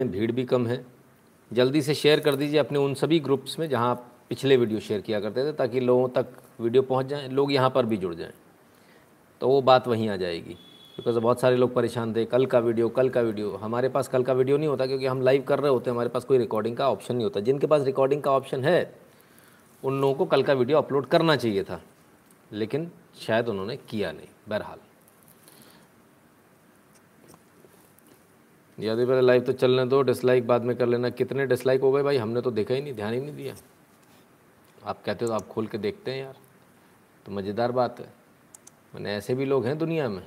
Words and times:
भीड़ 0.00 0.32
भी 0.32 0.44
कम 0.44 0.66
है। 0.66 0.84
जल्दी 1.50 1.80
से 1.82 1.94
शेयर 1.94 2.20
कर 2.20 2.34
दीजिए 2.36 2.58
अपने 2.58 2.78
उन 2.78 2.94
सभी 2.94 3.18
ग्रुप्स 3.20 3.58
में 3.58 3.68
जहाँ 3.68 3.90
आप 3.90 4.04
पिछले 4.28 4.56
वीडियो 4.56 4.80
शेयर 4.80 5.00
किया 5.00 5.20
करते 5.20 5.44
थे, 5.44 5.52
ताकि 5.52 5.80
लोगों 5.80 6.08
तक 6.08 6.26
वीडियो 6.60 6.82
पहुँच 6.82 7.06
जाएँ, 7.06 7.28
लोग 7.28 7.52
यहाँ 7.52 7.70
पर 7.70 7.86
भी 7.86 7.96
जुड़ 7.96 8.14
जाएँ। 8.14 8.32
तो 9.40 9.48
वो 9.48 9.60
बात 9.62 9.88
वहीं 9.88 10.08
आ 10.08 10.16
जाएगी। 10.16 10.54
बिकॉज़ 10.98 11.18
बहुत 11.18 11.40
सारे 11.40 11.56
लोग 11.56 11.74
परेशान 11.74 12.14
थे, 12.16 12.24
कल 12.24 12.46
का 12.46 12.58
वीडियो 12.58 12.88
कल 12.88 13.08
का 13.08 13.20
वीडियो 13.20 13.50
हमारे 13.56 13.88
पास 13.88 14.08
कल 14.08 14.22
का 14.22 14.32
वीडियो 14.32 14.56
नहीं 14.56 14.68
होता, 14.68 14.86
क्योंकि 14.86 15.06
हम 15.06 15.22
लाइव 15.22 15.42
कर 15.42 15.60
रहे 15.60 15.70
होते 15.70 15.90
हैं, 15.90 15.94
हमारे 15.94 16.08
पास 16.08 16.24
कोई 16.24 16.38
रिकॉर्डिंग 16.38 16.76
का 16.76 16.90
ऑप्शन 16.90 17.14
नहीं 17.14 17.24
होता। 17.24 17.40
जिनके 17.40 17.66
पास 17.66 17.82
रिकॉर्डिंग 17.82 18.22
का 18.22 18.30
ऑप्शन 18.30 18.64
है, 18.64 18.94
उन 19.82 20.00
लोगों 20.00 20.14
को 20.14 20.24
कल 20.24 20.42
का 20.42 20.52
वीडियो 20.52 20.78
अपलोड 20.78 21.06
करना 21.06 21.36
चाहिए 21.36 21.62
था। 21.64 21.80
लेकिन 22.52 22.90
शायद 23.20 23.48
उन्होंने 23.48 23.76
किया 23.76 24.12
नहीं, 24.12 24.28
बहरहाल। 24.48 24.78
याद 28.78 28.98
पहले 28.98 29.20
लाइव 29.20 29.42
तो 29.42 29.52
चलने 29.52 29.84
दो 29.86 30.00
डिसलाइक 30.02 30.46
बाद 30.46 30.62
में 30.62 30.76
कर 30.76 30.86
लेना। 30.86 31.10
कितने 31.10 31.46
डिसलाइक 31.46 31.80
हो 31.80 31.92
गए 31.92 32.02
भाई? 32.02 32.16
हमने 32.16 32.40
तो 32.40 32.50
देखा 32.50 32.74
ही 32.74 32.82
नहीं, 32.82 32.94
ध्यान 32.94 33.14
ही 33.14 33.20
नहीं 33.20 33.36
दिया। 33.36 33.54
आप 34.84 35.02
कहते 35.02 35.24
हो 35.24 35.28
तो 35.28 35.34
आप 35.34 35.46
खोल 35.48 35.66
के 35.66 35.78
देखते 35.78 36.10
हैं 36.10 36.18
यार। 36.18 36.36
तो 37.26 37.32
मज़ेदार 37.32 37.72
बात 37.72 38.00
है। 38.00 38.12
मैंने 38.94 39.14
ऐसे 39.14 39.34
भी 39.34 39.44
लोग 39.44 39.66
हैं 39.66 39.76
दुनिया 39.78 40.08
में। 40.08 40.22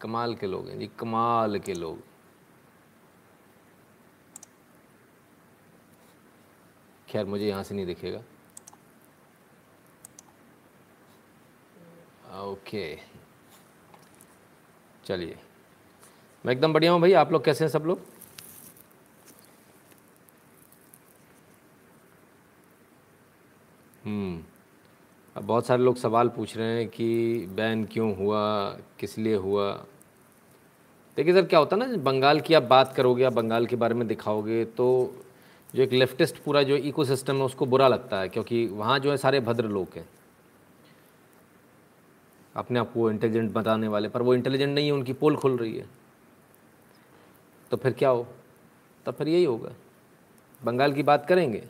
कमाल 0.00 0.34
के 0.34 0.46
लोग 0.46 0.68
हैं 0.68 0.78
जी, 0.78 0.90
कमाल 0.98 1.58
के 1.58 1.74
लोग। 1.74 2.02
खैर, 7.08 7.24
मुझे 7.26 7.46
यहाँ 7.46 7.62
से 7.62 7.74
नहीं 7.74 7.86
दिखेगा। 7.86 8.22
ओके। 12.42 12.96
चलिए। 15.04 15.38
मैं 16.48 16.54
एकदम 16.54 16.72
बढ़िया 16.72 16.92
हूँ 16.92 17.00
भाई, 17.00 17.12
आप 17.12 17.32
लोग 17.32 17.44
कैसे 17.44 17.64
हैं 17.64 17.70
सब 17.70 17.84
लोग? 17.86 18.00
हम्म 24.04 24.38
अब 25.36 25.44
बहुत 25.44 25.66
सारे 25.66 25.82
लोग 25.82 25.96
सवाल 25.96 26.28
पूछ 26.28 26.56
रहे 26.56 26.76
हैं 26.76 26.88
कि 26.88 27.46
बैन 27.56 27.84
क्यों 27.84 28.16
हुआ, 28.16 28.40
किस 29.00 29.18
लिए 29.18 29.34
हुआ? 29.36 29.70
देखिए 31.16 31.34
सर, 31.34 31.44
क्या 31.44 31.58
होता 31.58 31.76
है 31.76 31.90
ना, 31.90 31.96
बंगाल 31.96 32.40
की 32.40 32.54
आप 32.54 32.62
बात 32.62 32.94
करोगे, 32.96 33.24
आप 33.24 33.32
बंगाल 33.32 33.66
के 33.66 33.76
बारे 33.76 33.94
में 33.94 34.06
दिखाओगे 34.08 34.64
तो 34.64 34.88
जो 35.74 35.82
एक 35.82 35.92
लेफ्टिस्ट 35.92 36.38
पूरा 36.38 36.62
जो 36.62 36.76
इकोसिस्टम 36.76 37.36
है, 37.36 37.42
उसको 37.42 37.66
बुरा 37.66 37.88
लगता 37.88 38.20
है, 38.20 38.28
क्योंकि 38.28 38.66
वहाँ 38.66 38.98
जो 38.98 39.10
है 39.10 39.16
सारे 39.16 39.40
भद्र 39.40 39.64
लोग 39.64 39.96
हैं। 39.96 40.08
अपने 42.56 42.78
आप 42.78 42.92
को 42.92 43.10
इंटेलिजेंट 43.10 43.52
बताने 43.52 43.88
वाले, 43.88 44.08
पर 44.08 44.22
वो 44.22 44.34
इंटेलिजेंट 44.34 44.74
नहीं 44.74 44.86
है, 44.86 44.92
उनकी 44.92 45.12
पोल 45.12 45.36
खुल 45.36 45.56
रही 45.56 45.76
है। 45.76 45.97
तो 47.70 47.76
फिर 47.76 47.92
क्या 47.92 48.08
हो? 48.08 48.26
तब 49.06 49.14
फिर 49.14 49.28
यही 49.28 49.44
होगा। 49.44 49.72
बंगाल 50.62 50.92
की 50.92 51.02
बात 51.02 51.26
करेंगे 51.26 51.62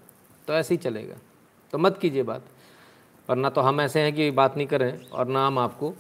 तो 0.49 0.53
ऐसे 0.53 0.75
ही 0.75 0.79
चलेगा। 0.79 1.17
तो 1.73 1.79
मत 1.79 1.99
कीजिए 1.99 2.23
बात 2.23 2.45
और 3.29 3.37
ना 3.37 3.51
तो 3.51 3.61
हम 3.61 3.81
ऐसे 3.81 4.01
हैं 4.01 4.13
कि 4.13 4.31
बात 4.31 4.57
नहीं 4.57 4.67
करें 4.67 5.07
और 5.07 5.27
ना 5.27 5.47
हम 5.47 5.59
आपको 5.59 5.95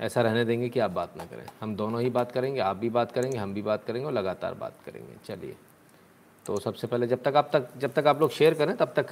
ऐसा 0.00 0.22
रहने 0.22 0.44
देंगे 0.44 0.68
कि 0.68 0.80
आप 0.80 0.90
बात 0.90 1.16
ना 1.16 1.24
करें। 1.24 1.44
हम 1.60 1.74
दोनों 1.76 2.00
ही 2.02 2.10
बात 2.10 2.32
करेंगे, 2.32 2.60
आप 2.60 2.76
भी 2.76 2.90
बात 2.90 3.12
करेंगे, 3.12 3.38
हम 3.38 3.54
भी 3.54 3.62
बात 3.62 3.84
करेंगे 3.84 4.06
और 4.06 4.12
लगातार 4.12 4.54
बात 4.54 4.76
करेंगे। 4.86 5.16
चलिए। 5.26 5.56
तो 6.46 6.58
सबसे 6.60 6.86
पहले 6.86 7.06
जब 7.06 7.22
तक 7.22 7.36
आप 7.36 7.50
तक, 7.52 7.68
जब 7.78 7.92
तक 7.92 8.06
आप 8.06 8.20
लोग 8.20 8.30
शेयर 8.30 8.54
करें, 8.54 8.76
तब 8.76 8.92
तक 8.96 9.10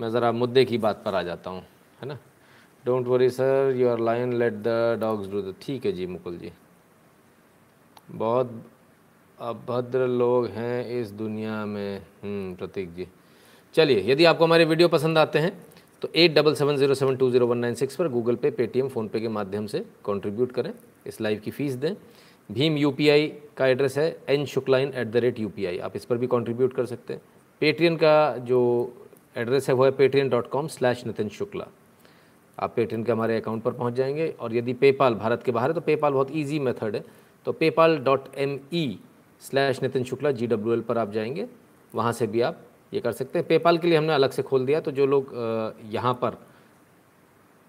मैं 0.00 0.10
ज़रा 0.10 0.32
मुद्दे 0.32 0.64
की 0.64 0.78
बात 0.78 1.02
पर 1.04 1.14
आ 1.14 1.22
जाता 1.22 1.50
हूँ, 1.50 1.62
है 2.00 2.08
ना? 2.08 2.18
Don't 2.84 3.06
worry 3.06 3.30
sir 3.30 3.74
you 3.76 3.88
are 3.88 3.98
line 3.98 4.32
let 4.32 4.54
the 4.56 4.98
dogs 5.00 5.28
do 5.28 5.42
the 5.42 5.54
ठीक 5.62 5.86
है 5.86 5.92
जी, 5.92 6.06
मुकुल 6.06 6.38
जी। 6.38 6.52
बहुत 8.10 8.62
अभद्र 9.40 10.06
लोग 10.08 10.46
हैं 10.46 11.00
इस 11.00 11.10
दुनिया 11.10 11.64
में। 11.66 11.98
हम्म, 12.22 12.54
प्रतीक 12.54 12.92
जी। 12.94 13.06
चलिए 13.74 14.02
यदि 14.06 14.24
आपको 14.24 14.44
हमारे 14.44 14.64
वीडियो 14.64 14.88
पसंद 14.88 15.18
आते 15.18 15.38
हैं 15.38 15.52
तो 16.02 16.08
at 16.14 16.34
double 16.34 16.54
seven 16.54 16.76
zero 16.76 16.94
seven 16.94 17.16
two 17.16 17.30
zero 17.30 17.46
one 17.46 17.58
nine 17.58 17.74
six 17.74 17.96
पर 17.96 18.08
गूगल 18.08 18.36
पे 18.36 18.50
पेटीएम 18.50 18.88
फ़ोनपे 18.88 19.20
के 19.20 19.28
माध्यम 19.28 19.66
से 19.66 19.78
कंट्रीब्यूट 20.06 20.52
करें। 20.52 20.72
इस 21.06 21.20
लाइव 21.20 21.40
की 21.44 21.50
फ़ीस 21.50 21.74
दें। 21.74 21.94
भीम 22.50 22.76
यूपीआई 22.76 23.26
का 23.56 23.66
एड्रेस 23.66 23.98
है 23.98 24.16
N 24.28 24.44
Shukla in 24.46 24.92
at 24.94 25.08
the 25.08 25.16
rate 25.16 25.38
UPI 25.40 25.78
आप 25.78 25.96
इस 25.96 26.04
पर 26.04 26.16
भी 26.16 26.26
कंट्रीब्यूट 26.26 26.74
कर 26.74 26.86
सकते 26.86 27.14
हैं। 27.14 27.22
पेटीएम 27.62 27.96
का 27.96 28.36
जो 28.38 28.60
एड्रेस 29.36 29.68
है 29.68 29.74
वो 29.74 29.84
है 29.84 29.90
Paytm 29.90 30.28
dot 30.30 30.48
com 30.50 30.66
slash 30.68 31.06
Nitin 31.06 31.28
Shukla 31.28 31.66
आप 32.58 32.72
पेटीएम 32.76 33.02
के 33.04 33.12
हमारे 33.12 33.36
अकाउंट 33.36 33.62
पर 33.62 33.72
पहुँच 33.72 33.94
जाएँगे। 33.94 34.28
और 34.40 34.54
यदि 34.56 34.72
पेपाल 34.74 35.14
भारत 35.14 35.42
के 35.42 35.52
बाहर 35.52 35.70
है 35.70 35.74
तो 35.74 35.80
पेपाल 35.80 36.12
बहुत 36.12 36.36
ईजी 36.36 36.58
मेथड 36.58 36.96
है। 36.96 37.04
तो 37.46 37.52
PayPal 37.52 37.98
dot 37.98 38.34
M 38.36 38.58
E 38.72 38.98
slash 39.42 39.82
Nitin 39.82 40.04
Shukla 40.04 40.30
G 40.32 40.46
W 40.46 40.72
L 40.74 40.80
पर 40.80 40.98
आप 40.98 41.12
जाएँगे, 41.12 41.46
वहाँ 41.92 42.12
से 42.12 42.26
भी 42.26 42.40
आप 42.40 42.62
ये 42.92 43.00
कर 43.00 43.12
सकते 43.12 43.38
हैं। 43.38 43.46
पेपाल 43.48 43.78
के 43.78 43.88
लिए 43.88 43.98
हमने 43.98 44.12
अलग 44.14 44.30
से 44.30 44.42
खोल 44.42 44.66
दिया 44.66 44.80
तो 44.80 44.90
जो 44.90 45.06
लोग 45.06 45.32
यहाँ 45.92 46.14
पर 46.14 46.36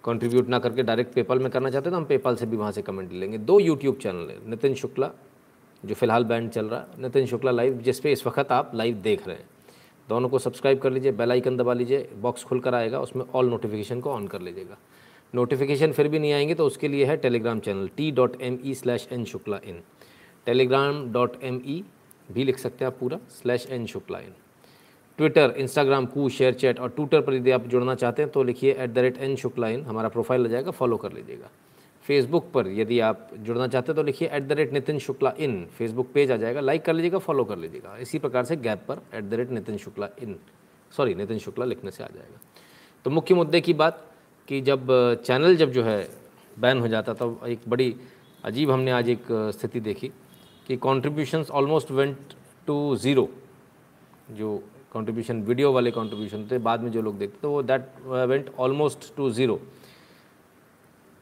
कंट्रीब्यूट 0.04 0.48
ना 0.50 0.60
करके 0.60 0.84
डायरेक्ट 0.84 1.14
पेपाल 1.14 1.40
में 1.40 1.50
करना 1.52 1.70
चाहते 1.70 1.90
हैं 1.90 1.92
तो 1.92 1.98
हम 1.98 2.06
पेपाल 2.06 2.36
से 2.36 2.46
भी 2.46 2.58
वहाँ 2.58 2.72
से 2.72 2.82
कमेंट 2.82 3.12
लेंगे। 3.14 3.38
दो 3.38 3.60
यूट्यूब 3.60 3.98
चैनल 3.98 4.30
है, 4.30 4.38
नितिन 4.50 4.76
शुक्ला, 4.76 5.10
जो 5.84 5.96
फ़िलहाल 5.96 6.24
बैंड 6.24 6.50
चल 6.52 6.66
रहा 6.66 6.80
है, 6.80 7.02
नितिन 7.02 7.26
शुक्ला 7.28 7.52
लाइव 7.52 7.78
जिस 7.80 8.00
पे 8.00 8.12
इस 8.12 8.26
वक्त 8.28 8.52
आप 8.52 8.72
लाइव 8.76 8.96
देख 9.04 9.28
रहे 9.28 9.36
हैं। 9.36 9.46
दोनों 10.08 10.30
को 10.30 10.40
सब्सक्राइब 10.40 10.80
कर 10.80 10.92
लीजिए 10.92 11.12
बेल 11.14 11.32
आइकन 11.32 11.58
दबा 11.58 11.74
लीजिए 11.74 12.10
बॉक्स 12.22 12.44
खुल 12.44 12.60
कर 12.60 12.76
आएगा, 12.76 13.00
उसमें 13.00 13.26
ऑल 13.26 13.50
नोटिफिकेशन 13.50 14.00
को 14.00 14.12
ऑन 14.12 14.28
कर 14.28 14.42
लीजिएगा। 14.42 14.78
नोटिफिकेशन 15.34 15.92
फिर 15.92 16.08
भी 16.08 16.20
नहीं 16.20 16.34
आएँगे 16.34 16.56
तो 16.56 16.66
उसके 16.66 16.88
लिए 16.88 17.06
है 17.06 17.18
Telegram 17.18 17.60
channel 17.60 17.90
T 17.98 18.12
dot 18.12 18.42
M 18.42 18.58
E 18.66 18.74
slash 18.74 19.08
N 19.12 19.26
Shukla 19.26 19.60
in 19.66 19.82
Telegram 20.48 21.12
dot 21.14 21.44
M 21.44 21.62
E 21.66 21.84
भी 22.32 22.44
लिख 22.44 22.58
सकते 22.58 22.86
हैं 22.86 22.92
आप 22.92 22.98
पूरा 23.00 23.20
slash 23.32 23.68
N 23.72 23.86
Shukla 23.86 24.20
in 24.20 24.34
Twitter 25.20 25.54
Instagram 25.58 26.06
Koo 26.06 26.30
ShareChat 26.54 26.80
और 26.80 26.90
ट्विटर 26.90 27.22
पर 27.22 27.34
यदि 27.34 27.52
आप 27.52 27.68
जुड़ना 27.68 27.96
चाहते 27.96 28.22
हैं 28.22 28.32
तो 28.32 28.44
लिखिए 28.44 28.72
at 28.74 28.90
the 28.90 28.98
rate 28.98 29.18
N 29.18 29.36
Shukla 29.36 29.70
in 29.70 29.84
हमारा 29.86 30.10
प्रोफ़ाइल 30.10 30.46
आ 30.46 30.50
जाएगा 30.50 30.72
फॉलो 30.72 30.98
कर 30.98 31.14
लीजिएगा। 31.14 31.50
फेसबुक 32.06 32.46
पर 32.54 32.68
यदि 32.70 33.00
आप 33.00 33.30
जुड़ना 33.40 33.68
चाहते 33.68 33.92
हैं 33.92 33.96
तो 33.96 34.04
लिखिए 34.04 34.30
at 34.34 34.44
the 34.44 34.52
rate 34.52 34.72
Nitin 34.74 35.00
Shukla 35.00 35.34
in 35.40 35.66
Facebook 35.78 36.08
page 36.14 36.32
आ 36.32 36.38
जाएगा 36.38 36.62
लाइक 36.62 36.86
कर 36.86 36.94
लीजिएगा 36.94 37.18
फॉलो 37.20 37.44
कर 37.44 37.58
लीजिएगा। 37.58 37.96
इसी 37.98 38.20
प्रकार 38.20 38.46
से 38.46 38.56
गैप 38.58 38.86
पर 38.88 39.02
at 39.14 39.24
the 39.24 39.34
rate 39.34 39.52
Nitin 39.52 39.78
Shukla 39.78 40.10
in 40.22 40.36
sorry 40.92 41.14
Nitin 41.16 41.40
Shukla 41.40 41.66
लिखने 41.66 41.92
से 41.92 42.04
आ 42.04 42.08
जाएगा। 42.08 42.40
तो 43.06 43.10
मुख्य 43.10 43.36
मुद्दे 43.36 43.62
की 43.62 43.74
बात 43.74 44.04
कि 44.48 44.62
जब 44.62 44.88
चैनल 45.26 45.56
जब 45.56 45.72
जो 45.72 45.84
है 45.84 46.10
बैन 46.58 46.80
हो 46.80 46.88
जाता 46.88 47.14
तो 47.14 47.40
एक 47.48 47.70
बड़ी 47.70 47.96
अजीब 48.44 48.72
हमने 48.72 48.92
आज 48.92 49.10
एक 49.10 49.26
स्थिति 49.30 49.80
देखी। 49.82 50.12
कि 50.68 50.78
contributions 50.78 51.50
almost 51.52 51.92
went 51.92 52.34
to 52.68 52.96
zero 52.98 53.28
जो 54.32 54.58
कंट्रीब्यूशन 54.94 55.42
वीडियो 55.44 55.72
वाले 55.74 55.92
कंट्रीब्यूशन 55.92 56.48
थे, 56.52 56.58
बाद 56.60 56.82
में 56.82 56.92
जो 56.92 57.02
लोग 57.02 57.18
देखते 57.18 57.38
तो 57.42 57.50
वो 57.52 57.62
that 57.64 57.90
went 58.06 58.50
almost 58.60 59.16
to 59.16 59.30
zero 59.32 59.60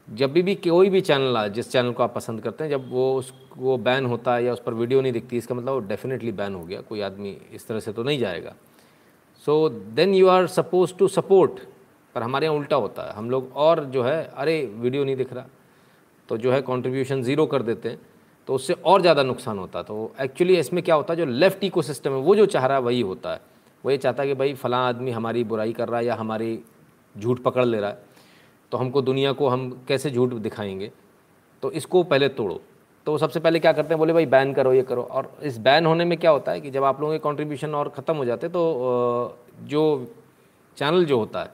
जब 0.08 0.32
भी 0.32 0.42
भी 0.42 0.54
कोई 0.56 0.88
भी 0.90 1.00
चैनल 1.00 1.36
आ, 1.36 1.46
जिस 1.48 1.70
चैनल 1.70 1.92
को 1.92 2.02
आप 2.02 2.14
पसंद 2.14 2.40
करते 2.42 2.64
हैं, 2.64 2.70
जब 2.70 2.88
वो 2.90 3.14
उस, 3.16 3.32
वो 3.56 3.76
बैन 3.78 4.06
होता 4.06 4.34
है 4.34 4.44
या 4.44 4.52
उस 4.52 4.60
पर 4.60 4.74
वीडियो 4.74 5.00
नहीं 5.00 5.12
दिखती, 5.12 5.36
इसका 5.36 5.54
मतलब 5.54 5.72
वो 5.72 5.80
डेफिनेटली 5.80 6.32
बैन 6.32 6.54
हो 6.54 6.62
गया, 6.64 6.80
कोई 6.80 7.00
आदमी 7.00 7.36
इस 7.52 7.66
तरह 7.68 7.80
से 7.80 7.92
तो 7.92 8.02
नहीं 8.02 8.18
जाएगा। 8.18 8.54
So 9.44 9.68
then 9.68 10.14
you 10.14 10.28
are 10.28 10.46
suppose 10.48 10.94
to 10.98 11.08
support 11.08 11.60
पर 12.14 12.22
हमारे 12.22 12.46
यहाँ 12.46 12.56
उल्टा 12.56 12.76
होता 12.76 13.02
है। 13.02 13.12
हम 13.14 13.30
लोग 13.30 13.52
और 13.56 13.84
जो 13.86 14.02
है, 14.02 14.24
अरे 14.26 14.64
वीडियो 14.76 15.04
नहीं 15.04 15.16
दिख 15.16 15.32
रहा 15.32 15.46
तो 16.28 16.36
जो 16.38 16.52
है 16.52 16.60
कंट्रीब्यूशन 16.62 17.22
ज़ीरो 17.22 17.46
कर 17.46 17.62
देते 17.62 17.88
हैं। 17.88 17.98
तो 18.50 18.54
उससे 18.54 18.72
और 18.84 19.00
ज़्यादा 19.00 19.22
नुकसान 19.22 19.58
होता 19.58 19.82
तो 19.82 19.96
एक्चुअली 20.20 20.56
इसमें 20.58 20.82
क्या 20.84 20.94
होता 20.94 21.12
है, 21.12 21.16
जो 21.16 21.24
लेफ़्ट 21.24 21.64
इको 21.64 21.80
है, 21.80 22.10
वो 22.10 22.34
जो 22.36 22.46
चाह 22.46 22.64
रहा 22.66 22.76
है, 22.76 22.82
वही 22.82 23.00
होता 23.00 23.32
है। 23.32 23.40
वो 23.84 23.90
ये 23.90 23.96
चाहता 23.98 24.22
है 24.22 24.28
कि 24.28 24.34
भाई 24.34 24.54
फ़लाँ 24.54 24.88
आदमी 24.88 25.10
हमारी 25.10 25.44
बुराई 25.44 25.72
कर 25.72 25.88
रहा 25.88 26.00
है 26.00 26.06
या 26.06 26.14
हमारी 26.14 26.58
झूठ 27.14 27.40
पकड़ 27.42 27.64
ले 27.64 27.80
रहा 27.80 27.90
है 27.90 28.02
तो 28.72 28.78
हमको 28.78 29.02
दुनिया 29.02 29.32
को 29.32 29.48
हम 29.48 29.70
कैसे 29.88 30.10
झूठ 30.10 30.34
दिखाएँगे? 30.40 30.90
तो 31.62 31.70
इसको 31.72 32.02
पहले 32.04 32.28
तोड़ो। 32.30 32.60
तो 33.06 33.16
सबसे 33.18 33.40
पहले 33.40 33.60
क्या 33.60 33.72
करते 33.72 33.94
हैं, 33.94 33.98
बोले 33.98 34.12
भाई 34.12 34.26
बैन 34.26 34.52
करो, 34.54 34.72
ये 34.72 34.82
करो। 34.82 35.02
और 35.02 35.32
इस 35.42 35.58
बैन 35.60 35.86
होने 35.86 36.04
में 36.04 36.18
क्या 36.18 36.30
होता 36.30 36.52
है 36.52 36.60
कि 36.60 36.70
जब 36.70 36.84
आप 36.84 37.00
लोगों 37.00 37.12
के 37.12 37.18
कॉन्ट्रीब्यूशन 37.20 37.74
और 37.74 37.88
ख़त्म 37.88 38.16
हो 38.16 38.24
जाते 38.24 38.48
तो 38.48 39.36
जो 39.64 39.82
चैनल 40.76 41.04
जो 41.04 41.18
होता 41.18 41.42
है, 41.42 41.52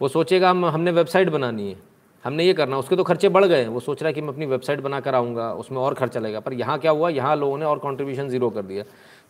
वो 0.00 0.08
सोचेगा 0.10 0.50
हम, 0.50 0.64
हमने 0.66 0.90
वेबसाइट 0.92 1.28
बनानी 1.30 1.68
है। 1.70 1.89
हमने 2.24 2.44
ये 2.44 2.52
करना, 2.54 2.78
उसके 2.78 2.96
तो 2.96 3.04
खर्चे 3.04 3.28
बढ़ 3.30 3.44
गए, 3.44 3.66
वो 3.66 3.80
सोच 3.80 4.02
रहा 4.02 4.08
है 4.08 4.14
कि 4.14 4.20
मैं 4.20 4.28
अपनी 4.28 4.46
वेबसाइट 4.46 4.80
बना 4.80 5.00
कर 5.00 5.14
आऊँगा, 5.14 5.52
उसमें 5.54 5.78
और 5.78 5.94
खर्चा 5.94 6.20
लगेगा, 6.20 6.40
पर 6.40 6.52
यहाँ 6.54 6.78
क्या 6.78 6.90
हुआ, 6.90 7.08
यहाँ 7.10 7.36
लोगों 7.36 7.58
ने 7.58 7.64
और 7.64 7.78
कॉन्ट्रीब्यूशन 7.78 8.28
ज़ीरो 8.28 8.50
कर 8.50 8.62
दिया 8.62 8.84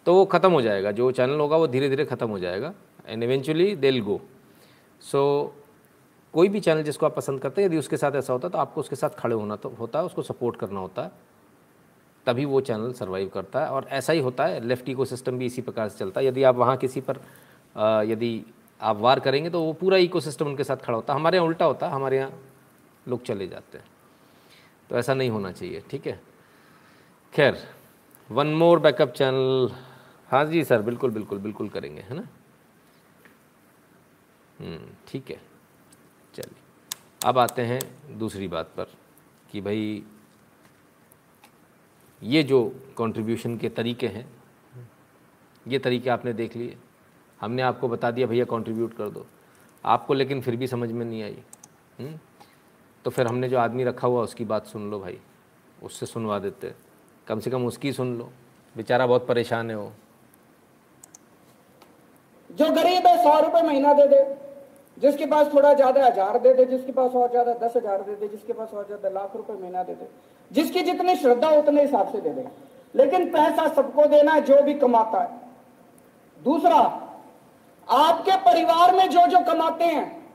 तो 0.07 0.15
वो 0.15 0.25
ख़त्म 0.27 0.51
हो 0.53 0.63
जाएगा, 0.63 0.91
जो 0.93 1.11
चैनल 1.13 1.41
होगा 1.41 1.57
वो 1.57 1.67
धीरे 1.69 1.89
धीरे 1.89 2.05
ख़त्म 2.05 2.29
हो 2.29 2.39
जाएगा 2.39 2.73
एंड 3.07 3.23
इवेंचुअली 3.23 3.75
दिल 3.77 4.01
गो 4.01 4.21
सो 5.03 5.23
कोई 6.35 6.49
भी 6.49 6.61
चैनल 6.61 6.83
जिसको 6.83 7.07
आप 7.07 7.17
पसंद 7.17 7.41
करते 7.41 7.63
हैं, 7.63 7.69
यदि 7.69 7.79
उसके 7.79 7.97
साथ 7.97 8.13
ऐसा 8.13 8.33
होता 8.33 8.49
है 8.49 8.53
तो 8.53 8.59
आपको 8.59 8.81
उसके 8.81 8.97
साथ 8.97 9.19
खड़े 9.19 9.35
होना 9.35 9.57
तो 9.57 9.69
होता 9.81 9.99
है, 9.99 10.05
उसको 10.05 10.23
सपोर्ट 10.23 10.57
करना 10.57 10.81
होता 10.81 11.03
है, 11.03 11.13
तभी 12.27 12.45
वो 12.45 12.61
चैनल 12.63 12.93
सर्वाइव 12.93 13.31
करता 13.35 13.61
है, 13.61 13.69
और 13.69 13.87
ऐसा 13.91 14.13
ही 14.13 14.21
होता 14.21 14.45
है 14.45 14.61
लेफ़्ट 14.67 14.89
इको 14.89 15.05
सिस्टम 15.05 15.39
भी 15.39 15.47
इसी 15.47 15.63
प्रकार 15.63 15.89
से 15.89 15.99
चलता 15.99 16.21
है, 16.21 16.27
यदि 16.27 16.43
आप 16.43 16.57
वहाँ 16.57 16.77
किसी 16.77 17.01
पर 17.01 17.21
यदि 18.07 18.45
आप 18.81 18.97
वार 18.99 19.21
करेंगे 19.21 19.51
तो 19.51 19.63
वो 19.63 19.73
पूरा 19.73 19.97
इको 19.99 20.21
सिस्टम 20.21 20.47
उनके 20.47 20.65
साथ 20.65 20.77
खड़ा 20.77 20.97
होता 20.97 21.13
है, 21.13 21.19
हमारे 21.21 21.37
यहाँ 21.37 21.49
उल्टा 21.49 21.65
होता 21.65 21.87
है, 21.87 21.93
हमारे 21.93 22.17
यहाँ 22.17 22.31
लोग 23.11 23.25
चले 23.25 23.47
जाते 23.49 23.79
हैं। 23.79 23.87
तो 24.91 24.97
ऐसा 24.97 25.15
नहीं 25.15 25.31
होना 25.31 25.53
चाहिए 25.53 25.83
ठीक 25.91 26.07
है? 26.07 26.21
खैर 27.33 27.59
वन 28.31 28.47
मोर 28.55 28.79
बैकअप 28.79 29.13
चैनल 29.13 29.71
हाँ 30.29 30.45
जी 30.45 30.65
सर 30.65 30.83
बिल्कुल 30.83 31.11
बिल्कुल 31.11 31.39
बिल्कुल 31.39 31.69
करेंगे 31.69 32.01
है 32.01 32.15
ना? 32.17 32.27
हम्म, 34.61 34.79
ठीक 35.09 35.31
है। 35.31 35.41
चलिए 36.35 36.63
अब 37.27 37.39
आते 37.39 37.63
हैं 37.63 37.81
दूसरी 38.19 38.49
बात 38.49 38.71
पर 38.77 38.93
कि 39.51 39.61
भाई 39.61 40.03
ये 42.23 42.43
जो 42.43 42.65
कंट्रीब्यूशन 42.99 43.57
के 43.59 43.69
तरीके 43.69 44.09
हैं 44.09 44.27
ये 45.67 45.79
तरीके 45.79 46.11
आपने 46.11 46.33
देख 46.33 46.57
लिए। 46.57 46.77
हमने 47.41 47.63
आपको 47.63 47.89
बता 47.89 48.11
दिया 48.11 48.27
भैया 48.27 48.45
कंट्रीब्यूट 48.45 48.95
कर 48.95 49.09
दो। 49.11 49.27
आपको 49.85 50.15
लेकिन 50.15 50.41
फिर 50.41 50.57
भी 50.57 50.67
समझ 50.67 50.91
में 50.93 51.05
नहीं 51.05 51.23
आई। 51.23 51.39
हुँ? 52.01 52.19
तो 53.05 53.11
फिर 53.11 53.27
हमने 53.27 53.49
जो 53.49 53.59
आदमी 53.59 53.85
रखा 53.85 54.09
हुआ 54.09 54.23
उसकी 54.23 54.45
बात 54.45 54.67
सुन 54.67 54.91
लो 54.91 54.99
भाई। 55.01 55.19
उससे 55.83 56.07
सुनवा 56.07 56.39
देते। 56.39 56.73
कम 57.27 57.41
से 57.41 57.51
कम 57.51 57.67
उसकी 57.67 57.93
सुन 57.93 58.17
लो। 58.19 58.29
बेचारा 58.75 59.07
बहुत 59.07 59.27
परेशान 59.27 59.71
है 59.71 59.77
वो। 59.77 59.93
जो 62.51 62.71
गरीब 62.71 63.07
है, 63.07 63.17
सौ 63.23 63.39
रुपए 63.41 63.63
महीना 63.63 63.93
दे 63.93 64.07
दे। 64.07 64.25
जिसके 64.97 65.27
पास 65.27 65.53
थोड़ा 65.55 65.73
ज़्यादा 65.75 66.07
हज़ार 66.07 66.39
दे 66.39 66.53
दे, 66.55 66.65
जिसके 66.65 66.93
पास 66.93 67.11
और 67.11 67.31
ज़्यादा 67.31 67.53
दस 67.57 67.77
हज़ार 67.77 68.03
दे 68.03 68.15
दे, 68.15 68.29
जिसके 68.29 68.53
पास 68.53 68.75
और 68.75 68.87
ज़्यादा 68.87 69.09
लाख 69.09 69.37
रुपए 69.37 69.53
महीना 69.53 69.83
दे 69.83 69.95
दे। 69.95 70.09
जिसकी 70.51 70.83
जितनी 70.83 71.15
श्रद्धा, 71.17 71.49
उतने 71.49 71.83
हिसाब 71.83 72.13
से 72.13 72.21
दे 72.21 72.31
दे। 72.31 72.47
लेकिन 72.95 73.31
पैसा 73.31 73.67
सबको 73.69 74.07
देना 74.07 74.33
है, 74.33 74.41
जो 74.41 74.63
भी 74.63 74.75
कमाता 74.75 75.23
है। 75.23 75.41
दूसरा, 76.41 76.77
आपके 77.89 78.37
परिवार 78.37 78.95
में 78.97 79.09
जो 79.11 79.27
जो 79.27 79.41
कमाते 79.45 79.85
हैं, 79.85 80.29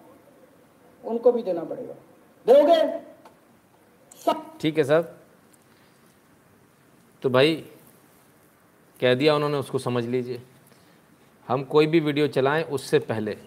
उनको 1.04 1.32
भी 1.32 1.44
देना 1.44 1.64
पड़ेगा। 1.64 1.94
दोगे 2.45 2.81
ठीक 4.62 4.77
है, 4.77 4.83
सर। 4.83 5.01
तो 7.24 7.30
भाई, 7.30 7.56
कह 9.00 9.13
दिया 9.13 9.36
उन्होंने, 9.36 9.57
उसको 9.57 9.80
समझ 9.80 10.03
लीजिए। 10.06 10.42
हम 11.47 11.63
कोई 11.63 11.88
भी 11.88 12.00
वीडियो 12.00 12.27
चलाएँ, 12.27 12.63
उससे 12.63 13.00
पहले 13.01 13.38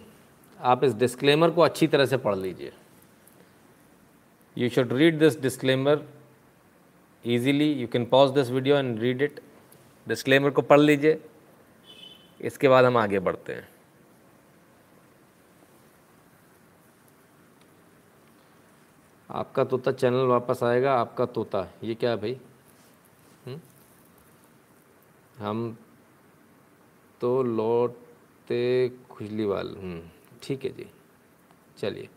आप 0.59 0.83
इस 0.83 0.93
डिस्क्लेमर 0.93 1.51
को 1.51 1.61
अच्छी 1.61 1.87
तरह 1.87 2.05
से 2.05 2.17
पढ़ 2.17 2.35
लीजिए। 2.35 2.71
You 4.57 4.69
should 4.69 4.93
read 4.93 5.19
this 5.19 5.39
disclaimer 5.41 6.05
easily 7.25 7.71
you 7.73 7.87
can 7.87 8.05
pause 8.05 8.31
this 8.31 8.49
video 8.49 8.77
and 8.77 8.99
read 8.99 9.21
it 9.21 9.39
disclaimer 10.07 10.49
को 10.49 10.61
पढ़ 10.61 10.79
लीजिए। 10.79 11.19
इसके 12.39 12.67
बाद 12.67 12.85
हम 12.85 12.97
आगे 12.97 13.19
बढ़ते 13.19 13.53
हैं। 13.53 13.67
आपका 19.29 19.63
तोता 19.63 19.91
चैनल 19.91 20.25
वापस 20.25 20.63
आएगा 20.63 20.93
आपका 20.93 21.25
तोता। 21.25 21.67
ये 21.83 21.95
क्या 21.95 22.09
है 22.09 22.17
भाई? 22.17 22.37
हम्म? 23.45 23.59
हम 25.39 25.77
तो 27.21 27.41
लौटते 27.43 28.91
खुजली 29.09 29.45
वाल 29.45 29.75
हम्म, 29.77 30.01
ठीक 30.43 30.65
है 30.65 30.71
जी। 30.71 30.85
चलिए। 31.77 32.09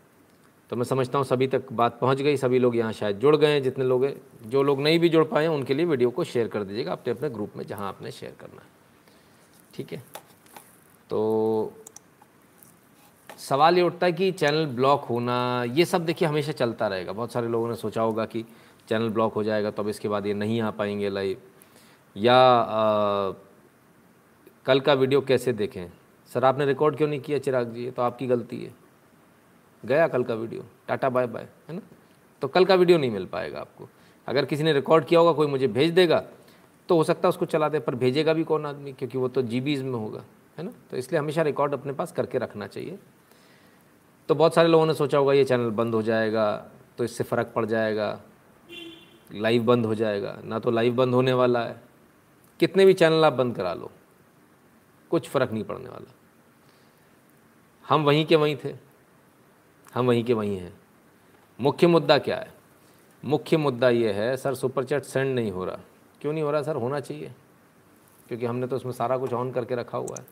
तो 0.69 0.75
मैं 0.75 0.83
समझता 0.83 1.17
हूँ 1.17 1.25
सभी 1.25 1.47
तक 1.47 1.71
बात 1.73 1.99
पहुँच 1.99 2.21
गई 2.21 2.37
सभी 2.37 2.59
लोग 2.59 2.75
यहाँ 2.75 2.93
शायद 2.93 3.19
जुड़ 3.19 3.35
गए 3.35 3.51
हैं 3.53 3.61
जितने 3.63 3.85
लोग 3.85 4.05
हैं। 4.05 4.49
जो 4.49 4.63
लोग 4.63 4.81
नहीं 4.81 4.99
भी 4.99 5.09
जुड़ 5.09 5.23
पाए 5.23 5.47
उनके 5.47 5.73
लिए 5.73 5.85
वीडियो 5.85 6.09
को 6.11 6.23
शेयर 6.23 6.47
कर 6.47 6.63
दीजिएगा 6.63 6.91
अपने 6.91 7.13
अपने 7.13 7.29
ग्रुप 7.29 7.57
में 7.57 7.65
जहाँ 7.65 7.87
आपने 7.87 8.11
शेयर 8.11 8.35
करना 8.39 8.61
है। 8.61 8.67
ठीक 9.73 9.93
है? 9.93 10.03
तो 11.09 11.73
सवाल 13.43 13.77
ये 13.77 13.83
उठता 13.83 14.05
है 14.05 14.13
कि 14.13 14.31
चैनल 14.31 14.65
ब्लॉक 14.65 15.05
होना 15.05 15.63
ये 15.67 15.85
सब 15.85 16.05
देखिए 16.05 16.27
हमेशा 16.27 16.51
चलता 16.51 16.87
रहेगा। 16.87 17.13
बहुत 17.13 17.31
सारे 17.31 17.47
लोगों 17.47 17.69
ने 17.69 17.75
सोचा 17.75 18.01
होगा 18.01 18.25
कि 18.25 18.43
चैनल 18.89 19.09
ब्लॉक 19.09 19.33
हो 19.33 19.43
जाएगा 19.43 19.71
तो 19.71 19.83
अब 19.83 19.89
इसके 19.89 20.07
बाद 20.07 20.25
ये 20.25 20.33
नहीं 20.33 20.61
आ 20.61 20.69
पाएँगे 20.71 21.09
लाइव 21.09 21.41
या 22.15 22.35
आ, 22.35 23.31
कल 24.65 24.79
का 24.79 24.93
वीडियो 24.93 25.21
कैसे 25.21 25.53
देखें? 25.53 25.91
सर 26.31 26.45
आपने 26.45 26.65
रिकॉर्ड 26.65 26.97
क्यों 26.97 27.07
नहीं 27.07 27.19
किया 27.19 27.37
चिराग 27.39 27.73
जी? 27.73 27.89
तो 27.91 28.01
आपकी 28.01 28.27
गलती 28.27 28.63
है। 28.63 28.73
गया 29.83 30.07
कल 30.07 30.23
का 30.23 30.33
वीडियो। 30.33 30.65
टाटा 30.87 31.09
बाय 31.09 31.27
बाय 31.27 31.47
है 31.69 31.75
ना? 31.75 31.81
तो 32.41 32.47
कल 32.47 32.65
का 32.65 32.75
वीडियो 32.75 32.97
नहीं 32.97 33.11
मिल 33.11 33.25
पाएगा 33.25 33.59
आपको। 33.59 33.89
अगर 34.27 34.45
किसी 34.45 34.63
ने 34.63 34.73
रिकॉर्ड 34.73 35.05
किया 35.05 35.19
होगा 35.19 35.31
कोई 35.31 35.47
मुझे 35.47 35.67
भेज 35.69 35.91
देगा 35.91 36.23
तो 36.89 36.95
हो 36.97 37.03
सकता 37.03 37.27
है 37.27 37.29
उसको 37.29 37.45
चला 37.45 37.69
दे 37.69 37.79
पर 37.79 37.95
भेजेगा 37.95 38.33
भी 38.33 38.43
कौन 38.43 38.65
आदमी? 38.65 38.93
क्योंकि 38.93 39.17
वो 39.17 39.27
तो 39.27 39.41
जी 39.41 39.59
में 39.59 39.91
होगा 39.91 40.23
है 40.57 40.63
ना? 40.63 40.71
तो 40.91 40.97
इसलिए 40.97 41.19
हमेशा 41.19 41.41
रिकॉर्ड 41.41 41.73
अपने 41.73 41.93
पास 41.93 42.11
करके 42.11 42.37
रखना 42.37 42.67
चाहिए। 42.67 42.97
तो 44.29 44.35
बहुत 44.35 44.55
सारे 44.55 44.67
लोगों 44.67 44.85
ने 44.85 44.93
सोचा 44.93 45.17
होगा, 45.17 45.33
ये 45.33 45.43
चैनल 45.45 45.69
बंद 45.71 45.95
हो 45.95 46.01
जाएगा 46.01 46.45
तो 46.97 47.03
इससे 47.03 47.23
फ़र्क 47.23 47.51
पड़ 47.55 47.65
जाएगा, 47.65 48.19
लाइव 49.31 49.63
बंद 49.65 49.85
हो 49.85 49.95
जाएगा। 49.95 50.37
ना 50.43 50.59
तो 50.59 50.71
लाइव 50.71 50.95
बंद 50.95 51.13
होने 51.13 51.33
वाला 51.33 51.63
है। 51.63 51.81
कितने 52.59 52.85
भी 52.85 52.93
चैनल 52.93 53.25
आप 53.25 53.33
बंद 53.33 53.55
करा 53.55 53.73
लो, 53.73 53.91
कुछ 55.11 55.29
फ़र्क 55.29 55.51
नहीं 55.51 55.63
पड़ने 55.63 55.89
वाला। 55.89 56.13
हम 57.85 58.03
वहीं 58.03 58.25
के 58.25 58.35
वहीं 58.35 58.55
थे, 58.55 58.73
हम 59.93 60.07
वहीं 60.07 60.23
के 60.23 60.33
वहीं 60.33 60.57
हैं। 60.57 60.73
मुख्य 61.59 61.87
मुद्दा 61.87 62.17
क्या 62.17 62.37
है? 62.37 62.53
मुख्य 63.23 63.57
मुद्दा 63.57 63.89
ये 63.89 64.11
है, 64.13 64.35
सर, 64.37 64.55
सुपर 64.55 64.83
चैट 64.83 65.03
सेंड 65.03 65.33
नहीं 65.35 65.51
हो 65.51 65.65
रहा। 65.65 65.79
क्यों 66.21 66.33
नहीं 66.33 66.43
हो 66.43 66.51
रहा? 66.51 66.61
सर, 66.61 66.75
होना 66.75 66.99
चाहिए, 66.99 67.31
क्योंकि 68.27 68.45
हमने 68.45 68.67
तो 68.67 68.75
उसमें 68.75 68.91
सारा 68.93 69.17
कुछ 69.17 69.33
ऑन 69.33 69.51
करके 69.51 69.75
रखा 69.75 69.97
हुआ 69.97 70.15
है। 70.19 70.25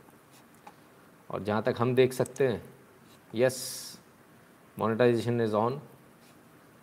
और 1.29 1.43
जहाँ 1.43 1.63
तक 1.63 1.75
हम 1.79 1.95
देख 1.95 2.13
सकते 2.13 2.47
हैं 2.47 2.63
यस 3.35 3.55
मोनेटाइजेशन 4.79 5.41
इज़ 5.41 5.55
ऑन 5.55 5.81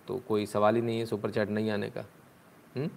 तो 0.09 0.17
कोई 0.29 0.47
सवाल 0.47 0.77
ही 0.77 0.83
नहीं 0.83 0.99
है 0.99 1.07
सुपर 1.07 1.31
चैट 1.31 1.49
नहीं 1.49 1.71
आने 1.71 1.91
का। 1.91 2.01
हम्म? 2.77 2.91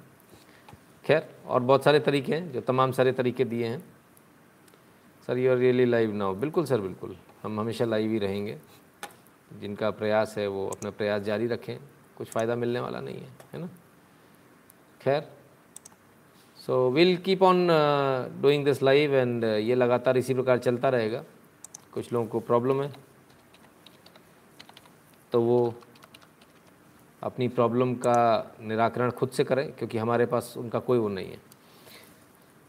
खैर, 1.05 1.35
और 1.45 1.59
बहुत 1.59 1.83
सारे 1.83 1.99
तरीके 1.99 2.33
हैं, 2.33 2.51
जो 2.51 2.61
तमाम 2.61 2.91
सारे 2.91 3.11
तरीके 3.11 3.45
दिए 3.45 3.67
हैं। 3.67 3.83
Sir 5.27 5.37
you 5.37 5.51
are 5.51 5.57
really 5.57 5.85
live 5.85 6.13
now 6.13 6.35
बिल्कुल 6.35 6.65
सर 6.65 6.81
बिल्कुल। 6.81 7.15
हम 7.43 7.59
हमेशा 7.59 7.85
लाइव 7.85 8.11
ही 8.11 8.17
रहेंगे। 8.17 8.57
जिनका 9.59 9.91
प्रयास 9.91 10.37
है, 10.37 10.47
वो 10.47 10.67
अपना 10.67 10.89
प्रयास 10.89 11.21
जारी 11.21 11.47
रखें। 11.47 11.77
कुछ 12.17 12.27
फ़ायदा 12.27 12.55
मिलने 12.55 12.79
वाला 12.79 12.99
नहीं 13.01 13.15
है 13.15 13.29
है 13.53 13.59
ना? 13.59 13.69
खैर 15.01 15.29
so 16.65 16.89
will 16.91 17.17
keep 17.17 17.41
on 17.43 17.67
doing 18.41 18.65
this 18.65 18.83
live 18.83 19.15
and 19.15 19.43
ये 19.43 19.75
लगातार 19.75 20.17
इसी 20.17 20.33
प्रकार 20.33 20.57
चलता 20.57 20.89
रहेगा। 20.89 21.23
कुछ 21.93 22.13
लोगों 22.13 22.27
को 22.27 22.39
प्रॉब्लम 22.39 22.81
है। 22.81 23.10
तो 25.31 25.41
वो 25.41 25.73
अपनी 27.21 27.47
प्रॉब्लम 27.47 27.93
का 27.95 28.53
निराकरण 28.61 29.11
खुद 29.11 29.29
से 29.29 29.43
करें, 29.43 29.71
क्योंकि 29.71 29.97
हमारे 29.97 30.25
पास 30.25 30.53
उनका 30.57 30.79
कोई 30.79 30.97
वो 30.97 31.07
नहीं 31.07 31.31
है। 31.31 31.39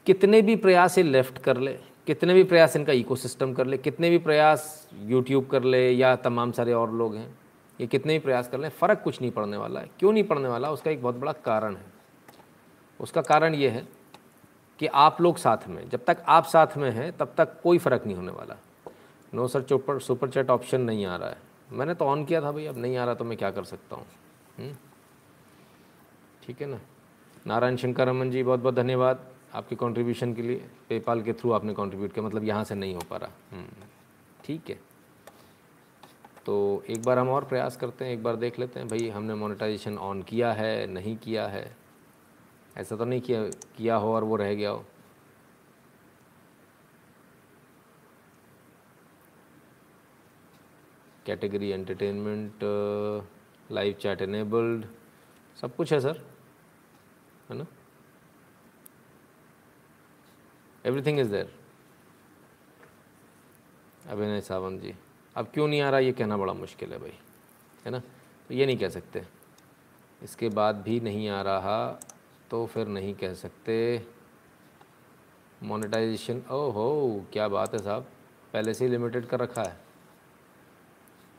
कितने 0.07 0.43
भी 0.43 0.57
प्रयास 0.57 0.99
ये 0.99 1.05
लेफ़्ट 1.05 1.39
कर 1.39 1.57
ले, 1.57 1.73
कितने 2.07 2.35
भी 2.35 2.45
प्रयास 2.45 2.77
इनका 2.77 2.93
इकोसिस्टम 2.93 3.53
कर 3.53 3.67
ले, 3.67 3.79
कितने 3.79 4.11
भी 4.11 4.19
प्रयास 4.19 4.89
यूट्यूब 4.95 5.47
कर 5.47 5.63
ले 5.63 5.91
या 5.91 6.15
तमाम 6.17 6.53
सारे 6.53 6.73
और 6.73 6.93
लोग 6.93 7.15
हैं, 7.17 7.29
ये 7.81 7.87
कितने 7.87 8.13
भी 8.13 8.19
प्रयास 8.19 8.49
कर 8.49 8.59
लें, 8.59 8.69
फ़र्क 8.69 9.01
कुछ 9.05 9.21
नहीं 9.21 9.31
पड़ने 9.31 9.57
वाला 9.57 9.81
है। 9.81 9.91
क्यों 9.99 10.13
नहीं 10.13 10.25
पड़ने 10.25 10.49
वाला? 10.49 10.71
उसका 10.71 10.91
एक 10.91 11.03
बहुत 11.03 11.17
बड़ा 11.17 11.33
कारण 11.33 11.77
है। 11.77 11.85
उसका 13.01 13.23
कारण 13.23 13.55
ये 13.55 13.69
है 13.69 13.87
कि 14.81 14.87
आप 14.87 15.21
लोग 15.21 15.37
साथ 15.37 15.69
में, 15.69 15.89
जब 15.89 16.05
तक 16.05 16.23
आप 16.29 16.45
साथ 16.45 16.77
में 16.77 16.91
हैं, 16.91 17.11
तब 17.13 17.35
तक 17.37 17.61
कोई 17.63 17.79
फ़र्क 17.79 18.07
नहीं 18.07 18.17
होने 18.17 18.33
वाला। 18.33 18.57
No 19.35 19.47
sir 19.49 19.63
chopper 19.63 19.99
super 19.99 20.29
chat 20.29 20.51
option 20.51 20.81
नहीं 20.81 21.07
आ 21.07 21.17
रहा 21.17 21.29
है। 21.29 21.52
मैंने 21.73 21.95
तो 21.95 22.05
ऑन 22.05 22.25
किया 22.25 22.41
था 22.43 22.53
भाई 22.53 22.67
अब 22.67 22.79
नहीं 22.79 22.97
आ 22.97 23.05
रहा 23.05 23.15
तो 23.15 23.25
मैं 23.25 23.39
क्या 23.39 23.51
कर 23.51 23.65
सकता 23.65 23.97
हूँ? 23.97 24.07
हम्म? 24.59 24.75
ठीक 26.47 26.61
है 26.61 26.67
ना? 26.67 26.81
नारायण 27.47 27.77
शंकर 27.77 28.09
रमन 28.09 28.31
जी 28.31 28.43
बहुत 28.43 28.61
बहुत 28.61 28.75
धन्यवाद 28.75 29.27
आपके 29.55 29.77
कंट्रीब्यूशन 29.77 30.35
के 30.35 30.43
लिए। 30.43 30.65
पेपाल 30.89 31.23
के 31.23 31.33
थ्रू 31.33 31.53
आपने 31.53 31.75
कंट्रीब्यूट 31.75 32.13
किया 32.13 32.27
मतलब 32.27 32.45
यहाँ 32.45 32.65
से 32.65 32.75
नहीं 32.75 32.95
हो 32.95 33.01
पा 33.11 33.17
रहा। 33.17 33.31
हम्म, 33.53 33.87
ठीक 34.45 34.71
है। 34.71 34.79
तो 36.47 36.83
एक 36.91 37.03
बार 37.03 37.19
हम 37.19 37.29
और 37.29 37.45
प्रयास 37.45 37.77
करते 37.77 38.05
हैं 38.05 38.13
एक 38.13 38.23
बार 38.23 38.37
देख 38.37 38.59
लेते 38.59 38.81
हैं 38.81 38.89
भाई 38.89 39.09
हमने 39.09 39.35
मोनेटाइजेशन 39.35 39.99
ऑन 39.99 40.23
किया 40.23 40.53
है 40.53 40.87
नहीं 40.87 41.17
किया 41.17 41.47
है? 41.47 41.77
ऐसा 42.77 42.97
तो 42.97 43.05
नहीं 43.05 43.21
किया 43.21 43.43
किया 43.77 43.97
हो 43.97 44.15
और 44.15 44.25
वो 44.25 44.37
रह 44.37 44.55
गया 44.55 44.71
हो। 44.71 44.85
Category 51.27 51.69
entertainment 51.71 52.65
live 53.73 53.97
chat 54.01 54.23
enabled 54.23 54.87
सब 55.61 55.77
कुछ 55.77 55.93
है 55.93 56.01
सर, 56.01 56.21
है 57.51 57.57
ना? 57.57 57.67
एवरीथिंग 60.85 61.19
इज़ 61.21 61.31
देयर 61.31 61.53
अभिनय 64.09 64.41
सावंत 64.41 64.81
जी, 64.83 64.95
अब 65.37 65.51
क्यों 65.55 65.69
नहीं 65.69 65.81
आ 65.81 65.91
रहा? 65.91 66.01
ये 66.01 66.13
कहना 66.13 66.37
बड़ा 66.37 66.53
मुश्किल 66.53 66.93
है 66.93 66.99
भाई, 66.99 67.15
है 67.85 67.91
ना? 67.91 67.99
तो 67.99 68.55
ये 68.55 68.67
नहीं 68.67 68.77
कह 68.77 68.89
सकते। 68.89 69.25
इसके 70.23 70.49
बाद 70.51 70.83
भी 70.83 70.99
नहीं 71.01 71.29
आ 71.29 71.41
रहा 71.43 72.01
तो 72.51 72.65
फिर 72.67 72.87
नहीं 72.89 73.15
कह 73.15 73.35
सकते। 73.35 74.07
मोनेटाइजेशन 75.63 76.43
ओहो, 76.51 77.25
क्या 77.33 77.49
बात 77.49 77.75
है 77.75 77.83
साहब। 77.83 78.07
पहले 78.53 78.75
से 78.75 78.85
ही 78.85 78.91
लिमिटेड 78.91 79.27
कर 79.27 79.41
रखा 79.41 79.63
है। 79.63 79.77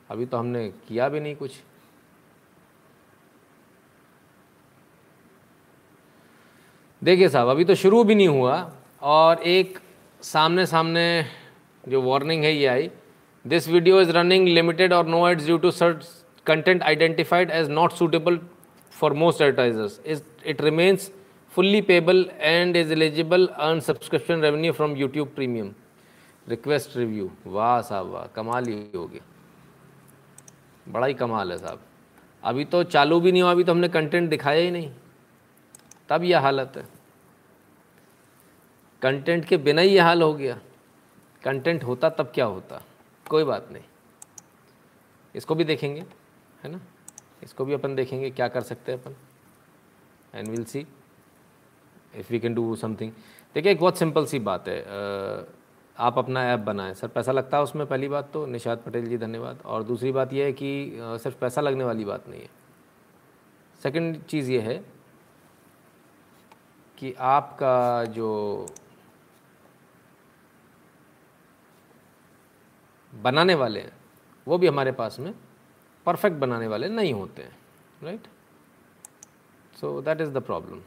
अभी 0.09 0.25
तो 0.25 0.37
हमने 0.37 0.67
किया 0.87 1.07
भी 1.09 1.19
नहीं 1.19 1.35
कुछ। 1.35 1.51
देखिए 7.01 7.29
साहब, 7.29 7.47
अभी 7.49 7.65
तो 7.65 7.75
शुरू 7.75 8.03
भी 8.03 8.15
नहीं 8.15 8.27
हुआ 8.27 8.71
और 9.03 9.41
एक 9.43 9.79
सामने 10.21 10.65
सामने 10.65 11.25
जो 11.83 12.01
वार्निंग 12.01 12.43
है 12.43 12.53
ये 12.53 12.67
आई। 12.67 12.89
This 13.45 13.67
video 13.69 14.01
is 14.01 14.11
running 14.11 14.47
limited 14.47 14.93
और 14.93 15.07
no 15.07 15.27
ads 15.29 15.45
due 15.45 15.57
to 15.57 15.71
search 15.71 16.05
content 16.45 16.83
identified 16.83 17.51
as 17.51 17.69
not 17.69 17.91
suitable 17.93 18.39
for 18.93 19.13
most 19.13 19.41
advertisers 19.41 19.99
is 20.05 20.21
it 20.45 20.61
remains 20.61 21.11
fully 21.53 21.81
payable 21.81 22.25
and 22.39 22.77
is 22.77 22.91
eligible 22.93 23.45
earn 23.47 23.79
subscription 23.89 24.41
revenue 24.41 24.73
from 24.73 24.95
YouTube 24.97 25.33
premium 25.35 25.73
request 26.47 26.97
review 26.97 27.29
वाह 27.45 27.81
साहब, 27.81 28.11
वाह, 28.11 28.25
कमाल 28.35 28.65
ही 28.65 28.81
हो 28.95 29.05
गया। 29.07 29.31
बड़ा 30.89 31.07
ही 31.07 31.13
कमाल 31.13 31.51
है 31.51 31.57
साहब। 31.57 31.81
अभी 32.43 32.65
तो 32.65 32.83
चालू 32.83 33.19
भी 33.19 33.31
नहीं 33.31 33.41
हुआ, 33.41 33.51
अभी 33.51 33.63
तो 33.63 33.71
हमने 33.71 33.89
कंटेंट 33.89 34.29
दिखाया 34.29 34.61
ही 34.61 34.71
नहीं। 34.71 34.91
तब 36.09 36.23
यह 36.23 36.39
हालत 36.39 36.73
है। 36.77 36.87
कंटेंट 39.01 39.45
के 39.45 39.57
बिना 39.57 39.81
ही 39.81 39.89
यह 39.89 40.05
हाल 40.05 40.21
हो 40.21 40.33
गया। 40.33 40.59
कंटेंट 41.43 41.83
होता 41.83 42.09
तब 42.09 42.31
क्या 42.35 42.45
होता? 42.45 42.81
कोई 43.29 43.43
बात 43.43 43.69
नहीं। 43.71 43.83
इसको 45.35 45.55
भी 45.55 45.63
देखेंगे, 45.63 46.01
है 46.63 46.71
ना? 46.71 46.79
इसको 47.43 47.65
भी 47.65 47.73
अपन 47.73 47.95
देखेंगे, 47.95 48.29
क्या 48.29 48.47
कर 48.47 48.61
सकते 48.61 48.91
हैं 48.91 49.03
अपन। 49.03 49.15
And 50.35 50.47
will 50.47 50.63
see 50.63 50.87
if 52.15 52.31
we 52.31 52.39
can 52.39 52.53
do 52.53 52.75
something 52.75 53.11
देखिए, 53.55 53.71
एक 53.71 53.79
बहुत 53.79 53.97
सिंपल 53.97 54.25
सी 54.25 54.39
बात 54.39 54.67
है। 54.67 54.81
आप 55.97 56.17
अपना 56.17 56.43
ऐप 56.43 56.59
बनाएँ। 56.59 56.93
सर, 56.93 57.07
पैसा 57.07 57.31
लगता 57.31 57.57
है 57.57 57.63
उसमें 57.63 57.85
पहली 57.87 58.07
बात 58.07 58.29
तो? 58.33 58.45
निशाद 58.45 58.77
पटेल 58.85 59.05
जी, 59.05 59.17
धन्यवाद। 59.17 59.61
और 59.65 59.83
दूसरी 59.83 60.11
बात 60.11 60.33
यह 60.33 60.45
है 60.45 60.53
कि 60.53 60.91
सिर्फ़ 60.97 61.37
पैसा 61.37 61.61
लगने 61.61 61.83
वाली 61.83 62.05
बात 62.05 62.27
नहीं 62.29 62.41
है। 62.41 62.49
सेकंड 63.81 64.23
चीज़ 64.23 64.51
ये 64.51 64.59
है 64.61 64.77
कि 66.97 67.13
आपका 67.19 68.03
जो 68.05 68.65
बनाने 73.13 73.55
वाले 73.55 73.79
हैं, 73.79 73.91
वो 74.47 74.57
भी 74.57 74.67
हमारे 74.67 74.91
पास 74.91 75.19
में 75.19 75.33
परफेक्ट 76.05 76.37
बनाने 76.37 76.67
वाले 76.67 76.87
नहीं 76.89 77.13
होते 77.13 77.41
हैं, 77.41 77.57
right? 78.03 78.27
So 79.81 80.01
that 80.01 80.21
is 80.21 80.29
the 80.29 80.41
problem 80.41 80.81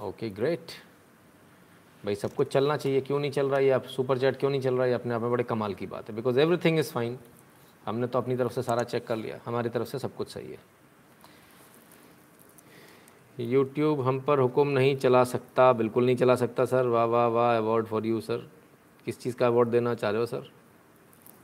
okay 0.00 0.28
great 0.30 0.70
भाई, 2.04 2.14
सब 2.14 2.34
कुछ 2.34 2.52
चलना 2.52 2.76
चाहिए। 2.76 3.00
क्यों 3.00 3.18
नहीं 3.18 3.30
चल 3.30 3.48
रहा 3.48 3.58
है 3.60 3.70
आप 3.70 3.84
सुपर 3.86 4.18
चैट 4.18 4.36
क्यों 4.36 4.50
नहीं 4.50 4.60
चल 4.60 4.74
रहा 4.74 4.86
है 4.86 4.92
अपने 4.94 5.14
आप 5.14 5.22
में 5.22 5.30
बड़े 5.30 5.44
कमाल 5.44 5.74
की 5.74 5.86
बात 5.86 6.08
है। 6.08 6.14
बिकॉज़ 6.16 6.38
एवरीथिंग 6.40 6.78
इज़ 6.78 6.92
फाइन 6.92 7.18
हमने 7.86 8.06
तो 8.06 8.18
अपनी 8.18 8.36
तरफ़ 8.36 8.52
से 8.52 8.62
सारा 8.62 8.82
चेक 8.82 9.06
कर 9.06 9.16
लिया। 9.16 9.38
हमारी 9.44 9.68
तरफ़ 9.68 9.88
से 9.88 9.98
सब 9.98 10.14
कुछ 10.16 10.28
सही 10.28 10.50
है। 10.50 10.58
यूट्यूब 13.40 14.00
हम 14.00 14.20
पर 14.20 14.38
हुक्म 14.38 14.68
नहीं 14.68 14.96
चला 14.96 15.22
सकता। 15.24 15.72
बिल्कुल 15.72 16.06
नहीं 16.06 16.16
चला 16.16 16.34
सकता, 16.34 16.64
सर। 16.64 16.86
वाह 16.86 17.04
वाह 17.04 17.26
वाह 17.26 17.56
अवार्ड 17.56 17.86
फॉर 17.86 18.06
यू 18.06 18.20
सर 18.20 18.48
किस 19.06 19.20
चीज़ 19.20 19.36
का 19.36 19.46
अवार्ड 19.46 19.68
देना 19.68 19.94
चाह 19.94 20.10
रहे 20.10 20.20
हो 20.20 20.26
सर 20.26 20.50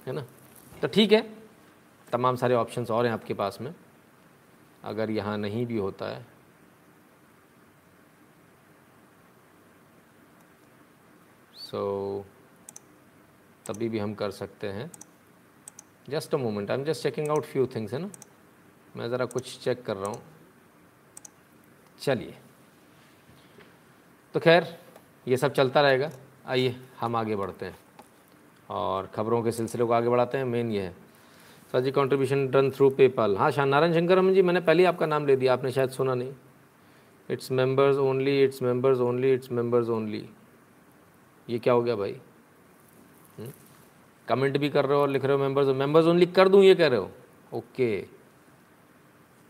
है 0.07 0.13
ना? 0.13 0.25
तो 0.83 0.89
ठीक 0.89 1.13
है। 1.13 1.21
तमाम 2.13 2.37
सारे 2.37 2.55
ऑप्शंस 2.55 2.91
और 2.91 3.07
हैं 3.07 3.13
आपके 3.13 3.35
पास 3.35 3.59
में। 3.61 3.75
अगर 4.85 5.11
यहाँ 5.11 5.37
नहीं 5.39 5.67
भी 5.67 5.79
होता 5.79 6.07
है 6.07 6.25
so, 11.71 11.81
तभी 13.67 13.89
भी 13.89 13.99
हम 13.99 14.15
कर 14.15 14.31
सकते 14.31 14.67
हैं। 14.67 14.91
Just 16.09 16.35
a 16.35 16.39
moment 16.39 16.71
I 16.71 16.79
am 16.79 16.85
just 16.85 17.03
checking 17.03 17.29
out 17.29 17.45
few 17.45 17.67
things 17.67 17.93
है 17.93 17.99
ना? 17.99 18.11
मैं 18.97 19.09
ज़रा 19.09 19.25
कुछ 19.25 19.59
चेक 19.59 19.83
कर 19.83 19.97
रहा 19.97 20.11
हूँ। 20.11 20.23
चलिए। 22.01 22.35
तो 24.35 24.41
खैर 24.41 24.79
ये 25.29 25.37
सब 25.37 25.53
चलता 25.53 25.81
रहेगा। 25.81 26.11
आइए 26.47 26.77
हम 27.01 27.17
आगे 27.17 27.37
बढ़ते 27.37 27.67
हैं। 27.67 27.77
और 28.71 29.07
ख़बरों 29.07 29.43
के 29.43 29.53
सिलसिले 29.53 29.85
को 29.85 29.93
आगे 29.93 30.09
बढ़ाते 30.09 30.39
हैं। 30.39 30.45
मेन 30.45 30.71
ये 30.71 30.83
है। 30.83 30.95
सर 31.73 31.81
जी 31.81 31.91
कॉन्ट्रीब्यूशन 31.91 32.49
डन 32.49 32.71
थ्रू 32.71 32.91
पेपाल 32.91 33.37
हाँ 33.37 33.51
शाह 33.51 33.65
नारायण 33.65 33.95
शंकर 33.95 34.33
जी 34.35 34.43
मैंने 34.43 34.61
पहले 34.61 34.83
ही 34.83 34.87
आपका 34.87 35.07
नाम 35.07 35.27
ले 35.27 35.37
दिया। 35.37 35.53
आपने 35.53 35.73
शायद 35.73 35.91
सुना 35.91 36.15
नहीं। 36.15 36.33
It's 37.31 37.51
members 37.51 37.97
only 37.97 38.45
it's 38.45 38.63
members 38.63 38.99
only 38.99 39.33
it's 39.35 39.53
members 39.53 39.89
only 39.89 40.29
ये 41.51 41.59
क्या 41.59 41.73
हो 41.73 41.83
गया 41.83 41.97
भाई? 41.97 42.21
कमेंट 44.29 44.53
हम्म? 44.53 44.59
भी 44.59 44.69
कर 44.69 44.87
रहे 44.87 44.97
हो 44.97 45.03
और 45.03 45.09
लिख 45.09 45.25
रहे 45.25 45.33
हो 45.33 45.43
मेंबर्स 45.43 45.69
मेंबर्स 45.69 46.07
ओनली 46.07 46.27
कर 46.27 46.49
दूँ 46.49 46.63
ये 46.65 46.75
कह 46.75 46.87
रहे 46.87 46.99
हो? 46.99 47.11
ओके 47.55 48.07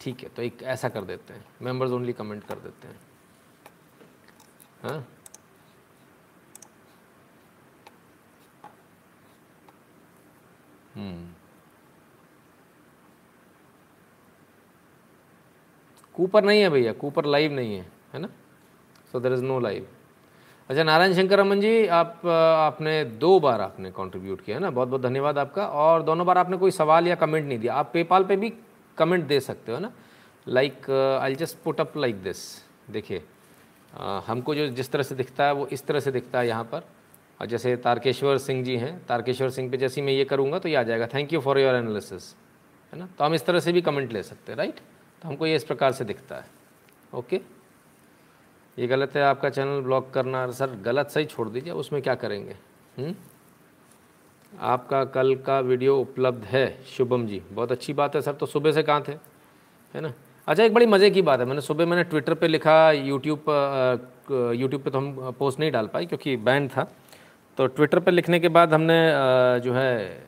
ठीक 0.00 0.22
है 0.22 0.28
तो 0.28 0.42
एक 0.42 0.62
ऐसा 0.62 0.88
कर 0.88 1.04
देते 1.04 1.34
हैं। 1.34 1.44
मेंबर्स 1.62 1.90
ओनली 1.90 2.12
कमेंट 2.12 2.44
कर 2.44 2.58
देते 2.58 2.88
हैं। 2.88 3.00
हाँ? 4.82 5.06
हम्म। 10.94 11.34
कूपर 16.14 16.44
नहीं 16.44 16.60
है 16.60 16.68
भैया 16.70 16.92
कूपर 16.92 17.24
लाइव 17.24 17.52
नहीं 17.52 17.74
है 17.76 17.92
है 18.14 18.18
ना? 18.20 18.28
So 19.12 19.20
there 19.20 19.32
is 19.32 19.42
no 19.42 19.58
live 19.60 19.88
अच्छा 20.70 20.82
नारायण 20.82 21.12
शंकर 21.14 21.38
रमन 21.38 21.60
जी, 21.60 21.86
आप, 21.86 22.26
आपने 22.26 23.04
दो 23.16 23.38
बार 23.40 23.60
आपने 23.60 23.90
कंट्रीब्यूट 23.90 24.40
किया 24.44 24.56
है 24.56 24.62
ना। 24.62 24.70
बहुत 24.70 24.88
बहुत 24.88 25.02
धन्यवाद 25.02 25.38
आपका। 25.38 25.66
और 25.66 26.02
दोनों 26.02 26.26
बार 26.26 26.38
आपने 26.38 26.56
कोई 26.56 26.70
सवाल 26.70 27.08
या 27.08 27.14
कमेंट 27.14 27.46
नहीं 27.46 27.58
दिया। 27.58 27.74
आप 27.74 27.90
पेपाल 27.92 28.24
पे 28.24 28.36
भी 28.36 28.52
कमेंट 28.98 29.26
दे 29.26 29.38
सकते 29.40 29.72
हो 29.72 29.78
ना। 29.78 29.92
Like 30.46 30.90
I 31.22 31.34
just 31.34 31.56
put 31.64 31.80
up 31.80 31.96
like 31.96 32.22
this 32.22 32.38
देखिए 32.90 33.22
हमको 34.26 34.54
जो 34.54 34.66
जिस 34.70 34.90
तरह 34.92 35.02
से 35.02 35.14
दिखता 35.14 35.44
है, 35.46 35.52
वो 35.52 35.66
इस 35.68 35.86
तरह 35.86 36.00
से 36.00 36.12
दिखता 36.12 36.38
है 36.38 36.48
यहाँ 36.48 36.64
पर। 36.64 36.82
और 37.40 37.46
जैसे 37.46 37.76
तारकेश्वर 37.78 38.38
सिंह 38.38 38.64
जी 38.64 38.76
हैं, 38.76 38.98
तारकेश्वर 39.06 39.50
सिंह 39.50 39.70
पे 39.70 39.76
जैसे 39.76 40.02
मैं 40.02 40.12
ये 40.12 40.24
करूँगा 40.24 40.58
तो 40.58 40.68
ये 40.68 40.76
आ 40.76 40.82
जाएगा। 40.82 41.06
Thank 41.14 41.32
you 41.32 41.40
for 41.40 41.58
your 41.58 41.74
analysis 41.74 42.34
है 42.92 42.98
ना। 42.98 43.08
तो 43.18 43.24
हम 43.24 43.34
इस 43.34 43.46
तरह 43.46 43.60
से 43.60 43.72
भी 43.72 43.80
कमेंट 43.82 44.12
ले 44.12 44.22
सकते 44.24 44.52
हैं 44.52 44.56
राइट 44.58 44.80
तो 45.22 45.28
हमको 45.28 45.46
ये 45.46 45.56
इस 45.56 45.64
प्रकार 45.64 45.92
से 45.92 46.04
दिखता 46.04 46.36
है 46.36 46.44
ओके 47.14 47.40
ये 48.76 48.86
गलत 48.86 49.14
है, 49.16 49.22
आपका 49.22 49.50
चैनल 49.50 49.80
ब्लॉक 49.80 50.10
करना, 50.10 50.50
सर, 50.50 50.70
गलत 50.84 51.10
सही 51.10 51.24
छोड़ 51.24 51.48
दीजिए, 51.48 51.72
उसमें 51.74 52.00
क्या 52.02 52.14
करेंगे? 52.14 52.56
हुँ? 52.98 53.04
हम्म? 53.04 53.14
आपका 54.52 55.04
कल 55.04 55.34
का 55.36 55.58
वीडियो 55.60 55.96
उपलब्ध 56.00 56.44
है, 56.44 56.66
शुभम 56.86 57.26
जी। 57.26 57.40
बहुत 57.52 57.72
अच्छी 57.72 57.92
बात 57.92 58.14
है, 58.16 58.22
सर 58.22 58.32
तो 58.32 58.46
सुबह 58.46 58.72
से 58.72 58.82
कहाँ 58.82 59.02
थे? 59.08 59.12
है 59.94 60.00
ना? 60.00 60.12
अच्छा 60.48 60.62
एक 60.64 60.74
बड़ी 60.74 60.86
मज़े 60.86 61.10
की 61.10 61.22
बात 61.22 61.40
है, 61.40 61.46
मैंने 61.46 61.60
सुबह 61.60 61.86
मैंने 61.86 62.04
ट्विटर 62.04 62.34
पे 62.34 62.48
लिखा 62.48 62.90
यूट्यूब 62.92 63.44
यूट्यूब 64.30 64.82
पे 64.82 64.90
तो 64.90 64.98
हम 64.98 65.32
पोस्ट 65.38 65.58
नहीं 65.60 65.70
डाल 65.72 65.86
पाए, 65.86 66.06
क्योंकि 66.06 66.36
बैन 66.38 66.68
था। 66.68 66.88
तो 67.58 67.66
ट्विटर 67.66 67.98
पे 68.00 68.10
लिखने 68.10 68.40
के 68.40 68.48
बाद 68.48 68.74
हमने 68.74 68.98
जो 69.60 69.72
है, 69.74 70.26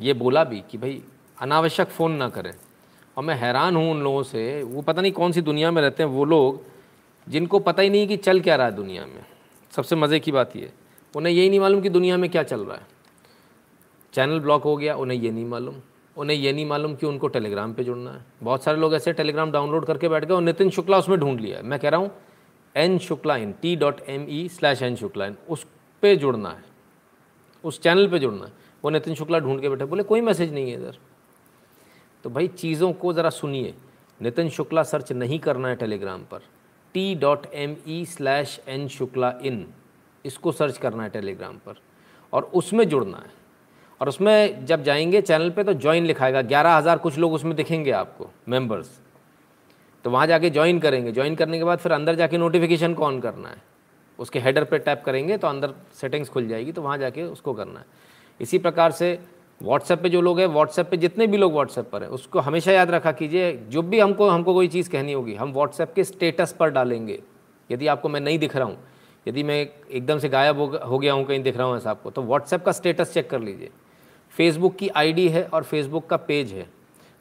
ये 0.00 0.12
बोला 0.14 0.44
भी 0.44 0.62
कि 0.70 0.78
भाई, 0.78 1.02
अनावश्यक 1.38 1.88
फ़ोन 1.88 2.12
ना 2.12 2.28
करें। 2.28 2.52
और 3.20 3.24
मैं 3.26 3.34
हैरान 3.34 3.76
हूँ 3.76 3.90
उन 3.90 4.00
लोगों 4.02 4.22
से। 4.22 4.62
वो 4.62 4.82
पता 4.82 5.02
नहीं 5.02 5.12
कौन 5.12 5.32
सी 5.32 5.40
दुनिया 5.40 5.70
में 5.70 5.80
रहते 5.82 6.02
हैं 6.02 6.10
वो 6.10 6.24
लोग, 6.24 6.60
जिनको 7.26 7.58
पता 7.58 7.82
ही 7.82 7.90
नहीं 7.90 8.06
कि 8.08 8.16
चल 8.16 8.40
क्या 8.40 8.56
रहा 8.56 8.66
है 8.66 8.72
दुनिया 8.72 9.04
में। 9.06 9.24
सबसे 9.72 9.96
मज़े 9.96 10.20
की 10.20 10.32
बात 10.32 10.56
ये, 10.56 10.70
उन्हें 11.14 11.32
यही 11.32 11.48
नहीं 11.48 11.60
मालूम 11.60 11.80
कि 11.80 11.88
दुनिया 11.88 12.16
में 12.16 12.28
क्या 12.30 12.42
चल 12.42 12.60
रहा 12.60 12.76
है। 12.76 12.86
चैनल 14.14 14.40
ब्लॉक 14.40 14.64
हो 14.64 14.76
गया, 14.76 14.94
उन्हें 14.94 15.18
ये 15.18 15.30
नहीं 15.30 15.44
मालूम। 15.44 15.74
उन्हें 16.16 16.36
ये 16.36 16.52
नहीं 16.52 16.66
मालूम 16.66 16.94
कि 16.94 17.06
उनको 17.06 17.28
टेलीग्राम 17.28 17.72
पे 17.72 17.84
जुड़ना 17.84 18.10
है। 18.10 18.24
बहुत 18.42 18.64
सारे 18.64 18.78
लोग 18.78 18.94
ऐसे 18.94 19.12
टेलीग्राम 19.12 19.52
डाउनलोड 19.52 19.86
करके 19.86 20.08
बैठ 20.08 20.24
गए 20.24 20.34
और 20.34 20.42
नितिन 20.42 20.70
शुक्ला 20.70 20.98
उसमें 20.98 21.18
ढूंढ 21.18 21.40
लिया 21.40 21.56
है। 21.56 21.62
मैं 21.62 21.78
कह 21.78 21.88
रहा 21.88 22.00
हूँ, 22.00 22.10
N 22.76 22.98
Shukla 22.98 23.36
in, 23.36 23.52
T 23.52 23.76
dot 23.76 24.00
M 24.08 24.26
E 24.30 24.48
slash 24.48 24.82
N 24.82 24.96
Shukla 24.96 25.26
in, 25.26 25.36
उस 25.48 25.66
पर 26.02 26.14
जुड़ना 26.14 26.48
है। 26.48 26.64
उस 27.64 27.82
चैनल 27.82 28.08
पे 28.08 28.18
जुड़ना 28.18 28.44
है। 28.44 28.52
वो 28.84 28.90
नितिन 28.90 29.14
शुक्ला 29.14 29.38
ढूंढ 29.38 29.60
के 29.60 29.68
बैठे, 29.68 29.84
बोले, 29.84 30.02
कोई 30.02 30.20
मैसेज 30.20 30.54
नहीं 30.54 30.70
है 30.70 30.76
इधर। 30.76 30.98
तो 32.24 32.30
भाई 32.30 32.48
चीज़ों 32.48 32.92
को 32.92 33.12
ज़रा 33.12 33.30
सुनिए। 33.30 33.74
नितिन 34.20 34.48
शुक्ला 34.48 34.82
सर्च 34.82 35.12
नहीं 35.12 35.38
करना 35.38 35.68
है 35.68 35.76
टेलीग्राम 35.76 36.22
पर। 36.22 36.40
T 36.94 37.14
dot 37.14 37.46
M 37.54 37.76
E 37.88 38.04
slash 38.06 38.60
N 38.68 38.86
Shukla 38.88 39.32
in 39.42 39.66
इसको 40.24 40.52
सर्च 40.52 40.78
करना 40.78 41.02
है 41.02 41.10
टेलीग्राम 41.10 41.56
पर। 41.66 41.80
और 42.32 42.50
उसमें 42.54 42.88
जुड़ना 42.88 43.18
है। 43.18 43.38
और 44.00 44.08
उसमें 44.08 44.64
जब 44.66 44.82
जाएँगे 44.82 45.20
चैनल 45.22 45.50
पे 45.50 45.64
तो 45.64 45.72
ज्वाइन 45.74 46.04
लिखाएगा। 46.06 46.42
ग्यारह 46.42 46.76
हज़ार 46.76 46.98
कुछ 46.98 47.18
लोग 47.18 47.32
उसमें 47.32 47.54
दिखेंगे 47.56 47.90
आपको 47.92 48.30
मेंबर्स 48.48 48.98
तो 50.04 50.10
वहाँ 50.10 50.26
जाके 50.26 50.50
ज्वाइन 50.50 50.78
करेंगे। 50.80 51.12
ज्वाइन 51.12 51.34
करने 51.34 51.58
के 51.58 51.64
बाद 51.64 51.78
फिर 51.78 51.92
अंदर 51.92 52.14
जाके 52.14 52.38
नोटिफिकेशन 52.38 52.94
को 52.94 53.04
ऑन 53.04 53.20
करना 53.20 53.48
है? 53.48 53.62
उसके 54.18 54.38
हेडर 54.40 54.64
पे 54.64 54.78
टैप 54.78 55.02
करेंगे 55.04 55.36
तो 55.38 55.46
अंदर 55.48 55.74
सेटिंग्स 56.00 56.28
खुल 56.28 56.48
जाएगी 56.48 56.72
तो 56.72 56.82
वहाँ 56.82 56.96
जाके 56.98 57.22
उसको 57.24 57.52
करना 57.54 57.80
है। 57.80 57.86
इसी 58.40 58.58
प्रकार 58.58 58.92
से 58.92 59.18
व्हाट्सएप 59.60 60.02
पे 60.02 60.08
जो 60.08 60.20
लोग 60.20 60.38
हैं 60.40 60.46
व्हाट्सएप 60.46 60.88
पे 60.90 60.96
जितने 60.96 61.26
भी 61.26 61.36
लोग 61.36 61.52
व्हाट्सएप 61.52 61.88
पर 61.90 62.02
हैं, 62.02 62.08
उसको 62.10 62.40
हमेशा 62.40 62.72
याद 62.72 62.90
रखा 62.90 63.12
कीजिए, 63.12 63.52
जो 63.52 63.82
भी 63.82 63.98
हमको 64.00 64.28
हमको 64.28 64.54
कोई 64.54 64.68
चीज़ 64.68 64.90
कहनी 64.90 65.12
होगी, 65.12 65.34
हम 65.34 65.52
व्हाट्सएप 65.52 65.92
के 65.94 66.04
स्टेटस 66.04 66.54
पर 66.58 66.70
डालेंगे। 66.70 67.18
यदि 67.70 67.86
आपको 67.86 68.08
मैं 68.08 68.20
नहीं 68.20 68.38
दिख 68.38 68.56
रहा 68.56 68.66
हूँ, 68.66 68.78
यदि 69.26 69.42
मैं 69.42 69.60
एकदम 69.90 70.18
से 70.18 70.28
गायब 70.28 70.60
हो 70.60 70.98
गया 70.98 71.12
हूँ, 71.12 71.24
कहीं 71.24 71.42
दिख 71.42 71.56
रहा 71.56 71.66
हूँ 71.66 71.76
ऐसा 71.76 71.90
आपको 71.90 72.10
तो 72.10 72.22
व्हाट्सएप 72.22 72.64
का 72.64 72.72
स्टेटस 72.72 73.12
चेक 73.14 73.30
कर 73.30 73.40
लीजिए। 73.40 73.70
फेसबुक 74.32 74.76
की 74.76 74.88
आईडी 74.88 75.28
है 75.28 75.44
और 75.44 75.62
फेसबुक 75.62 76.06
का 76.06 76.16
पेज 76.16 76.52
है। 76.52 76.66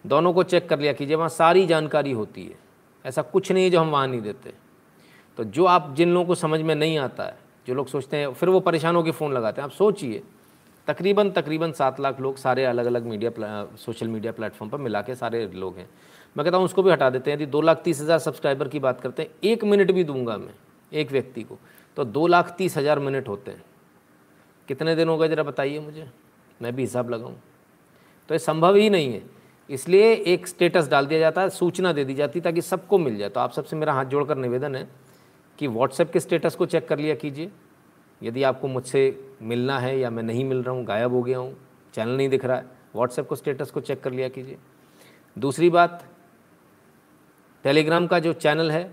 दोनों 0.06 0.34
को 0.34 0.44
चेक 0.44 0.70
कर 0.70 0.80
लिया 0.80 0.94
कीजिए, 0.94 1.16
वहाँ 1.16 1.30
सारी 1.30 1.66
जानकारी 1.66 2.12
होती 2.12 2.44
है। 2.44 2.58
ऐसा 3.06 3.22
कुछ 3.22 3.52
नहीं 3.52 3.64
है 3.64 3.70
जो 3.70 3.80
हम 3.80 3.90
वहाँ 3.90 4.08
नहीं 4.08 4.22
देते। 4.22 4.54
तो 5.38 5.44
जो 5.44 5.66
आप 5.66 5.94
जिन 5.98 6.14
लोगों 6.14 6.26
को 6.26 6.36
समझ 6.36 6.62
में 6.62 6.76
नहीं 6.76 6.98
आता 6.98 7.24
है, 7.24 7.38
जो 7.68 7.74
लोग 7.74 7.88
सोचते 7.88 8.18
हैं, 8.18 8.34
फिर 8.34 8.50
वो 8.50 8.60
परेशान 8.60 8.96
होकर 8.96 9.12
फ़ोन 9.12 9.34
लगाते 9.34 9.62
हैं, 9.62 9.66
आप 9.66 9.72
सोचिए। 9.72 10.22
तकरीबन 10.90 11.30
तकरीबन 11.32 11.72
सात 11.72 12.00
लाख 12.00 12.20
लोग 12.22 12.38
सारे 12.38 12.64
अलग 12.66 12.86
अलग 12.86 13.06
मीडिया 13.06 13.66
सोशल 13.78 14.08
मीडिया 14.08 14.32
प्लेटफॉर्म 14.32 14.72
पर 14.72 14.78
मिला 14.78 15.02
के 15.02 15.16
सारे 15.16 15.46
लोग 15.48 15.78
हैं। 15.78 15.90
मैं 16.36 16.44
कहता 16.44 16.58
हूँ, 16.58 16.66
उसको 16.66 16.84
भी 16.84 16.92
हटा 16.92 17.10
देते 17.10 17.32
हैं 17.32 17.38
यदि 17.38 17.46
दो 17.48 17.62
लाख 17.62 17.82
तीस 17.84 18.02
हज़ार 18.02 18.20
सब्सक्राइबर 18.20 18.68
की 18.68 18.80
बात 18.80 19.02
करते 19.02 19.22
हैं, 19.22 19.30
एक 19.44 19.64
मिनट 19.64 19.92
भी 19.92 20.04
दूँगा 20.04 20.38
मैं, 20.38 20.54
एक 20.92 21.12
व्यक्ति 21.12 21.44
को। 21.44 21.58
तो 21.98 22.04
दो 22.06 22.26
लाख 22.28 22.54
तीस 22.58 22.78
हज़ार 22.78 23.00
मिनट 23.00 23.28
होते 23.28 23.52
हैं। 23.52 23.64
कितने 24.68 24.96
दिन 24.96 25.08
हो 25.08 25.18
गए 25.18 25.30
ज़रा 25.30 25.44
बताइए 25.44 25.80
मुझे? 25.80 26.08
मैं 26.60 26.76
भी 26.76 26.82
हिसाब 26.82 27.10
लगाऊँ। 27.10 27.36
तो 28.30 28.36
ये 28.36 28.40
संभव 28.40 28.76
ही 28.76 28.90
नहीं 28.90 29.14
है। 29.14 29.22
इसलिए 29.70 30.12
एक 30.14 30.48
स्टेटस 30.48 30.88
डाल 30.88 31.06
दिया 31.06 31.20
जाता 31.20 31.42
है, 31.42 31.50
सूचना 31.50 31.94
दे 31.94 32.04
दी 32.06 32.14
जाती 32.14 32.42
ताकि 32.42 32.62
सबको 32.62 32.98
मिल 32.98 33.18
जाए। 33.18 33.30
तो 33.30 33.40
आप 33.40 33.52
सबसे 33.52 33.76
मेरा 33.76 33.94
हाथ 33.94 34.06
जोड़कर 34.08 34.38
निवेदन 34.38 34.76
है 34.76 34.88
कि 35.60 35.68
व्हाट्सएप 35.70 36.12
के 36.12 36.20
स्टेटस 36.20 36.56
को 36.56 36.66
चेक 36.66 36.88
कर 36.88 37.00
लिया 37.00 37.16
कीजिए। 37.16 37.52
यदि 38.22 38.44
आपको 38.44 38.68
मुझसे 38.68 39.10
मिलना 39.42 39.80
है 39.80 39.98
या 40.00 40.10
मैं 40.10 40.24
नहीं 40.24 40.44
मिल 40.46 40.64
रहा 40.64 40.76
हूँ, 40.76 40.86
गायब 40.86 41.12
हो 41.12 41.22
गया 41.24 41.38
हूँ, 41.38 41.56
चैनल 41.94 42.18
नहीं 42.18 42.30
दिख 42.30 42.46
रहा 42.46 42.58
है 42.58 42.66
व्हाट्सएप 42.96 43.28
को 43.28 43.36
स्टेटस 43.36 43.72
को 43.72 43.82
चेक 43.82 44.02
कर 44.04 44.12
लिया 44.12 44.30
कीजिए। 44.30 44.58
दूसरी 45.38 45.70
बात 45.70 46.04
टेलीग्राम 47.66 48.08
का 48.08 48.20
जो 48.20 48.34
चैनल 48.36 48.72
है 48.72 48.84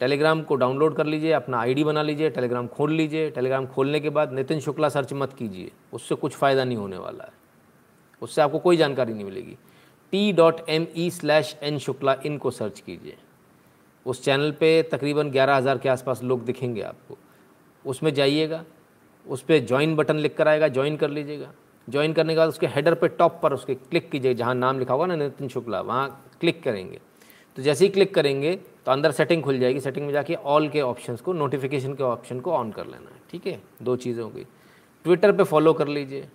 टेलीग्राम 0.00 0.42
को 0.42 0.54
डाउनलोड 0.56 0.94
कर 0.96 1.06
लीजिए, 1.06 1.32
अपना 1.32 1.58
आईडी 1.58 1.84
बना 1.84 2.02
लीजिए 2.02 2.30
टेलीग्राम 2.30 2.66
खोल 2.66 2.92
लीजिए। 2.92 3.30
टेलीग्राम 3.30 3.66
खोलने 3.66 4.00
के 4.00 4.10
बाद 4.10 4.32
नितिन 4.32 4.60
शुक्ला 4.60 4.88
सर्च 4.88 5.12
मत 5.12 5.32
कीजिए, 5.32 5.70
उससे 5.92 6.14
कुछ 6.14 6.36
फ़ायदा 6.36 6.64
नहीं 6.64 6.76
होने 6.76 6.96
वाला 6.96 7.24
है। 7.24 7.30
उससे 8.22 8.42
आपको 8.42 8.58
कोई 8.58 8.76
जानकारी 8.76 9.12
नहीं 9.14 9.24
मिलेगी। 9.24 9.56
T 10.12 10.32
dot 10.32 10.60
M 10.68 10.86
E 10.96 11.08
slash 11.10 11.56
N 11.62 11.78
Shukla 11.78 12.16
in 12.26 12.38
को 12.38 12.50
सर्च 12.50 12.80
कीजिए। 12.80 13.16
उस 14.06 14.24
चैनल 14.24 14.50
पे 14.50 14.82
तकरीबन 14.82 15.30
ग्यारह 15.30 15.56
हज़ार 15.56 15.78
के 15.78 15.88
आसपास 15.88 16.22
लोग 16.22 16.44
दिखेंगे 16.44 16.82
आपको। 16.82 17.18
उसमें 17.84 18.12
जाइएगा। 18.14 18.64
उस 19.26 19.42
पर 19.42 19.58
ज्वाइन 19.58 19.94
बटन 19.96 20.16
लिख 20.16 20.36
कर 20.36 20.48
आएगा 20.48 20.68
ज्वाइन 20.68 20.96
कर 20.96 21.10
लीजिएगा। 21.10 21.52
ज्वाइन 21.88 22.12
करने 22.12 22.32
के 22.32 22.38
बाद 22.38 22.48
उसके 22.48 22.66
हेडर 22.66 22.94
पे 22.94 23.08
टॉप 23.08 23.38
पर 23.42 23.52
उसके 23.52 23.74
क्लिक 23.74 24.10
कीजिए, 24.10 24.34
जहाँ 24.34 24.54
नाम 24.54 24.78
लिखा 24.78 24.92
होगा 24.94 25.06
ना, 25.06 25.16
नितिन 25.16 25.48
शुक्ला, 25.48 25.80
वहाँ 25.80 26.34
क्लिक 26.40 26.62
करेंगे। 26.62 27.00
तो 27.56 27.62
जैसे 27.62 27.84
ही 27.84 27.90
क्लिक 27.90 28.14
करेंगे 28.14 28.54
तो 28.86 28.92
अंदर 28.92 29.10
सेटिंग 29.10 29.42
खुल 29.42 29.58
जाएगी। 29.58 29.80
सेटिंग 29.80 30.06
में 30.06 30.12
जाके 30.12 30.34
ऑल 30.34 30.68
के 30.68 30.80
ऑप्शंस 30.80 31.20
को 31.20 31.32
नोटिफिकेशन 31.32 31.94
के 31.94 32.02
ऑप्शन 32.02 32.40
को 32.40 32.52
ऑन 32.52 32.70
कर 32.72 32.86
लेना 32.86 33.10
है, 33.10 33.20
ठीक 33.30 33.46
है? 33.46 33.60
दो 33.82 33.96
चीज़ें 33.96 34.24
गई 34.34 34.46
ट्विटर 35.04 35.32
पे 35.32 35.44
फॉलो 35.44 35.72
कर 35.72 35.88
लीजिए 35.88 36.28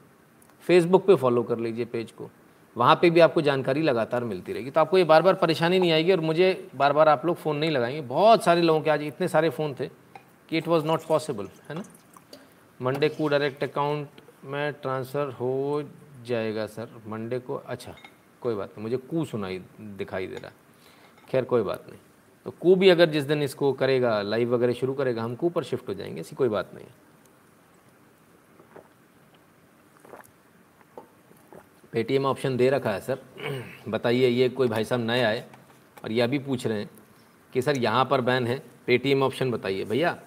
फेसबुक 0.66 1.06
पे 1.06 1.16
फॉलो 1.16 1.44
कर 1.44 1.60
लीजिए 1.60 1.86
पेज 1.86 2.12
को। 2.12 2.30
वहाँ 2.76 2.96
पे 3.02 3.10
भी 3.10 3.20
आपको 3.20 3.42
जानकारी 3.42 3.82
लगातार 3.82 4.24
मिलती 4.24 4.54
रहेगी। 4.54 4.72
तो 4.72 4.82
आपको 4.82 4.98
ये 4.98 5.04
बार 5.04 5.22
बार 5.22 5.34
परेशानी 5.34 5.80
नहीं 5.80 5.92
आएगी 5.92 6.12
और 6.12 6.20
मुझे 6.20 6.70
बार 6.76 6.94
बार 6.94 7.10
आप 7.10 7.26
लोग 7.26 7.36
फ़ोन 7.36 7.58
नहीं 7.58 7.72
लगाएँगे। 7.72 8.02
बहुत 8.02 8.44
सारे 8.44 8.62
लोगों 8.62 8.82
के 8.82 8.90
आज 8.90 9.04
इतने 9.04 9.28
सारे 9.28 9.50
फ़ोन 9.50 9.76
थे 9.80 9.88
कि 10.50 10.58
इट 10.58 10.68
वॉज़ 10.68 10.86
नॉट 10.86 11.08
पॉसिबल 11.08 11.48
है 11.70 11.76
ना? 11.76 11.84
मंडे 12.80 13.10
को 13.10 13.28
डायरेक्ट 13.28 13.64
अकाउंट 13.64 14.22
में 14.46 14.74
ट्रांसफ़र 14.74 15.32
हो 15.34 15.84
जाएगा 16.28 16.66
सर 16.68 16.90
मंडे 17.08 17.40
को 17.40 17.56
अच्छा 17.56 17.96
कोई 18.42 18.56
बात 18.56 18.70
नहीं, 18.70 18.84
मुझे 18.84 18.98
कू 19.00 19.24
सुनाई, 19.26 19.58
दिखाई 19.80 20.28
दे 20.28 20.36
रहा 20.36 20.52
खैर, 21.30 21.44
कोई 21.44 21.62
बात 21.62 21.86
नहीं। 21.90 22.00
तो 22.46 22.52
कू 22.52 22.76
भी 22.76 22.90
अगर 22.90 23.10
जिस 23.10 23.24
दिन 23.24 23.42
इसको 23.44 23.72
करेगा 23.74 24.22
लाइव 24.22 24.54
वगैरह 24.56 24.74
शुरू 24.74 24.94
करेगा, 24.94 25.24
हम 25.24 25.36
कू 25.36 25.50
पर 25.50 25.64
शिफ्ट 25.64 25.90
हो 25.90 25.94
जाएँगे, 25.94 26.22
ऐसी 26.22 26.36
कोई 26.36 26.50
बात 26.50 26.72
नहीं 26.76 26.86
पेटीएम 31.94 32.26
ऑप्शन 32.26 32.58
दे 32.58 32.70
रखा 32.70 32.92
है 32.92 33.02
सर 33.02 33.22
बताइए, 33.88 34.28
ये 34.28 34.50
कोई 34.50 34.68
भाई 34.68 34.84
साहब 34.84 35.02
नए 35.02 35.22
आए 35.24 35.46
और 36.04 36.12
यह 36.12 36.28
भी 36.28 36.40
पूछ 36.40 36.68
रहे 36.68 36.80
हैं 36.80 36.90
कि, 37.54 37.62
सर, 37.62 37.78
यहाँ 37.78 38.06
पर 38.06 38.22
बैन 38.22 38.48
है? 38.48 38.62
पेटीएम 38.88 39.24
ऑप्शन 39.24 39.52
बताइए, 39.52 39.84
भैया, 39.86 40.18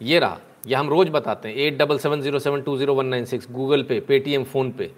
ये 0.00 0.18
रहा 0.18 0.40
ये 0.68 0.74
हम 0.74 0.88
रोज़ 0.88 1.10
बताते 1.10 1.48
हैं 1.48 1.56
at 1.56 1.78
double 1.78 1.98
seven 1.98 2.20
zero 2.20 2.38
seven 2.38 2.62
two 2.62 2.76
zero 2.76 2.94
one 2.94 3.06
nine 3.06 3.24
six 3.24 3.50
Google 3.50 3.82
pay 3.82 4.00
Paytm 4.00 4.44
phone 4.44 4.72
pay. 4.72 4.94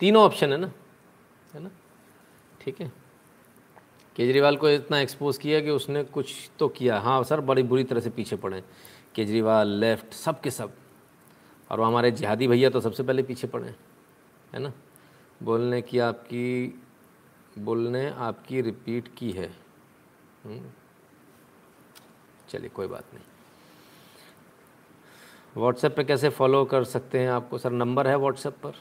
तीनों 0.00 0.22
ऑप्शन 0.22 0.52
है 0.52 0.58
ना? 0.58 0.72
है 1.54 1.62
ना? 1.62 1.70
ठीक 2.60 2.80
है। 2.80 2.92
केजरीवाल 4.16 4.56
को 4.56 4.68
इतना 4.68 5.00
एक्सपोज 5.00 5.38
किया 5.38 5.60
कि 5.60 5.70
उसने 5.70 6.04
कुछ 6.04 6.50
तो 6.58 6.68
किया। 6.68 6.98
हाँ 6.98 7.24
सर, 7.24 7.40
बड़ी 7.40 7.62
बुरी 7.62 7.84
तरह 7.84 8.00
से 8.00 8.10
पीछे 8.10 8.36
पड़े 8.36 8.62
केजरीवाल 9.14 9.68
लेफ़्ट 9.68 10.12
सब 10.12 10.40
के 10.40 10.50
सब। 10.50 10.72
और 11.70 11.80
वो 11.80 11.86
हमारे 11.86 12.10
जिहादी 12.10 12.48
भैया 12.48 12.70
तो 12.70 12.80
सबसे 12.80 13.02
पहले 13.02 13.22
पीछे 13.22 13.46
पड़े 13.46 13.74
है। 14.52 14.58
ना? 14.58 14.72
बोलने 15.42 15.82
की 15.82 15.98
आपकी, 15.98 16.80
बोलने 17.58 18.10
आपकी 18.10 18.60
रिपीट 18.60 19.08
की 19.16 19.30
है। 19.30 19.52
हम्म। 20.44 20.70
चलिए, 22.48 22.68
कोई 22.68 22.86
बात 22.86 23.04
नहीं। 23.14 23.24
व्हाट्सएप 25.56 25.96
पे 25.96 26.04
कैसे 26.04 26.28
फॉलो 26.28 26.64
कर 26.64 26.84
सकते 26.84 27.18
हैं 27.18 27.30
आपको? 27.30 27.58
सर 27.58 27.70
नंबर 27.70 28.06
है 28.06 28.16
व्हाट्सएप 28.16 28.54
पर। 28.62 28.72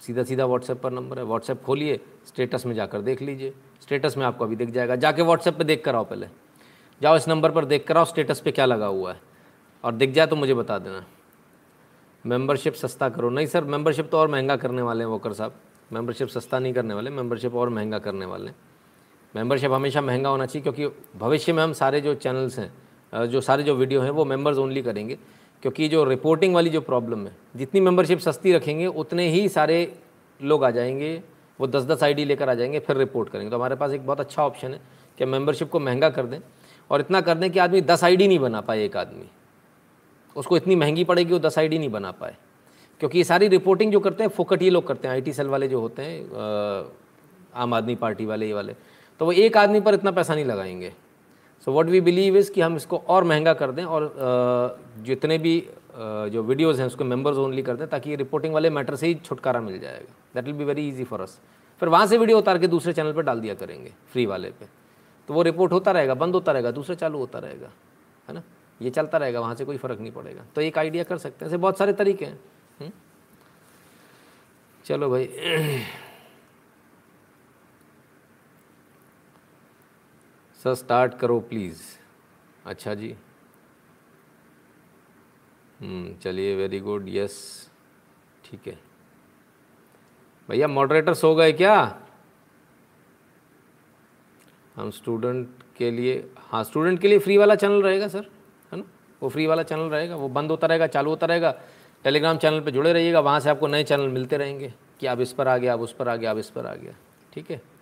सीधा 0.00 0.22
सीधा 0.22 0.44
व्हाट्सएप 0.46 0.80
पर 0.80 0.90
नंबर 0.90 1.18
है। 1.18 1.24
व्हाट्सएप 1.24 1.62
खोलिए 1.62 2.00
स्टेटस 2.26 2.66
में 2.66 2.74
जाकर 2.74 3.00
देख 3.00 3.22
लीजिए। 3.22 3.54
स्टेटस 3.82 4.16
में 4.16 4.26
आपको 4.26 4.44
अभी 4.44 4.56
दिख 4.56 4.70
जाएगा। 4.70 4.96
जाके 4.96 5.22
व्हाट्सएप 5.22 5.58
पे 5.58 5.64
देख 5.64 5.84
कर 5.84 5.94
आओ 5.94 6.04
पहले। 6.04 6.28
जाओ 7.02 7.16
इस 7.16 7.28
नंबर 7.28 7.50
पर 7.50 7.64
देख 7.64 7.86
कर 7.86 7.96
आओ 7.96 8.04
स्टेटस 8.04 8.40
पे 8.40 8.52
क्या 8.52 8.66
लगा 8.66 8.86
हुआ 8.86 9.12
है। 9.12 9.20
और 9.84 9.92
दिख 9.92 10.10
जाए 10.10 10.26
तो 10.26 10.36
मुझे 10.36 10.54
बता 10.54 10.78
देना। 10.78 11.04
मेंबरशिप 12.26 12.74
सस्ता 12.74 13.08
करो। 13.08 13.30
नहीं 13.30 13.46
सर 13.46 13.64
मेंबरशिप 13.64 14.10
तो 14.10 14.18
और 14.18 14.28
महँगा 14.28 14.56
करने 14.56 14.82
वाले 14.82 15.04
हैं 15.04 15.10
वोकर 15.10 15.32
साहब। 15.32 15.54
मेंबरशिप 15.92 16.28
सस्ता 16.28 16.58
नहीं 16.58 16.74
करने 16.74 16.94
वाले 16.94 17.10
मेंबरशिप 17.10 17.54
और 17.54 17.68
महँगा 17.68 17.98
करने 17.98 18.26
वाले 18.26 18.46
हैं। 18.46 18.56
मेंबरशिप 19.36 19.72
हमेशा 19.72 20.00
महँगा 20.00 20.28
होना 20.28 20.46
चाहिए 20.46 20.62
क्योंकि 20.62 21.18
भविष्य 21.18 21.52
में 21.52 21.62
हम 21.62 21.72
सारे 21.72 22.00
जो 22.00 22.14
चैनल्स 22.14 22.58
हैं 22.58 22.85
जो 23.16 23.40
सारे 23.40 23.62
जो 23.62 23.74
वीडियो 23.74 24.00
हैं, 24.00 24.10
वो 24.10 24.24
मेंबर्स 24.24 24.58
ओनली 24.58 24.82
करेंगे। 24.82 25.18
क्योंकि 25.62 25.88
जो 25.88 26.04
रिपोर्टिंग 26.04 26.54
वाली 26.54 26.70
जो 26.70 26.80
प्रॉब्लम 26.80 27.26
है, 27.26 27.36
जितनी 27.56 27.80
मेंबरशिप 27.80 28.18
सस्ती 28.18 28.52
रखेंगे, 28.52 28.86
उतने 28.86 29.28
ही 29.28 29.48
सारे 29.48 29.96
लोग 30.40 30.64
आ 30.64 30.70
जाएँगे, 30.70 31.22
वो 31.60 31.66
दस 31.66 31.82
दस 31.82 32.02
आई 32.02 32.14
लेकर 32.14 32.48
आ 32.48 32.54
जाएँगे, 32.54 32.78
फिर 32.78 32.96
रिपोर्ट 32.96 33.28
करेंगे। 33.28 33.50
तो 33.50 33.56
हमारे 33.56 33.76
पास 33.76 33.92
एक 33.92 34.06
बहुत 34.06 34.20
अच्छा 34.20 34.42
ऑप्शन 34.42 34.72
है 34.72 34.80
कि 35.18 35.24
मेंबरशिप 35.24 35.70
को 35.70 35.80
महँगा 35.80 36.10
कर 36.10 36.26
दें 36.26 36.38
और 36.90 37.00
इतना 37.00 37.20
कर 37.20 37.34
दें 37.34 37.50
कि 37.50 37.58
आदमी 37.58 37.80
दस 37.80 38.04
आई 38.04 38.16
नहीं 38.16 38.38
बना 38.38 38.60
पाए 38.60 38.84
एक 38.84 38.96
आदमी। 38.96 39.24
उसको 40.36 40.56
इतनी 40.56 40.74
महँगी 40.74 41.04
पड़ेगी, 41.04 41.32
वो 41.32 41.38
दस 41.38 41.58
आई 41.58 41.68
नहीं 41.68 41.88
बना 41.88 42.10
पाए। 42.10 42.36
क्योंकि 43.00 43.18
ये 43.18 43.24
सारी 43.24 43.48
रिपोर्टिंग 43.48 43.92
जो 43.92 44.00
करते 44.00 44.24
हैं, 44.24 44.30
फोकट 44.30 44.62
ये 44.62 44.70
लोग 44.70 44.86
करते 44.86 45.08
हैं 45.08 45.14
आईटी 45.14 45.32
सेल 45.32 45.46
वाले 45.46 45.68
जो 45.68 45.80
होते 45.80 46.02
हैं 46.02 46.30
आम 47.54 47.74
आदमी 47.74 47.94
पार्टी 47.94 48.26
वाले, 48.26 48.46
ये 48.46 48.52
वाले। 48.52 48.74
तो 49.20 49.24
वो 49.24 49.32
एक 49.32 49.56
आदमी 49.56 49.80
पर 49.80 49.94
इतना 49.94 50.10
पैसा 50.10 50.34
नहीं 50.34 50.44
लगाएँगे। 50.44 50.92
So 51.66 51.72
what 51.72 51.86
we 51.86 52.00
believe 52.00 52.36
is 52.36 52.50
कि 52.52 52.60
हम 52.60 52.76
इसको 52.76 52.96
और 53.08 53.24
महँगा 53.24 53.52
कर 53.54 53.70
दें 53.70 53.84
और 53.84 54.12
जितने 55.04 55.38
भी 55.38 55.58
जो 56.30 56.42
वीडियोज़ 56.42 56.80
हैं 56.80 56.86
उसको 56.86 57.04
मेंबर्स 57.04 57.36
ओनली 57.36 57.62
कर 57.62 57.76
दें 57.76 57.86
ताकि 57.88 58.16
रिपोर्टिंग 58.16 58.54
वाले 58.54 58.70
मैटर 58.70 58.96
से 58.96 59.06
ही 59.06 59.14
छुटकारा 59.16 59.60
मिल 59.60 59.78
जाएगा। 59.80 60.14
That 60.34 60.44
will 60.44 60.54
be 60.54 60.64
very 60.64 60.88
easy 60.88 61.04
for 61.04 61.20
us 61.20 61.38
फिर 61.80 61.88
वहाँ 61.88 62.06
से 62.06 62.18
वीडियो 62.18 62.38
उतार 62.38 62.58
के 62.58 62.66
दूसरे 62.68 62.92
चैनल 62.92 63.12
पर 63.12 63.22
डाल 63.22 63.40
दिया 63.40 63.54
करेंगे 63.54 63.92
फ्री 64.12 64.26
वाले 64.26 64.50
पे। 64.50 64.66
तो 65.28 65.34
वो 65.34 65.42
रिपोर्ट 65.42 65.72
होता 65.72 65.92
रहेगा, 65.92 66.14
बंद 66.14 66.34
होता 66.34 66.52
रहेगा, 66.52 66.70
दूसरे 66.70 66.96
चालू 66.96 67.18
होता 67.18 67.38
रहेगा, 67.38 67.70
है 68.28 68.34
ना? 68.34 68.42
ये 68.80 68.90
चलता 68.90 69.18
रहेगा, 69.18 69.40
वहाँ 69.40 69.54
से 69.54 69.64
कोई 69.64 69.76
फ़र्क 69.76 70.00
नहीं 70.00 70.12
पड़ेगा। 70.12 70.44
तो 70.54 70.60
एक 70.60 70.78
आइडिया 70.78 71.04
कर 71.04 71.18
सकते 71.18 71.44
हैं। 71.44 71.50
ऐसे 71.50 71.56
बहुत 71.58 71.78
सारे 71.78 71.92
तरीके 71.92 72.24
हैं। 72.24 72.38
हम्म? 72.80 72.90
चलो 74.84 75.10
भाई। 75.10 75.28
सर 80.66 80.74
स्टार्ट 80.74 81.14
करो 81.14 81.40
प्लीज़ 81.40 81.80
अच्छा 82.66 82.94
जी. 82.94 83.14
हम्म, 85.80 86.14
चलिए 86.14 86.56
वेरी 86.56 86.80
गुड 86.80 87.08
यस 87.08 87.36
ठीक 88.44 88.66
है. 88.66 88.78
भैया 90.48 90.68
मॉडरेटर 90.68 91.14
सो 91.14 91.34
गए 91.34 91.52
क्या? 91.52 92.02
हम 94.76 94.90
स्टूडेंट 94.90 95.48
के 95.76 95.90
लिए 95.90 96.30
हाँ 96.38 96.64
स्टूडेंट 96.64 97.00
के 97.00 97.08
लिए 97.08 97.18
फ्री 97.18 97.36
वाला 97.38 97.54
चैनल 97.54 97.82
रहेगा 97.82 98.08
सर 98.08 98.26
है 98.72 98.78
ना? 98.78 98.84
वो 99.22 99.28
फ्री 99.28 99.46
वाला 99.46 99.62
चैनल 99.62 99.88
रहेगा. 99.90 100.16
वो 100.16 100.28
बंद 100.28 100.50
होता 100.50 100.66
रहेगा 100.66 100.86
चालू 100.86 101.10
होता 101.10 101.26
रहेगा. 101.26 101.54
टेलीग्राम 102.04 102.36
चैनल 102.36 102.60
पे 102.60 102.70
जुड़े 102.70 102.92
रहिएगा. 102.92 103.20
वहाँ 103.20 103.40
से 103.40 103.50
आपको 103.50 103.66
नए 103.66 103.84
चैनल 103.84 104.08
मिलते 104.08 104.36
रहेंगे 104.36 104.74
कि 105.00 105.06
आप 105.06 105.20
इस 105.20 105.32
पर 105.32 105.48
आ 105.48 105.56
गया 105.56 105.72
आप 105.72 105.80
उस 105.80 105.92
पर 105.92 106.08
आ 106.08 106.16
गया 106.16 106.30
आप 106.30 106.38
इस 106.38 106.50
पर 106.50 106.66
आ 106.66 106.74
गया 106.74 106.94
ठीक 107.32 107.50
है? 107.50 107.75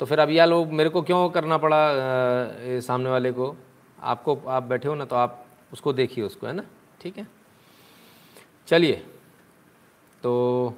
तो 0.00 0.06
फिर 0.06 0.18
अब 0.18 0.30
यह 0.30 0.44
लोग 0.44 0.72
मेरे 0.72 0.90
को 0.90 1.02
क्यों 1.02 1.28
करना 1.30 1.58
पड़ा 1.58 1.78
ए, 1.90 2.80
सामने 2.80 3.10
वाले 3.10 3.32
को? 3.32 3.56
आपको 4.00 4.36
आप 4.48 4.62
बैठे 4.62 4.88
हो 4.88 4.94
ना 4.94 5.04
तो 5.04 5.16
आप 5.16 5.46
उसको 5.72 5.92
देखिए 5.92 6.24
उसको 6.24 6.46
है 6.46 6.52
ना? 6.52 6.62
ठीक 7.00 7.18
है? 7.18 7.26
चलिए। 8.66 9.06
तो 10.22 10.74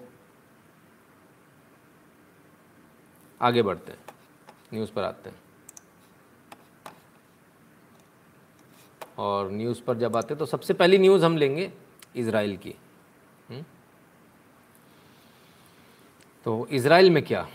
आगे 3.43 3.63
बढ़ते 3.63 3.93
हैं। 3.93 3.99
न्यूज़ 4.75 4.93
पर 4.93 5.03
आते 5.03 5.31
हैं। 5.31 5.37
और 9.19 9.51
न्यूज़ 9.51 9.83
पर 9.83 9.99
जब 9.99 10.17
आते 10.17 10.35
हैं 10.35 10.39
तो 10.39 10.47
सबसे 10.47 10.75
पहली 10.75 10.99
न्यूज़ 10.99 11.25
हम 11.25 11.37
लेंगे 11.37 11.73
इसराइल 12.17 12.57
की। 12.57 12.71
हुँ? 12.71 13.57
हम्म? 13.57 13.65
तो 16.45 16.67
इसराइल 16.67 17.11
में 17.11 17.23
क्या? 17.23 17.49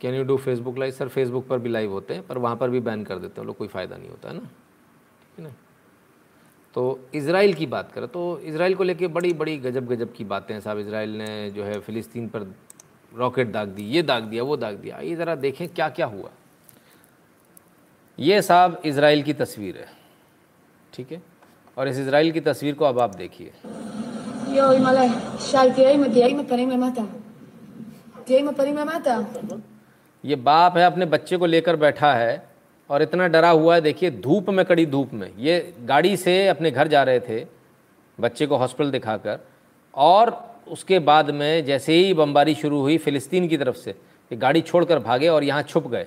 Can 0.00 0.14
you 0.14 0.24
do 0.24 0.36
Facebook 0.36 0.78
live 0.78 0.92
sir 0.92 1.08
Facebook 1.08 1.46
पर 1.46 1.58
भी 1.58 1.68
लाइव 1.68 1.92
होते 1.92 2.14
हैं 2.14 2.26
पर 2.26 2.38
वहाँ 2.38 2.56
पर 2.56 2.70
भी 2.70 2.80
बैन 2.80 3.04
कर 3.04 3.18
देते 3.18 3.40
हैं 3.40 3.46
लोग 3.46 3.56
कोई 3.56 3.68
फ़ायदा 3.68 3.96
नहीं 3.96 4.08
होता 4.08 4.28
है 4.28 4.34
ना? 4.34 4.40
ठीक 4.40 5.38
है 5.38 5.44
ना? 5.44 5.54
तो 6.74 7.08
इसराइल 7.14 7.54
की 7.54 7.66
बात 7.66 7.92
करें 7.92 8.08
तो 8.08 8.38
इसराइल 8.40 8.74
को 8.74 8.84
लेके 8.84 9.06
बड़ी 9.08 9.32
बड़ी 9.34 9.56
गजब 9.58 9.86
गजब 9.86 10.12
की 10.16 10.24
बातें 10.24 10.54
हैं 10.54 10.60
साहब 10.60 10.78
इसराइल 10.78 11.16
ने 11.18 11.50
जो 11.50 11.64
है 11.64 11.78
फ़िलिस्तीन 11.80 12.28
पर 12.28 12.42
रॉकेट 13.12 13.52
दाग 13.52 13.68
दी 13.68 13.82
ये 13.84 14.02
दाग 14.02 14.22
दिया 14.22 14.42
वो 14.42 14.56
दाग 14.56 14.74
दिया। 14.76 14.96
आइए 14.96 15.14
ज़रा 15.16 15.34
देखें 15.36 15.68
क्या 15.68 15.88
क्या 15.88 16.06
हुआ। 16.06 16.30
ये 18.18 18.40
साहब 18.42 18.80
इसराइल 18.84 19.22
की 19.22 19.32
तस्वीर 19.34 19.76
है 19.76 19.86
ठीक 20.92 21.12
है? 21.12 21.22
और 21.76 21.88
इस 21.88 21.98
इसराइल 21.98 22.32
की 22.32 22.40
तस्वीर 22.40 22.74
को 22.74 22.84
अब 22.84 22.98
आप 23.00 23.14
देखिए। 23.14 23.52
यो, 24.56 24.72
ये 30.24 30.36
बाप 30.36 30.76
है 30.76 30.84
अपने 30.84 31.06
बच्चे 31.06 31.36
को 31.36 31.46
लेकर 31.46 31.76
बैठा 31.76 32.12
है 32.14 32.42
और 32.90 33.02
इतना 33.02 33.26
डरा 33.28 33.50
हुआ 33.50 33.74
है 33.74 33.80
देखिए 33.80 34.10
धूप 34.10 34.48
में 34.50 34.64
कड़ी 34.64 34.86
धूप 34.86 35.12
में। 35.14 35.30
ये 35.38 35.74
गाड़ी 35.84 36.16
से 36.16 36.46
अपने 36.48 36.70
घर 36.70 36.88
जा 36.88 37.02
रहे 37.02 37.20
थे 37.20 37.44
बच्चे 38.18 38.46
को 38.46 38.56
हॉस्पिटल 38.56 38.90
दिखाकर। 38.90 39.38
और 39.94 40.32
उसके 40.68 40.98
बाद 41.00 41.30
में 41.30 41.64
जैसे 41.64 41.92
ही 41.94 42.14
बमबारी 42.14 42.54
शुरू 42.54 42.80
हुई 42.80 42.96
फिलिस्तीन 42.98 43.48
की 43.48 43.56
तरफ़ 43.56 43.76
से 43.76 43.90
ये 43.90 44.36
गाड़ी 44.36 44.60
छोड़कर 44.60 44.98
भागे 44.98 45.28
और 45.28 45.44
यहाँ 45.44 45.62
छुप 45.62 45.86
गए। 45.88 46.06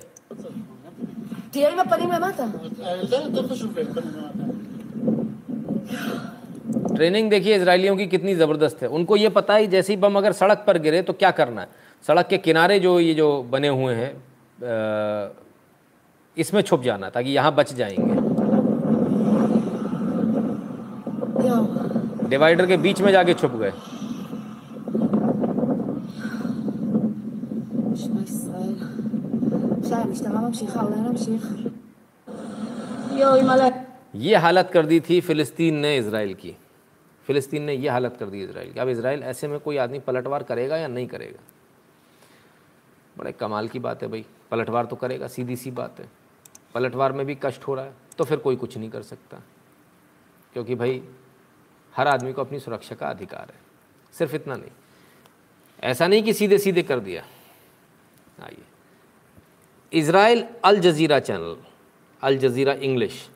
ट्रेनिंग 6.96 7.30
देखिए 7.30 7.56
इसराइलियों 7.56 7.96
की 7.96 8.06
कितनी 8.06 8.34
ज़बरदस्त 8.34 8.82
है। 8.82 8.88
उनको 8.88 9.16
ये 9.16 9.28
पता 9.30 9.56
ही 9.56 9.66
जैसे 9.66 9.92
ही 9.92 9.96
बम 9.96 10.16
अगर 10.16 10.32
सड़क 10.32 10.64
पर 10.66 10.78
गिरे 10.78 11.02
तो 11.02 11.12
क्या 11.12 11.30
करना 11.32 11.60
है? 11.60 11.68
सड़क 12.04 12.26
के 12.26 12.38
किनारे 12.38 12.78
जो 12.80 12.98
ये 13.00 13.14
जो 13.14 13.42
बने 13.42 13.68
हुए 13.68 13.94
हैं 13.94 14.12
इसमें 16.36 16.60
छुप 16.62 16.82
जाना, 16.82 17.10
ताकि 17.10 17.30
यहाँ 17.30 17.54
बच 17.54 17.72
जाएँगे। 17.74 18.20
डिवाइडर 22.28 22.66
के 22.66 22.76
बीच 22.76 23.00
में 23.00 23.10
जाके 23.12 23.34
छुप 23.34 23.52
गए। 23.54 23.72
ये 34.14 34.36
हालत 34.36 34.70
कर 34.72 34.86
दी 34.86 35.00
थी 35.00 35.20
फिलिस्तीन 35.20 35.74
ने 35.76 35.96
इसराइल 35.96 36.34
की। 36.34 36.56
फिलिस्तीन 37.28 37.62
ने 37.62 37.74
ये 37.74 37.88
हालत 37.88 38.16
कर 38.20 38.26
दी 38.26 38.42
इसराइल 38.44 38.72
की। 38.72 38.80
अब 38.80 38.88
इसराइल 38.88 39.22
ऐसे 39.22 39.48
में 39.48 39.58
कोई 39.60 39.76
आदमी 39.76 39.98
पलटवार 39.98 40.42
करेगा 40.42 40.76
या 40.76 40.88
नहीं 40.88 41.06
करेगा? 41.06 41.40
बड़े 43.16 43.32
कमाल 43.32 43.68
की 43.68 43.78
बात 43.78 44.02
है 44.02 44.08
भाई। 44.08 44.24
पलटवार 44.50 44.86
तो 44.86 44.96
करेगा, 44.96 45.26
सीधी 45.26 45.56
सी 45.56 45.70
बात 45.70 46.00
है। 46.00 46.08
पलटवार 46.74 47.12
में 47.12 47.24
भी 47.26 47.34
कष्ट 47.42 47.62
हो 47.62 47.74
रहा 47.74 47.84
है 47.84 47.94
तो 48.18 48.24
फिर 48.24 48.38
कोई 48.38 48.56
कुछ 48.56 48.76
नहीं 48.78 48.90
कर 48.90 49.02
सकता। 49.02 49.42
क्योंकि 50.52 50.74
भाई, 50.74 51.02
हर 51.94 52.08
आदमी 52.08 52.32
को 52.32 52.40
अपनी 52.42 52.58
सुरक्षा 52.58 52.94
का 52.94 53.06
अधिकार 53.06 53.50
है। 53.50 53.60
सिर्फ़ 54.14 54.34
इतना 54.34 54.56
नहीं। 54.56 54.70
ऐसा 55.82 56.06
नहीं 56.06 56.22
कि 56.22 56.32
सीधे 56.32 56.58
सीधे 56.58 56.82
कर 56.82 57.00
दिया। 57.00 57.22
आइए। 58.42 58.62
Israel 59.92 60.44
Al 60.64 60.78
Jazeera 60.80 61.18
channel, 61.20 61.56
Al 62.22 62.38
Jazeera 62.38 62.72
English. 62.72 63.28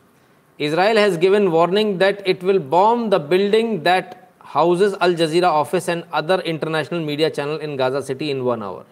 Israel 0.61 0.99
has 0.99 1.19
given 1.19 1.49
warning 1.49 1.99
that 1.99 2.23
it 2.27 2.45
will 2.45 2.59
bomb 2.69 3.11
the 3.11 3.21
building 3.21 3.79
that 3.81 4.15
houses 4.41 4.95
Al 4.95 5.15
Jazeera 5.15 5.51
office 5.53 5.89
and 5.89 6.05
other 6.15 6.41
international 6.41 7.01
media 7.01 7.29
channel 7.29 7.61
in 7.63 7.77
Gaza 7.77 8.01
city 8.01 8.31
in 8.31 8.41
one 8.41 8.63
hour 8.63 8.85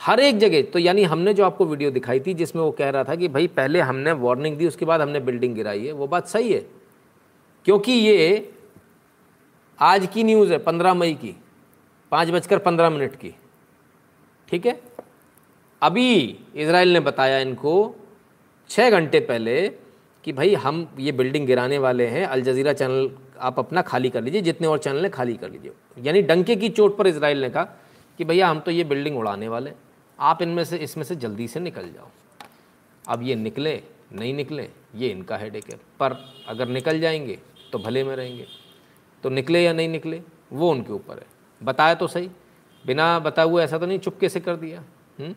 हर 0.00 0.20
एक 0.20 0.38
जगह 0.38 0.62
तो 0.62 0.78
यानी 0.78 1.02
हमने 1.04 1.34
जो 1.34 1.44
आपको 1.44 1.64
video 1.66 1.90
दिखाई 1.90 2.20
थी 2.20 2.34
जिसमें 2.34 2.62
वो 2.62 2.70
कह 2.70 2.90
रहा 2.90 3.04
था 3.04 3.14
कि 3.16 3.28
भाई 3.28 3.46
पहले 3.46 3.80
हमने 3.80 4.12
वार्निंग 4.14 4.56
दी 4.56 4.66
उसके 4.66 4.84
बाद 4.84 5.00
हमने 5.00 5.20
बिल्डिंग 5.20 5.54
गिराई 5.54 5.86
है 5.86 5.92
वो 5.92 6.06
बात 6.06 6.26
सही 6.28 6.52
है। 6.52 6.64
क्योंकि 7.66 7.92
ये 7.92 8.52
आज 9.78 10.06
की 10.14 10.24
न्यूज़ 10.24 10.52
है 10.52 10.58
पंद्रह 10.58 10.94
मई 10.94 11.14
की 11.14 11.34
पाँच 12.12 12.30
बजकर 12.30 12.58
पंद्रह 12.58 12.90
मिनट 12.90 13.14
की 13.16 13.34
ठीक 14.48 14.66
है? 14.66 14.80
अभी 15.82 16.38
इसराइल 16.56 16.92
ने 16.92 17.00
बताया 17.00 17.38
इनको 17.38 17.94
छः 18.70 18.90
घंटे 18.90 19.20
पहले 19.20 19.56
कि 20.24 20.32
भाई 20.32 20.54
हम 20.56 20.86
ये 20.98 21.12
बिल्डिंग 21.12 21.46
गिराने 21.46 21.78
वाले 21.78 22.06
हैं 22.06 22.26
अल 22.26 22.42
जजीरा 22.42 22.72
चैनल 22.72 23.10
आप 23.40 23.58
अपना 23.58 23.82
खाली 23.82 24.10
कर 24.10 24.22
लीजिए 24.22 24.40
जितने 24.42 24.66
और 24.66 24.78
चैनल 24.78 25.02
हैं 25.02 25.10
खाली 25.10 25.34
कर 25.36 25.50
लीजिए। 25.50 25.72
यानी 26.02 26.22
डंके 26.22 26.56
की 26.56 26.68
चोट 26.68 26.96
पर 26.96 27.06
इसराइल 27.06 27.40
ने 27.40 27.50
कहा 27.50 27.64
कि 28.18 28.24
भैया 28.24 28.48
हम 28.48 28.60
तो 28.60 28.70
ये 28.70 28.84
बिल्डिंग 28.84 29.18
उड़ाने 29.18 29.48
वाले 29.48 29.70
हैं, 29.70 29.76
आप 30.20 30.42
इनमें 30.42 30.64
से, 30.64 30.76
इसमें 30.76 31.04
से 31.04 31.16
जल्दी 31.16 31.48
से 31.48 31.60
निकल 31.60 31.92
जाओ। 31.92 32.08
अब 33.08 33.22
ये 33.22 33.34
निकले, 33.34 33.82
नहीं 34.12 34.34
निकले, 34.34 34.68
ये 34.94 35.08
इनका 35.08 35.36
हेडेक 35.36 35.70
है। 35.70 35.76
पर 35.76 36.34
अगर 36.48 36.68
निकल 36.68 37.00
जाएँगे 37.00 37.38
तो 37.72 37.78
भले 37.78 38.04
में 38.04 38.16
रहेंगे। 38.16 38.46
तो 39.22 39.28
निकले 39.28 39.64
या 39.64 39.72
नहीं 39.72 39.88
निकले, 39.88 40.22
वो 40.52 40.70
उनके 40.70 40.92
ऊपर 40.92 41.18
है। 41.18 41.26
बताया 41.62 41.94
तो 41.94 42.06
सही, 42.06 42.30
बिना 42.86 43.18
बताए 43.18 43.46
हुए 43.46 43.64
ऐसा 43.64 43.78
तो 43.78 43.86
नहीं 43.86 43.98
चुपके 43.98 44.28
से 44.28 44.40
कर 44.40 44.56
दिया। 44.56 44.84
हुँ? 45.20 45.34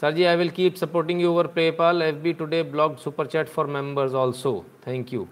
sir 0.00 0.12
ji 0.12 0.24
I 0.24 0.36
will 0.36 0.50
keep 0.50 0.74
supporting 0.74 1.22
you 1.22 1.30
over 1.30 1.46
PayPal 1.46 2.02
F 2.02 2.16
B 2.16 2.32
today 2.32 2.62
blog 2.62 2.96
super 2.96 3.26
chat 3.26 3.48
for 3.48 3.66
members 3.66 4.12
also 4.12 4.64
thank 4.86 5.12
you 5.12 5.28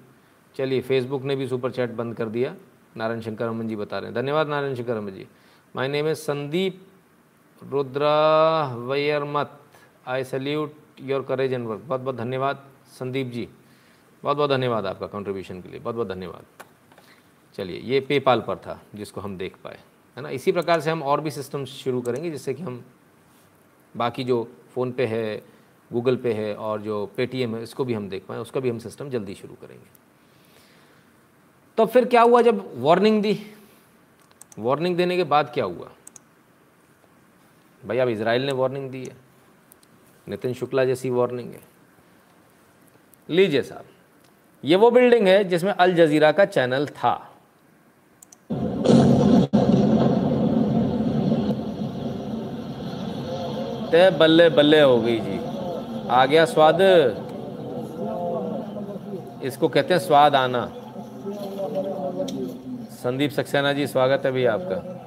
चलिए 0.56 0.80
फेसबुक 0.80 1.22
ने 1.22 1.36
भी 1.36 1.48
सुपर 1.48 1.70
चैट 1.70 1.90
बंद 1.90 2.16
कर 2.16 2.28
दिया। 2.28 2.54
नारायण 2.96 3.20
शंकर 3.20 3.44
अमन 3.44 3.68
जी 3.68 3.76
बता 3.76 3.98
रहे 3.98 4.10
हैं। 4.10 4.14
धन्यवाद 4.14 4.48
Narayan 4.48 4.74
Shankar 4.74 4.96
Aman 4.96 5.10
ji. 5.10 5.26
My 5.76 5.88
name 5.88 6.08
is 6.08 6.18
Sandeep 6.18 6.87
Rudra 7.62 8.74
वयरमत। 8.74 9.60
I 10.06 10.24
salute 10.24 10.74
your 11.00 11.22
courage 11.22 11.52
and 11.52 11.66
work 11.66 11.80
बहुत 11.80 12.00
बहुत 12.00 12.16
धन्यवाद, 12.16 12.64
संदीप 12.98 13.26
जी। 13.26 13.48
बहुत 14.22 14.36
बहुत 14.36 14.50
धन्यवाद 14.50 14.86
आपका 14.86 15.06
कंट्रीब्यूशन 15.06 15.62
के 15.62 15.68
लिए। 15.68 15.80
बहुत 15.80 15.94
बहुत 15.94 16.08
धन्यवाद। 16.08 16.44
चलिए, 17.54 17.80
ये 17.80 18.00
पेपाल 18.00 18.40
पर 18.40 18.56
था, 18.56 18.82
जिसको 18.94 19.20
हम 19.20 19.38
देख 19.38 19.56
पाए। 19.64 19.78
है 20.16 20.22
ना? 20.22 20.30
इसी 20.30 20.52
प्रकार 20.52 20.80
से 20.80 20.90
हम 20.90 21.02
और 21.02 21.20
भी 21.20 21.30
सिस्टम 21.30 21.64
शुरू 21.64 22.00
करेंगे, 22.00 22.30
जिससे 22.30 22.54
कि 22.54 22.62
हम 22.62 22.84
बाकी 23.96 24.24
जो 24.24 24.52
फ़ोन 24.74 24.92
पे 24.92 25.06
है 25.06 25.42
गूगल 25.92 26.16
पे 26.16 26.32
है 26.32 26.54
और 26.54 26.80
जो 26.80 27.06
पेटीएम 27.16 27.56
है, 27.56 27.62
इसको 27.62 27.84
भी 27.84 27.94
हम 27.94 28.08
देख 28.08 28.26
पाएँ। 28.26 28.40
उसका 28.40 28.60
भी 28.60 28.70
हम 28.70 28.78
सिस्टम 28.78 29.10
जल्दी 29.10 29.34
शुरू 29.34 29.54
करेंगे। 29.54 29.86
तो 31.76 31.86
फिर 31.86 32.04
क्या 32.04 32.22
हुआ 32.22 32.42
जब 32.42 32.82
वार्निंग 32.82 33.22
दी? 33.22 33.46
वार्निंग 34.58 34.96
देने 34.96 35.16
के 35.16 35.24
बाद 35.24 35.50
क्या 35.54 35.64
हुआ? 35.64 35.90
भाई, 37.86 37.98
अब 37.98 38.08
इसराइल 38.08 38.46
ने 38.46 38.52
वार्निंग 38.52 38.90
दी 38.90 39.04
है। 39.04 39.16
नितिन 40.28 40.54
शुक्ला 40.54 40.84
जैसी 40.84 41.10
वार्निंग 41.10 41.52
है। 41.52 41.60
लीजिए 43.30 43.62
साहब, 43.62 43.84
ये 44.64 44.76
वो 44.76 44.90
बिल्डिंग 44.90 45.28
है 45.28 45.44
जिसमें 45.44 45.72
अल 45.72 45.94
जजीरा 45.94 46.32
का 46.32 46.44
चैनल 46.44 46.86
था। 46.86 47.14
ते 53.92 54.10
बल्ले 54.10 54.48
बल्ले 54.48 54.80
हो 54.80 54.98
गई 55.00 55.18
जी। 55.18 55.38
आ 56.08 56.26
गया 56.26 56.44
स्वाद। 56.44 56.80
इसको 59.44 59.68
कहते 59.68 59.94
हैं 59.94 60.00
स्वाद 60.00 60.34
आना। 60.34 60.66
संदीप 62.92 63.30
सक्सेना 63.30 63.72
जी, 63.72 63.86
स्वागत 63.86 64.26
है 64.26 64.32
भैया 64.32 64.52
आपका। 64.54 64.97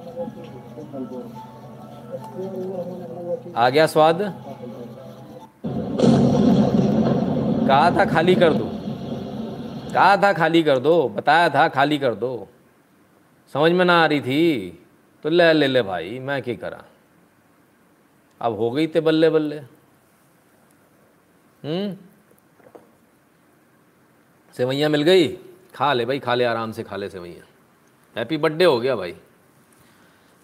आ 3.56 3.68
गया 3.70 3.86
स्वाद। 3.86 4.18
कहा 7.68 7.90
था 7.90 8.04
खाली 8.04 8.34
कर 8.34 8.52
दो। 8.52 8.68
कहा 9.94 10.16
था 10.16 10.32
खाली 10.32 10.62
कर 10.62 10.78
दो, 10.78 11.08
बताया 11.08 11.48
था 11.48 11.68
खाली 11.68 11.98
कर 11.98 12.14
दो। 12.14 12.48
समझ 13.52 13.72
में 13.72 13.84
ना 13.84 14.02
आ 14.02 14.06
रही 14.06 14.20
थी 14.20 14.78
तो 15.22 15.28
ले 15.28 15.52
ले 15.52 15.66
ले 15.66 15.82
भाई, 15.82 16.18
मैं 16.18 16.42
क्या 16.42 16.54
करा? 16.54 16.82
अब 18.40 18.56
हो 18.56 18.70
गई 18.70 18.86
थे 18.86 19.00
बल्ले 19.00 19.30
बल्ले। 19.30 19.56
हम्म? 21.64 21.96
सेवैयाँ 24.56 24.90
मिल 24.90 25.02
गई? 25.02 25.28
खा 25.74 25.92
ले 25.92 26.04
भाई, 26.04 26.18
खा 26.18 26.34
ले, 26.34 26.44
आराम 26.44 26.72
से 26.72 26.82
खा 26.82 26.96
ले 26.96 27.08
सेवैयाँ 27.08 27.46
हैप्पी 28.16 28.36
बर्थडे 28.36 28.64
हो 28.64 28.80
गया 28.80 28.96
भाई। 28.96 29.14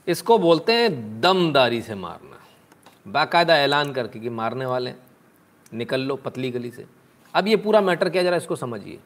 इसको 0.09 0.39
बोलते 0.39 0.73
हैं 0.73 1.21
दमदारी 1.21 1.83
से 1.83 1.95
मारना। 1.95 2.39
बाकायदा 3.09 3.57
ऐलान 3.57 3.93
करके 3.93 4.21
कि 4.21 4.29
मारने 4.29 4.67
वाले 4.67 4.95
निकल 5.75 6.01
लो 6.01 6.17
पतली 6.17 6.51
गली 6.51 6.71
से। 6.71 6.87
अब 7.35 7.49
ये 7.49 7.57
पूरा 7.57 7.81
मैटर 7.81 8.09
क्या 8.09 8.23
जरा 8.23 8.37
इसको 8.37 8.57
समझिए। 8.57 8.99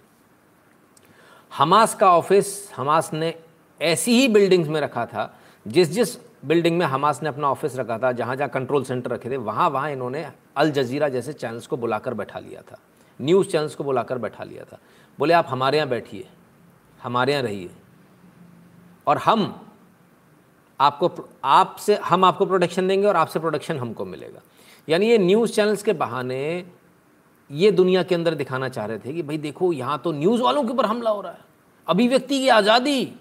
हमास 1.57 1.95
का 1.95 2.17
ऑफ़िस 2.17 2.73
हमास 2.77 3.13
ने 3.13 3.35
ऐसी 3.81 4.21
ही 4.21 4.29
बिल्डिंग्स 4.29 4.69
में 4.69 4.81
रखा 4.81 5.07
था, 5.07 5.39
जिस 5.69 5.91
जिस 5.91 6.19
बिल्डिंग 6.45 6.79
में 6.79 6.87
हमास 6.87 7.23
ने 7.23 7.29
अपना 7.29 7.51
ऑफ़िस 7.51 7.77
रखा 7.77 7.99
था, 7.99 8.13
जहाँ 8.13 8.37
जहाँ 8.37 8.49
कंट्रोल 8.49 8.85
सेंटर 8.85 9.11
रखे 9.11 9.31
थे, 9.31 9.37
वहाँ 9.37 9.71
वहाँ 9.71 9.91
इन्होंने 9.91 10.33
अल 10.57 10.71
जजीरा 10.71 11.09
जैसे 11.09 11.33
चैनल्स 11.33 11.67
को 11.67 11.77
बुलाकर 11.77 12.15
बैठा 12.15 12.39
लिया 12.39 12.63
था। 12.63 12.79
न्यूज़ 13.21 13.49
चैनल्स 13.49 13.75
को 13.75 13.85
बुलाकर 13.85 14.19
बैठा 14.19 14.45
लिया 14.45 14.65
था। 14.65 14.79
बोले, 15.19 15.35
आप 15.35 15.47
हमारे 15.49 15.79
यहाँ 15.79 15.89
बैठिए। 15.89 16.29
हमारे 17.03 17.33
यहाँ 17.33 17.43
रहिए। 17.43 17.71
और 19.07 19.19
हम 19.19 19.69
आपको 20.83 21.11
आपसे, 21.45 21.97
हम 21.97 22.25
आपको 22.25 22.47
प्रोडक्शन 22.47 22.89
देंगे 22.89 23.07
और 23.09 23.17
आपसे 23.17 23.41
प्रोडक्शन 23.41 23.79
हमको 23.79 24.05
मिलेगा। 24.05 24.41
यानी 24.89 25.09
ये 25.09 25.19
न्यूज़ 25.19 25.53
चैनल्स 25.53 25.83
के 25.83 25.93
बहाने 25.95 26.65
ये 27.51 27.71
दुनिया 27.71 28.03
के 28.03 28.15
अंदर 28.15 28.35
दिखाना 28.35 28.69
चाह 28.69 28.87
रहे 28.87 28.99
थे 28.99 29.13
कि 29.13 29.23
भाई 29.23 29.39
देखो, 29.39 29.73
यहाँ 29.73 29.99
तो 29.99 30.13
न्यूज़ 30.13 30.43
वालों 30.43 30.63
के 30.65 30.71
ऊपर 30.71 30.87
हमला 30.87 31.11
हो 31.11 31.21
रहा 31.21 31.33
है। 31.33 31.39
अभिव्यक्ति 31.87 32.39
की 32.39 32.49
आज़ादी, 32.49 33.13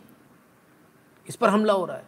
इस 1.28 1.36
पर 1.36 1.50
हमला 1.50 1.74
हो 1.74 1.86
रहा 1.86 1.98
है। 1.98 2.04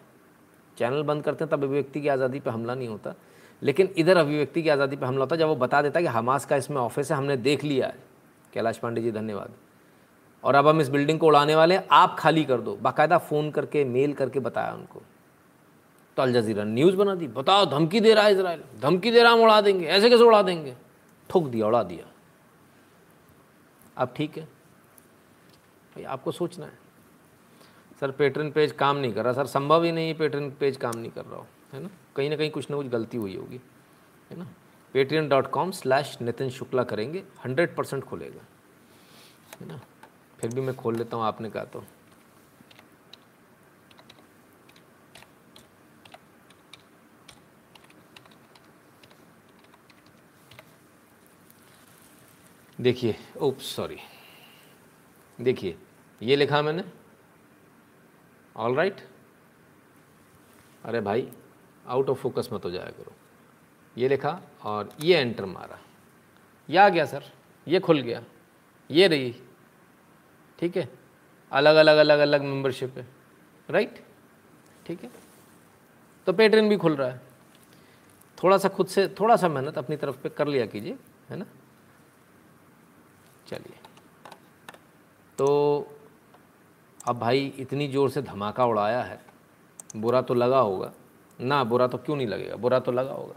चैनल 0.78 1.04
बंद 1.04 1.24
करते 1.24 1.44
हैं 1.44 1.50
तब 1.52 1.64
अभिव्यक्ति 1.64 2.02
की 2.02 2.08
आज़ादी 2.08 2.40
पर 2.40 2.52
हमला 2.52 2.76
नहीं 2.76 2.88
होता। 2.88 3.14
लेकिन 3.62 3.90
इधर 3.98 4.18
अभिव्यक्ति 4.18 4.62
की 4.64 4.70
आज़ादी 4.70 4.96
पर 4.96 5.06
हमला 5.06 5.20
होता 5.20 5.36
है, 5.36 5.40
जब 5.40 5.48
वो 5.48 5.56
बता 5.56 5.82
देता 5.82 6.02
कि 6.02 6.08
हमास 6.08 6.46
का 6.46 6.56
इसमें 6.56 6.78
ऑफ़िस 6.78 7.12
है, 7.12 7.18
हमने 7.18 7.38
देख 7.38 7.64
लिया 7.64 7.88
है। 7.88 7.98
कैलाश 8.54 8.78
पांडे 8.78 9.02
जी, 9.02 9.12
धन्यवाद। 9.12 9.54
और 10.44 10.56
अब 10.56 10.68
हम 10.68 10.82
इस 10.82 10.90
बिल्डिंग 10.90 11.20
को 11.20 11.28
उड़ाने 11.28 11.56
वाले 11.56 11.76
हैं, 11.76 11.86
आप 11.92 12.16
खाली 12.20 12.44
कर 12.44 12.62
दो। 12.62 12.76
बाकायदा 12.76 13.18
फ़ोन 13.18 13.52
करके 13.52 13.84
मेल 13.86 14.14
करके 14.14 14.40
बताया 14.40 14.74
उनको। 14.74 15.02
तो 16.18 16.22
अल 16.22 16.34
जजीरा, 16.34 16.64
न्यूज़ 16.64 16.96
बना 16.96 17.16
दी, 17.16 17.28
बताओ 17.28 17.66
धमकी 17.66 18.00
दे 18.00 18.14
रहा 18.14 18.26
है 18.26 18.34
इसराइल 18.34 18.64
धमकी 18.82 19.12
दे 19.12 19.24
रहा 19.24 19.32
हम 19.34 19.42
उड़ा 19.42 19.60
देंगे, 19.62 19.86
ऐसे 19.86 20.10
कैसे 20.10 20.24
उड़ा 20.24 20.42
देंगे? 20.42 20.76
ठोक 21.30 21.48
दिया, 21.48 21.68
उड़ा 21.68 21.84
दिया। 21.84 22.06
अब 23.98 24.14
ठीक 24.18 24.38
है। 24.38 24.44
भाई, 24.44 26.04
आपको 26.04 26.32
सोचना 26.32 26.66
है। 26.66 26.80
सर, 28.00 28.12
पेटर्न 28.12 28.52
पेज 28.52 28.72
काम 28.72 28.98
नहीं 28.98 29.14
कर 29.14 29.24
रहा, 29.24 29.34
सर, 29.34 29.46
संभव 29.46 29.84
ही 29.84 29.92
नहीं 29.92 30.08
है 30.08 30.14
पेटर्न 30.14 30.50
पेज 30.52 30.78
काम 30.78 30.98
नहीं 30.98 31.12
कर 31.12 31.26
रहा 31.26 31.40
हो, 31.40 31.46
है 31.74 31.82
ना? 31.84 31.90
कहीं 32.16 32.30
ना 32.30 32.36
कहीं 32.36 32.52
कुछ 32.52 32.70
ना 32.70 32.78
कुछ 32.78 32.88
गलती 32.88 33.18
हुई 33.18 33.36
होगी, 33.36 33.60
है 34.32 34.38
ना? 34.38 34.48
Paytm 34.94 35.30
dot 35.30 35.48
com 35.48 35.72
slash 35.72 36.18
Nitin 36.22 36.50
Shukla 36.50 36.84
करेंगे 36.84 37.24
हंड्रेड 37.46 37.76
परसेंट 37.76 38.04
खुलेगा, 38.04 38.42
है 39.62 39.68
ना? 39.68 39.80
फिर 40.40 40.54
भी 40.56 40.62
मैं 40.62 40.76
खोल 40.76 40.96
लेता 40.96 41.18
हूँ, 41.18 41.26
आपने 41.26 41.50
कहा 41.50 41.64
तो। 41.64 41.84
देखिए 52.84 53.16
ओप 53.38 53.60
सॉरी 53.60 53.98
देखिए, 55.42 55.78
ये 56.22 56.36
लिखा 56.36 56.62
मैंने। 56.62 56.84
All 58.56 58.76
right 58.76 58.96
right? 58.96 59.10
अरे 60.84 61.02
भाई 61.02 61.32
आउट 61.88 62.10
ऑफ़ 62.10 62.18
फोकस 62.18 62.50
मत 62.54 62.66
हो 62.66 62.72
जाया 62.72 62.86
करो। 62.86 63.14
ये 63.98 64.08
लिखा 64.08 64.42
और 64.64 64.90
ये 65.00 65.18
एंटर 65.18 65.46
मारा। 65.46 65.80
ये 66.70 66.78
आ 66.78 66.90
गया 66.90 67.06
सर 67.06 67.24
ये 67.68 67.80
खुल 67.80 68.02
गया। 68.02 68.24
ये 68.92 69.08
रही। 69.08 69.36
ठीक 70.60 70.78
है? 70.78 70.90
अलग 71.52 71.76
अलग 71.76 71.98
अलग 71.98 72.20
अलग 72.20 72.42
मेंबरशिप 72.42 72.98
है। 72.98 73.08
राइट 73.70 74.06
ठीक 74.86 75.04
है? 75.04 75.12
तो 76.26 76.34
पेटर्न 76.34 76.70
भी 76.70 76.78
खुल 76.78 76.96
रहा 76.96 77.10
है। 77.10 77.22
थोड़ा 78.44 78.58
सा 78.58 78.70
खुद 78.70 78.88
से, 78.88 79.08
थोड़ा 79.08 79.36
सा 79.36 79.48
मेहनत 79.48 79.78
अपनी 79.78 79.98
तरफ़ 79.98 80.18
पे 80.18 80.30
कर 80.30 80.48
लिया 80.48 80.66
कीजिए, 80.66 80.98
है 81.30 81.38
ना? 81.38 81.46
चलिए। 83.48 83.78
तो 85.38 85.48
अब 87.00 87.20
भाई 87.20 87.54
इतनी 87.60 87.88
ज़ोर 87.88 88.10
से 88.10 88.22
धमाका 88.22 88.66
उड़ाया 88.66 89.02
है, 89.02 89.20
बुरा 89.96 90.22
तो 90.22 90.34
लगा 90.34 90.60
होगा। 90.60 90.92
ना, 91.40 91.64
बुरा 91.64 91.88
तो 91.88 91.98
क्यों 91.98 92.16
नहीं 92.16 92.28
लगेगा? 92.28 92.56
बुरा 92.56 92.80
तो 92.80 92.92
लगा 92.92 93.14
होगा। 93.14 93.36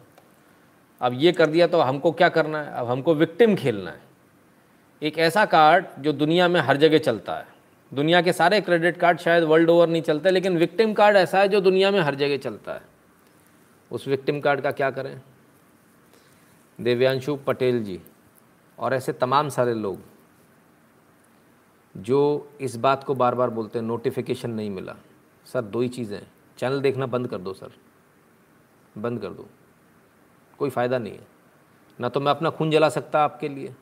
अब 1.01 1.13
ये 1.15 1.33
कर 1.33 1.47
दिया 1.47 1.67
तो 1.67 1.81
हमको 1.81 2.13
क्या 2.13 2.29
करना 2.29 2.63
है? 2.63 2.73
अब 2.73 2.87
हमको 2.87 3.15
विक्टिम 3.15 3.55
खेलना 3.57 3.91
है। 3.91 4.01
एक 5.03 5.19
ऐसा 5.19 5.45
कार्ड 5.45 5.87
जो 5.99 6.13
दुनिया 6.13 6.49
में 6.49 6.61
हर 6.61 6.77
जगह 6.77 6.99
चलता 6.99 7.37
है। 7.37 7.47
दुनिया 7.93 8.21
के 8.23 8.33
सारे 8.33 8.61
क्रेडिट 8.61 8.97
कार्ड 8.97 9.19
शायद 9.19 9.45
वर्ल्ड 9.45 9.71
ओवर 9.71 9.89
नहीं 9.89 10.03
चलते, 10.03 10.31
लेकिन 10.31 10.57
विक्टिम 10.59 10.93
कार्ड 10.95 11.17
ऐसा 11.17 11.41
है 11.41 11.49
जो 11.49 11.61
दुनिया 11.61 11.91
में 11.91 12.01
हर 12.01 12.15
जगह 12.15 12.37
चलता 12.37 12.73
है। 12.73 12.83
उस 13.91 14.07
विक्टिम 14.09 14.41
कार्ड 14.41 14.61
का 14.61 14.71
क्या 14.71 14.91
करें? 14.91 15.21
देव्यांशु 16.79 17.37
पटेल 17.37 17.83
जी। 17.85 18.01
और 18.79 18.95
ऐसे 18.95 19.13
तमाम 19.13 19.49
सारे 19.49 19.75
लोग 19.75 20.01
जो 21.97 22.51
इस 22.61 22.77
बात 22.77 23.05
को 23.05 23.15
बार 23.15 23.35
बार 23.35 23.51
बोलते 23.51 23.79
हैं 23.79 23.87
नोटिफिकेशन 23.87 24.51
नहीं 24.51 24.71
मिला। 24.71 24.97
सर, 25.45 25.63
दो 25.63 25.81
ही 25.81 25.89
चीज़ें 25.89 26.19
हैं। 26.19 26.33
चैनल 26.59 26.81
देखना 26.81 27.07
बंद 27.07 27.29
कर 27.29 27.39
दो, 27.39 27.53
सर। 27.53 27.73
बंद 28.99 29.21
कर 29.21 29.29
दो। 29.29 29.47
कोई 30.59 30.71
फ़ायदा 30.71 30.99
नहीं 30.99 31.13
है। 31.13 31.27
ना 32.01 32.09
तो 32.09 32.21
मैं 32.21 32.31
अपना 32.31 32.51
खून 32.51 32.71
जला 32.71 32.89
सकता 32.89 33.25
आपके 33.25 33.49
लिए। 33.49 33.75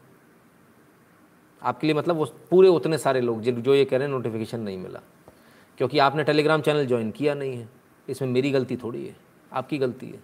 आपके 1.62 1.86
लिए 1.86 1.96
मतलब 1.96 2.16
वो 2.16 2.24
पूरे 2.50 2.68
उतने 2.68 2.98
सारे 2.98 3.20
लोग 3.20 3.40
जो 3.40 3.74
ये 3.74 3.84
कह 3.84 3.96
रहे 3.96 4.06
हैं 4.06 4.14
नोटिफिकेशन 4.14 4.60
नहीं 4.60 4.78
मिला। 4.78 5.00
क्योंकि 5.78 5.98
आपने 5.98 6.24
टेलीग्राम 6.24 6.60
चैनल 6.60 6.86
ज्वाइन 6.86 7.10
किया 7.10 7.34
नहीं 7.34 7.56
है। 7.56 7.68
इसमें 8.08 8.28
मेरी 8.28 8.50
गलती 8.50 8.76
थोड़ी 8.76 9.06
है। 9.06 9.16
आपकी 9.52 9.78
गलती 9.78 10.10
है। 10.10 10.22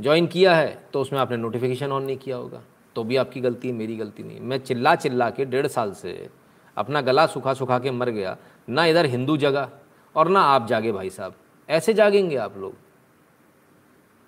ज्वाइन 0.00 0.26
किया 0.26 0.54
है 0.54 0.88
तो 0.92 1.00
उसमें 1.00 1.20
आपने 1.20 1.36
नोटिफिकेशन 1.36 1.92
ऑन 1.92 2.02
नहीं 2.02 2.16
किया 2.16 2.36
होगा। 2.36 2.62
तो 2.96 3.04
भी 3.04 3.16
आपकी 3.16 3.40
गलती 3.40 3.68
है, 3.68 3.74
मेरी 3.74 3.96
गलती 3.96 4.22
नहीं 4.22 4.40
मैं 4.40 4.58
चिल्ला 4.58 4.94
चिल्ला 4.96 5.28
के 5.30 5.44
डेढ़ 5.44 5.66
साल 5.68 5.92
से 5.92 6.28
अपना 6.76 7.00
गला 7.00 7.26
सुखा 7.26 7.52
सुखा 7.54 7.78
के 7.78 7.90
मर 7.90 8.10
गया, 8.10 8.36
ना 8.68 8.84
इधर 8.86 9.06
हिंदू 9.06 9.36
जगा 9.36 9.68
और 10.14 10.28
ना 10.28 10.40
आप 10.42 10.66
जागे 10.66 10.92
भाई 10.92 11.10
साहब। 11.10 11.34
ऐसे 11.68 11.94
जागेंगे 11.94 12.36
आप 12.36 12.56
लोग। 12.56 12.74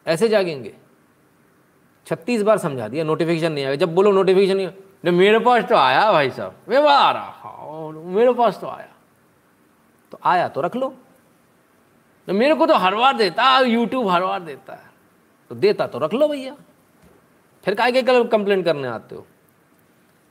ऐसे 0.06 0.28
जागेंगे। 0.28 0.74
छत्तीस 2.06 2.42
बार 2.42 2.58
समझा 2.58 2.88
दिया 2.88 3.04
नोटिफिकेशन 3.04 3.52
नहीं 3.52 3.64
आएगा 3.64 3.76
जब 3.76 3.94
बोलो 3.94 4.12
नोटिफिकेशन 4.12 4.56
नहीं 4.56 4.68
नहीं 5.04 5.16
मेरे 5.16 5.38
पास 5.38 5.64
तो 5.64 5.76
आया 5.76 6.10
भाई 6.12 6.30
साहब। 6.30 6.54
मैं 6.68 6.82
आ 6.82 7.10
रहा 7.10 7.30
हाँ 7.40 7.92
मेरे 7.92 8.32
पास 8.32 8.58
तो 8.60 8.66
आया। 8.66 8.94
तो 10.12 10.18
आया 10.24 10.48
तो 10.48 10.60
रख 10.60 10.76
लो। 10.76 10.88
तो 12.28 12.32
मेरे 12.32 12.54
को 12.54 12.66
तो 12.66 12.76
हर 12.76 12.94
बार 12.94 13.16
देता 13.16 13.58
यूट्यूब 13.60 14.08
हर 14.08 14.24
बार 14.24 14.40
देता 14.40 14.72
है। 14.72 14.90
तो 15.50 15.54
देता 15.54 15.86
तो 15.86 15.98
रख 15.98 16.14
लो 16.14 16.28
भैया। 16.28 16.56
फिर 17.64 17.74
काय 17.74 17.92
के 17.92 18.02
कल 18.02 18.28
कंप्लेंट 18.28 18.64
करने 18.64 18.88
आते 18.88 19.14
हो? 19.14 19.26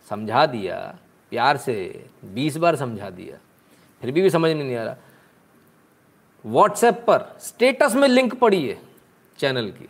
समझा 0.09 0.45
दिया, 0.45 0.99
प्यार 1.29 1.57
से, 1.57 2.09
बीस 2.25 2.57
बार 2.57 2.75
समझा 2.75 3.09
दिया। 3.09 3.37
फिर 4.01 4.11
भी 4.11 4.21
भी 4.21 4.29
समझ 4.29 4.51
में 4.51 4.63
नहीं 4.63 4.75
आ 4.75 4.83
रहा। 4.83 4.95
व्हाट्सएप 6.45 6.95
पर 6.95 7.37
स्टेटस 7.39 7.95
में 7.95 8.07
लिंक 8.07 8.39
पड़ी 8.39 8.67
है 8.69 8.81
चैनल 9.37 9.71
की। 9.71 9.89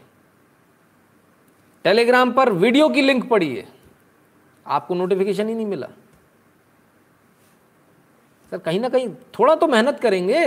टेलीग्राम 1.84 2.32
पर 2.32 2.52
वीडियो 2.52 2.89
की 2.89 3.02
लिंक 3.02 3.30
पड़ी 3.30 3.56
है। 3.56 3.67
आपको 4.67 4.95
नोटिफिकेशन 4.95 5.50
ही 5.50 5.56
नहीं 5.56 5.65
मिला। 5.65 5.88
सर, 8.52 8.58
कहीं 8.58 8.80
ना 8.80 8.89
कहीं 8.89 9.10
थोड़ा 9.10 9.56
तो 9.56 9.67
मेहनत 9.67 10.00
करेंगे। 10.00 10.43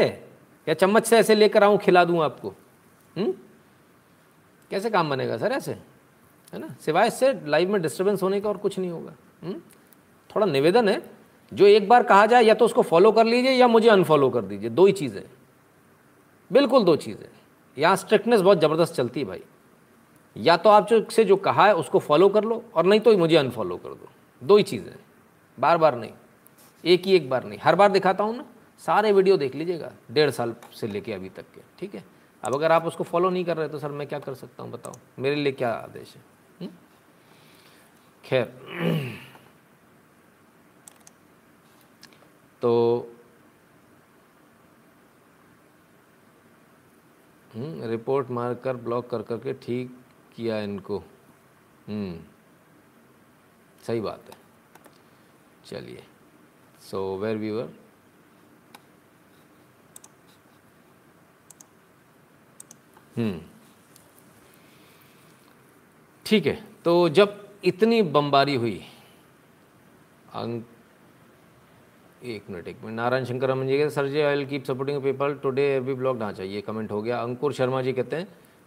या 0.68 0.74
चम्मच 0.74 1.06
से 1.06 1.18
ऐसे 1.18 1.34
लेकर 1.34 1.64
आऊँ, 1.64 1.78
खिला 1.78 2.04
दूँ 2.04 2.24
आपको। 2.24 2.48
हुँ? 2.48 3.24
हम्म? 3.24 3.34
कैसे 4.70 4.90
काम 4.90 5.10
बनेगा 5.10 5.36
सर 5.36 5.52
ऐसे? 5.52 5.89
है 6.52 6.58
ना? 6.58 6.74
सिवाय 6.80 7.06
इससे 7.06 7.40
लाइव 7.46 7.72
में 7.72 7.82
डिस्टर्बेंस 7.82 8.22
होने 8.22 8.40
का 8.40 8.48
और 8.48 8.56
कुछ 8.56 8.78
नहीं 8.78 8.90
होगा। 8.90 9.14
हुँ? 9.44 9.50
हम्म? 9.50 9.60
थोड़ा 10.36 10.46
निवेदन 10.46 10.88
है, 10.88 11.10
जो 11.52 11.66
एक 11.66 11.88
बार 11.88 12.02
कहा 12.02 12.26
जाए, 12.26 12.42
या 12.42 12.54
तो 12.54 12.64
उसको 12.64 12.82
फॉलो 12.82 13.12
कर 13.12 13.24
लीजिए, 13.24 13.50
या 13.50 13.68
मुझे 13.68 13.88
अनफॉलो 13.88 14.30
कर 14.30 14.42
दीजिए। 14.42 14.70
दो 14.70 14.86
ही 14.86 14.92
चीज़ें। 14.92 15.22
बिल्कुल 16.52 16.84
दो 16.84 16.96
चीज़ें। 16.96 17.28
यहाँ 17.78 17.96
स्ट्रिक्टनेस 17.96 18.40
बहुत 18.40 18.60
ज़बरदस्त 18.60 18.94
चलती 18.94 19.20
है 19.20 19.26
भाई। 19.26 19.42
या 20.36 20.56
तो 20.56 20.70
आप 20.70 20.88
जो, 20.88 21.06
से 21.10 21.24
जो 21.24 21.36
कहा 21.36 21.66
है, 21.66 21.74
उसको 21.74 21.98
फॉलो 21.98 22.28
कर 22.28 22.44
लो, 22.44 22.64
और 22.74 22.86
नहीं 22.86 23.00
तो 23.00 23.16
मुझे 23.16 23.36
अनफॉलो 23.36 23.76
कर 23.76 23.88
दो। 23.88 24.08
दो 24.42 24.56
ही 24.56 24.62
चीज़ें। 24.62 24.94
बार 25.60 25.78
बार 25.78 25.96
नहीं। 25.96 26.10
एक 26.84 27.06
ही 27.06 27.14
एक 27.14 27.30
बार 27.30 27.44
नहीं। 27.44 27.58
हर 27.62 27.74
बार 27.74 27.92
दिखाता 27.92 28.24
हूँ 28.24 28.36
ना, 28.36 28.44
सारे 28.78 29.12
वीडियो 29.12 29.36
देख 29.36 29.54
लीजिएगा। 29.54 29.92
डेढ़ 30.10 30.30
साल 30.30 30.54
से 30.74 30.86
लेके 30.86 31.12
अभी 31.12 31.28
तक 31.28 31.42
के। 31.42 31.60
ठीक 31.78 31.94
है? 31.94 32.04
अब 32.44 32.54
अगर 32.54 32.72
आप 32.72 32.86
उसको 32.86 33.04
फॉलो 33.04 33.30
नहीं 33.30 33.44
कर 33.44 33.56
रहे 33.56 33.68
तो 33.68 33.78
सर 33.78 33.88
मैं 33.88 34.06
क्या 34.06 34.18
कर 34.18 34.34
सकता 34.34 34.62
हूँ, 34.62 34.72
बताओ? 34.72 34.92
मेरे 35.18 35.36
लिए 35.36 35.52
क्या 35.52 35.70
आदेश 35.70 36.14
है? 36.16 36.39
खैर। 38.24 38.46
तो 42.62 42.72
रिपोर्ट 47.54 48.30
मार 48.30 48.54
कर 48.54 48.76
ब्लॉक 48.76 49.08
कर 49.10 49.22
करके 49.22 49.52
ठीक 49.52 49.96
किया 50.34 50.58
इनको। 50.60 50.98
हम्म 51.88 52.18
सही 53.86 54.00
बात 54.00 54.30
है। 54.30 54.38
चलिए 55.64 56.04
सो 56.90 57.16
वेर 57.18 57.36
हम्म 63.16 63.40
ठीक 66.26 66.46
है 66.46 66.54
तो 66.84 67.08
जब 67.08 67.49
इतनी 67.62 68.00
बमबारी 68.02 68.54
हुई। 68.54 68.80
एक 72.22 72.44
मिनट 72.50 72.68
एक 72.68 72.76
मिनट। 72.84 72.94
नारायण 72.94 73.24
शंकर 73.24 73.48
रमन 73.48 73.66
जी 73.66 73.72
कहते 73.72 73.82
हैं, 73.82 73.90
sir 73.90 74.06
ji 74.08 74.20
I 74.20 74.36
will 74.36 74.46
keep 74.46 74.64
supporting 74.64 75.02
people 75.02 75.34
today 75.42 75.62
every 75.74 75.94
blog 75.94 76.22
हाँ 76.22 76.32
चाहिए। 76.32 76.60
कमेंट 76.60 76.90
हो 76.92 77.00
गया। 77.02 77.18
अंकुर 77.18 77.52
शर्मा 77.52 77.82
जी 77.82 77.92
कहते 77.92 78.16
हैं, 78.16 78.26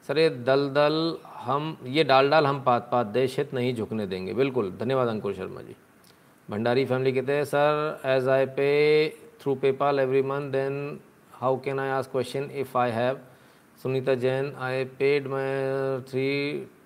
सर 0.09 0.19
ये 0.19 0.29
दल 0.29 0.69
दल 0.69 1.17
हम, 1.35 1.77
ये 1.85 2.03
डाल 2.03 2.29
डाल 2.29 2.45
हम 2.45 2.61
पात 2.63 2.87
पात 2.91 3.07
देश 3.07 3.37
हित 3.37 3.53
नहीं 3.53 3.73
झुकने 3.75 4.07
देंगे। 4.07 4.33
बिल्कुल, 4.33 4.71
धन्यवाद 4.79 5.07
अंकुर 5.07 5.33
शर्मा 5.33 5.61
जी। 5.61 5.75
भंडारी 6.47 6.85
फैमिली 6.85 7.11
कहते 7.11 7.33
हैं, 7.33 7.43
sir 7.45 8.01
as 8.05 8.27
I 8.29 8.45
pay 8.55 8.69
through 9.41 9.55
PayPal 9.55 9.99
every 9.99 10.21
month 10.23 10.51
then 10.51 10.99
how 11.33 11.59
can 11.59 11.79
I 11.79 11.89
ask 11.89 12.11
question 12.11 12.49
if 12.53 12.77
I 12.77 12.91
have 12.91 13.19
Sunita 13.83 14.15
Jain 14.15 14.53
I 14.59 14.83
paid 14.99 15.27
my 15.27 16.01
three 16.09 16.29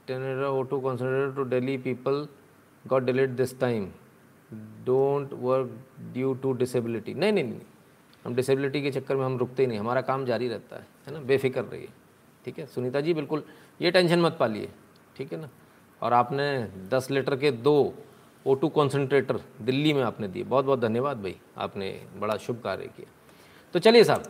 o 0.09 0.61
two 0.63 0.79
concentrate 0.79 1.35
to 1.35 1.43
Delhi 1.49 1.77
people 1.77 2.27
got 2.85 3.03
delete 3.03 3.29
this 3.29 3.59
time 3.59 3.87
don't 4.85 5.33
work 5.33 5.71
due 6.13 6.33
to 6.33 6.51
disability 6.53 7.13
नहीं 7.13 7.33
नहीं 7.33 7.43
नहीं 7.43 7.59
हम 8.25 8.35
disability 8.35 8.81
के 8.81 8.91
चक्कर 8.91 9.15
में 9.15 9.23
हम 9.25 9.37
रुकते 9.37 9.63
ही। 9.63 9.67
नहीं 9.67 9.79
हमारा 9.79 10.01
काम 10.01 10.25
जारी 10.25 10.47
रहता 10.47 10.75
है 10.75 10.87
है 11.07 11.13
ना? 11.13 11.19
बेफिक्र 11.21 11.61
रहिए, 11.61 11.89
ठीक 12.45 12.59
है? 12.59 12.65
सुनीता 12.65 13.01
जी, 13.01 13.13
बिल्कुल, 13.13 13.43
ये 13.79 13.91
टेंशन 13.91 14.21
मत 14.21 14.37
पालिए, 14.39 14.69
ठीक 15.15 15.33
है 15.33 15.39
ना? 15.41 15.49
और 16.01 16.13
आपने 16.13 16.47
दस 16.89 17.09
लीटर 17.11 17.35
के 17.35 17.51
दो 17.51 17.93
ओ 18.45 18.53
टू 18.55 18.69
कॉन्सेंट्रेटर 18.69 19.39
दिल्ली 19.61 19.93
में 19.93 20.01
आपने 20.03 20.27
दिए। 20.27 20.43
बहुत 20.45 20.65
बहुत 20.65 20.79
धन्यवाद 20.79 21.21
भाई, 21.21 21.35
आपने 21.57 21.89
बड़ा 22.19 22.37
शुभ 22.37 22.61
कार्य 22.63 22.87
किया। 22.87 23.07
तो 23.73 23.79
चलिए 23.79 24.03
साहब, 24.03 24.23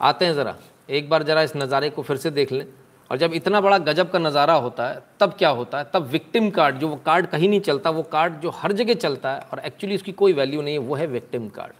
आते 0.00 0.24
हैं 0.24 0.34
ज़रा। 0.34 0.56
एक 0.90 1.08
बार 1.10 1.22
ज़रा 1.22 1.42
इस 1.42 1.56
नज़ारे 1.56 1.90
को 1.90 2.02
फिर 2.02 2.16
से 2.16 2.30
देख 2.30 2.52
लें। 2.52 2.66
और 3.12 3.18
जब 3.18 3.32
इतना 3.34 3.60
बड़ा 3.60 3.78
गजब 3.78 4.10
का 4.10 4.18
नज़ारा 4.18 4.54
होता 4.54 4.88
है, 4.88 5.02
तब 5.20 5.32
क्या 5.32 5.48
होता 5.48 5.78
है? 5.78 5.84
तब 5.94 6.02
विक्टिम 6.02 6.50
कार्ड 6.50 6.78
जो 6.78 6.88
वो 6.88 6.96
कार्ड 6.96 7.26
कहीं 7.26 7.48
नहीं 7.48 7.60
चलता, 7.60 7.90
वो 7.90 8.02
कार्ड 8.02 8.40
जो 8.40 8.50
हर 8.50 8.72
जगह 8.72 8.94
चलता 8.94 9.32
है, 9.32 9.40
और 9.52 9.58
एक्चुअली 9.58 9.96
उसकी 9.96 10.12
कोई 10.12 10.32
वैल्यू 10.32 10.62
नहीं 10.62 10.74
है, 10.74 10.80
वो 10.80 10.94
है 10.94 11.06
विक्टिम 11.06 11.48
कार्ड 11.48 11.72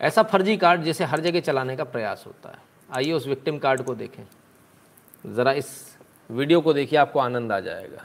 ऐसा 0.00 0.22
फर्जी 0.22 0.56
कार्ड 0.56 0.82
जिसे 0.82 1.04
हर 1.04 1.20
जगह 1.20 1.40
चलाने 1.40 1.76
का 1.76 1.84
प्रयास 1.84 2.24
होता 2.26 2.48
है। 2.48 2.58
आइए 2.96 3.12
उस 3.12 3.26
विक्टिम 3.26 3.58
कार्ड 3.58 3.82
को 3.82 3.94
देखें। 3.94 4.22
ज़रा 5.34 5.52
इस 5.52 5.98
वीडियो 6.30 6.60
को 6.60 6.72
देखिए, 6.72 6.98
आपको 6.98 7.20
आनंद 7.20 7.52
आ 7.52 7.60
जाएगा। 7.60 8.04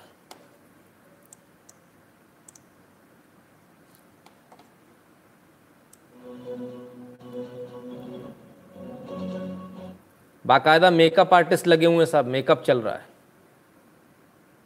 बाकायदा 10.45 10.91
मेकअप 10.91 11.33
आर्टिस्ट 11.33 11.67
लगे 11.67 11.85
हुए 11.85 11.97
हैं 11.97 12.05
साहब 12.05 12.25
मेकअप 12.25 12.63
चल 12.63 12.81
रहा 12.81 12.95
है। 12.95 13.05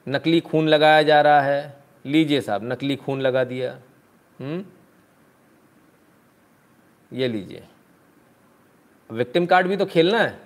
नकली 0.08 0.40
खून 0.40 0.68
लगाया 0.68 1.04
जा 1.04 1.22
रहा 1.22 1.42
है। 1.42 1.84
लीजिए 2.06 2.42
साहब, 2.42 2.62
नकली 2.64 2.96
खून 2.96 3.22
लगा 3.22 3.44
दिया। 3.44 3.80
हम्म? 4.40 4.66
ये 7.14 7.28
लीजिए। 7.28 7.64
विक्टिम 9.12 9.46
कार्ड 9.46 9.68
भी 9.68 9.78
तो 9.78 9.86
खेलना 9.86 10.20
है। 10.20 10.40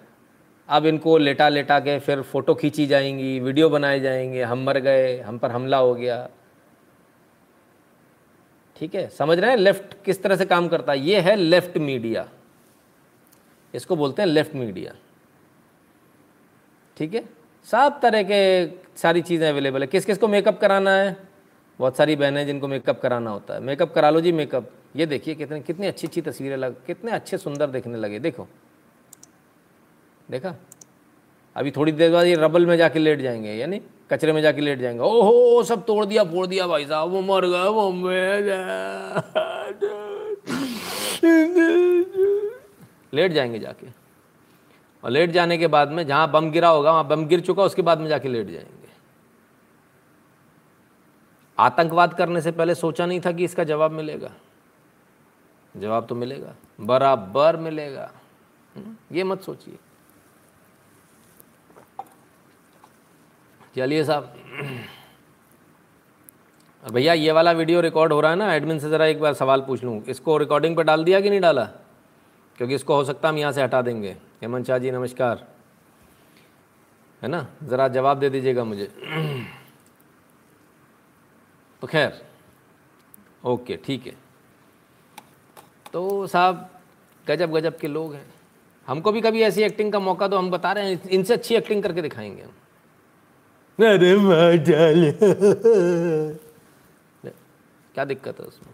अब 0.70 0.86
इनको 0.86 1.18
लेटा 1.18 1.50
लेटा 1.50 1.80
के 1.80 2.00
फिर 2.00 2.22
फ़ोटो 2.22 2.56
खींची 2.56 2.88
जाएँगी 2.88 3.40
वीडियो 3.40 3.70
बनाए 3.70 4.00
जाएँगे। 4.00 4.44
हम 4.44 4.64
मर 4.64 4.78
गए, 4.78 5.20
हम 5.20 5.38
पर 5.38 5.52
हमला 5.52 5.78
हो 5.78 5.96
गया। 5.96 6.30
ठीक 8.78 8.96
है, 8.96 9.10
समझ 9.10 9.40
रहे 9.40 9.50
हैं 9.50 9.58
लेफ़्ट 9.58 10.04
किस 10.06 10.24
तरह 10.24 10.36
से 10.36 10.46
काम 10.46 10.68
करता 10.68 10.92
है? 10.92 11.00
ये 11.00 11.20
है 11.20 11.36
लेफ़्ट 11.36 11.78
मीडिया 11.78 12.30
इसको 13.74 13.96
बोलते 13.96 14.22
हैं 14.22 14.30
लेफ़्ट 14.30 14.56
मीडिया 14.56 14.94
ठीक 17.00 17.14
है? 17.14 17.24
सब 17.68 18.00
तरह 18.02 18.24
के 18.24 18.68
सारी 19.00 19.22
चीज़ें 19.22 19.50
अवेलेबल 19.50 19.82
है। 19.82 19.88
किस 19.88 20.06
किस 20.06 20.18
को 20.18 20.28
मेकअप 20.28 20.60
कराना 20.60 20.92
है? 20.92 21.16
बहुत 21.80 21.98
सारी 21.98 22.16
बहनें 22.16 22.46
जिनको 22.48 22.68
मेकअप 22.68 23.00
कराना 23.02 23.32
होता 23.32 23.54
है। 23.54 23.60
मेकअप 23.60 23.94
करा 23.94 24.10
लो 24.10 24.22
जी 24.22 24.32
मेकअप 24.32 24.70
ये 24.96 25.06
देखिए 25.06 25.36
कितने, 25.36 25.60
कितनी 25.62 25.88
अच्छी 25.88 26.08
अच्छी 26.08 26.22
तस्वीरें 26.22 26.58
लग, 26.58 26.76
कितने 26.86 27.12
अच्छे 27.12 27.38
सुंदर 27.38 27.68
देखने 27.68 27.98
लगे। 27.98 28.20
देखो। 28.20 28.48
देखा? 30.32 30.56
अभी 31.56 31.72
थोड़ी 31.72 31.92
देर 31.92 32.12
बाद 32.12 32.26
ये 32.26 32.36
रबल 32.36 32.66
में 32.66 32.76
जाके 32.78 33.00
लेट 33.00 33.22
जाएँगे, 33.22 33.54
यानी 33.54 33.82
कचरे 34.12 34.34
में 34.34 34.42
जाके 34.42 34.62
लेट 34.62 34.80
जाएँगे। 34.80 35.04
ओहो, 35.04 35.64
सब 35.64 35.86
तोड़ 35.86 36.06
दिया, 36.06 36.24
फोड़ 36.24 36.46
दिया 36.48 36.68
भाई 36.68 36.86
साहब। 36.86 37.10
वो 37.10 37.22
मर 37.22 37.46
गए, 37.46 37.68
वो 37.70 37.92
लेट 43.14 43.32
जाएँगे 43.32 43.60
जाके। 43.60 43.99
और 45.04 45.12
लेट 45.12 45.32
जाने 45.32 45.58
के 45.58 45.68
बाद 45.68 45.92
में 45.92 46.08
जहाँ 46.08 46.32
बम 46.32 46.52
गिरा 46.52 46.70
होगा 46.70 46.92
वहाँ 46.92 47.08
बम 47.08 47.26
गिर 47.26 47.40
चुका 47.40 47.64
उसके 47.64 47.82
बाद 47.82 48.00
में 48.00 48.08
जाके 48.08 48.30
लेट 48.30 48.48
जाएँगे। 48.48 48.90
आतंकवाद 51.60 52.14
करने 52.14 52.42
से 52.42 52.52
पहले 52.52 52.76
सोचा 52.76 53.06
नहीं 53.06 53.22
था 53.26 53.32
कि 53.32 53.44
इसका 53.44 53.64
जवाब 53.64 53.92
मिलेगा। 53.92 54.32
जवाब 55.78 56.06
तो 56.06 56.16
मिलेगा। 56.16 56.56
बराबर 56.82 57.58
मिलेगा। 57.58 58.12
हम्म, 58.76 58.96
ये 59.16 59.24
मत 59.24 59.42
सोचिए। 59.42 59.78
चलिए 63.76 64.04
साहब। 64.04 64.36
और 66.84 66.92
भैया 66.92 67.14
ये 67.14 67.32
वाला 67.32 67.52
वीडियो 67.52 67.82
रिकॉर्ड 67.82 68.14
हो 68.14 68.22
रहा 68.22 68.32
है 68.32 68.38
ना? 68.38 68.54
एडमिन 68.54 68.80
से 68.80 68.90
ज़रा 68.90 69.06
एक 69.06 69.20
बार 69.20 69.34
सवाल 69.34 69.62
पूछ 69.62 69.84
लूँ। 69.84 70.04
इसको 70.04 70.38
रिकॉर्डिंग 70.38 70.76
पर 70.78 70.84
डाल 70.84 71.04
दिया 71.04 71.22
कि 71.22 71.30
नहीं 71.30 71.42
डाला? 71.42 71.64
क्योंकि 72.58 72.76
इसको 72.76 72.96
हो 72.96 73.04
सकता 73.04 73.28
है 73.28 73.34
हम 73.34 73.40
यहाँ 73.40 73.52
से 73.52 73.64
हटा 73.64 73.82
देंगे। 73.82 74.18
हेमंत 74.42 74.68
शाह 74.68 74.78
जी 74.78 74.92
नमस्कार। 74.92 75.48
है 77.22 77.30
ना? 77.30 77.48
ज़रा 77.64 77.88
जवाब 77.88 78.20
दे 78.20 78.30
दीजिएगा 78.30 78.64
मुझे। 78.64 78.86
तो 81.82 81.88
खैर 81.88 82.22
ओके 83.46 83.76
ठीक 83.86 84.08
है। 84.08 84.14
तो 85.94 86.28
साहब 86.28 86.70
गजब 87.28 87.52
गजब 87.52 87.78
के 87.78 87.88
लोग 87.88 88.14
हैं। 88.14 88.26
हमको 88.88 89.12
भी 89.12 89.22
कभी 89.22 89.42
ऐसी 89.42 89.64
एक्टिंग 89.64 89.92
का 89.94 90.00
मौका 90.00 90.28
दो 90.28 90.38
हम 90.38 90.50
बता 90.52 90.72
रहे 90.72 90.94
हैं 90.94 91.10
इनसे 91.10 91.34
अच्छी 91.34 91.56
एक्टिंग 91.56 91.84
करके 91.84 92.02
दिखाएँगे 92.02 92.42
हम। 92.42 92.52
अरे 93.80 94.16
क्या 97.94 98.06
दिक्कत 98.06 98.40
है 98.40 98.46
उसमें? 98.46 98.74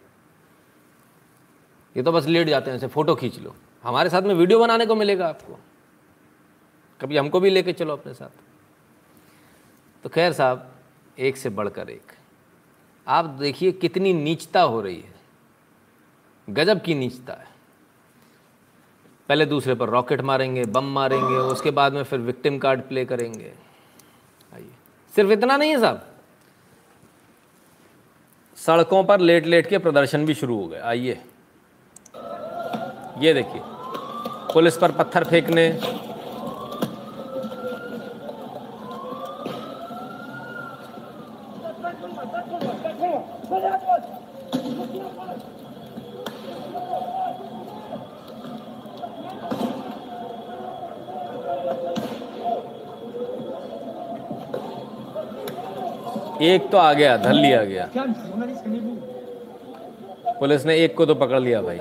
ये 1.98 2.04
तो 2.04 2.12
बस 2.12 2.26
लेट 2.28 2.48
जाते 2.48 2.72
हैं 2.72 2.78
ऐसे 2.78 2.88
फ़ोटो 2.88 3.16
खींच 3.16 3.40
लो। 3.40 3.56
हमारे 3.86 4.10
साथ 4.10 4.22
में 4.22 4.36
वीडियो 4.36 4.60
बनाने 4.60 4.86
को 4.86 4.96
मिलेगा 4.96 5.28
आपको। 5.28 5.60
कभी 7.02 7.18
हमको 7.18 7.40
भी 7.40 7.50
लेके 7.50 7.74
चलो 7.74 7.94
अपने 7.94 8.14
साथ। 8.14 8.30
तो 10.04 10.10
खैर 10.10 10.34
साहब, 10.34 10.72
एक 11.20 11.38
से 11.38 11.50
बढ़कर 11.50 11.90
एक। 11.90 12.12
आप 13.08 13.26
देखिए 13.26 13.72
कितनी 13.72 14.14
नीचता 14.14 14.62
हो 14.62 14.82
रही 14.82 15.02
है। 15.02 15.16
गजब 16.50 16.82
की 16.82 16.96
नीचता 16.96 17.34
है। 17.34 17.48
पहले 19.30 19.46
दूसरे 19.46 19.76
पर 19.76 19.90
रॉकेट 19.90 20.22
मारेंगे, 20.22 20.64
बम 20.64 20.84
मारेंगे, 20.84 21.36
उसके 21.36 21.72
बाद 21.72 21.94
में 21.94 22.04
फिर 22.04 22.20
विक्टिम 22.20 22.60
कार्ड 22.60 22.82
प्ले 22.82 23.06
करेंगे। 23.06 23.54
आइए। 24.54 24.72
सिर्फ़ 25.16 25.32
इतना 25.32 25.58
नहीं 25.58 25.72
है 25.72 25.80
साहब। 25.80 26.08
सड़कों 28.56 29.04
पर 29.04 29.20
लेट 29.20 29.46
लेट 29.46 29.68
के 29.68 29.78
प्रदर्शन 29.78 30.26
भी 30.26 30.34
शुरू 30.34 30.62
हो 30.62 30.68
गए। 30.68 30.80
आइए। 30.80 31.24
ये 33.18 33.34
देखिए। 33.34 33.75
पुलिस 34.56 34.78
पर 34.78 34.92
पत्थर 34.98 35.24
फेंकने। 35.24 35.64
एक 56.42 56.70
तो 56.72 56.78
आ 56.78 56.92
गया 56.94 57.18
धर 57.18 57.34
लिया 57.34 57.64
गया। 57.66 57.90
पुलिस 60.40 60.66
ने 60.66 60.76
एक 60.78 60.96
को 60.98 61.06
तो 61.06 61.16
पकड़ 61.16 61.40
लिया 61.40 61.62
भाई। 61.62 61.80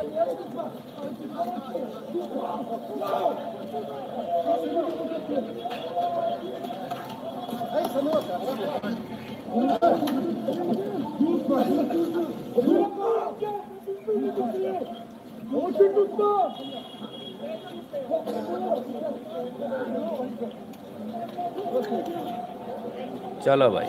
चलो 23.44 23.68
भाई 23.70 23.86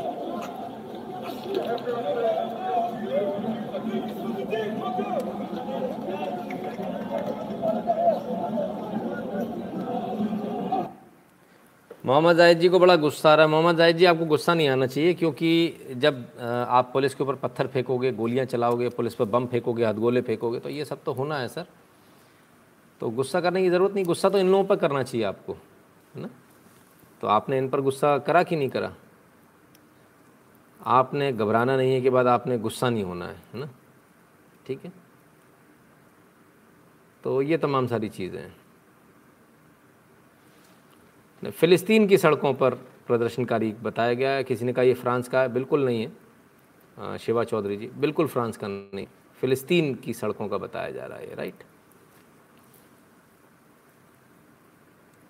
मोहम्मद 12.06 12.38
जाहिद 12.38 12.60
जी 12.60 12.70
को 12.70 12.80
बड़ा 12.80 12.95
गुस्सा 12.95 13.32
आ 13.32 13.36
रहा 13.36 13.45
है। 13.45 13.51
मोहम्मद 13.51 13.78
जाहिद 13.78 13.97
जी, 13.97 14.06
आपको 14.06 14.26
गुस्सा 14.26 14.53
नहीं 14.53 14.68
आना 14.70 14.88
चाहिए, 14.88 15.14
क्योंकि 15.14 15.95
जब 15.97 16.26
आप 16.70 16.89
पुलिस 16.93 17.16
के 17.16 17.24
ऊपर 17.24 17.36
पत्थर 17.36 17.68
फेंकोगे, 17.68 18.12
गोलियाँ 18.12 18.45
चलाओगे, 18.45 18.89
पुलिस 18.89 19.16
पर 19.16 19.26
बम 19.26 19.45
फेंकोगे, 19.47 19.86
हथगोले 19.86 20.22
फेंकोगे 20.22 20.60
तो 20.60 20.70
ये 20.70 20.86
सब 20.86 21.03
तो 21.03 21.14
होना 21.14 21.38
है 21.38 21.47
सर। 21.47 21.66
तो 23.01 23.10
गुस्सा 23.10 23.41
करने 23.41 23.62
की 23.64 23.70
ज़रूरत 23.70 23.93
नहीं, 23.95 24.06
गुस्सा 24.06 24.30
तो 24.30 24.38
इन 24.39 24.51
लोगों 24.51 24.64
पर 24.64 24.76
करना 24.76 25.01
चाहिए 25.03 25.26
आपको, 25.26 25.53
है 25.53 26.22
ना? 26.22 26.30
तो 27.22 27.28
आपने 27.28 27.58
इन 27.58 27.70
पर 27.70 27.82
गुस्सा 27.82 28.18
करा 28.20 28.43
कि 28.43 28.56
नहीं 28.56 28.70
करा? 28.70 28.91
आपने 30.80 31.32
घबराना 31.34 31.76
नहीं 31.78 31.93
है 31.93 32.01
के 32.01 32.10
बाद 32.10 32.28
आपने 32.28 32.58
गुस्सा 32.58 32.89
नहीं 32.89 33.03
होना 33.03 33.26
है 33.26 33.36
है 33.53 33.60
ना? 33.60 33.70
ठीक 34.68 34.86
है? 34.86 34.91
तो 37.24 37.41
ये 37.41 37.58
तमाम 37.58 37.88
सारी 37.88 38.10
चीज़ें 38.10 38.39
हैं। 38.39 38.53
फ़िलिस्तीन 41.52 42.08
की 42.08 42.18
सड़कों 42.18 42.54
पर 42.54 42.74
प्रदर्शनकारी 43.08 43.72
बताया 43.84 44.14
गया 44.14 44.32
है। 44.32 44.43
किसी 44.43 44.66
ने 44.66 44.74
कहा 44.74 44.84
ये 44.84 44.93
फ्रांस 44.93 45.28
का 45.30 45.41
है? 45.41 45.50
बिल्कुल 45.54 45.86
नहीं 45.86 46.02
है। 46.02 47.18
शिवा 47.18 47.43
चौधरी 47.43 47.78
जी 47.78 47.88
बिल्कुल 47.98 48.28
फ्रांस 48.28 48.58
का 48.58 48.68
नहीं। 48.68 49.06
फ़िलिस्तीन 49.41 49.93
की 49.96 50.14
सड़कों 50.14 50.48
का 50.48 50.58
बताया 50.58 50.91
जा 50.91 51.06
रहा 51.06 51.18
है 51.18 51.36
राइट 51.36 51.64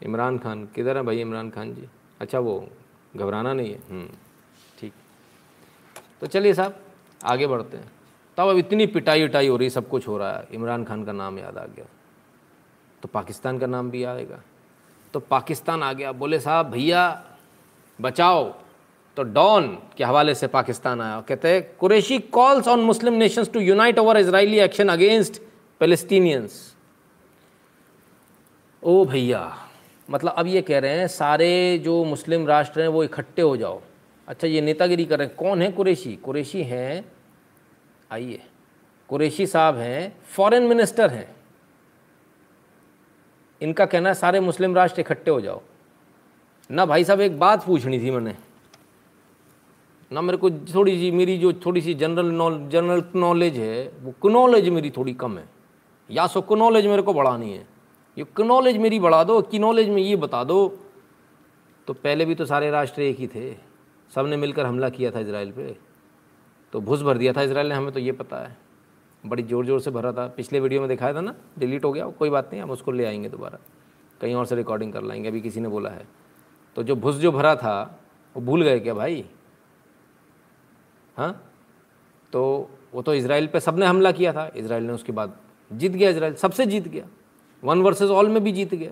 इमरान 0.01 0.37
खान 0.37 0.65
किधर 0.65 0.97
है 0.97 1.03
भाई 1.03 1.21
इमरान 1.21 1.49
खान 1.49 1.73
जी? 1.73 1.87
अच्छा 2.21 2.39
वो 2.39 2.67
घबराना 3.15 3.53
नहीं 3.53 3.71
है। 3.71 3.79
हम्म, 3.89 4.07
ठीक। 4.79 4.93
तो 6.21 6.27
चलिए 6.27 6.53
साहब 6.53 6.79
आगे 7.23 7.47
बढ़ते 7.47 7.77
हैं। 7.77 7.91
तब 8.37 8.47
अब 8.47 8.57
इतनी 8.57 8.85
पिटाई 8.87 9.23
उटाई 9.25 9.47
हो 9.47 9.57
रही 9.57 9.69
सब 9.69 9.87
कुछ 9.89 10.07
हो 10.07 10.17
रहा 10.17 10.31
है। 10.31 10.47
इमरान 10.51 10.83
खान 10.83 11.03
का 11.05 11.11
नाम 11.11 11.39
याद 11.39 11.57
आ 11.57 11.65
गया। 11.65 11.85
तो 13.03 13.07
पाकिस्तान 13.07 13.59
का 13.59 13.67
नाम 13.67 13.89
भी 13.91 14.03
आएगा। 14.03 14.41
तो 15.15 15.19
पाकिस्तान 15.21 15.83
आ 15.83 15.91
गया। 15.93 16.11
बोले, 16.11 16.39
साहब, 16.39 16.69
भैया, 16.69 17.23
बचाओ। 17.99 18.43
तो 19.17 19.23
डॉन 19.23 19.67
के 19.97 20.03
हवाले 20.03 20.33
से 20.35 20.47
पाकिस्तान 20.47 21.01
आया 21.01 21.19
कहते 21.21 21.49
हैं, 21.49 21.61
Qureshi 21.79 22.17
calls 22.19 22.67
on 22.67 22.79
Muslim 22.79 23.13
nations 23.13 23.51
to 23.51 23.59
unite 23.59 23.99
over 23.99 24.17
Israeli 24.17 24.59
action 24.59 24.89
against 24.89 25.41
Palestinians 25.81 26.75
ओ 28.83 29.05
भैया 29.05 29.41
मतलब 30.09 30.31
अब 30.31 30.47
ये 30.47 30.61
कह 30.61 30.79
रहे 30.79 30.97
हैं, 30.99 31.07
सारे 31.07 31.77
जो 31.83 32.03
मुस्लिम 32.03 32.47
राष्ट्र 32.47 32.81
हैं 32.81 32.87
वो 32.87 33.03
इकट्ठे 33.03 33.41
हो 33.41 33.55
जाओ। 33.57 33.81
अच्छा 34.27 34.47
ये 34.47 34.61
नेतागिरी 34.61 35.05
कर 35.05 35.19
रहे 35.19 35.27
हैं। 35.27 35.35
कौन 35.35 35.61
है 35.61 35.71
कुरेशी? 35.71 36.15
कुरेशी 36.15 36.63
हैं, 36.63 37.05
आइए, 38.11 38.41
कुरेशी 39.09 39.47
साहब 39.47 39.77
हैं 39.77 40.17
फॉरेन 40.35 40.63
मिनिस्टर 40.63 41.09
हैं। 41.09 41.35
इनका 43.61 43.85
कहना 43.85 44.09
है, 44.09 44.15
सारे 44.15 44.39
मुस्लिम 44.39 44.75
राष्ट्र 44.75 45.01
इकट्ठे 45.01 45.31
हो 45.31 45.41
जाओ। 45.41 45.61
ना 46.71 46.85
भाई 46.85 47.03
साहब, 47.03 47.21
एक 47.21 47.39
बात 47.39 47.65
पूछनी 47.65 47.99
थी 47.99 48.11
मैंने। 48.11 48.35
ना 50.11 50.21
मेरे 50.21 50.37
को 50.37 50.49
थोड़ी 50.49 50.99
सी, 50.99 51.11
मेरी 51.11 51.37
जो 51.37 51.53
थोड़ी 51.53 51.81
सी 51.81 51.93
जनरल 51.93 52.25
नॉलेज 52.25 52.69
जनरल 52.69 53.03
नॉलेज 53.15 53.57
है, 53.57 53.91
वो 54.01 54.29
नॉलेज 54.29 54.69
मेरी 54.69 54.89
थोड़ी 54.89 55.13
कम 55.13 55.37
है। 55.37 55.49
या 56.11 56.27
सो 56.27 56.41
कनॉलेज 56.41 56.87
मेरे 56.87 57.01
को 57.01 57.13
बढ़ानी 57.13 57.53
है। 57.53 57.67
ये 58.17 58.43
नॉलेज 58.43 58.77
मेरी 58.77 58.99
बढ़ा 58.99 59.23
दो, 59.23 59.41
की 59.41 59.59
नॉलेज 59.59 59.89
में 59.89 60.01
ये 60.01 60.15
बता 60.15 60.43
दो। 60.43 60.77
तो 61.87 61.93
पहले 61.93 62.25
भी 62.25 62.35
तो 62.35 62.45
सारे 62.45 62.69
राष्ट्र 62.71 63.01
एक 63.01 63.17
ही 63.17 63.27
थे। 63.27 63.53
सबने 64.15 64.37
मिलकर 64.37 64.65
हमला 64.65 64.89
किया 64.89 65.11
था 65.11 65.19
इसराइल 65.19 65.51
पे। 65.51 65.77
तो 66.73 66.81
भुस 66.81 67.01
भर 67.01 67.17
दिया 67.17 67.33
था 67.33 67.41
इसराइल 67.41 67.67
ने, 67.67 67.75
हमें 67.75 67.91
तो 67.91 67.99
ये 67.99 68.11
पता 68.11 68.37
है। 68.37 68.57
बड़ी 69.25 69.43
ज़ोर 69.43 69.65
ज़ोर 69.65 69.79
से 69.81 69.91
भरा 69.91 70.11
था। 70.11 70.27
पिछले 70.27 70.59
वीडियो 70.59 70.81
में 70.81 70.89
दिखाया 70.89 71.13
था 71.13 71.21
ना, 71.21 71.35
डिलीट 71.59 71.85
हो 71.85 71.91
गया, 71.91 72.07
कोई 72.09 72.29
बात 72.29 72.49
नहीं, 72.51 72.61
हम 72.61 72.71
उसको 72.71 72.91
ले 72.91 73.05
आएँगे 73.05 73.29
दोबारा। 73.29 73.59
कहीं 74.21 74.35
और 74.35 74.45
से 74.45 74.55
रिकॉर्डिंग 74.55 74.93
कर 74.93 75.03
लाएँगे, 75.03 75.29
अभी 75.29 75.41
किसी 75.41 75.59
ने 75.59 75.67
बोला 75.67 75.89
है। 75.89 76.07
तो 76.75 76.83
जो 76.83 76.95
भुस 76.95 77.15
जो 77.15 77.31
भरा 77.31 77.55
था, 77.55 77.99
वो 78.35 78.41
भूल 78.41 78.63
गए 78.63 78.79
क्या 78.79 78.93
भाई? 78.93 79.25
हाँ? 81.17 81.51
तो 82.33 82.69
वो 82.93 83.01
तो 83.01 83.13
इसराइल 83.13 83.47
पे 83.47 83.59
सबने 83.59 83.85
हमला 83.85 84.11
किया 84.11 84.33
था। 84.33 84.47
इसराइल 84.55 84.83
ने 84.83 84.93
उसके 84.93 85.11
बाद 85.11 85.37
जीत 85.71 85.91
गया 85.91 86.09
इसराइल 86.09 86.33
सबसे 86.35 86.65
जीत 86.65 86.87
गया। 86.87 87.05
वन 87.63 87.81
वर्सेस 87.81 88.09
ऑल 88.09 88.29
में 88.29 88.43
भी 88.43 88.51
जीत 88.51 88.73
गया। 88.75 88.91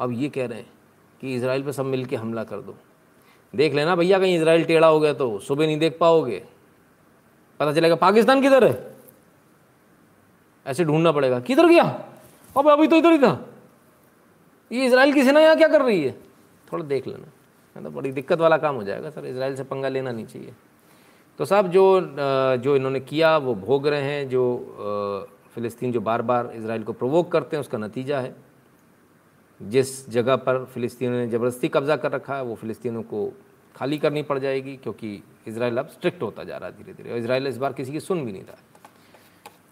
अब 0.00 0.12
ये 0.12 0.28
कह 0.28 0.46
रहे 0.46 0.58
हैं 0.58 0.70
कि 1.20 1.34
इसराइल 1.34 1.62
पे 1.62 1.72
सब 1.72 1.84
मिल 1.84 2.04
के 2.04 2.16
हमला 2.16 2.44
कर 2.44 2.60
दो। 2.60 2.74
देख 3.54 3.74
लेना 3.74 3.96
भैया, 3.96 4.18
कहीं 4.18 4.36
इसराइल 4.36 4.64
टेढ़ा 4.64 4.86
हो 4.86 5.00
गया 5.00 5.12
तो 5.12 5.38
सुबह 5.38 5.66
नहीं 5.66 5.78
देख 5.78 5.96
पाओगे। 6.00 6.42
पता 7.62 7.72
चलेगा 7.72 7.94
पाकिस्तान 7.94 8.40
किधर 8.42 8.64
है? 8.64 8.74
ऐसे 10.66 10.84
ढूंढना 10.84 11.12
पड़ेगा। 11.12 11.38
किधर 11.40 11.66
गया? 11.66 11.82
अब 12.56 12.68
अभी 12.70 12.86
तो 12.88 12.96
इधर 12.96 13.12
ही 13.12 13.18
था। 13.18 13.38
ये 14.70 14.86
इसराइल 14.86 15.12
की 15.12 15.22
सेना 15.24 15.40
यहाँ 15.40 15.56
क्या 15.56 15.68
कर 15.68 15.82
रही 15.82 16.02
है? 16.02 16.12
थोड़ा 16.72 16.84
देख 16.84 17.06
लेना। 17.06 17.80
तो 17.80 17.90
बड़ी 17.90 18.12
दिक्कत 18.12 18.38
वाला 18.40 18.56
काम 18.58 18.74
हो 18.76 18.82
जाएगा 18.84 19.10
सर। 19.10 19.26
इसराइल 19.26 19.54
से 19.56 19.64
पंगा 19.64 19.88
लेना 19.88 20.12
नहीं 20.12 20.26
चाहिए। 20.26 20.52
तो 21.38 21.44
साहब, 21.44 21.70
जो 21.70 22.00
जो 22.62 22.76
इन्होंने 22.76 23.00
किया, 23.00 23.36
वो 23.38 23.54
भोग 23.54 23.86
रहे 23.86 24.02
हैं, 24.02 24.28
जो 24.28 25.28
फ़िलिस्तीन 25.54 25.92
जो 25.92 26.00
बार 26.00 26.22
बार 26.22 26.50
इसराइल 26.54 26.82
को 26.82 26.92
प्रोवोक 26.92 27.30
करते 27.32 27.56
हैं, 27.56 27.60
उसका 27.60 27.78
नतीजा 27.78 28.20
है। 28.20 28.34
जिस 29.60 30.10
जगह 30.10 30.36
पर 30.36 30.64
फ़िलिस्तीनों 30.64 31.16
ने 31.16 31.26
ज़बरदस्ती 31.26 31.68
कब्ज़ा 31.68 31.96
कर 31.96 32.12
रखा 32.12 32.36
है, 32.36 32.42
वो 32.42 32.54
फ़िलिस्तीनों 32.54 33.02
को 33.02 33.32
खाली 33.76 33.98
करनी 33.98 34.22
पड़ 34.22 34.38
जाएगी 34.38 34.76
क्योंकि 34.76 35.22
इसराइल 35.46 35.78
अब 35.78 35.88
स्ट्रिक्ट 35.88 36.22
होता 36.22 36.44
जा 36.44 36.56
रहा 36.56 36.68
है 36.70 36.76
धीरे 36.76 36.92
धीरे 36.94 37.10
और 37.10 37.18
इसराइल 37.18 37.46
इस 37.46 37.56
बार 37.56 37.72
किसी 37.72 37.92
की 37.92 38.00
सुन 38.00 38.24
भी 38.24 38.32
नहीं 38.32 38.44
रहा 38.44 38.56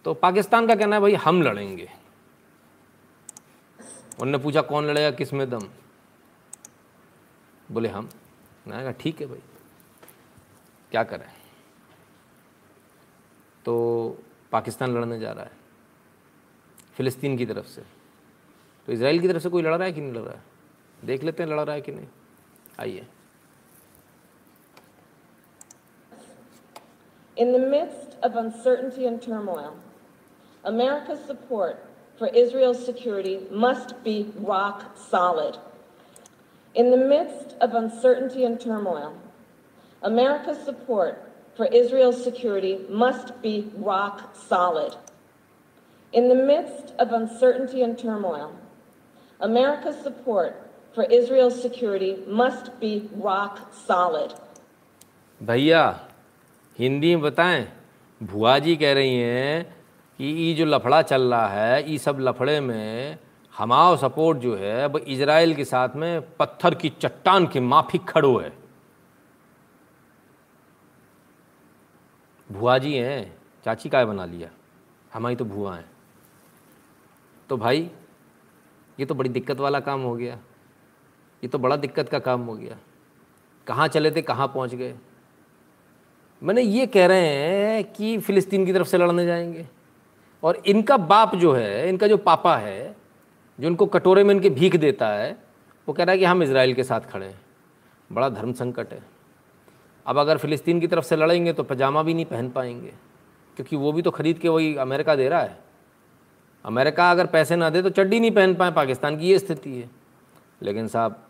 तो 0.04 0.14
पाकिस्तान 0.14 0.66
का 0.66 0.74
कहना 0.74 0.96
है, 0.96 1.02
भाई, 1.02 1.14
हम 1.14 1.42
लड़ेंगे। 1.42 1.88
उनने 4.22 4.38
पूछा, 4.38 4.62
कौन 4.62 4.86
लड़ेगा? 4.86 5.10
किसमें 5.10 5.50
दम? 5.50 5.68
बोले, 7.72 7.88
हम। 7.88 8.08
मैंने 8.68 8.82
कहा, 8.82 8.92
ठीक 8.92 9.20
है 9.20 9.26
भाई। 9.26 9.42
क्या 10.90 11.02
करें? 11.04 11.28
तो 13.64 14.18
पाकिस्तान 14.52 14.94
लड़ने 14.94 15.18
जा 15.18 15.32
रहा 15.32 15.44
है, 15.44 15.52
फ़िलिस्तीन 16.94 17.36
की 17.36 17.46
तरफ़ 17.46 17.66
से। 17.66 17.82
तो 18.86 18.92
इसराइल 18.92 19.20
की 19.20 19.28
तरफ़ 19.28 19.42
से 19.42 19.48
कोई 19.48 19.62
लड़ 19.62 19.74
रहा 19.74 19.84
है 19.84 19.92
कि 19.92 20.00
नहीं 20.00 20.12
लड़ 20.12 20.20
रहा 20.20 20.34
है? 20.34 20.42
देख 21.04 21.24
लेते 21.24 21.42
हैं, 21.42 21.50
लड़ 21.50 21.60
रहा 21.60 21.74
है 21.74 21.80
कि 21.80 21.92
नहीं। 21.92 22.06
आइए। 22.80 23.06
In 27.40 27.52
the 27.52 27.58
midst 27.58 28.18
of 28.22 28.36
uncertainty 28.36 29.06
and 29.06 29.22
turmoil, 29.22 29.74
America's 30.62 31.24
support 31.24 31.82
for 32.18 32.26
Israel's 32.26 32.84
security 32.84 33.40
must 33.50 34.04
be 34.04 34.30
rock 34.36 34.94
solid. 34.98 35.56
In 36.74 36.90
the 36.90 36.98
midst 36.98 37.56
of 37.62 37.72
uncertainty 37.72 38.44
and 38.44 38.60
turmoil, 38.60 39.14
America's 40.02 40.58
support 40.62 41.32
for 41.56 41.64
Israel's 41.64 42.22
security 42.22 42.80
must 42.90 43.40
be 43.40 43.72
rock 43.74 44.36
solid. 44.36 44.96
In 46.12 46.28
the 46.28 46.34
midst 46.34 46.92
of 46.98 47.10
uncertainty 47.12 47.80
and 47.80 47.98
turmoil, 47.98 48.54
America's 49.40 49.96
support 50.02 50.70
for 50.94 51.04
Israel's 51.04 51.58
security 51.62 52.18
must 52.26 52.78
be 52.80 53.08
rock 53.14 53.72
solid. 53.72 54.34
भैया 55.42 56.09
हिंदी 56.80 57.14
में 57.14 57.22
बताएँ 57.22 57.66
भुआ 58.20 58.58
जी 58.58 58.76
कह 58.76 58.92
रही 58.92 59.16
हैं 59.16 59.64
कि 60.18 60.24
ये 60.24 60.52
जो 60.54 60.64
लफड़ा 60.64 61.00
चल 61.02 61.22
रहा 61.34 61.48
है 61.48 61.90
ये 61.90 61.98
सब 61.98 62.18
लफड़े 62.20 62.60
में 62.60 63.18
हमाओ 63.54 63.96
सपोर्ट 63.96 64.38
जो 64.38 64.54
है, 64.56 64.86
वो 64.86 64.98
इसराइल 64.98 65.54
के 65.54 65.64
साथ 65.64 65.96
में 65.96 66.36
पत्थर 66.36 66.74
की 66.74 66.88
चट्टान 66.90 67.46
के 67.46 67.60
माफिक 67.60 68.04
खड़ो 68.04 68.36
है। 68.38 68.52
भुआ 72.50 72.78
जी 72.78 72.94
हैं, 72.94 73.36
चाची 73.64 73.88
काय 73.88 74.04
बना 74.04 74.24
लिया 74.24 74.48
हमारी 75.14 75.36
तो 75.36 75.44
भुआ 75.44 75.74
हैं। 75.76 75.88
तो 77.50 77.56
भाई, 77.56 77.90
ये 78.98 79.06
तो 79.06 79.14
बड़ी 79.14 79.30
दिक्कत 79.30 79.60
वाला 79.60 79.80
काम 79.80 80.02
हो 80.02 80.14
गया, 80.14 80.38
ये 81.42 81.48
तो 81.48 81.58
बड़ा 81.58 81.76
दिक्कत 81.76 82.08
का 82.08 82.18
काम 82.18 82.40
हो 82.40 82.54
गया। 82.54 82.78
कहाँ 83.66 83.88
चले 83.88 84.10
थे, 84.10 84.22
कहाँ 84.22 84.48
पहुँच 84.48 84.74
गए? 84.74 84.94
मैंने 86.42 86.62
ये 86.62 86.86
कह 86.86 87.06
रहे 87.06 87.26
हैं 87.26 87.84
कि 87.84 88.18
फ़िलिस्तीन 88.18 88.66
की 88.66 88.72
तरफ़ 88.72 88.88
से 88.88 88.98
लड़ने 88.98 89.26
जाएँगे। 89.26 89.66
और 90.42 90.62
इनका 90.66 90.96
बाप 90.96 91.34
जो 91.36 91.52
है, 91.52 91.88
इनका 91.88 92.06
जो 92.06 92.16
पापा 92.16 92.56
है, 92.56 92.96
जो 93.60 93.66
इनको 93.66 93.86
कटोरे 93.86 94.24
में 94.24 94.34
इनके 94.34 94.50
भीख 94.50 94.76
देता 94.76 95.08
है, 95.08 95.36
वो 95.88 95.94
कह 95.94 96.04
रहा 96.04 96.12
है 96.12 96.18
कि 96.18 96.24
हम 96.24 96.42
इसराइल 96.42 96.74
के 96.74 96.84
साथ 96.84 97.00
खड़े 97.00 97.26
हैं। 97.26 97.40
बड़ा 98.12 98.28
धर्म 98.28 98.52
संकट 98.52 98.92
है। 98.92 99.02
अब 100.06 100.18
अगर 100.18 100.38
फ़िलिस्तीन 100.38 100.80
की 100.80 100.86
तरफ़ 100.86 101.04
से 101.04 101.16
लड़ेंगे 101.16 101.52
तो 101.52 101.62
पजामा 101.62 102.02
भी 102.02 102.14
नहीं 102.14 102.24
पहन 102.24 102.50
पाएँगे, 102.50 102.92
क्योंकि 103.56 103.76
वो 103.76 103.92
भी 103.92 104.02
तो 104.02 104.10
ख़रीद 104.10 104.38
के 104.38 104.48
वही 104.48 104.76
अमेरिका 104.76 105.16
दे 105.16 105.28
रहा 105.28 105.40
है। 105.40 105.58
अमेरिका 106.64 107.10
अगर 107.10 107.26
पैसे 107.26 107.56
ना 107.56 107.70
दे 107.70 107.82
तो 107.82 107.90
चड्डी 107.90 108.20
नहीं 108.20 108.30
पहन 108.30 108.54
पाए, 108.54 108.70
पाकिस्तान 108.70 109.18
की 109.18 109.28
ये 109.28 109.38
स्थिति 109.38 109.70
है। 109.70 109.90
लेकिन 110.62 110.88
साहब, 110.88 111.22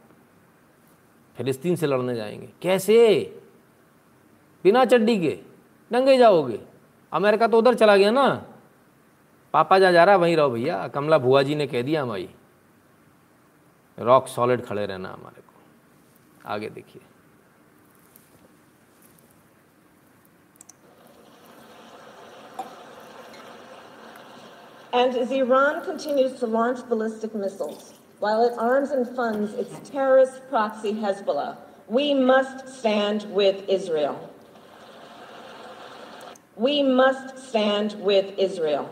फ़िलिस्तीन 1.37 1.77
से 1.77 1.87
लड़ने 1.87 2.15
जाएँगे। 2.15 2.49
कैसे? 2.63 3.40
बिना 4.65 4.85
चड्डी 4.85 5.17
के 5.19 5.39
नंगे 5.93 6.17
जाओगे 6.19 6.61
अमेरिका 7.13 7.47
तो 7.49 7.59
उधर 7.59 7.75
चला 7.75 7.97
गया 7.97 8.11
ना 8.11 8.27
पापा 9.55 9.79
जहाँ 9.79 9.93
जा 9.93 10.05
रहा 10.05 10.17
वहीं 10.17 10.37
रहो 10.37 10.51
भैया 10.51 10.87
कमला 10.95 11.19
भुआ 11.19 11.43
जी 11.43 11.55
ने 11.55 11.67
कह 11.67 11.83
दिया 11.83 12.03
हमारी 12.03 12.29
रॉक 13.99 14.27
सॉलिड 14.29 14.65
खड़े 14.67 14.85
रहना 14.87 15.09
हमारे 15.09 15.43
को 15.43 16.49
आगे 16.51 16.69
देखिए 16.71 17.09
And 24.93 25.15
as 25.15 25.31
Iran 25.31 25.85
continues 25.85 26.33
to 26.41 26.47
launch 26.47 26.81
ballistic 26.89 27.33
missiles, 27.33 27.95
while 28.19 28.43
it 28.45 28.55
arms 28.59 28.91
and 28.91 29.09
funds 29.09 29.53
its 29.55 29.89
terrorist 29.89 30.49
proxy 30.49 30.93
Hezbollah, 30.95 31.57
we 31.89 32.13
must 32.13 32.69
stand 32.69 33.25
with 33.33 33.69
Israel. 33.69 34.30
We 36.61 36.83
must 36.83 37.39
stand 37.39 37.95
with 38.03 38.39
Israel. 38.39 38.87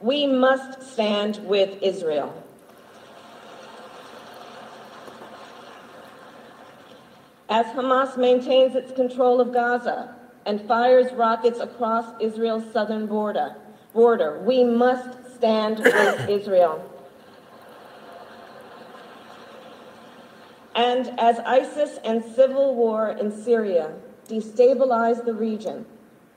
We 0.00 0.26
must 0.26 0.82
stand 0.82 1.36
with 1.46 1.80
Israel. 1.80 2.34
As 7.48 7.66
Hamas 7.66 8.18
maintains 8.18 8.74
its 8.74 8.90
control 8.90 9.40
of 9.40 9.52
Gaza 9.52 10.12
and 10.44 10.60
fires 10.66 11.12
rockets 11.12 11.60
across 11.60 12.20
Israel's 12.20 12.64
southern 12.72 13.06
border, 13.06 13.54
border, 13.92 14.40
we 14.40 14.64
must 14.64 15.36
stand 15.36 15.78
with 15.78 16.28
Israel. 16.28 16.82
And 20.74 21.14
as 21.20 21.38
ISIS 21.38 22.00
and 22.04 22.24
civil 22.24 22.74
war 22.74 23.10
in 23.10 23.30
Syria 23.30 23.94
destabilize 24.28 25.24
the 25.24 25.34
region, 25.34 25.86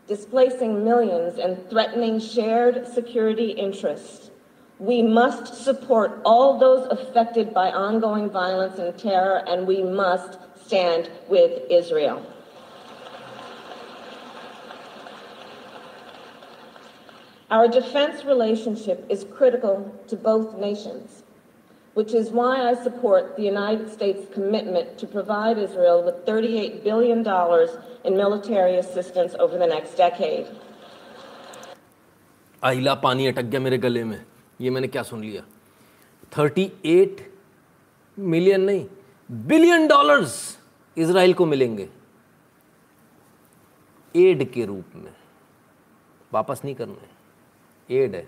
displacing 0.07 0.83
millions 0.83 1.37
and 1.37 1.69
threatening 1.69 2.19
shared 2.19 2.87
security 2.87 3.51
interests, 3.51 4.31
we 4.79 5.01
must 5.01 5.63
support 5.63 6.21
all 6.23 6.57
those 6.57 6.87
affected 6.91 7.53
by 7.53 7.71
ongoing 7.71 8.29
violence 8.29 8.79
and 8.79 8.97
terror, 8.97 9.43
and 9.47 9.67
we 9.67 9.83
must 9.83 10.37
stand 10.65 11.09
with 11.27 11.63
Israel. 11.69 12.25
Our 17.49 17.67
defense 17.67 18.25
relationship 18.25 19.05
is 19.09 19.23
critical 19.23 19.95
to 20.07 20.15
both 20.15 20.57
nations, 20.57 21.23
which 21.96 22.14
is 22.14 22.30
why 22.30 22.68
I 22.68 22.74
support 22.82 23.36
the 23.36 23.42
United 23.42 23.90
States' 23.92 24.26
commitment 24.34 24.98
to 24.98 25.06
provide 25.06 25.58
Israel 25.58 26.02
with 26.02 26.24
$38 26.26 26.82
billion 26.82 27.18
in 28.04 28.16
military 28.16 28.76
assistance 28.76 29.34
over 29.38 29.58
the 29.58 29.66
next 29.66 29.96
decade. 29.96 30.46
आइला 32.62 32.94
पानी 33.02 33.26
अटक 33.26 33.44
गया 33.52 33.60
मेरे 33.60 33.78
गले 33.78 34.02
में 34.04 34.20
ये 34.60 34.70
मैंने 34.70 34.88
क्या 34.88 35.02
सुन 35.02 35.20
लिया 35.20 35.42
38 36.36 37.20
मिलियन 38.16 38.60
नहीं 38.60 38.84
बिलियन 39.30 39.86
डॉलर्स 39.88 40.36
इसराइल 40.96 41.34
को 41.34 41.46
मिलेंगे 41.46 41.88
एड 44.14 44.50
के 44.52 44.64
रूप 44.66 44.96
में 44.96 45.10
वापस 46.32 46.60
नहीं 46.64 46.74
करना 46.74 47.94
एड 48.00 48.14
है 48.14 48.26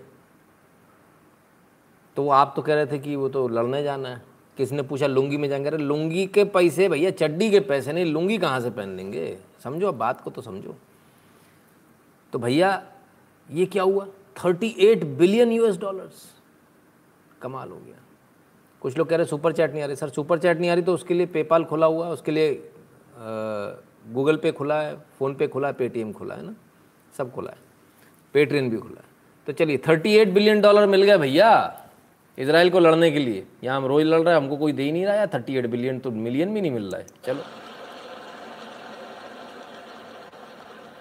तो 2.20 2.28
आप 2.28 2.52
तो 2.56 2.62
कह 2.62 2.74
रहे 2.74 2.86
थे 2.86 2.98
कि 2.98 3.16
वो 3.16 3.28
तो 3.28 3.48
लड़ने 3.48 3.82
जाना 3.82 4.08
है। 4.08 4.22
किसने 4.56 4.82
पूछा, 4.82 5.06
लुंगी 5.06 5.36
में 5.36 5.48
जाएँगे? 5.48 5.68
अरे, 5.68 5.76
लुंगी 5.76 6.26
के 6.26 6.44
पैसे 6.44 6.88
भैया, 6.88 7.10
चड्डी 7.10 7.50
के 7.50 7.60
पैसे 7.60 7.92
नहीं, 7.92 8.04
लुंगी 8.04 8.38
कहाँ 8.38 8.60
से 8.60 8.70
पहन 8.70 8.96
लेंगे? 8.96 9.38
समझो 9.64 9.88
अब 9.88 9.94
बात 9.94 10.20
को 10.20 10.30
तो 10.30 10.42
समझो। 10.42 10.76
तो 12.32 12.38
भैया, 12.38 12.86
ये 13.50 13.66
क्या 13.66 13.82
हुआ? 13.82 14.06
38 14.36 15.04
बिलियन 15.04 15.52
यूएस 15.52 15.76
डॉलर्स। 15.76 16.34
कमाल 17.42 17.70
हो 17.70 17.76
गया। 17.76 17.96
कुछ 18.80 18.98
लोग 18.98 19.08
कह 19.08 19.16
रहे, 19.16 19.26
सुपर 19.26 19.52
चैट 19.52 19.72
नहीं 19.72 19.82
आ 19.82 19.86
रही। 19.86 19.96
सर, 19.96 20.08
सुपर 20.08 20.38
चैट 20.38 20.58
नहीं 20.58 20.70
आ 20.70 20.74
रही 20.74 20.82
तो 20.82 20.94
उसके 20.94 21.14
लिए 21.14 21.26
पेपाल 21.26 21.64
खुला 21.64 21.86
हुआ 21.86 22.06
है, 22.06 22.12
उसके 22.12 22.32
लिए 22.32 22.70
गूगल 24.08 24.36
पे 24.36 24.52
खुला 24.52 24.82
है, 24.82 24.96
फ़ोन 24.96 25.34
पे 25.34 25.48
खुला 25.48 25.68
है, 25.68 25.74
पेटीएम 25.74 26.12
खुला 26.12 26.34
है 26.34 26.46
ना? 26.46 26.54
सब 27.16 27.32
खुला 27.32 27.50
है। 27.50 27.58
पेट्रियन 28.32 28.70
भी 28.70 28.76
खुला 28.76 29.00
है। 29.00 29.08
तो 29.46 29.52
चलिए 29.52 29.76
38 29.76 30.28
बिलियन 30.28 30.60
डॉलर 30.60 30.86
मिल 30.86 31.02
गए 31.02 31.16
भैया। 31.16 31.79
इसराइल 32.40 32.70
को 32.70 32.78
लड़ने 32.80 33.10
के 33.10 33.18
लिए 33.18 33.46
यहाँ 33.64 33.76
हम 33.76 33.86
रोज 33.86 34.04
लड़ 34.06 34.20
रहे 34.20 34.34
हैं 34.34 34.40
हमको 34.40 34.56
कोई 34.56 34.72
दे 34.72 34.82
ही 34.82 34.92
नहीं 34.92 35.04
रहा 35.06 35.14
है 35.20 35.26
थर्टी 35.34 35.56
एट 35.58 35.66
बिलियन 35.70 35.98
तो 36.04 36.10
मिलियन 36.26 36.54
भी 36.54 36.60
नहीं 36.60 36.72
मिल 36.72 36.90
रहा 36.90 37.00
है 37.00 37.06
चलो 37.26 37.42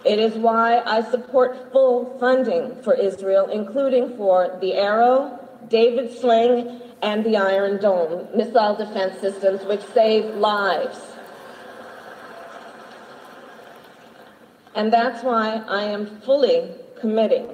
It 0.05 0.19
is 0.23 0.35
why 0.43 0.81
I 0.91 1.01
support 1.01 1.55
full 1.73 1.97
funding 2.19 2.81
for 2.83 2.93
Israel, 2.93 3.49
including 3.55 4.05
for 4.19 4.37
the 4.61 4.69
Arrow, 4.83 5.15
David 5.73 6.07
Sling, 6.13 6.61
and 7.01 7.25
the 7.25 7.35
Iron 7.37 7.75
Dome 7.81 8.27
missile 8.35 8.75
defense 8.75 9.19
systems, 9.19 9.65
which 9.65 9.83
save 9.93 10.33
lives. 10.35 11.01
And 14.73 14.91
that's 14.91 15.23
why 15.23 15.61
I 15.67 15.83
am 15.83 16.07
fully 16.21 16.71
committing 16.99 17.49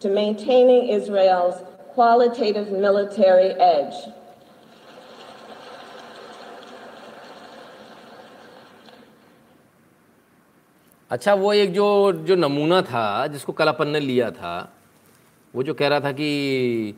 to 0.00 0.08
maintaining 0.08 0.88
Israel's 0.88 1.62
qualitative 1.98 2.70
military 2.84 3.50
edge. 3.58 3.96
अच्छा 11.10 11.34
वो 11.34 11.52
एक 11.52 11.72
जो 11.72 11.88
जो 12.28 12.36
नमूना 12.36 12.80
था, 12.82 13.26
जिसको 13.26 13.52
कलापन 13.52 13.88
ने 13.88 14.00
लिया 14.00 14.30
था, 14.30 14.54
वो 15.54 15.62
जो 15.62 15.74
कह 15.74 15.88
रहा 15.88 16.00
था 16.00 16.12
कि 16.12 16.94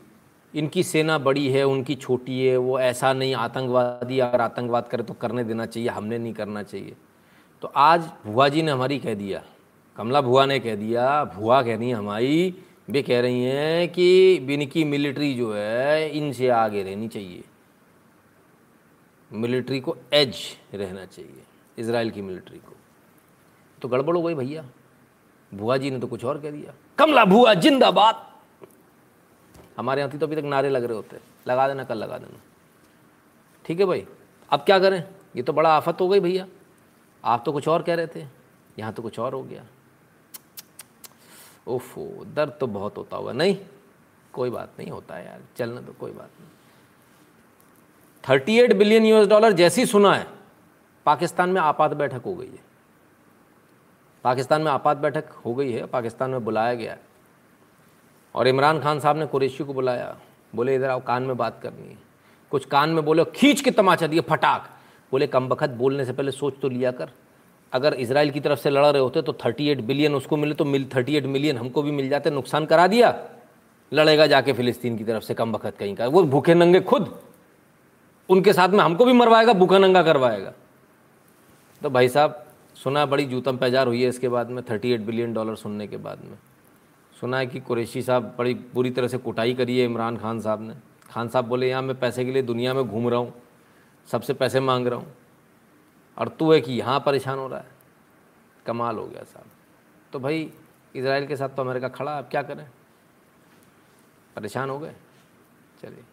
इनकी 0.55 0.83
सेना 0.83 1.19
बड़ी 1.19 1.49
है, 1.49 1.63
उनकी 1.65 1.95
छोटी 1.95 2.47
है, 2.47 2.57
वो 2.57 2.79
ऐसा 2.81 3.13
नहीं, 3.13 3.35
आतंकवादी 3.35 4.19
अगर 4.19 4.41
आतंकवाद 4.41 4.89
करे 4.91 5.03
तो 5.03 5.15
करने 5.15 5.45
देना 5.45 5.67
चाहिए, 5.67 5.89
हमने 5.89 6.19
नहीं 6.19 6.33
करना 6.35 6.63
चाहिए 6.63 6.97
तो 7.63 7.73
आज 7.77 8.11
भुआ 8.27 8.49
जी 8.49 8.63
ने 8.63 8.73
हमारी 8.73 8.99
कह 8.99 9.15
दिया, 9.15 9.43
कमला 9.97 10.21
भुआ 10.21 10.47
ने 10.47 10.59
कह 10.61 10.75
दिया, 10.77 11.25
भुआ 11.37 11.63
कह 11.63 11.77
दी 11.77 11.91
हमारी 11.91 12.55
वे 12.91 13.03
कह 13.03 13.21
रही 13.21 13.43
हैं 13.43 13.89
कि 13.89 14.35
इनकी 14.35 14.85
मिलिट्री 14.85 15.35
जो 15.35 15.53
है, 15.55 16.11
इनसे 16.11 16.49
आगे 16.49 16.83
रहनी 16.83 17.09
चाहिए। 17.09 17.45
मिलिट्री 19.33 19.81
को 19.81 19.97
एज 20.13 20.37
रहना 20.75 21.05
चाहिए 21.05 21.43
इसराइल 21.79 22.11
की 22.11 22.23
मिलिट्री 22.23 22.59
को। 22.59 22.77
तो 23.83 23.89
गड़बड़ 23.89 24.17
हो 24.17 24.23
गई 24.23 24.35
भैया। 24.35 24.65
भुआ 25.55 25.77
जी 25.77 25.91
ने 25.91 25.99
तो 25.99 26.07
कुछ 26.07 26.25
और 26.25 26.41
कह 26.41 26.51
दिया। 26.51 26.75
कमला 26.99 27.25
भुआ, 27.25 27.55
जिंदाबाद। 27.55 28.27
हमारे 29.77 30.01
यहाँ 30.01 30.19
तो 30.19 30.27
अभी 30.27 30.37
तक 30.37 30.45
नारे 30.45 30.69
लग 30.69 30.85
रहे 30.85 30.97
होते। 30.97 31.17
लगा 31.49 31.69
देना, 31.69 31.85
कल 31.85 31.99
लगा 31.99 32.19
देना। 32.19 32.41
ठीक 33.65 33.81
है 33.81 33.87
भाई, 33.87 34.07
अब 34.51 34.61
क्या 34.61 34.79
करें? 34.79 35.05
ये 35.37 35.43
तो 35.43 35.53
बड़ा 35.53 35.77
आफत 35.77 36.01
हो 36.01 36.09
गई 36.09 36.21
भैया। 36.21 36.47
आप 37.25 37.43
तो 37.47 37.53
कुछ 37.53 37.69
और 37.69 37.83
कह 37.83 37.95
रहे 37.95 38.07
थे। 38.07 38.27
यहाँ 38.79 38.93
तो 38.93 39.03
कुछ 39.03 39.19
और 39.19 39.35
हो 39.35 39.43
गया। 39.43 39.65
ओफो, 41.71 42.25
दर्द 42.35 42.53
तो 42.61 42.67
बहुत 42.67 42.97
होता 42.97 43.17
होगा। 43.17 43.33
नहीं, 43.33 43.57
कोई 44.33 44.51
बात 44.51 44.71
नहीं, 44.79 44.91
होता 44.91 45.15
है 45.15 45.27
यार, 45.27 45.41
चलना 45.57 45.81
तो 45.81 45.93
कोई 45.93 46.13
बात 46.13 46.31
नहीं। 46.41 46.49
Thirty 48.25 48.59
eight 48.59 48.73
billion 48.73 49.05
US 49.05 49.29
dollar 49.29 49.53
जैसी 49.53 49.87
सुना 49.87 50.15
है, 50.15 50.27
पाकिस्तान 51.07 51.51
में 51.51 51.61
आपात 51.61 51.91
बैठक 51.91 52.23
हो 52.27 52.35
गई 52.35 52.47
है। 52.47 52.69
पाकिस्तान 54.25 54.63
में 54.63 54.71
आपात 54.73 54.97
बैठक 54.97 55.29
हो 55.45 55.55
गई 55.55 55.73
है, 55.73 55.87
पाकिस्तान 55.87 56.31
में 56.31 56.45
बुलाया 56.45 56.75
गया 56.75 56.93
है। 56.93 57.01
और 58.35 58.49
इमरान 58.49 58.81
खान 58.81 59.01
साहब 59.01 59.17
ने 59.17 59.27
कुरैशी 59.27 59.65
को 59.65 59.75
बुलाया, 59.75 60.17
बोले, 60.55 60.75
इधर 60.75 60.91
आओ, 60.91 61.01
कान 61.01 61.23
में 61.23 61.37
बात 61.37 61.61
करनी 61.63 61.89
है। 61.89 61.99
कुछ 62.51 62.65
कान 62.65 62.91
में 62.91 63.05
बोले, 63.05 63.25
खींच 63.25 63.61
के 63.61 63.71
तमाचा 63.71 64.07
दिए, 64.07 64.21
फटाक। 64.21 64.71
बोले, 65.11 65.27
कम 65.27 65.49
बखत 65.49 65.71
बोलने 65.71 66.05
से 66.05 66.13
पहले 66.13 66.31
सोच 66.31 66.55
तो 66.63 66.69
लिया 66.69 66.91
कर। 66.93 67.11
अगर 67.73 67.95
इसराइल 67.95 68.31
की 68.31 68.41
तरफ़ 68.41 68.59
से 68.61 68.71
लड़ 68.71 68.85
रहे 68.87 69.03
होते 69.03 69.23
तो 69.23 69.33
38 69.35 69.81
बिलियन 69.81 70.15
उसको 70.15 70.37
मिले 70.37 70.55
तो 70.55 70.65
मिल 70.65 70.85
38 70.87 71.27
मिलियन 71.27 71.59
हमको 71.59 71.83
भी 71.83 71.91
मिल 71.91 72.09
जाते, 72.09 72.31
नुकसान 72.31 72.67
करा 72.67 72.87
दिया। 72.87 73.15
लड़ेगा 73.93 74.27
जाके 74.27 74.53
फिलिस्तीन 74.53 74.97
की 74.99 75.05
तरफ़ 75.05 75.25
से 75.25 75.35
कम 75.35 75.53
वक्त 75.53 75.77
कहीं 75.79 75.95
का। 75.95 76.07
वो 76.09 76.23
भूखे 76.25 76.55
नंगे 76.55 76.81
खुद, 76.83 77.15
उनके 78.29 78.53
साथ 78.53 78.69
में 78.69 78.79
हमको 78.81 79.05
भी 79.05 79.13
मरवाएगा, 79.13 79.53
भूखा 79.53 79.79
नंगा 79.79 80.03
करवाएगा। 80.03 80.53
तो 81.83 81.91
भाई 81.91 82.09
साहब, 82.09 82.45
सुना 82.77 83.05
बड़ी 83.07 83.25
जूतम 83.25 83.57
पैजार 83.57 83.87
हुई 83.87 84.03
है 84.03 84.09
इसके 84.09 84.29
बाद 84.29 84.51
में 84.51 84.63
38 84.63 85.01
बिलियन 85.01 85.33
डॉलर 85.33 85.55
सुनने 85.57 85.87
के 85.87 85.97
बाद 85.99 86.19
में। 86.25 86.37
सुना 87.21 87.39
है 87.39 87.47
कि 87.47 87.61
कुरैशी 87.61 88.03
साहब 88.03 88.35
बड़ी 88.39 88.55
बुरी 88.75 88.91
तरह 88.91 89.09
से 89.09 89.19
कुटाई 89.19 89.55
करी 89.55 89.79
है 89.79 89.85
इमरान 89.85 90.17
खान 90.17 90.41
साहब 90.41 90.63
ने। 90.63 90.75
खान 91.11 91.29
साहब 91.29 91.45
बोले, 91.45 91.69
यहाँ 91.69 91.83
मैं 91.83 91.99
पैसे 91.99 92.25
के 92.25 92.33
लिए 92.33 92.43
दुनिया 92.43 92.75
में 92.75 92.85
घूम 92.85 93.09
रहा 93.09 93.19
हूँ, 93.19 93.33
सबसे 94.09 94.35
पैसे 94.35 94.61
मांग 94.61 94.87
रहा 94.87 94.99
हूँ। 94.99 95.07
और 96.21 96.29
तू 96.29 96.53
है 96.53 96.61
कि 96.61 96.73
यहाँ 96.73 97.01
परेशान 97.01 97.39
हो 97.39 97.49
रहा 97.49 97.59
है। 97.59 97.71
कमाल 98.67 98.97
हो 98.97 99.07
गया 99.07 99.23
साहब। 99.23 99.47
तो 100.13 100.21
भाई 100.21 100.53
इसराइल 100.97 101.27
के 101.27 101.37
साथ 101.37 101.49
तो 101.49 101.63
अमेरिका 101.63 101.89
खड़ा, 101.89 102.19
अब 102.19 102.25
क्या 102.25 102.43
करें? 102.43 102.71
परेशान 104.37 104.71
हो 104.71 104.79
गए? 104.79 104.95
चलिए। 105.83 106.05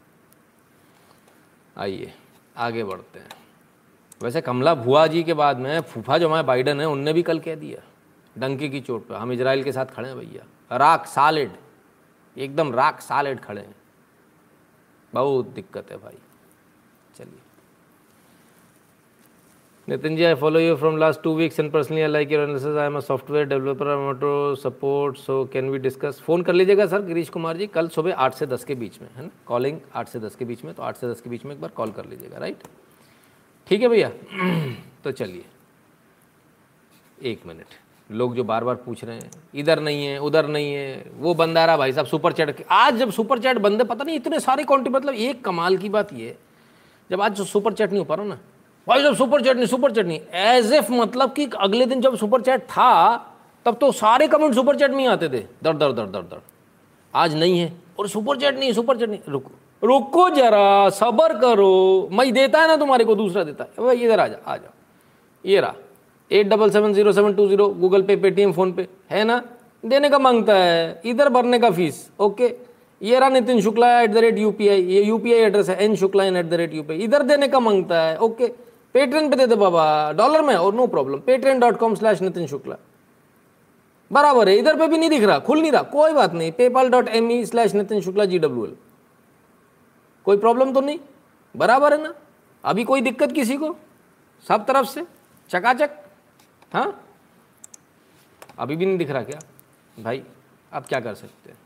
आइए, 1.78 2.14
आगे 2.58 2.84
बढ़ते 2.84 3.20
हैं। 3.20 3.30
वैसे 4.22 4.42
कमला 4.42 4.76
भुआ 4.76 5.08
जी 5.08 5.24
के 5.24 5.34
बाद 5.34 5.58
में 5.58 5.82
फूफा 5.82 6.18
जो 6.18 6.28
हमारे 6.28 6.48
बाइडन 6.48 6.80
है, 6.80 6.88
उनने 6.88 7.14
भी 7.14 7.24
कल 7.24 7.40
कह 7.40 7.56
दिया, 7.56 7.82
डंके 8.38 8.70
की 8.70 8.82
चोट 8.82 9.08
पर 9.08 9.16
हम 9.16 9.32
इसराइल 9.32 9.64
के 9.64 9.72
साथ 9.72 9.86
खड़े 9.86 10.10
हैं 10.10 10.18
भैया। 10.18 10.78
राख 10.78 11.06
सालिड, 11.06 11.52
एकदम 12.38 12.74
राख 12.74 13.02
सालिड 13.02 13.40
खड़े 13.40 13.62
हैं। 13.62 13.76
बहुत 15.14 15.46
दिक्कत 15.46 15.92
है 15.92 15.98
भाई। 15.98 16.18
चलिए। 17.16 17.40
Nitin 19.88 20.16
ji 20.16 20.24
I 20.24 20.34
follow 20.36 20.60
you 20.60 20.76
from 20.76 20.98
last 20.98 21.22
two 21.24 21.34
weeks 21.36 21.60
and 21.60 21.72
personally 21.72 22.02
I 22.02 22.24
analysis 22.26 22.78
I 22.78 22.86
am 22.86 22.96
a 22.98 23.00
software 23.00 23.46
developer 23.48 23.88
I 23.88 23.96
want 23.98 24.20
to 24.22 24.56
support 24.56 25.18
so 25.18 25.44
can 25.54 25.70
we 25.70 25.78
discuss 25.80 26.20
phone 26.26 26.42
कर 26.42 26.54
लीजिएगा 26.54 26.86
सर 26.86 27.02
गिरीश 27.02 27.30
कुमार 27.30 27.58
जी 27.58 27.68
कल 27.68 27.88
सुबह 27.90 28.16
आठ 28.16 28.34
से 28.34 28.46
दस 28.46 28.64
के 28.64 28.76
बीच 28.76 29.00
में 29.02 29.08
है 29.16 29.24
ना 29.24 29.30
कॉलिंग 29.46 29.78
आठ 29.96 30.08
से 30.08 30.20
दस 30.20 30.36
के 30.36 30.46
बीच 30.46 30.64
में 30.66 30.74
तो 30.74 30.84
आठ 30.84 30.98
से 30.98 31.12
दस 31.12 31.22
के 31.22 31.30
बीच 31.30 31.46
में 31.46 31.54
एक 31.54 31.62
बार 31.62 31.70
कॉल 31.76 31.92
कर 31.92 32.06
लीजिएगा 32.06 32.38
राइट 32.38 32.64
ठीक 33.68 33.82
है 33.82 33.88
भैया 33.88 34.10
तो 35.04 35.12
चलिए 35.12 35.46
एक 37.24 37.46
मिनट 37.48 37.80
लोग 38.10 38.36
जो 38.36 38.44
बार 38.44 38.64
बार 38.64 38.76
पूछ 38.82 39.04
रहे 39.04 39.16
हैं 39.16 39.32
इधर 39.56 39.82
नहीं 39.82 40.06
है 40.06 40.18
उधर 40.22 40.48
नहीं 40.48 40.74
है 40.74 41.12
वो 41.20 41.34
बंदा 41.36 41.66
रहा 41.66 41.78
भाई 41.78 41.94
साहब 41.94 42.06
सुपर 42.08 42.34
चैट 42.34 42.66
आज 42.74 42.98
जब 42.98 43.12
सुपर 43.12 43.40
चैट 43.40 43.58
बंदे 43.60 43.84
पता 43.86 44.04
नहीं 44.04 44.16
इतने 44.16 44.40
सारे 44.40 44.64
कॉन्टी 44.66 44.90
मतलब 44.90 45.14
एक 45.24 45.44
कमाल 45.46 45.78
की 45.78 45.90
बात 45.90 46.14
ये 46.16 46.36
जब 47.10 47.22
आज 47.22 47.42
सुपर 47.46 47.74
चैट 47.74 47.90
नहीं 47.90 48.00
हो 48.00 48.06
पा 48.06 48.16
रहा 48.16 48.26
ना 48.26 48.40
भाई 48.88 49.02
साहब 49.02 49.16
सुपर 49.16 49.42
चैट 49.42 49.56
नहीं 49.58 49.66
सुपर 49.66 49.92
चैट 49.92 50.06
नहीं 50.08 50.20
एज 50.34 50.74
इफ़ 50.74 50.92
मतलब 50.92 51.32
कि 51.34 51.48
अगले 51.58 51.86
दिन 51.86 52.02
जब 52.02 52.16
सुपर 52.18 52.42
चैट 52.42 52.62
था, 52.62 53.16
तब 53.66 53.78
तो 53.82 53.92
सारे 53.92 54.28
कमेंट 54.28 54.54
सुपर 54.56 54.76
चैट 54.76 54.92
में 54.92 55.00
ही 55.00 55.06
आते 55.06 55.30
थे। 55.30 55.40
दर 55.64 55.74
दर 55.74 55.92
दर 55.92 56.06
दर 56.06 56.22
दर। 56.22 56.42
आज 57.14 57.36
नहीं 57.36 57.60
है। 57.60 57.72
और 58.00 58.08
सुपर 58.08 58.38
चैट 58.38 58.60
नहीं 58.60 58.72
सुपर 58.74 58.98
चैट 58.98 59.10
नहीं 59.10 59.20
रुको 59.30 59.52
रुको 59.84 60.30
जरा, 60.30 60.90
सबर 60.90 61.34
करो। 61.40 62.10
मैं 62.12 62.32
देता 62.34 62.62
है 62.62 62.68
ना 62.68 62.76
तुम्हारे 62.76 63.06
को, 63.06 63.16
दूसरा 63.16 63.44
देता 63.44 63.64
है। 63.64 63.86
भाई 63.86 63.98
इधर 63.98 64.20
आ 64.20 64.28
जा, 64.28 64.38
आ 64.48 64.56
जाओ 64.58 64.72
ये 65.46 65.60
रहा। 65.60 65.74
Eight 66.32 66.48
double 66.50 66.70
seven 66.70 66.94
zero 66.94 67.12
seven 67.12 67.34
two 67.34 67.48
zero, 67.48 67.68
Google 67.70 68.02
Pay, 68.02 68.16
Paytm, 68.16 68.52
PhonePe. 68.74 68.88
है 69.12 69.24
ना? 69.24 69.42
देने 69.84 70.10
का 70.10 70.20
माँगता 70.20 70.56
है। 70.56 71.02
इधर 71.06 71.30
भरने 71.30 71.60
का 71.60 71.70
फ़ीस। 71.72 72.10
ओके। 72.20 72.54
ये 73.02 73.20
रहा 73.20 73.30
Nitin 73.30 73.62
Shukla 73.62 73.90
at 74.02 74.12
the 74.12 74.18
rate 74.18 74.38
UPI 74.40 74.82
ये 74.84 75.04
यूपीआई 75.04 75.40
एड्रेस 75.40 75.70
है 75.70 75.84
N 75.84 75.96
Shukla 75.96 76.24
N 76.24 76.38
at 76.38 76.46
the 76.46 76.54
rate 76.54 76.74
UPI 76.74 77.00
इधर 77.00 77.24
देने 77.24 77.48
का 77.48 77.60
माँगता 77.60 78.02
है। 78.02 78.18
ओके। 78.20 78.52
पेट्रेन 78.94 79.30
पे 79.30 79.36
दे 79.36 79.48
दे 79.48 79.56
बाबा। 79.56 80.12
डॉलर 80.12 80.42
में 80.42 80.56
और 80.56 80.74
no 80.74 80.88
problem 80.88 81.20
patreon 81.20 81.60
dot 81.60 81.78
com 81.78 81.96
slash 81.96 82.22
Nitin 82.22 82.48
Shukla. 82.48 82.76
बराबर 84.12 84.50
है, 84.50 84.56
इधर 84.56 84.80
पे 84.80 84.88
भी 84.88 84.98
नहीं 84.98 85.10
दिख 85.10 85.24
रहा, 85.24 85.40
खुल 85.40 85.62
नहीं 85.62 85.72
रहा, 85.72 85.82
कोई 85.84 86.14
बात 86.14 86.34
नहीं। 86.34 86.52
PayPal 86.52 86.90
dot 86.90 87.08
M 87.08 87.32
E 87.32 87.46
slash 87.46 87.74
Nitin 87.74 88.02
Shukla 88.02 88.26
G 88.26 88.40
W 88.40 88.66
L 88.66 88.76
कोई 90.26 90.38
प्रॉब्लम 90.38 90.74
तो 90.74 90.82
नहीं? 90.82 91.00
बराबर 91.56 91.94
है 91.94 92.04
ना? 92.04 92.14
अभी 92.64 92.84
कोई 92.84 93.02
दिक्कत 93.02 93.32
किसी 93.32 93.58
को? 93.58 93.76
सब 94.48 94.66
तरफ़ 94.66 94.88
से? 94.88 95.06
चकाचक? 95.50 95.90
हाँ? 96.74 97.04
अभी 98.60 98.76
भी 98.76 98.86
नहीं 98.86 98.98
दिख 98.98 99.10
रहा 99.10 99.24
क्या? 99.24 99.40
भाई 100.04 100.24
अब 100.74 100.84
क्या 100.84 101.00
कर 101.00 101.14
सकते 101.14 101.50
हैं? 101.50 101.58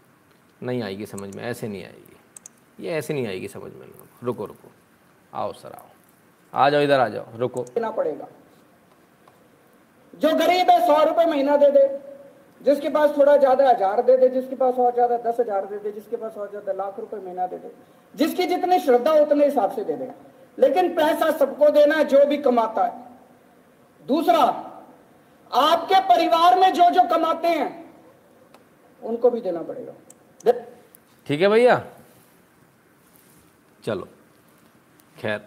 नहीं 0.64 0.82
आएगी 0.82 1.06
समझ 1.06 1.36
में, 1.36 1.44
ऐसे 1.44 1.68
नहीं 1.68 1.84
आएगी। 1.84 2.86
ये 2.86 2.92
ऐसे 2.92 3.14
नहीं 3.14 3.28
आएगी 3.28 3.48
समझ 3.48 3.74
में, 3.74 3.88
रुको 4.24 4.46
रुको। 4.46 4.72
आओ 5.34 5.54
सर, 5.54 5.72
आओ। 5.72 5.91
आ 6.54 6.70
जाओ 6.70 6.82
इधर 6.82 7.00
आ 7.00 7.08
जाओ 7.10 7.38
रुको। 7.38 7.64
देना 7.66 7.90
पड़ेगा। 7.92 8.28
जो 10.14 10.34
गरीब 10.38 10.70
है 10.70 10.80
सौ 10.88 11.04
रुपए 11.04 11.26
महीना 11.26 11.58
दे 11.58 11.70
दे। 11.72 11.88
जिसके 12.62 12.90
पास 12.90 13.18
थोड़ा 13.18 13.36
ज़्यादा 13.38 13.70
हज़ार 13.70 14.02
दे 14.02 14.16
दे 14.18 14.28
जिसके 14.30 14.56
पास 14.56 14.76
और 14.76 14.94
ज़्यादा 14.94 15.18
दस 15.20 15.40
हज़ार 15.40 15.66
दे 15.66 15.78
दे 15.80 15.92
जिसके 15.92 16.18
पास 16.18 16.38
और 16.38 16.50
ज़्यादा 16.50 16.74
लाख 16.74 17.00
रुपए 17.00 17.18
महीना 17.18 17.46
दे 17.48 17.58
दे 17.58 17.72
जिसकी 18.14 18.46
जितनी 18.48 18.80
श्रद्धा 18.80 19.14
उतने 19.14 19.46
हिसाब 19.46 19.72
से 19.76 19.84
दे 19.84 19.96
दे 19.96 20.10
लेकिन 20.58 20.94
पैसा 20.96 21.30
सबको 21.38 21.70
देना 21.72 21.96
है 21.96 22.04
जो 22.06 22.26
भी 22.26 22.38
कमाता 22.40 22.86
है। 22.86 22.94
दूसरा 24.06 24.42
आपके 25.52 26.00
परिवार 26.08 26.60
में 26.60 26.72
जो 26.74 26.90
जो 26.92 27.08
कमाते 27.10 27.48
हैं 27.50 27.70
उनको 29.02 29.30
भी 29.30 29.42
देना 29.42 29.62
पड़ेगा। 29.64 30.52
ठीक 31.28 31.42
है 31.42 31.48
भैया? 31.50 31.82
चलो 33.84 34.08
खैर। 35.18 35.40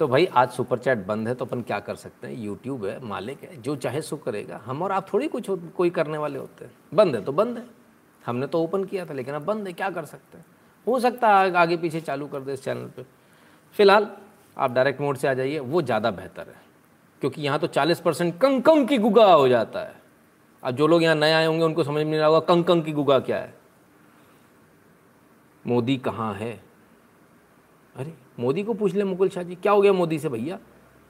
तो 0.00 0.06
भाई, 0.08 0.26
आज 0.26 0.50
सुपर 0.50 0.78
चैट 0.78 0.98
बंद 1.06 1.28
है 1.28 1.34
तो 1.34 1.44
अपन 1.44 1.62
क्या 1.62 1.78
कर 1.80 1.94
सकते 1.94 2.26
हैं? 2.26 2.34
यूट्यूब 2.34 2.84
है, 2.86 3.04
मालिक 3.04 3.42
है, 3.42 3.56
जो 3.62 3.74
चाहे 3.76 4.00
सो 4.02 4.16
करेगा। 4.16 4.60
हम 4.64 4.82
और 4.82 4.92
आप 4.92 5.12
थोड़ी 5.12 5.28
कुछ 5.28 5.46
कोई 5.50 5.90
करने 5.90 6.18
वाले 6.18 6.38
होते 6.38 6.64
हैं। 6.64 6.72
बंद 6.94 7.16
है 7.16 7.24
तो 7.24 7.32
बंद 7.32 7.58
है। 7.58 7.64
हमने 8.26 8.46
तो 8.46 8.62
ओपन 8.62 8.84
किया 8.84 9.04
था, 9.06 9.12
लेकिन 9.12 9.34
अब 9.34 9.44
बंद 9.44 9.66
है, 9.66 9.72
क्या 9.72 9.90
कर 9.90 10.04
सकते 10.04 10.38
हैं? 10.38 10.44
हो 10.86 11.00
सकता 11.00 11.28
है 11.38 11.52
आगे 11.54 11.76
पीछे 11.76 12.00
चालू 12.00 12.26
कर 12.26 12.40
दे 12.40 12.52
इस 12.52 12.64
चैनल 12.64 12.86
पर 12.86 13.06
फ़िलहाल, 13.76 14.08
आप 14.58 14.72
डायरेक्ट 14.72 15.00
मोड 15.00 15.16
से 15.16 15.28
आ 15.28 15.34
जाइए, 15.34 15.58
वो 15.58 15.82
ज़्यादा 15.82 16.10
बेहतर 16.10 16.48
है। 16.48 16.62
क्योंकि 17.20 17.42
यहाँ 17.42 17.58
तो 17.58 17.66
40 17.66 18.00
परसेंट 18.00 18.40
कंग 18.40 18.88
की 18.88 18.98
गुगा 18.98 19.32
हो 19.32 19.48
जाता 19.48 19.80
है। 19.80 19.94
अब 20.62 20.76
जो 20.76 20.86
लोग 20.86 21.02
यहाँ 21.02 21.14
नए 21.14 21.32
आए 21.32 21.46
होंगे, 21.46 21.64
उनको 21.64 21.84
समझ 21.84 22.04
में 22.04 22.10
नहीं 22.10 22.20
होगा 22.20 22.40
कंग 22.64 22.84
की 22.84 22.92
गुगा 22.92 23.18
क्या 23.18 23.38
है। 23.38 23.54
मोदी 25.66 25.96
कहाँ 25.96 26.34
है? 26.34 26.52
अरे 27.96 28.14
मोदी 28.40 28.62
को 28.62 28.74
पूछ 28.74 28.94
ले 28.94 29.04
मुकुल 29.04 29.28
शाह 29.28 29.42
जी, 29.42 29.54
क्या 29.54 29.72
हो 29.72 29.80
गया 29.80 29.92
मोदी 29.92 30.18
से 30.18 30.28
भैया? 30.28 30.58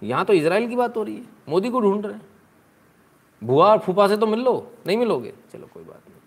यहाँ 0.03 0.24
तो 0.24 0.33
इसराइल 0.33 0.68
की 0.68 0.76
बात 0.76 0.97
हो 0.97 1.03
रही 1.03 1.16
है। 1.16 1.24
मोदी 1.49 1.70
को 1.70 1.81
ढूंढ 1.81 2.07
रहे 2.07 2.14
हैं। 2.14 2.22
बुआ 3.45 3.66
और 3.66 3.78
फूफा 3.78 4.09
से 4.09 4.16
तो 4.16 4.26
मिल 4.26 4.41
लो, 4.41 4.72
नहीं 4.87 4.97
मिलोगे? 4.97 5.33
चलो, 5.53 5.68
कोई 5.74 5.85
बात 5.85 6.01
नहीं। 6.09 6.18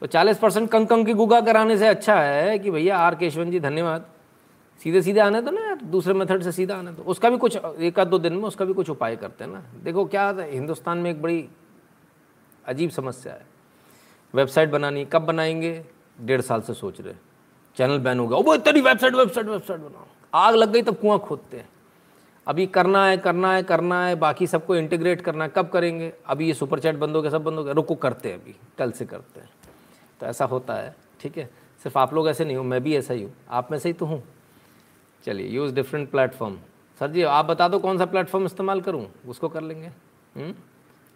तो 0.00 0.06
40 0.06 0.38
परसेंट 0.38 0.70
कंग 0.70 0.86
कंग 0.86 1.06
की 1.06 1.12
गुगा 1.12 1.40
कराने 1.40 1.78
से 1.78 1.86
अच्छा 1.86 2.20
है 2.20 2.58
कि 2.58 2.70
भैया 2.70 2.98
आर 2.98 3.14
केशवन 3.14 3.50
जी, 3.50 3.60
धन्यवाद। 3.60 4.06
सीधे 4.82 5.02
सीधे 5.02 5.20
आने 5.20 5.42
दो 5.42 5.50
ना 5.50 5.60
यार, 5.60 5.76
दूसरे 5.76 6.14
मेथड 6.14 6.42
से 6.42 6.52
सीधा 6.52 6.76
आने 6.76 6.92
दो 6.92 7.02
उसका 7.02 7.30
भी 7.30 7.38
कुछ, 7.38 7.56
एक 7.56 7.98
आध 7.98 8.08
दो 8.08 8.18
दिन 8.18 8.32
में 8.32 8.44
उसका 8.44 8.64
भी 8.64 8.72
कुछ 8.72 8.90
उपाय 8.90 9.16
करते 9.16 9.44
हैं 9.44 9.50
ना। 9.50 9.62
देखो 9.84 10.04
क्या 10.04 10.36
हिंदुस्तान 10.38 10.98
में 10.98 11.10
एक 11.10 11.22
बड़ी 11.22 11.48
अजीब 12.66 12.90
समस्या 12.90 13.32
है। 13.32 13.46
वेबसाइट 14.34 14.70
बनानी, 14.70 15.04
कब 15.04 15.22
बनाएँगे? 15.22 15.84
डेढ़ 16.20 16.40
साल 16.40 16.60
से 16.60 16.74
सोच 16.74 17.00
रहे 17.00 17.14
चैनल 17.76 17.98
बैन 17.98 18.18
हो 18.18 18.28
गया। 18.28 18.38
वो 18.38 18.56
तेरी 18.56 18.80
वेबसाइट 18.80 19.14
वेबसाइट 19.14 19.46
वेबसाइट 19.46 19.80
बनाओ। 19.80 20.06
आग 20.34 20.54
लग 20.54 20.72
गई 20.72 20.82
तब 20.82 20.96
कुआँ 20.96 21.18
खोदते 21.18 21.56
हैं। 21.56 21.68
अभी 22.46 22.66
करना 22.66 23.06
है 23.06 23.16
करना 23.16 23.52
है 23.52 23.62
करना 23.62 24.06
है, 24.06 24.14
बाकी 24.14 24.46
सबको 24.46 24.76
इंटीग्रेट 24.76 25.20
करना 25.20 25.44
है। 25.44 25.52
कब 25.56 25.68
करेंगे? 25.68 26.12
अभी 26.26 26.46
ये 26.46 26.54
सुपर 26.54 26.80
चैट 26.80 26.96
बंद 26.96 27.16
हो 27.16 27.22
गया, 27.22 27.30
सब 27.30 27.44
बंद 27.44 27.58
हो 27.58 27.64
गया। 27.64 27.72
रुको, 27.72 27.94
करते 27.94 28.32
हैं 28.32 28.42
अभी, 28.42 28.54
कल 28.78 28.92
से 28.92 29.06
करते 29.06 29.40
हैं। 29.40 29.50
तो 30.20 30.26
ऐसा 30.26 30.44
होता 30.44 30.74
है, 30.74 30.96
ठीक 31.20 31.38
है? 31.38 31.50
सिर्फ़ 31.82 31.98
आप 31.98 32.14
लोग 32.14 32.28
ऐसे 32.28 32.44
नहीं 32.44 32.56
हो, 32.56 32.62
मैं 32.62 32.82
भी 32.82 32.96
ऐसा 32.96 33.14
ही 33.14 33.22
हूँ। 33.22 33.32
आप 33.50 33.70
में 33.70 33.78
से 33.78 33.88
ही 33.88 33.92
तो 33.92 34.06
हूँ। 34.06 34.22
चलिए 35.24 35.48
use 35.48 35.74
different 35.74 36.10
platform 36.10 36.58
sir 36.98 37.10
ji, 37.10 37.22
आप 37.22 37.44
बता 37.44 37.68
दो 37.68 37.78
कौन 37.78 37.98
सा 37.98 38.06
प्लेटफॉर्म 38.06 38.44
इस्तेमाल 38.44 38.80
करूँ? 38.80 39.06
उसको 39.28 39.48
कर 39.48 39.60
लेंगे। 39.60 39.86
हम्म? 40.36 40.54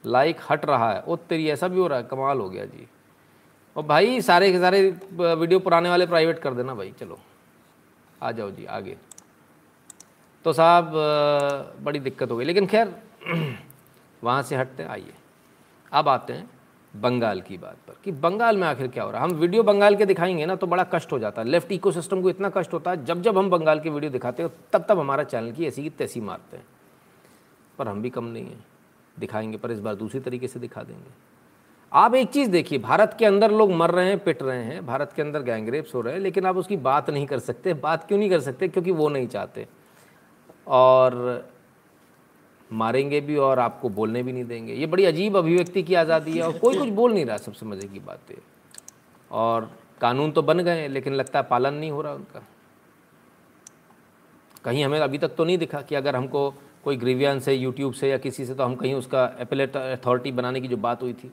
लाइक 0.06 0.36
हट 0.50 0.64
रहा 0.64 0.92
है। 0.92 1.02
ओ, 1.02 1.16
तेरी 1.16 1.48
ऐसा 1.48 1.68
भी 1.68 1.78
हो 1.78 1.86
रहा 1.86 1.98
है, 1.98 2.04
कमाल 2.04 2.38
हो 2.38 2.50
गया 2.50 2.64
जी। 2.64 2.88
और 3.76 3.82
भाई, 3.82 4.20
सारे 4.20 4.52
के 4.52 4.58
सारे 4.58 4.98
वीडियो 5.12 5.58
पुराने 5.58 5.88
वाले 5.88 6.06
प्राइवेट 6.06 6.38
कर 6.38 6.54
देना 6.54 6.74
भाई, 6.74 6.92
चलो। 7.00 7.18
आ 8.22 8.30
जाओ 8.32 8.50
जी 8.50 8.64
आगे। 8.66 8.96
तो 10.44 10.52
साहब 10.52 10.92
बड़ी 11.84 11.98
दिक्कत 12.00 12.30
हो 12.30 12.36
गई। 12.36 12.44
लेकिन 12.44 12.66
खैर 12.66 12.94
वहाँ 14.24 14.42
से 14.42 14.56
हटते 14.56 14.82
हैं, 14.82 14.90
आइए। 14.90 15.14
अब 15.92 16.08
आते 16.08 16.32
हैं 16.32 16.50
बंगाल 16.94 17.40
की 17.40 17.56
बात 17.58 17.76
पर 17.88 17.94
कि 18.04 18.12
बंगाल 18.12 18.56
में 18.56 18.66
आखिर 18.68 18.88
क्या 18.88 19.04
हो 19.04 19.10
रहा 19.10 19.22
है? 19.22 19.28
हम 19.30 19.36
वीडियो 19.36 19.62
बंगाल 19.62 19.96
के 19.96 20.06
दिखाएँगे 20.06 20.46
ना 20.46 20.56
तो 20.56 20.66
बड़ा 20.66 20.84
कष्ट 20.84 21.12
हो 21.12 21.18
जाता 21.18 21.42
है। 21.42 21.48
लेफ़्ट 21.48 21.72
इकोसिस्टम 21.72 22.22
को 22.22 22.30
इतना 22.30 22.50
कष्ट 22.56 22.72
होता 22.72 22.90
है 22.90 23.04
जब 23.04 23.22
जब 23.22 23.38
हम 23.38 23.50
बंगाल 23.50 23.80
के 23.80 23.90
वीडियो 23.90 24.12
दिखाते 24.12 24.42
हैं 24.42 24.50
तब 24.72 24.84
तब 24.88 24.98
हमारा 24.98 25.24
चैनल 25.24 25.52
की 25.52 25.66
ऐसी 25.66 25.82
की 25.82 25.90
तैसी 25.90 26.20
मारते 26.20 26.56
हैं। 26.56 26.66
पर 27.78 27.88
हम 27.88 28.02
भी 28.02 28.10
कम 28.10 28.24
नहीं 28.24 28.44
हैं 28.44 28.64
दिखाएँगे 29.18 29.58
पर 29.58 29.70
इस 29.70 29.80
बार 29.80 29.94
दूसरी 29.94 30.20
तरीके 30.20 30.48
से 30.48 30.60
दिखा 30.60 30.82
देंगे। 30.82 31.31
आप 31.93 32.14
एक 32.14 32.28
चीज़ 32.30 32.51
देखिए, 32.51 32.78
भारत 32.78 33.16
के 33.18 33.24
अंदर 33.24 33.51
लोग 33.51 33.72
मर 33.72 33.90
रहे 33.90 34.09
हैं, 34.09 34.18
पिट 34.18 34.43
रहे 34.43 34.62
हैं, 34.64 34.84
भारत 34.86 35.12
के 35.16 35.22
अंदर 35.22 35.43
गैंगरेप्स 35.43 35.95
हो 35.95 36.01
रहे 36.01 36.14
हैं, 36.14 36.20
लेकिन 36.20 36.47
आप 36.47 36.57
उसकी 36.57 36.76
बात 36.78 37.11
नहीं 37.11 37.26
कर 37.26 37.38
सकते, 37.38 37.74
बात 37.74 38.07
क्यों 38.09 38.18
नहीं 38.18 38.30
कर 38.30 38.40
सकते, 38.40 38.68
क्योंकि 38.68 38.90
वो 38.90 39.09
नहीं 39.09 39.26
चाहते। 39.26 39.66
और 40.68 41.51
मारेंगे 42.70 43.20
भी 43.20 43.36
और 43.36 43.59
आपको 43.59 43.88
बोलने 43.90 44.22
भी 44.22 44.32
नहीं 44.32 44.45
देंगे। 44.45 44.74
ये 44.74 44.86
बड़ी 44.86 45.05
अजीब 45.05 45.36
अभिव्यक्ति 45.36 45.82
की 45.82 45.95
आज़ादी 45.95 46.32
है 46.32 46.43
और 46.43 46.59
कोई 46.59 46.78
कुछ 46.78 46.88
बोल 46.90 47.12
नहीं 47.12 47.24
रहा, 47.26 47.36
सबसे 47.36 47.66
मज़े 47.66 47.88
की 47.88 47.99
बात 48.01 48.30
है 48.30 48.36
और 49.30 49.70
कानून 50.01 50.30
तो 50.32 50.43
बन 50.43 50.61
गए 50.61 50.80
हैं 50.80 50.88
लेकिन 50.88 51.14
लगता 51.14 51.38
है 51.38 51.47
पालन 51.51 51.74
नहीं 51.74 51.90
हो 51.90 52.03
रहा 52.03 52.12
उनका। 52.12 52.43
कहीं 54.64 54.84
हमें 54.84 54.99
अभी 55.01 55.18
तक 55.18 55.34
तो 55.36 55.45
नहीं 55.45 55.59
दिखा 55.59 55.80
कि 55.82 55.95
अगर 55.95 56.16
हमको 56.16 56.51
कोई 56.84 56.97
ग्रीवियंस 56.97 57.49
है, 57.49 57.55
यूट्यूब 57.55 57.93
से 57.93 58.11
या 58.11 58.18
किसी 58.18 58.45
से 58.47 58.55
तो 58.55 58.64
हम 58.64 58.74
कहीं 58.76 58.95
उसका 58.95 59.24
एपेलेट 59.40 59.76
अथॉरिटी 59.76 60.32
बनाने 60.32 60.61
की 60.61 60.68
जो 60.68 60.76
बात 60.78 61.03
हुई 61.03 61.12
थी। 61.12 61.32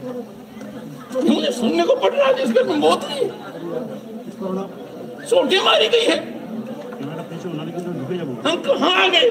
तुमने 1.13 1.51
सुनने 1.51 1.83
को 1.85 1.95
पड़ 2.03 2.11
रहा 2.13 2.27
है 2.27 2.43
इसमें 2.43 2.67
गंगोत्री 2.69 3.29
सोटी 5.29 5.59
मारी 5.65 5.87
गई 5.95 6.05
है। 6.09 6.17
हम 8.45 8.61
कहा 8.67 8.89
आ 9.03 9.07
गए। 9.07 9.29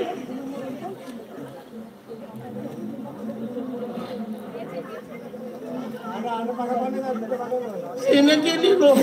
सेना 8.02 8.34
के 8.44 8.56
लिए 8.56 8.74
लोग 8.74 8.98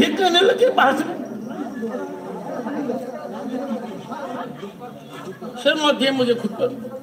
ये 0.00 0.06
कहने 0.12 0.40
लगे 0.40 0.68
बात 0.80 0.98
शर्मा 5.62 5.92
दिए 5.92 6.10
मुझे 6.10 6.34
खुद 6.34 6.50
पर। 6.60 7.01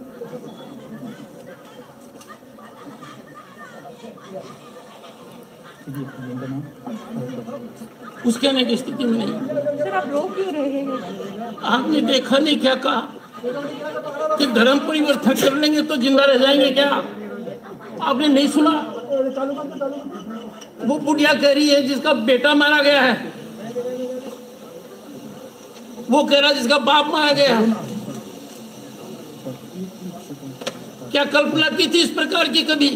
कुछ 8.24 8.38
कहने 8.38 8.64
की 8.66 8.76
स्थिति 8.78 9.04
में 9.04 9.18
नहीं 9.18 9.28
सर 9.78 9.96
आप 9.96 10.10
रो 10.10 10.22
क्यों 10.36 10.52
रहे 10.54 10.70
हैं? 10.70 10.86
आपने 11.66 12.02
देखा 12.02 12.38
नहीं 12.38 12.60
क्या 12.60 12.76
कहा? 12.76 13.02
कि 14.38 14.46
धर्म 14.48 14.80
परिवर्तन 14.80 15.34
कर 15.42 15.54
लेंगे 15.54 15.82
तो 15.82 15.96
ज़िंदा 15.98 16.26
रह 16.26 16.38
जाएँगे 16.38 16.72
क्या? 16.72 16.90
आपने 18.02 18.28
नहीं 18.28 18.48
सुना? 18.48 18.72
वो 20.86 20.98
बुढ़िया 21.00 21.34
कह 21.34 21.52
रही 21.52 21.70
है 21.70 21.82
जिसका 21.88 22.14
बेटा 22.30 22.54
मारा 22.56 22.82
गया 22.84 23.02
है। 23.02 23.32
वो 26.10 26.24
कह 26.24 26.40
रहा 26.40 26.50
है 26.50 26.56
जिसका 26.56 26.78
बाप 26.78 27.08
मारा 27.08 27.32
गया 27.34 27.56
है। 27.58 27.74
क्या 31.12 31.24
कल्पना 31.26 31.70
की 31.70 31.88
थी 31.88 32.02
इस 32.02 32.10
प्रकार 32.12 32.48
की 32.48 32.64
कभी? 32.64 32.90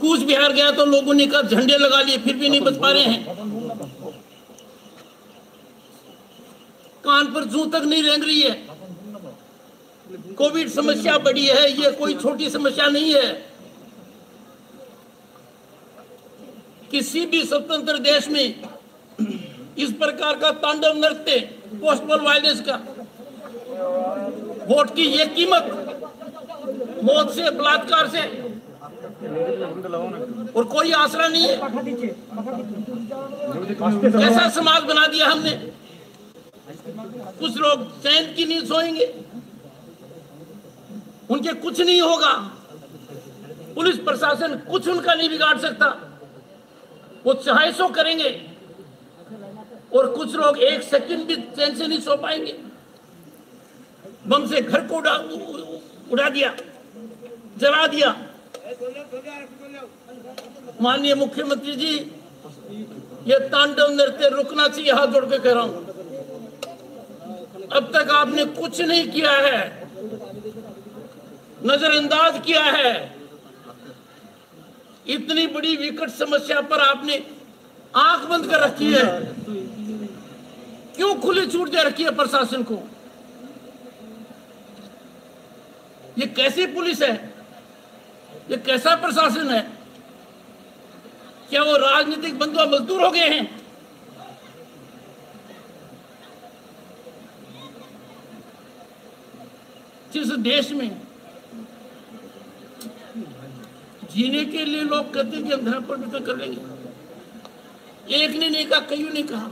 कूच 0.00 0.20
बिहार 0.22 0.52
गया 0.52 0.70
तो 0.70 0.84
लोगों 0.86 1.14
ने 1.14 1.26
कहा, 1.26 1.42
झंडे 1.42 1.76
लगा 1.78 2.00
लिए, 2.02 2.18
फिर 2.18 2.36
भी 2.36 2.48
नहीं 2.48 2.60
बच 2.60 2.76
पा 2.76 2.90
रहे 2.90 3.02
हैं। 3.04 3.38
कान 7.04 7.32
पर 7.34 7.44
जू 7.44 7.64
तक 7.66 7.82
नहीं 7.84 8.02
रेंग 8.02 8.24
रही 8.24 8.40
है। 8.40 8.50
कोविड 10.36 10.68
समस्या 10.70 11.16
बड़ी 11.18 11.46
है, 11.46 11.70
ये 11.72 11.90
कोई 11.92 12.14
छोटी 12.14 12.50
समस्या 12.50 12.86
नहीं 12.88 13.14
है। 13.14 13.32
किसी 16.90 17.24
भी 17.26 17.42
स्वतंत्र 17.44 17.98
देश 18.00 18.28
में 18.28 18.44
इस 19.78 19.92
प्रकार 19.92 20.38
का 20.38 20.50
तांडव 20.62 20.96
नृत्य 20.96 21.38
पोस्टल 21.74 22.20
वायलेंस 22.20 22.60
का, 22.60 22.76
वोट 24.68 24.94
की 24.96 25.04
ये 25.08 25.26
कीमत, 25.28 25.64
मौत 27.04 27.34
से, 27.34 27.50
बलात्कार 27.50 28.08
से 28.08 28.22
और 29.20 30.64
कोई 30.64 30.92
आसरा 30.92 31.26
नहीं 31.28 31.48
है। 31.48 31.56
ऐसा 34.22 34.48
समाज 34.50 34.82
बना 34.82 35.06
दिया 35.06 35.26
हमने? 35.28 35.50
कुछ 37.40 37.56
लोग 37.56 37.82
चैन 38.02 38.32
की 38.34 38.44
नींद 38.46 38.64
सोएँगे। 38.66 39.06
उनके 41.30 41.52
कुछ 41.54 41.80
नहीं 41.80 42.00
होगा। 42.02 42.32
पुलिस 43.74 43.96
प्रशासन 43.98 44.56
कुछ 44.70 44.88
उनका 44.88 45.14
नहीं 45.14 45.28
बिगाड़ 45.28 45.58
सकता। 45.58 45.86
वो 47.26 47.34
चाहे 47.34 47.72
सो 47.72 47.88
करेंगे 47.88 48.30
और 49.96 50.10
कुछ 50.16 50.34
लोग 50.34 50.58
एक 50.62 50.82
सेकंड 50.82 51.26
भी 51.26 51.36
चैन 51.36 51.74
से 51.76 51.86
नहीं 51.86 52.00
सो 52.00 52.16
पाएँगे। 52.16 52.56
बम 54.28 54.46
से 54.46 54.60
घर 54.60 54.86
को 54.86 54.96
उड़ा 54.96 55.14
उड़ा 56.12 56.28
दिया, 56.28 56.54
जला 57.58 57.86
दिया। 57.86 58.16
माननीय 60.80 61.14
मुख्यमंत्री 61.14 61.72
जी, 61.72 61.94
ये 63.26 63.38
तांडव 63.38 63.90
नृत्य 63.90 64.28
रुकना 64.28 64.68
चाहिए, 64.68 64.92
हाथ 64.92 65.06
जोड़ 65.06 65.24
के 65.24 65.38
कह 65.38 65.52
रहा 65.52 65.62
हूँ। 65.62 65.86
अब 67.72 67.90
तक 67.94 68.10
आपने 68.10 68.44
कुछ 68.44 68.80
नहीं 68.80 69.10
किया 69.10 69.30
है। 69.30 69.88
नजरअंदाज 71.66 72.46
किया 72.46 72.62
है। 72.62 73.14
इतनी 75.06 75.46
बड़ी 75.46 75.76
विकट 75.76 76.10
समस्या 76.10 76.60
पर 76.60 76.80
आपने 76.80 77.26
आँख 77.96 78.28
बंद 78.28 78.46
कर 78.46 78.60
रखी 78.60 78.92
है। 78.92 79.20
क्यों 80.96 81.14
खुली 81.20 81.46
छूट 81.46 81.68
दे 81.68 81.82
रखी 81.82 82.02
है 82.02 82.10
प्रशासन 82.10 82.62
को? 82.62 82.74
ये 86.18 86.26
कैसी 86.26 86.66
पुलिस 86.66 87.02
है? 87.02 87.29
ये 88.50 88.56
कैसा 88.56 88.94
प्रशासन 88.94 89.50
है? 89.50 89.60
क्या 91.50 91.62
वो 91.62 91.76
राजनीतिक 91.76 92.38
बंधुआ 92.38 92.64
मजदूर 92.64 93.04
हो 93.04 93.10
गए 93.10 93.28
हैं? 93.28 93.60
जिस 100.12 100.26
देश 100.26 100.72
में 100.72 101.02
जीने 104.12 104.44
के 104.44 104.64
लिए 104.64 104.82
लोग 104.82 105.14
कहते 105.14 105.36
हैं 105.36 105.46
कि 105.46 105.52
हम 105.52 105.60
धर्म 105.60 105.84
पर 105.84 105.96
परिवर्तन 105.96 106.26
कर 106.26 106.36
लेंगे। 106.36 108.14
एक 108.14 108.30
ने 108.30 108.48
नहीं 108.48 108.66
कहा, 108.66 108.80
कईयों 108.80 109.10
ने 109.10 109.22
कहा। 109.22 109.50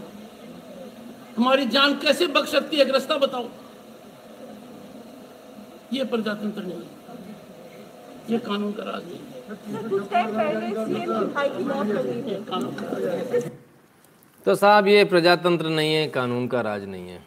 हमारी 1.37 1.67
जान 1.67 1.99
कैसे 1.99 2.27
बच 2.27 2.49
सकती 2.49 2.77
है? 2.77 2.83
एक 2.83 2.91
रास्ता 2.91 3.17
बताओ। 3.17 3.49
ये 5.93 6.05
प्रजातंत्र 6.05 6.63
नहीं 6.63 6.73
है। 6.73 6.98
ये 8.29 8.39
कानून 8.41 8.73
का 8.73 8.83
राज 8.83 9.03
नहीं 9.05 9.19
है 9.19 9.37
तो 14.47 14.55
साहब, 14.55 14.87
ये 14.89 15.05
प्रजातंत्र 15.05 15.69
नहीं 15.69 15.95
है, 15.95 16.07
कानून 16.09 16.47
का 16.49 16.61
राज 16.61 16.85
नहीं 16.85 17.09
है। 17.09 17.23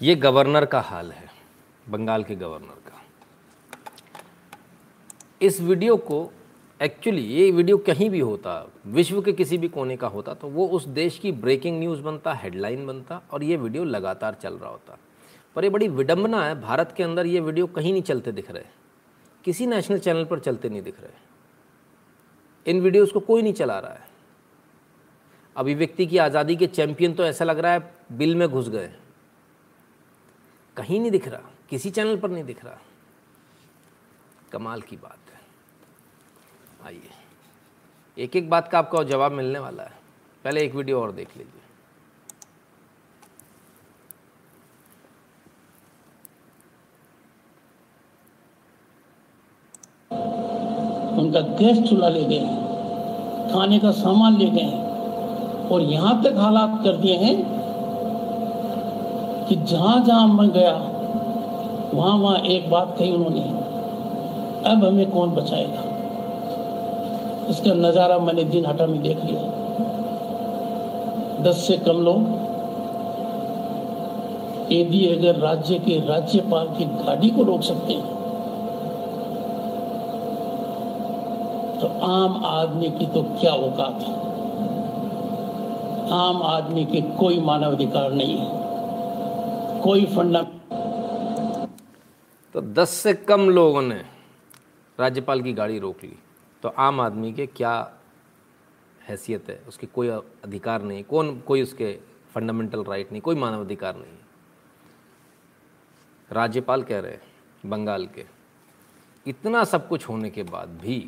ये 0.00 0.14
गवर्नर 0.16 0.64
का 0.64 0.80
हाल 0.82 1.10
है, 1.12 1.28
बंगाल 1.86 2.24
के 2.24 2.34
गवर्नर 2.36 2.80
का। 2.86 3.02
इस 5.42 5.60
वीडियो 5.60 5.96
को 5.98 6.30
एक्चुअली 6.80 7.22
ये 7.24 7.50
वीडियो 7.50 7.76
कहीं 7.78 8.08
भी 8.10 8.20
होता, 8.20 8.66
विश्व 8.88 9.20
के 9.22 9.32
किसी 9.32 9.58
भी 9.58 9.68
कोने 9.68 9.96
का 9.96 10.06
होता 10.08 10.34
तो 10.34 10.48
वो 10.48 10.66
उस 10.68 10.86
देश 10.94 11.18
की 11.18 11.32
ब्रेकिंग 11.34 11.78
न्यूज़ 11.78 12.00
बनता 12.02 12.32
हेडलाइन 12.34 12.86
बनता, 12.86 13.20
और 13.32 13.42
ये 13.44 13.56
वीडियो 13.56 13.84
लगातार 13.86 14.36
चल 14.42 14.54
रहा 14.54 14.70
होता। 14.70 14.98
पर 15.56 15.64
ये 15.64 15.70
बड़ी 15.70 15.88
विडंबना 15.90 16.44
है, 16.44 16.60
भारत 16.60 16.94
के 16.96 17.02
अंदर 17.02 17.26
ये 17.26 17.40
वीडियो 17.40 17.66
कहीं 17.68 17.92
नहीं 17.92 18.02
चलते 18.02 18.32
दिख 18.32 18.50
रहे। 18.50 18.64
किसी 19.46 19.66
नेशनल 19.66 19.98
चैनल 19.98 20.24
पर 20.24 20.38
चलते 20.40 20.68
नहीं 20.68 20.82
दिख 20.82 21.00
रहे। 21.00 21.24
इन 22.66 22.80
वीडियोस 22.80 23.12
को 23.12 23.20
कोई 23.20 23.42
नहीं 23.42 23.52
चला 23.52 23.78
रहा 23.78 23.92
है। 23.92 24.08
अभिव्यक्ति 25.56 26.06
की 26.06 26.18
आज़ादी 26.18 26.56
के 26.56 26.66
चैंपियन 26.68 27.14
तो 27.14 27.24
ऐसा 27.24 27.44
लग 27.44 27.58
रहा 27.58 27.72
है, 27.72 27.94
बिल 28.12 28.34
में 28.36 28.48
घुस 28.48 28.68
गए। 28.68 28.90
कहीं 30.76 31.00
नहीं 31.00 31.10
दिख 31.10 31.28
रहा, 31.28 31.50
किसी 31.70 31.90
चैनल 31.90 32.16
पर 32.16 32.30
नहीं 32.30 32.44
दिख 32.44 32.64
रहा। 32.64 32.78
कमाल 34.52 34.80
की 34.82 34.96
बात 34.96 35.30
है। 35.30 35.40
आइए 36.86 37.10
एक 38.16 38.36
एक 38.36 38.50
बात 38.50 38.68
का 38.68 38.78
आपको 38.78 39.04
जवाब 39.04 39.32
मिलने 39.32 39.58
वाला 39.58 39.82
है। 39.82 39.98
पहले 40.44 40.64
एक 40.64 40.74
वीडियो 40.74 41.00
और 41.02 41.12
देख 41.12 41.36
लीजिए। 41.36 41.55
उनका 50.10 51.40
गैस 51.58 51.78
चूल्हा 51.88 52.08
ले 52.08 52.22
गए 52.24 52.38
हैं, 52.38 52.56
खाने 53.52 53.78
का 53.78 53.90
सामान 53.92 54.36
ले 54.38 54.46
गए 54.46 54.62
हैं 54.62 55.68
और 55.68 55.80
यहाँ 55.82 56.22
तक 56.22 56.36
हालात 56.38 56.80
कर 56.84 56.96
दिए 56.96 57.16
हैं 57.16 57.36
कि 59.48 59.56
जहाँ 59.56 59.98
जहाँ 60.04 60.26
मैं 60.28 60.48
गया, 60.50 60.72
वहाँ 61.94 62.16
वहाँ 62.18 62.38
एक 62.46 62.70
बात 62.70 62.94
कही 62.98 63.12
उन्होंने, 63.12 63.40
अब 64.70 64.84
हमें 64.84 65.10
कौन 65.10 65.30
बचाएगा? 65.34 65.82
इसका 67.50 67.74
नज़ारा 67.76 68.18
मैंने 68.18 68.44
दिन 68.46 68.66
हटा 68.66 68.86
में 68.86 69.00
देख 69.02 69.24
लिया। 69.24 69.40
दस 71.42 71.66
से 71.66 71.76
कम 71.78 72.00
लोग 72.00 72.20
यदि 74.72 75.06
अगर 75.08 75.34
राज्य 75.40 75.78
के 75.78 75.98
राज्यपाल 76.06 76.66
की 76.78 76.84
गाड़ी 76.84 77.30
को 77.30 77.42
रोक 77.42 77.62
सकते 77.62 77.92
हैं 77.92 78.14
तो 81.80 81.86
आम 82.06 82.44
आदमी 82.44 82.88
की 82.90 83.06
तो 83.06 83.22
क्या 83.40 83.52
औकात 83.52 84.02
है? 84.02 84.14
आम 86.12 86.42
आदमी 86.42 86.84
के 86.84 87.00
कोई 87.16 87.40
मानव 87.40 87.74
अधिकार 87.74 88.12
नहीं 88.12 88.36
है। 88.38 89.80
कोई 89.82 90.04
फंडा 90.06 90.42
तो 92.54 92.60
10 92.74 92.90
से 92.92 93.14
कम 93.14 93.48
लोगों 93.50 93.82
ने 93.82 94.00
राज्यपाल 94.98 95.42
की 95.42 95.52
गाड़ी 95.52 95.78
रोक 95.78 96.04
ली। 96.04 96.16
तो 96.62 96.68
आम 96.78 97.00
आदमी 97.00 97.32
के 97.32 97.46
क्या 97.46 97.74
हैसियत 99.08 99.50
है? 99.50 99.60
उसके 99.68 99.86
कोई 99.86 100.08
अधिकार 100.08 100.82
नहीं। 100.82 101.02
कौन 101.04 101.38
कोई 101.40 101.62
उसके 101.62 101.98
फंडामेंटल 102.34 102.84
राइट 102.84 103.12
नहीं, 103.12 103.22
कोई 103.22 103.34
मानव 103.34 103.60
अधिकार 103.60 103.96
नहीं 103.96 104.16
राज्यपाल 106.30 106.82
कह 106.82 107.00
रहे 107.00 107.12
हैं, 107.12 107.20
बंगाल 107.66 108.06
के, 108.06 108.24
इतना 109.26 109.64
सब 109.64 109.88
कुछ 109.88 110.08
होने 110.08 110.30
के 110.30 110.42
बाद 110.42 110.68
भी 110.82 110.98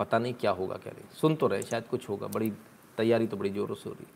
पता 0.00 0.18
नहीं 0.18 0.34
क्या 0.34 0.50
होगा 0.50 0.76
क्या 0.76 0.92
नहीं 0.92 1.04
सुन 1.16 1.34
तो 1.34 1.46
रहे, 1.46 1.62
शायद 1.62 1.86
कुछ 1.86 2.08
होगा, 2.08 2.26
बड़ी 2.26 2.50
तैयारी 2.98 3.26
तो 3.26 3.36
बड़ी 3.36 3.50
ज़ोरों 3.50 3.74
से 3.74 3.88
हो 3.88 3.94
रही 3.94 4.06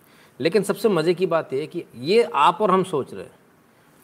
लेकिन 0.40 0.62
सबसे 0.62 0.88
मज़े 0.88 1.14
की 1.14 1.26
बात 1.26 1.52
यह 1.52 1.66
कि 1.66 1.84
ये 1.96 2.22
आप 2.34 2.60
और 2.60 2.70
हम 2.70 2.82
सोच 2.84 3.12
रहे 3.14 3.24
हैं। 3.24 3.34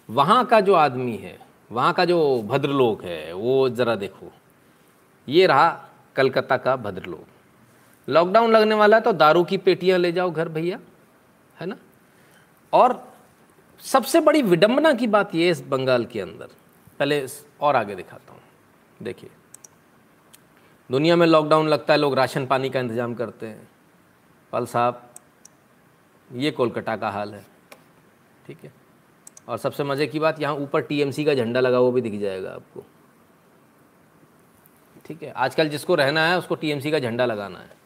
वहाँ 0.09 0.45
का 0.45 0.61
जो 0.61 0.75
आदमी 0.75 1.17
है, 1.17 1.39
वहाँ 1.73 1.93
का 1.93 2.05
जो 2.05 2.43
भद्रलोक 2.43 3.03
है, 3.05 3.33
वो 3.33 3.69
ज़रा 3.71 3.95
देखो। 3.97 4.31
ये 5.29 5.47
रहा 5.47 5.69
कलकत्ता 6.17 6.57
का 6.57 6.77
भद्रलोक। 6.77 7.27
लॉकडाउन 8.09 8.51
लगने 8.53 8.75
वाला 8.75 8.97
है 8.97 9.03
तो 9.03 9.13
दारू 9.15 9.45
की 9.45 9.57
पेटियाँ 9.59 9.99
ले 9.99 10.13
जाओ 10.13 10.31
घर 10.31 10.49
भैया, 10.49 10.79
है 11.57 11.67
ना? 11.67 11.77
और 12.73 13.03
सबसे 13.83 14.21
बड़ी 14.21 14.43
विडंबना 14.45 14.93
की 14.93 15.07
बात 15.09 15.35
ये 15.35 15.51
इस 15.51 15.61
बंगाल 15.67 16.05
के 16.05 16.21
अंदर। 16.21 16.49
पहले 17.01 17.27
और 17.61 17.77
आगे 17.77 17.95
दिखाता 17.95 18.33
हूँ। 18.33 18.41
देखिए 19.01 19.31
दुनिया 20.91 21.17
में 21.17 21.27
लॉकडाउन 21.27 21.69
लगता 21.69 21.95
है, 21.95 21.99
लोग 21.99 22.15
राशन 22.15 22.47
पानी 22.47 22.71
का 22.71 22.81
इंतज़ाम 22.81 23.15
करते 23.15 23.47
हैं। 23.47 23.69
पल 24.53 24.67
साहब, 24.67 25.11
ये 26.35 26.51
कोलकाता 26.51 26.97
का 26.97 27.11
हाल 27.11 27.35
है। 27.35 27.47
ठीक 28.47 28.59
है? 28.65 28.73
और 29.49 29.59
सबसे 29.59 29.85
मज़े 29.85 30.07
की 30.07 30.19
बात, 30.19 30.41
यहाँ 30.41 30.55
ऊपर 30.55 30.81
टीएमसी 30.81 31.25
का 31.25 31.35
झंडा 31.35 31.61
लगा 31.61 31.79
वो 31.81 31.93
भी 31.93 32.01
दिख 32.01 32.21
जाएगा 32.21 32.51
आपको। 32.51 32.85
ठीक 35.07 35.23
है? 35.23 35.31
आजकल 35.31 35.69
जिसको 35.69 35.95
रहना 35.95 36.27
है, 36.27 36.39
उसको 36.39 36.55
टीएमसी 36.55 36.91
का 36.91 36.99
झंडा 36.99 37.27
लगाना 37.27 37.59
है। 37.59 37.79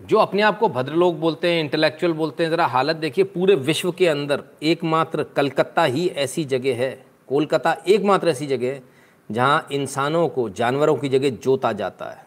जो 0.00 0.18
अपने 0.18 0.42
आप 0.42 0.58
को 0.58 0.68
भद्र 0.68 0.92
लोग 0.92 1.20
बोलते 1.20 1.52
हैं 1.52 1.60
इंटेलेक्चुअल 1.60 2.12
बोलते 2.12 2.42
हैं, 2.42 2.50
ज़रा 2.50 2.66
हालत 2.66 2.96
देखिए, 2.96 3.24
पूरे 3.24 3.54
विश्व 3.54 3.92
के 3.92 4.08
अंदर 4.08 4.44
एकमात्र 4.62 5.22
कलकत्ता 5.22 5.84
ही 5.84 6.08
ऐसी 6.08 6.44
जगह 6.44 6.76
है। 6.76 7.06
कोलकाता 7.28 7.76
एकमात्र 7.88 8.28
ऐसी 8.28 8.46
जगह 8.46 8.66
है 8.66 8.95
जहाँ 9.30 9.68
इंसानों 9.72 10.28
को 10.28 10.50
जानवरों 10.50 10.96
की 10.96 11.08
जगह 11.08 11.30
जोता 11.30 11.72
जाता 11.72 12.06
है। 12.06 12.26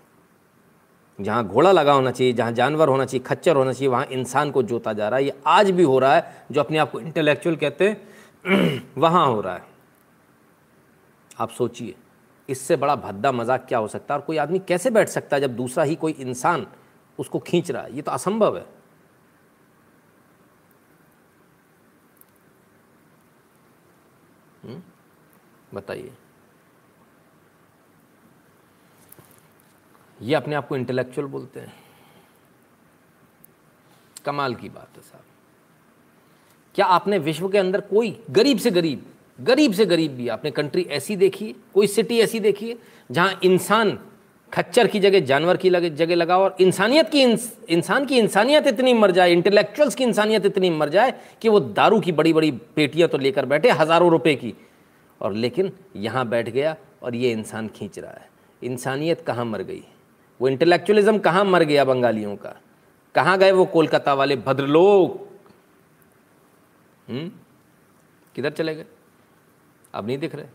जहाँ 1.22 1.47
घोड़ा 1.47 1.72
लगा 1.72 1.93
होना 1.93 2.12
चाहिए, 2.12 2.34
जहाँ 2.34 2.52
जानवर 2.52 2.88
होना 2.88 3.06
चाहिए, 3.06 3.24
खच्चर 3.24 3.56
होना 3.56 3.74
चाहिए, 3.74 3.88
वहाँ 3.88 4.06
इंसान 4.06 4.52
को 4.52 4.64
जोता 4.64 4.93
जा 4.93 5.10
रहा 5.10 5.20
है। 5.20 5.26
ये 5.26 5.41
आज 5.47 5.72
भी 5.72 5.84
हो 5.84 6.00
रहा 6.00 6.16
है, 6.16 6.45
जो 6.52 6.60
अपने 6.62 6.78
आप 6.78 6.91
को 6.91 7.00
इंटेलेक्चुअल 7.00 7.56
कहते 7.56 7.89
हैं, 7.89 8.10
वहाँ 8.97 9.28
हो 9.28 9.41
रहा 9.41 9.56
है। 9.56 9.64
आप 11.39 11.50
सोचिए, 11.50 11.95
इससे 12.50 12.76
बड़ा 12.76 12.95
भद्दा 12.95 13.32
मज़ाक 13.32 13.66
क्या 13.68 13.80
हो 13.80 13.88
सकता 13.88 14.14
है? 14.14 14.20
और 14.20 14.26
कोई 14.26 14.38
आदमी 14.38 14.60
कैसे 14.60 14.89
बैठ 14.89 15.08
सकता 15.08 15.36
है 15.36 15.41
जब 15.41 15.56
दूसरा 15.56 15.84
ही 15.84 15.95
कोई 15.95 16.12
इंसान 16.12 16.68
उसको 17.20 17.39
खींच 17.39 17.72
रहा 17.72 17.84
है? 17.84 17.95
ये 17.95 18.02
तो 18.02 18.12
असंभव 18.12 18.58
है। 18.58 18.66
हम्म? 24.64 24.82
बताइए। 25.74 26.12
ये 30.20 30.36
अपने 30.36 30.55
आप 30.55 30.67
को 30.67 30.76
इंटेलेक्चुअल 30.76 31.28
बोलते 31.28 31.59
हैं। 31.59 31.74
कमाल 34.26 34.55
की 34.55 34.70
बात 34.70 34.97
है 34.97 35.01
साहब। 35.01 35.24
क्या 36.76 36.86
आपने 36.88 37.17
विश्व 37.20 37.47
के 37.49 37.57
अंदर 37.57 37.82
कोई 37.84 38.20
गरीब 38.32 38.57
से 38.57 38.72
गरीब 38.72 39.05
गरीब 39.39 39.74
से 39.74 39.86
गरीब 39.86 40.11
भी 40.11 40.28
आपने 40.28 40.51
कंट्री 40.51 40.82
ऐसी 40.84 41.15
देखी 41.15 41.45
है, 41.45 41.53
कोई 41.74 41.88
सिटी 41.88 42.20
ऐसी 42.20 42.39
देखी 42.39 42.70
है, 42.70 42.76
जहाँ 43.09 43.39
इंसान 43.43 43.97
खच्चर 44.51 44.88
की 44.88 44.99
जगह, 44.99 45.20
जानवर 45.22 45.57
की 45.57 45.70
जगह 45.70 46.15
लगा 46.15 46.38
और 46.38 46.55
इंसानियत 46.61 47.09
की 47.09 47.22
इंसान 47.70 48.05
की 48.05 48.17
इंसानियत 48.20 48.67
इतनी 48.67 48.93
मर 48.93 49.11
जाए 49.11 49.32
इंटेलेक्चुअल्स 49.32 49.95
की 49.95 50.03
इंसानियत 50.03 50.45
इतनी 50.45 50.70
मर 50.70 50.89
जाए 50.89 51.13
कि 51.41 51.49
वो 51.49 51.59
दारू 51.59 51.99
की 51.99 52.11
बड़ी 52.11 52.34
बड़ी 52.34 52.51
पेटियाँ 52.76 53.09
तो 53.09 53.17
लेकर 53.17 53.45
बैठे 53.45 53.70
हज़ारों 53.72 54.09
रुपए 54.11 54.36
की। 54.36 54.53
और 55.22 55.34
लेकिन 55.34 55.72
यहाँ 55.95 56.28
बैठ 56.30 56.49
गया 56.49 56.76
और 57.03 57.15
ये 57.15 57.32
इंसान 57.32 57.67
खींच 57.67 57.99
रहा 57.99 58.11
है। 58.11 58.30
इंसानियत 58.61 59.22
कहाँ 59.22 59.45
मर 59.45 59.61
गई? 59.61 59.84
वो 60.42 60.48
इंटेलेक्चुअलिज्म 60.48 61.20
कहाँ 61.20 61.46
मर 61.46 61.64
गया 61.64 61.86
बंगालियों 61.86 62.36
का? 62.36 62.56
कहाँ 63.16 63.38
गए 63.38 63.52
वो 63.52 63.66
कोलकाता 63.66 64.14
वाले 64.14 64.36
भद्रलोक 64.36 65.30
हम्म? 67.10 67.32
किधर 68.36 68.50
चले 68.50 68.76
गए? 68.76 68.86
अब 69.94 70.06
नहीं 70.06 70.18
दिख 70.18 70.36
रहे। 70.36 70.46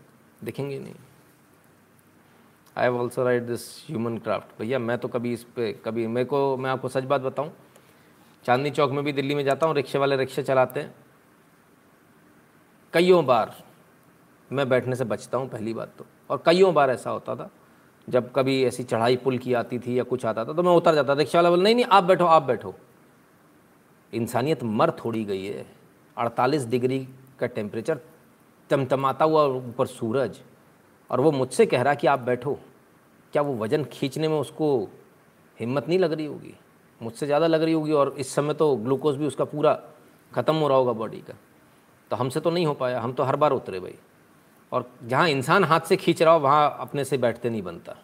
दिखेंगे 0.43 0.79
नहीं। 0.79 0.93
I 2.77 2.83
have 2.83 2.99
also 2.99 3.23
write 3.23 3.43
this 3.43 3.85
human 3.87 4.17
craft 4.17 4.59
भैया, 4.59 4.79
मैं 4.79 4.97
तो 4.97 5.07
कभी 5.07 5.33
इस 5.33 5.43
पे, 5.43 5.73
कभी, 5.73 6.07
मेरे 6.07 6.25
को, 6.25 6.57
मैं 6.57 6.69
आपको 6.69 6.89
सच 6.89 7.03
बात 7.03 7.21
बताऊँ, 7.21 7.51
चांदनी 8.45 8.71
चौक 8.71 8.91
में 8.91 9.03
भी 9.03 9.13
दिल्ली 9.13 9.35
में 9.35 9.43
जाता 9.43 9.67
हूँ, 9.67 9.75
रिक्शे 9.75 9.97
वाले 9.97 10.17
रिक्शे 10.17 10.43
चलाते 10.43 10.79
हैं। 10.79 10.95
कईयों 12.93 13.25
बार 13.25 13.63
मैं 14.51 14.69
बैठने 14.69 14.95
से 14.95 15.03
बचता 15.03 15.37
हूँ, 15.37 15.49
पहली 15.49 15.73
बात 15.73 15.93
तो। 15.97 16.05
और 16.29 16.43
कईयों 16.45 16.73
बार 16.73 16.91
ऐसा 16.91 17.09
होता 17.09 17.35
था। 17.35 17.49
जब 18.07 18.31
कभी 18.31 18.63
ऐसी 18.65 18.83
चढ़ाई 18.85 19.15
पुल 19.17 19.37
की 19.37 19.53
आती 19.55 19.79
थी 19.79 19.97
या 19.97 20.03
कुछ 20.05 20.25
आता 20.25 20.43
था 20.45 20.53
तो 20.53 20.63
मैं 20.63 20.71
उतर 20.73 20.95
जाता 20.95 21.09
था, 21.09 21.19
रिक्शा 21.19 21.41
वाला 21.41 21.55
नहीं 21.55 21.75
नहीं, 21.75 21.85
आप 21.85 22.03
बैठो 22.03 22.25
आप 22.27 22.43
बैठो। 22.43 22.73
इंसानियत 24.13 24.63
मर 24.63 24.91
थोड़ी 24.95 25.23
गई 25.25 25.45
है। 25.45 25.65
अड़तालीस 26.17 26.65
डिग्री 26.67 26.99
का 27.39 27.47
टेम्परेचर 27.47 27.99
चमचमाता 28.69 29.25
हुआ 29.25 29.43
ऊपर 29.45 29.87
सूरज, 29.87 30.39
और 31.09 31.21
वो 31.21 31.31
मुझसे 31.31 31.65
कह 31.65 31.81
रहा 31.81 31.93
कि 31.93 32.07
आप 32.07 32.19
बैठो। 32.21 32.57
क्या 33.33 33.41
वो 33.41 33.55
वज़न 33.55 33.83
खींचने 33.91 34.27
में 34.27 34.37
उसको 34.37 34.67
हिम्मत 35.57 35.87
नहीं 35.87 35.99
लग 35.99 36.13
रही 36.13 36.25
होगी? 36.25 36.53
मुझसे 37.01 37.25
ज़्यादा 37.25 37.47
लग 37.47 37.63
रही 37.63 37.73
होगी, 37.73 37.91
और 37.91 38.15
इस 38.17 38.33
समय 38.35 38.53
तो 38.53 38.75
ग्लूकोज 38.77 39.15
भी 39.15 39.25
उसका 39.25 39.45
पूरा 39.45 39.73
ख़त्म 40.31 40.55
हो 40.55 40.67
रहा 40.67 40.77
होगा 40.77 40.91
बॉडी 40.93 41.17
का। 41.19 41.33
तो 42.11 42.15
हमसे 42.15 42.39
तो 42.39 42.51
नहीं 42.51 42.65
हो 42.65 42.73
पाया, 42.75 42.99
हम 43.01 43.13
तो 43.13 43.23
हर 43.23 43.35
बार 43.35 43.51
उतरे 43.53 43.79
भाई। 43.79 43.95
और 44.75 44.89
जहाँ 45.03 45.27
इंसान 45.29 45.63
हाथ 45.63 45.79
से 45.79 45.95
खींच 45.97 46.21
रहा 46.21 46.33
हो, 46.33 46.39
वहाँ 46.39 46.77
अपने 46.79 47.03
से 47.05 47.17
बैठते 47.17 47.49
नहीं 47.49 47.61
बनता। 47.63 47.95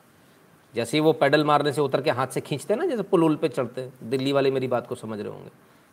जैसे 0.73 0.97
ही 0.97 1.01
वो 1.01 1.11
पैडल 1.13 1.43
मारने 1.43 1.71
से 1.73 1.81
उतर 1.81 2.01
के 2.01 2.11
हाथ 2.11 2.27
से 2.27 2.41
खींचते 2.41 2.75
ना, 2.75 2.85
जैसे 2.85 3.03
पुल 3.03 3.23
उल 3.23 3.35
पे 3.35 3.47
चढ़ते 3.49 3.89
दिल्ली 4.05 4.31
वाले 4.31 4.51
मेरी 4.51 4.67
बात 4.67 4.87
को 4.87 4.95
समझ 4.95 5.19
रहे 5.19 5.29
होंगे 5.29 5.49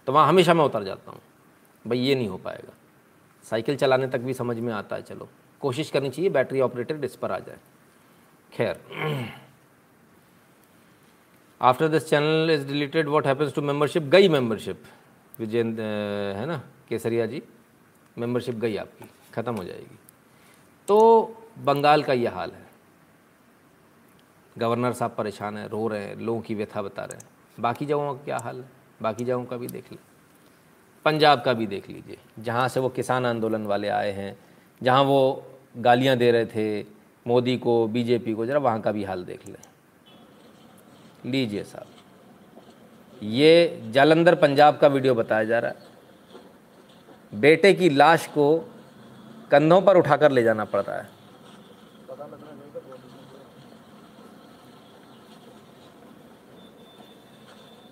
तो 0.06 0.12
वहाँ 0.12 0.28
हमेशा 0.28 0.54
मैं 0.54 0.64
उतर 0.64 0.84
जाता 0.84 1.10
हूँ। 1.10 1.20
भाई, 1.84 1.98
ये 1.98 2.14
नहीं 2.14 2.28
हो 2.28 2.36
पाएगा। 2.38 2.72
साइकिल 3.44 3.76
चलाने 3.76 4.06
तक 4.08 4.20
भी 4.20 4.34
समझ 4.34 4.56
में 4.58 4.72
आता 4.72 4.96
है, 4.96 5.02
चलो, 5.02 5.28
कोशिश 5.60 5.90
करनी 5.90 6.10
चाहिए 6.10 6.30
बैटरी 6.30 6.60
ऑपरेटेड 6.60 7.04
इस 7.04 7.16
पर 7.16 7.32
आ 7.32 7.38
जाए। 7.38 7.58
खैर 8.52 8.80
after 11.60 11.88
this 11.88 12.08
channel 12.08 12.50
is 12.50 12.66
deleted 12.66 13.08
what 13.08 13.26
happens 13.26 13.54
to 13.54 13.62
membership 13.62 14.02
गई 14.04 14.28
मेंबरशिप 14.28 14.82
विजय 15.34 15.62
है 16.36 16.46
ना, 16.46 16.62
केसरिया 16.88 17.26
जी 17.26 17.42
मेंबरशिप 18.16 18.54
गई 18.56 18.76
आपकी, 18.76 19.08
ख़त्म 19.34 19.54
हो 19.54 19.64
जाएगी। 19.64 19.98
तो 20.88 20.98
बंगाल 21.58 22.02
का 22.02 22.12
ये 22.12 22.28
हाल 22.28 22.50
है। 22.50 22.66
गवर्नर 24.58 24.92
साहब 24.92 25.14
परेशान 25.14 25.56
हैं, 25.56 25.68
रो 25.68 25.88
रहे 25.88 26.04
हैं, 26.04 26.16
लोगों 26.16 26.40
की 26.40 26.54
व्यथा 26.54 26.82
बता 26.82 27.04
रहे 27.04 27.16
हैं। 27.16 27.28
बाकी 27.60 27.86
जगहों 27.86 28.14
का 28.14 28.24
क्या 28.24 28.38
हाल 28.38 28.56
है? 28.56 28.68
बाकी 29.02 29.24
जगहों 29.24 29.44
का 29.44 29.56
भी 29.56 29.66
देख 29.66 29.92
लें 29.92 29.98
पंजाब 31.04 31.42
का 31.42 31.52
भी 31.52 31.66
देख 31.66 31.90
लीजिए। 31.90 32.18
जहाँ 32.38 32.68
से 32.68 32.80
वो 32.80 32.88
किसान 32.88 33.26
आंदोलन 33.26 33.66
वाले 33.66 33.88
आए 33.88 34.12
हैं, 34.12 34.38
जहाँ 34.82 35.02
वो 35.02 35.44
गालियाँ 35.76 36.16
दे 36.16 36.30
रहे 36.30 36.46
थे, 36.46 36.86
मोदी 37.26 37.56
को, 37.56 37.86
बीजेपी 37.86 38.34
को, 38.34 38.46
ज़रा 38.46 38.58
वहाँ 38.58 38.80
का 38.80 38.92
भी 38.92 39.04
हाल 39.04 39.24
देख 39.24 39.48
लें। 39.48 39.56
लीजिए 41.26 41.64
साहब। 41.64 41.86
ये 43.22 43.82
जालंधर, 43.90 44.34
पंजाब 44.34 44.76
का 44.76 44.88
वीडियो 44.88 45.14
बताया 45.14 45.44
जा 45.44 45.58
रहा 45.58 45.70
है। 45.70 47.40
बेटे 47.40 47.74
की 47.74 47.90
लाश 47.90 48.26
को 48.26 48.70
कंधों 49.50 49.80
पर 49.82 49.96
उठाकर 49.96 50.32
ले 50.32 50.42
जाना 50.42 50.64
पड़ 50.64 50.80
रहा 50.80 50.96
है। 50.96 51.16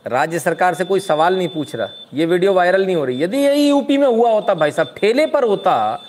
राज्य 0.06 0.38
सरकार 0.38 0.74
से 0.74 0.84
कोई 0.84 1.00
सवाल 1.00 1.36
नहीं 1.36 1.48
पूछ 1.48 1.74
रहा। 1.76 1.88
ये 2.14 2.26
वीडियो 2.26 2.52
वायरल 2.52 2.84
नहीं 2.86 2.96
हो 2.96 3.04
रही। 3.04 3.22
यदि 3.22 3.38
यही 3.38 3.68
यूपी 3.68 3.96
में 3.98 4.06
हुआ 4.06 4.30
होता 4.30 4.54
भाई 4.54 4.70
साहब, 4.70 4.94
ठेले 4.96 5.26
पर 5.26 5.44
होता, 5.44 6.00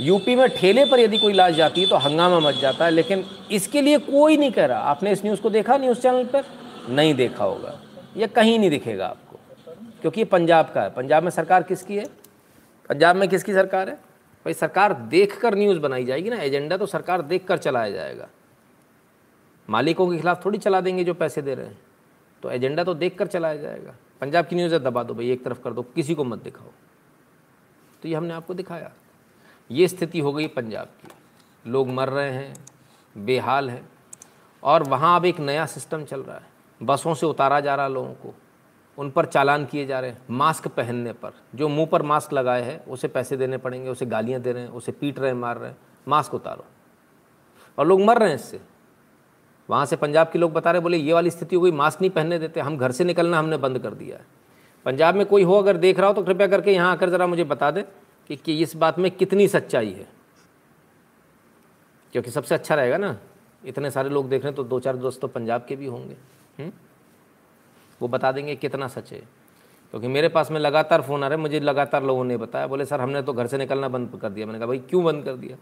यूपी 0.00 0.34
में 0.36 0.48
ठेले 0.50 0.84
पर 0.84 1.00
यदि 1.00 1.18
कोई 1.18 1.32
लाश 1.32 1.54
जाती 1.54 1.80
है 1.80 1.88
तो 1.88 1.96
हंगामा 1.96 2.40
मच 2.40 2.54
जाता 2.54 2.84
है, 2.84 2.90
लेकिन 2.90 3.24
इसके 3.50 3.82
लिए 3.82 3.98
कोई 3.98 4.36
नहीं 4.36 4.50
कह 4.52 4.66
रहा। 4.66 4.78
आपने 4.80 5.12
इस 5.12 5.24
न्यूज़ 5.24 5.40
को 5.40 5.50
देखा 5.50 5.76
न्यूज़ 5.76 6.00
चैनल 6.00 6.24
पर 6.24 6.44
नहीं 6.88 7.14
देखा 7.14 7.44
होगा। 7.44 7.78
यह 8.16 8.26
कहीं 8.26 8.58
नहीं 8.58 8.70
दिखेगा 8.70 9.06
आपको, 9.06 9.38
क्योंकि 10.00 10.20
ये 10.20 10.24
पंजाब 10.24 10.70
का 10.74 10.82
है। 10.82 10.90
पंजाब 10.90 11.22
में 11.22 11.30
सरकार 11.30 11.62
किसकी 11.62 11.96
है? 11.96 12.04
पंजाब 12.90 13.16
में 13.16 13.28
किसकी 13.28 13.54
सरकार 13.54 13.88
है? 13.88 13.98
भाई, 14.46 14.54
सरकार 14.54 14.92
देख 14.94 15.40
कर 15.40 15.54
न्यूज़ 15.54 15.78
बनाई 15.78 16.04
जाएगी 16.04 16.30
ना 16.30 16.36
एजेंडा 16.36 16.76
तो 16.76 16.86
सरकार 16.86 17.22
देख 17.22 17.46
कर 17.46 17.58
चलाया 17.58 17.90
जाएगा। 17.90 18.28
मालिकों 19.70 20.10
के 20.10 20.16
खिलाफ 20.16 20.44
थोड़ी 20.44 20.58
चला 20.58 20.80
देंगे 20.80 21.04
जो 21.04 21.14
पैसे 21.14 21.42
दे 21.42 21.54
रहे 21.54 21.66
हैं। 21.66 21.78
तो 22.42 22.50
एजेंडा 22.50 22.84
तो 22.84 22.94
देख 22.94 23.18
कर 23.18 23.26
चलाया 23.26 23.56
जाएगा। 23.56 23.94
पंजाब 24.20 24.46
की 24.46 24.56
न्यूज़ 24.56 24.74
दबा 24.74 25.02
दो 25.02 25.14
भाई, 25.14 25.30
एक 25.30 25.44
तरफ़ 25.44 25.60
कर 25.60 25.72
दो, 25.72 25.82
किसी 25.82 26.14
को 26.14 26.24
मत 26.24 26.42
दिखाओ। 26.42 26.68
तो 28.02 28.08
ये 28.08 28.14
हमने 28.14 28.34
आपको 28.34 28.54
दिखाया। 28.54 28.92
ये 29.70 29.88
स्थिति 29.88 30.20
हो 30.20 30.32
गई 30.32 30.46
पंजाब 30.46 30.86
की। 30.86 31.08
लोग 31.70 31.88
मर 31.88 32.08
रहे 32.08 32.30
हैं, 32.30 32.54
बेहाल 33.18 33.70
हैं, 33.70 33.88
और 34.62 34.82
वहाँ 34.82 35.16
अब 35.16 35.24
एक 35.24 35.40
नया 35.40 35.66
सिस्टम 35.66 36.04
चल 36.04 36.20
रहा 36.20 36.36
है। 36.36 36.46
बसों 36.82 37.14
से 37.14 37.26
उतारा 37.26 37.60
जा 37.60 37.74
रहा 37.74 37.88
लोगों 37.88 38.14
को। 38.14 38.34
उन 38.98 39.10
पर 39.10 39.26
चालान 39.26 39.64
किए 39.66 39.86
जा 39.86 39.98
रहे 40.00 40.10
हैं 40.10 40.18
मास्क 40.30 40.68
पहनने 40.68 41.12
पर। 41.12 41.32
जो 41.54 41.68
मुँह 41.68 41.86
पर 41.86 42.02
मास्क 42.02 42.32
लगाए 42.32 42.62
हैं 42.62 42.84
उसे 42.86 43.08
पैसे 43.08 43.36
देने 43.36 43.56
पड़ेंगे 43.58 43.90
उसे 43.90 44.06
गालियाँ 44.06 44.40
दे 44.40 44.52
रहे 44.52 44.62
हैं 44.62 44.70
उसे 44.70 44.92
पीट 44.92 45.18
रहे 45.18 45.30
हैं 45.30 45.38
मार 45.38 45.58
रहे 45.58 45.70
हैं 45.70 45.76
मास्क 46.08 46.34
उतारो। 46.34 46.64
और 47.78 47.86
लोग 47.86 48.00
मर 48.00 48.18
रहे 48.18 48.28
हैं 48.28 48.36
इससे। 48.36 48.60
वहाँ 49.68 49.86
से 49.86 49.96
पंजाब 49.96 50.30
के 50.32 50.38
लोग 50.38 50.52
बता 50.52 50.70
रहे 50.70 50.80
बोले 50.80 50.96
ये 50.96 51.12
वाली 51.12 51.30
स्थिति 51.30 51.56
हो 51.56 51.62
गई 51.62 51.70
मास्क 51.72 52.00
नहीं 52.00 52.10
पहनने 52.10 52.38
देते 52.38 52.60
हम 52.60 52.76
घर 52.78 52.92
से 52.92 53.04
निकलना 53.04 53.38
हमने 53.38 53.56
बंद 53.56 53.78
कर 53.78 53.94
दिया 53.94 54.16
है। 54.16 54.24
पंजाब 54.86 55.14
में 55.14 55.24
कोई 55.26 55.42
हो 55.42 55.58
अगर 55.58 55.76
देख 55.76 55.98
रहा 55.98 56.08
हो 56.08 56.14
तो 56.14 56.22
कृपया 56.22 56.46
करके 56.46 56.72
यहाँ 56.72 56.92
आकर 56.92 57.10
ज़रा 57.10 57.26
मुझे 57.26 57.44
बता 57.44 57.70
दें 57.70 57.82
कि, 58.30 58.36
कि 58.36 58.60
इस 58.62 58.76
बात 58.76 58.98
में 58.98 59.10
कितनी 59.10 59.48
सच्चाई 59.48 59.92
है। 59.92 60.06
क्योंकि 62.12 62.30
सबसे 62.30 62.54
अच्छा 62.54 62.74
रहेगा 62.74 62.96
ना 62.96 63.16
इतने 63.64 63.90
सारे 63.90 64.08
लोग 64.08 64.28
देख 64.28 64.42
रहे 64.42 64.48
हैं 64.48 64.56
तो 64.56 64.64
दो 64.64 64.80
चार 64.80 64.96
दोस्त 64.96 65.20
तो 65.20 65.28
पंजाब 65.28 65.64
के 65.68 65.76
भी 65.76 65.86
होंगे। 65.86 66.16
हुँ? 66.58 66.70
वो 68.00 68.08
बता 68.08 68.32
देंगे 68.32 68.56
कितना 68.56 68.88
सच 68.88 69.12
है। 69.12 69.20
क्योंकि 69.90 70.08
मेरे 70.08 70.28
पास 70.28 70.50
में 70.50 70.58
लगातार 70.60 71.02
फ़ोन 71.02 71.24
आ 71.24 71.28
रहे 71.28 71.38
मुझे 71.38 71.60
लगातार 71.60 72.02
लोगों 72.02 72.24
ने 72.24 72.36
बताया। 72.36 72.66
बोले, 72.66 72.84
सर, 72.84 73.00
हमने 73.00 73.22
तो 73.22 73.32
घर 73.32 73.46
से 73.46 73.58
निकलना 73.58 73.88
बंद 73.88 74.18
कर 74.22 74.30
दिया। 74.30 74.46
मैंने 74.46 74.58
कहा, 74.58 74.66
भाई, 74.66 74.78
क्यों 74.80 75.04
बंद 75.04 75.24
कर 75.24 75.36
दिया? 75.36 75.56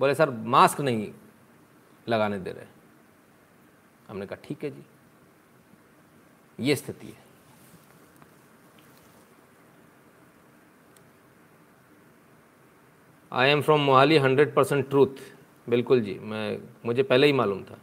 बोले, 0.00 0.14
सर, 0.14 0.30
मास्क 0.30 0.80
नहीं 0.80 1.08
लगाने 2.08 2.38
दे 2.38 2.50
रहे 2.50 2.64
हमने 4.08 4.26
कहा, 4.26 4.38
ठीक 4.44 4.64
है 4.64 4.70
जी, 4.70 4.82
ये 6.58 6.76
स्थिति 6.76 7.06
है। 7.06 7.24
I 13.32 13.48
am 13.48 13.62
from 13.62 13.80
Mohali 13.80 14.16
hundred 14.18 14.54
percent 14.54 14.88
truth 14.88 15.22
बिल्कुल 15.68 16.00
जी, 16.00 16.18
मैं, 16.18 16.58
मुझे 16.86 17.02
पहले 17.02 17.26
ही 17.26 17.32
मालूम 17.32 17.62
था, 17.62 17.78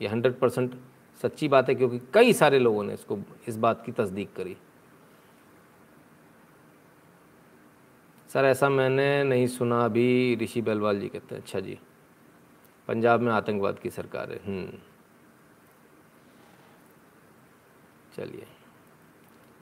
ये 0.00 0.08
हंड्रेड 0.08 0.38
परसेंट 0.38 0.74
सच्ची 1.22 1.48
बात 1.48 1.68
है, 1.68 1.74
क्योंकि 1.74 2.00
कई 2.14 2.32
सारे 2.32 2.58
लोगों 2.58 2.84
ने 2.84 2.94
इसको, 2.94 3.18
इस 3.48 3.56
बात 3.56 3.84
की 3.86 3.92
तस्दीक 3.92 4.34
करी। 4.34 4.56
सर, 8.28 8.44
ऐसा 8.44 8.68
मैंने 8.68 9.24
नहीं 9.24 9.46
सुना 9.46 9.84
अभी, 9.84 10.36
ऋषि 10.36 10.62
बेलवाल 10.62 11.00
जी 11.00 11.08
कहते 11.08 11.34
हैं 11.34 11.42
अच्छा 11.42 11.60
जी। 11.60 11.78
पंजाब 12.88 13.20
में 13.20 13.32
आतंकवाद 13.32 13.78
की 13.78 13.90
सरकार 13.90 14.32
है। 14.32 14.40
हम्म। 14.46 14.78
चलिए। 18.16 18.46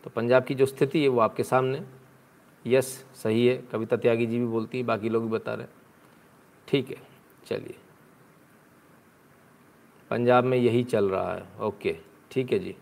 तो 0.05 0.11
पंजाब 0.11 0.45
की 0.45 0.55
जो 0.55 0.67
स्थिति 0.67 1.03
है, 1.03 1.09
वो 1.09 1.21
आपके 1.21 1.45
सामने। 1.45 1.83
यस, 2.67 3.05
सही 3.15 3.47
है, 3.47 3.57
कविता 3.57 3.97
त्यागी 3.97 4.27
जी 4.27 4.39
भी 4.39 4.47
बोलती 4.47 4.79
है, 4.79 4.85
बाकी 4.85 5.09
लोग 5.09 5.23
भी 5.23 5.31
बता 5.31 5.55
रहे 5.55 5.67
ठीक 6.69 6.89
है, 6.91 6.97
चलिए। 7.47 7.79
पंजाब 10.11 10.45
में 10.45 10.59
यही 10.59 10.83
चल 10.85 11.09
रहा 11.11 11.35
है। 11.35 11.47
ओके 11.61 11.97
ठीक 12.31 12.53
है 12.53 12.59
जी। 12.59 12.75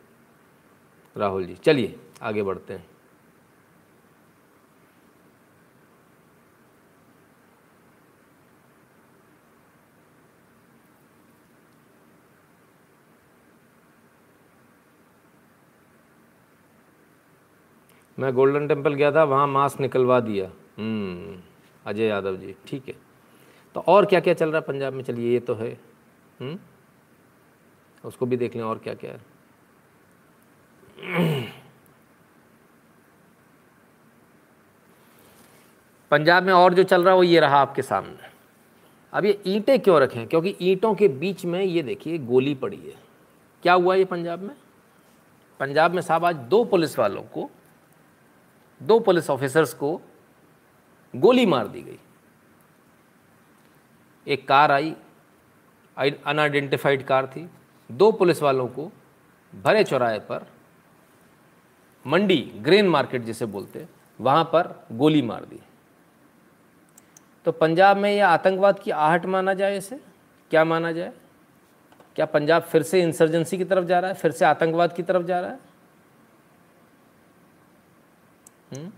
राहुल 1.16 1.44
जी 1.44 1.54
चलिए 1.54 1.96
आगे 2.22 2.42
बढ़ते 2.42 2.74
हैं। 2.74 2.86
मैं 18.18 18.32
गोल्डन 18.34 18.68
टेंपल 18.68 18.94
गया 18.94 19.10
था 19.12 19.22
वहाँ 19.24 19.46
मास्क 19.46 19.80
निकलवा 19.80 20.18
दिया। 20.20 20.50
हम्म, 20.78 21.38
अजय 21.86 22.06
यादव 22.06 22.36
जी 22.36 22.54
ठीक 22.66 22.88
है। 22.88 22.94
तो 23.74 23.80
और 23.80 24.06
क्या 24.06 24.20
क्या 24.20 24.34
चल 24.34 24.48
रहा 24.48 24.58
है 24.58 24.66
पंजाब 24.66 24.92
में? 24.92 25.02
चलिए 25.04 25.32
ये 25.32 25.40
तो 25.40 25.54
है। 25.54 25.72
हम्म? 26.40 26.58
उसको 28.04 28.26
भी 28.26 28.36
देख 28.36 28.56
लें 28.56 28.62
और 28.62 28.78
क्या 28.78 28.94
क्या 28.94 29.12
है। 29.12 29.20
पंजाब 36.10 36.42
में 36.42 36.52
और 36.52 36.74
जो 36.74 36.82
चल 36.82 37.02
रहा 37.02 37.10
है, 37.10 37.16
वो 37.16 37.22
ये 37.22 37.40
रहा 37.40 37.56
आपके 37.56 37.82
सामने। 37.82 38.32
अब 39.12 39.24
ये 39.24 39.42
ईंटें 39.46 39.78
क्यों 39.80 40.00
रखें? 40.00 40.26
क्योंकि 40.26 40.56
ईंटों 40.62 40.94
के 40.94 41.08
बीच 41.08 41.44
में 41.44 41.62
ये 41.62 41.82
देखिए, 41.82 42.18
गोली 42.18 42.54
पड़ी 42.54 42.76
है। 42.76 42.94
क्या 43.62 43.72
हुआ 43.72 43.94
ये 43.94 44.04
पंजाब 44.04 44.38
में? 44.38 44.54
पंजाब 45.60 45.94
में 45.94 46.02
साहब 46.02 46.24
आज 46.24 46.36
दो 46.36 46.64
पुलिस 46.64 46.98
वालों 46.98 47.22
को, 47.22 47.50
दो 48.82 48.98
पुलिस 49.00 49.30
ऑफिसर्स 49.30 49.74
को 49.74 50.00
गोली 51.14 51.46
मार 51.46 51.66
दी 51.66 51.82
गई। 51.82 51.98
एक 54.26 54.48
कार 54.48 54.72
आई, 54.72 54.94
अनआइडेंटिफाइड 55.98 57.04
कार 57.06 57.26
थी। 57.26 57.48
दो 57.94 58.12
पुलिस 58.12 58.42
वालों 58.42 58.68
को 58.68 58.92
भरे 59.54 59.84
चौराहे 59.84 60.18
पर 60.18 60.46
मंडी 62.06 62.52
ग्रेन 62.56 62.88
मार्केट 62.88 63.22
जिसे 63.22 63.46
बोलते 63.46 63.88
वहाँ 64.20 64.44
पर 64.44 64.86
गोली 64.92 65.22
मार 65.22 65.44
दी। 65.44 65.60
तो 67.44 67.52
पंजाब 67.52 67.96
में 67.96 68.16
यह 68.16 68.28
आतंकवाद 68.28 68.78
की 68.78 68.90
आहट 68.90 69.26
माना 69.26 69.54
जाए 69.54 69.78
इसे? 69.78 70.00
क्या 70.50 70.64
माना 70.64 70.92
जाए? 70.92 71.12
क्या 72.16 72.26
पंजाब 72.26 72.62
फिर 72.62 72.82
से 72.82 73.02
इंसर्जेंसी 73.02 73.58
की 73.58 73.64
तरफ़ 73.64 73.84
जा 73.84 74.00
रहा 74.00 74.10
है? 74.10 74.16
फिर 74.16 74.30
से 74.30 74.44
आतंकवाद 74.44 74.92
की 74.92 75.02
तरफ़ 75.02 75.22
जा 75.22 75.40
रहा 75.40 75.50
है? 75.50 75.58
हुँ? 78.72 78.92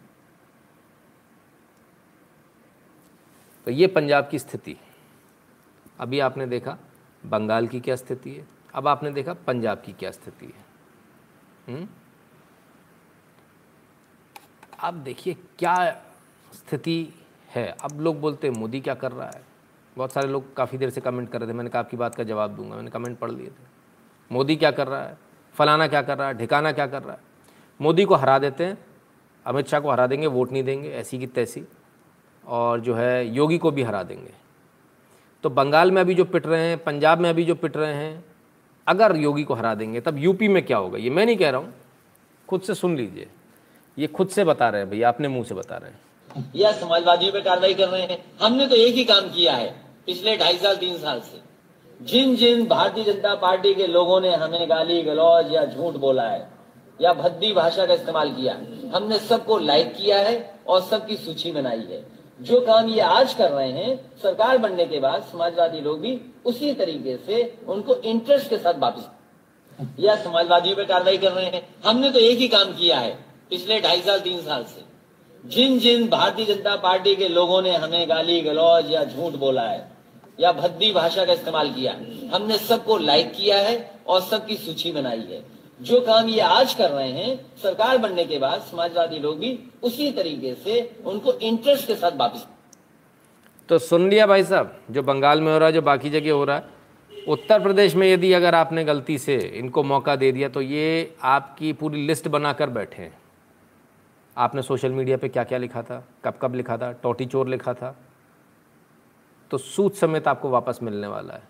तो 3.64 3.70
ये 3.70 3.86
पंजाब 3.86 4.28
की 4.28 4.38
स्थिति। 4.38 4.76
अभी 6.00 6.20
आपने 6.20 6.46
देखा, 6.46 6.78
बंगाल 7.26 7.66
की 7.66 7.80
क्या 7.80 7.96
स्थिति 7.96 8.30
है? 8.30 8.55
अब 8.76 8.88
आपने 8.88 9.10
देखा 9.10 9.34
पंजाब 9.34 9.82
की 9.86 9.92
क्या 9.92 10.10
स्थिति 10.10 10.46
है। 10.46 10.64
हुँ? 11.74 11.88
अब 14.80 14.94
देखिए 14.94 15.34
क्या 15.34 15.90
स्थिति 16.52 17.12
है। 17.50 17.76
अब 17.82 18.00
लोग 18.00 18.20
बोलते 18.20 18.48
हैं, 18.48 18.54
मोदी 18.54 18.80
क्या 18.80 18.94
कर 18.94 19.12
रहा 19.12 19.30
है? 19.34 19.44
बहुत 19.96 20.12
सारे 20.12 20.28
लोग 20.28 20.56
काफ़ी 20.56 20.78
देर 20.78 20.90
से 20.90 21.00
कमेंट 21.00 21.28
कर 21.30 21.40
रहे 21.40 21.48
थे। 21.48 21.52
मैंने 21.52 21.70
कहा, 21.70 21.80
आपकी 21.80 21.96
बात 21.96 22.14
का 22.14 22.24
जवाब 22.24 22.50
दूँगा। 22.50 22.76
मैंने 22.76 22.90
कमेंट 22.90 23.18
पढ़ 23.18 23.30
लिए 23.30 23.46
थे। 23.46 23.66
मोदी 24.32 24.56
क्या 24.56 24.70
कर 24.70 24.86
रहा 24.86 25.02
है? 25.02 25.18
फलाना 25.54 25.88
क्या 25.88 26.02
कर 26.02 26.18
रहा 26.18 26.28
है? 26.28 26.34
ढिकाना 26.34 26.72
क्या 26.72 26.86
कर 26.86 27.02
रहा 27.02 27.12
है? 27.12 27.20
मोदी 27.80 28.04
को 28.04 28.14
हरा 28.14 28.38
देते 28.38 28.64
हैं। 28.64 28.86
अमित 29.46 29.66
शाह 29.66 29.80
को 29.80 29.90
हरा 29.90 30.06
देंगे, 30.06 30.26
वोट 30.26 30.52
नहीं 30.52 30.64
देंगे, 30.64 30.90
ऐसी 30.90 31.18
की 31.18 31.26
तैसी। 31.26 31.64
और 32.46 32.80
जो 32.80 32.94
है, 32.94 33.28
योगी 33.28 33.58
को 33.58 33.70
भी 33.70 33.82
हरा 33.82 34.02
देंगे। 34.02 34.34
तो 35.42 35.50
बंगाल 35.50 35.90
में 35.90 36.00
अभी 36.00 36.14
जो 36.14 36.24
पिट 36.24 36.46
रहे 36.46 36.68
हैं, 36.68 36.84
पंजाब 36.84 37.18
में 37.18 37.30
अभी 37.30 37.44
जो 37.44 37.54
पिट 37.54 37.76
रहे 37.76 37.94
हैं 37.94 38.35
अगर 38.86 39.16
योगी 39.16 39.44
को 39.44 39.54
हरा 39.54 39.74
देंगे, 39.74 40.00
तब 40.00 40.18
यूपी 40.18 40.48
में 40.48 40.64
क्या 40.66 40.76
होगा? 40.76 40.98
ये 40.98 41.10
मैं 41.10 41.26
नहीं 41.26 41.36
कह 41.36 41.50
रहा 41.50 41.60
हूँ। 41.60 41.74
खुद 42.48 42.60
से 42.60 42.74
सुन 42.74 42.96
लीजिए। 42.96 43.26
ये 43.98 44.06
खुद 44.06 44.28
से 44.28 44.44
बता 44.44 44.68
रहे 44.68 44.80
हैं 44.80 44.90
भैया, 44.90 45.08
अपने 45.08 45.28
मुँह 45.28 45.44
से 45.44 45.54
बता 45.54 45.76
रहे 45.76 45.90
हैं। 45.90 46.52
या 46.56 46.72
समाजवादियों 46.72 47.32
पे 47.32 47.40
कार्रवाई 47.40 47.74
कर 47.74 47.88
रहे 47.88 48.02
हैं। 48.02 48.24
हमने 48.42 48.66
तो 48.66 48.74
एक 48.74 48.94
ही 48.94 49.04
काम 49.04 49.28
किया 49.28 49.52
है, 49.52 49.74
पिछले 50.06 50.36
ढाई 50.36 50.58
साल, 50.58 50.76
तीन 50.76 50.98
साल 50.98 51.20
से। 51.20 51.40
जिन 52.02 52.36
जिन 52.36 52.66
भारतीय 52.66 53.04
जनता 53.04 53.34
पार्टी 53.34 53.74
के 53.74 53.86
लोगों 53.86 54.20
ने 54.20 54.34
हमें 54.34 54.68
गाली, 54.70 55.02
गलौज 55.02 55.52
या 55.52 55.64
झूठ 55.64 55.94
बोला 55.94 56.22
है, 56.22 56.48
या 57.00 57.12
भद्दी 57.12 57.52
भाषा 57.52 57.86
का 57.86 57.94
इस्तेमाल 57.94 58.30
किया, 58.30 58.54
हमने 58.94 59.18
सबको 59.18 59.58
लाइक 59.58 59.94
किया 59.94 60.18
है 60.18 60.54
और 60.66 60.80
सबकी 60.80 61.16
सूची 61.16 61.52
बनाई 61.52 61.86
है। 61.90 62.04
जो 62.42 62.60
काम 62.60 62.88
ये 62.88 63.00
आज 63.00 63.34
कर 63.34 63.50
रहे 63.50 63.70
हैं, 63.70 63.96
सरकार 64.22 64.58
बनने 64.58 64.86
के 64.86 65.00
बाद 65.00 65.22
समाजवादी 65.22 65.80
लोग 65.80 66.00
भी 66.00 66.20
उसी 66.46 66.72
तरीके 66.74 67.16
से 67.26 67.42
उनको 67.68 67.94
इंटरेस्ट 67.94 68.48
के 68.50 68.58
साथ 68.58 68.78
वापिस 68.78 69.04
या 70.00 70.14
समाजवादियों 70.16 70.76
पे 70.76 70.84
कार्रवाई 70.84 71.18
कर 71.18 71.32
रहे 71.32 71.46
हैं। 71.46 71.62
हमने 71.84 72.10
तो 72.10 72.18
एक 72.20 72.38
ही 72.38 72.48
काम 72.48 72.72
किया 72.74 72.98
है 72.98 73.18
पिछले 73.50 73.80
ढाई 73.80 74.00
साल, 74.00 74.20
तीन 74.20 74.40
साल 74.42 74.64
से। 74.64 74.84
जिन 75.44 75.78
जिन 75.78 76.08
भारतीय 76.08 76.46
जनता 76.46 76.76
पार्टी 76.78 77.14
के 77.16 77.28
लोगों 77.28 77.60
ने 77.62 77.74
हमें 77.76 78.08
गाली 78.08 78.40
गलौज 78.40 78.90
या 78.90 79.04
झूठ 79.04 79.34
बोला 79.34 79.62
है, 79.62 79.90
या 80.38 80.52
भद्दी 80.52 80.92
भाषा 80.92 81.24
का 81.24 81.32
इस्तेमाल 81.32 81.70
किया, 81.72 81.92
हमने 82.32 82.58
सबको 82.58 82.96
लाइक 82.98 83.32
किया 83.32 83.58
है 83.58 83.78
और 84.06 84.20
सबकी 84.22 84.56
सूची 84.56 84.92
बनाई 84.92 85.26
है। 85.30 85.44
जो 85.80 86.00
काम 86.00 86.28
ये 86.28 86.40
आज 86.40 86.74
कर 86.74 86.90
रहे 86.90 87.10
हैं, 87.10 87.38
सरकार 87.62 87.98
बनने 87.98 88.24
के 88.24 88.38
बाद 88.38 88.60
समाजवादी 88.60 89.18
लोग 89.18 89.38
भी 89.38 89.58
उसी 89.82 90.10
तरीके 90.12 90.54
से 90.54 90.80
उनको 91.06 91.32
इंटरेस्ट 91.32 91.86
के 91.86 91.94
साथ 91.94 92.16
वापिस 92.16 92.42
तो 93.68 93.78
सुन 93.78 94.08
लिया 94.08 94.26
भाई 94.26 94.44
साहब, 94.44 94.76
जो 94.90 95.02
बंगाल 95.02 95.40
में 95.40 95.52
हो 95.52 95.58
रहा 95.58 95.66
है, 95.66 95.72
जो 95.72 95.82
बाकी 95.82 96.10
जगह 96.10 96.32
हो 96.32 96.44
रहा 96.44 96.56
है, 96.56 96.64
उत्तर 97.28 97.62
प्रदेश 97.62 97.94
में 97.94 98.06
यदि 98.06 98.32
अगर 98.32 98.54
आपने 98.54 98.84
गलती 98.84 99.18
से 99.18 99.36
इनको 99.36 99.82
मौका 99.82 100.14
दे 100.16 100.30
दिया 100.32 100.48
तो 100.48 100.60
ये 100.60 101.16
आपकी 101.24 101.72
पूरी 101.72 102.06
लिस्ट 102.06 102.28
बनाकर 102.28 102.70
बैठे 102.70 103.02
हैं। 103.02 103.16
आपने 104.36 104.62
सोशल 104.62 104.92
मीडिया 104.92 105.16
पे 105.16 105.28
क्या 105.28 105.44
क्या 105.44 105.58
लिखा 105.58 105.82
था 105.82 106.02
कब 106.24 106.34
कब 106.42 106.54
लिखा 106.54 106.76
था, 106.76 106.92
टोटी 106.92 107.26
चोर 107.26 107.48
लिखा 107.48 107.74
था 107.74 107.94
तो 109.50 109.58
सूद 109.58 109.92
समेत 109.92 110.28
आपको 110.28 110.50
वापस 110.50 110.78
मिलने 110.82 111.06
वाला 111.06 111.34
है। 111.34 111.42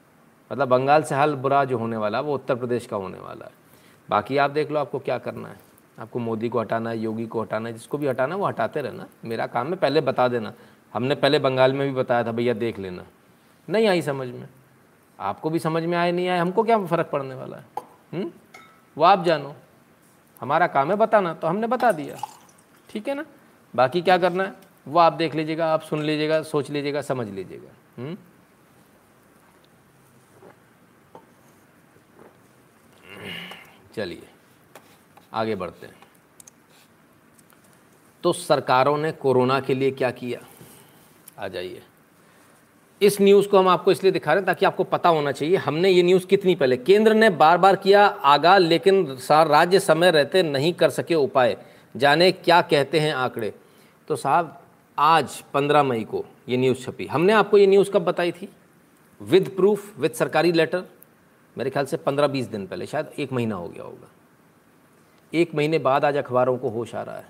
मतलब 0.50 0.68
बंगाल 0.68 1.02
से 1.02 1.14
हाल 1.14 1.34
बुरा 1.36 1.64
जो 1.64 1.78
होने 1.78 1.96
वाला 1.96 2.18
है 2.18 2.24
वो 2.24 2.34
उत्तर 2.34 2.54
प्रदेश 2.54 2.86
का 2.86 2.96
होने 2.96 3.18
वाला 3.18 3.44
है। 3.44 3.52
बाकी 4.08 4.36
आप 4.36 4.50
देख 4.50 4.70
लो 4.70 4.80
आपको 4.80 4.98
क्या 4.98 5.18
करना 5.18 5.48
है। 5.48 5.58
आपको 5.98 6.18
मोदी 6.18 6.48
को 6.48 6.60
हटाना 6.60 6.90
है, 6.90 6.98
योगी 6.98 7.26
को 7.26 7.42
हटाना 7.42 7.68
है, 7.68 7.74
जिसको 7.74 7.98
भी 7.98 8.06
हटाना 8.06 8.34
है, 8.34 8.40
वो 8.40 8.46
हटाते 8.46 8.80
रहना। 8.80 9.06
मेरा 9.24 9.46
काम 9.46 9.68
है 9.68 9.76
पहले 9.76 10.00
बता 10.00 10.26
देना। 10.28 10.52
हमने 10.94 11.14
पहले 11.14 11.38
बंगाल 11.38 11.72
में 11.72 11.88
भी 11.88 11.94
बताया 11.94 12.24
था, 12.24 12.32
भैया 12.32 12.54
देख 12.54 12.78
लेना। 12.78 13.06
नहीं 13.70 13.86
आई 13.86 14.02
समझ 14.02 14.28
में। 14.28 14.48
आपको 15.20 15.50
भी 15.50 15.58
समझ 15.58 15.82
में 15.82 15.98
आए, 15.98 16.12
नहीं 16.12 16.28
आए, 16.28 16.38
हमको 16.38 16.62
क्या 16.62 16.86
फ़र्क 16.86 17.06
पड़ने 17.06 17.34
वाला 17.34 17.56
है? 17.56 17.64
हुँ? 18.14 18.32
वो 18.98 19.04
आप 19.04 19.24
जानो। 19.24 19.54
हमारा 20.40 20.66
काम 20.66 20.90
है 20.90 20.96
बताना 20.96 21.34
तो 21.34 21.46
हमने 21.46 21.66
बता 21.66 21.92
दिया। 21.92 22.16
ठीक 22.90 23.08
है 23.08 23.14
ना? 23.14 23.24
बाकी 23.76 24.02
क्या 24.02 24.18
करना 24.18 24.44
है? 24.44 24.52
वो 24.88 24.98
आप 24.98 25.12
देख 25.12 25.34
लीजिएगा, 25.34 25.72
आप 25.74 25.80
सुन 25.80 26.02
लीजिएगा, 26.02 26.42
सोच 26.42 26.70
लीजिएगा, 26.70 27.00
समझ 27.00 27.28
लीजिएगा? 27.28 28.16
चलिए, 33.94 34.28
आगे 35.32 35.54
बढ़ते 35.54 35.86
हैं। 35.86 35.96
तो 38.22 38.32
सरकारों 38.32 38.98
ने 38.98 39.12
कोरोना 39.12 39.60
के 39.60 39.74
लिए 39.74 39.90
क्या 39.90 40.10
किया? 40.10 40.40
आ 41.38 41.48
जाइए। 41.48 41.82
इस 43.00 43.20
न्यूज़ 43.20 43.48
को 43.48 43.58
हम 43.58 43.68
आपको 43.68 43.92
इसलिए 43.92 44.12
दिखा 44.12 44.32
रहे 44.32 44.40
हैं 44.40 44.46
ताकि 44.46 44.66
आपको 44.66 44.84
पता 44.84 45.08
होना 45.08 45.32
चाहिए, 45.32 45.56
हमने 45.56 45.90
ये 45.90 46.02
न्यूज़ 46.02 46.26
कितनी 46.26 46.54
पहले। 46.54 46.76
केंद्र 46.76 47.14
ने 47.14 47.30
बार 47.30 47.58
बार 47.58 47.76
किया 47.76 48.06
आगाह 48.06 48.58
लेकिन 48.58 49.06
राज्य 49.30 49.80
समय 49.80 50.10
रहते 50.10 50.42
नहीं 50.42 50.72
कर 50.72 50.90
सके 50.90 51.14
उपाय। 51.14 51.56
जाने 51.94 52.30
क्या 52.32 52.60
कहते 52.62 53.00
हैं 53.00 53.12
आंकड़े। 53.14 53.52
तो 54.08 54.16
साहब, 54.16 54.60
आज 54.98 55.40
15 55.54 55.82
मई 55.82 56.04
को 56.04 56.24
ये 56.48 56.56
न्यूज़ 56.56 56.84
छपी। 56.84 57.06
हमने 57.06 57.32
आपको 57.32 57.58
ये 57.58 57.66
न्यूज़ 57.66 57.90
कब 57.90 58.04
बताई 58.04 58.32
थी? 58.32 58.48
विद 59.20 59.48
प्रूफ, 59.56 59.98
विद 59.98 60.12
सरकारी 60.12 60.52
लेटर। 60.52 60.82
मेरे 61.56 61.70
ख्याल 61.70 61.86
से 61.86 61.96
15-20 61.96 62.46
दिन 62.46 62.66
पहले, 62.66 62.86
शायद 62.86 63.10
एक 63.18 63.32
महीना 63.32 63.54
हो 63.54 63.68
गया 63.68 63.82
होगा। 63.82 64.08
एक 65.32 65.54
महीने 65.54 65.78
बाद 65.78 66.04
आज 66.04 66.16
अखबारों 66.16 66.56
को 66.58 66.68
होश 66.68 66.94
आ 66.94 67.02
रहा 67.02 67.16
है। 67.16 67.28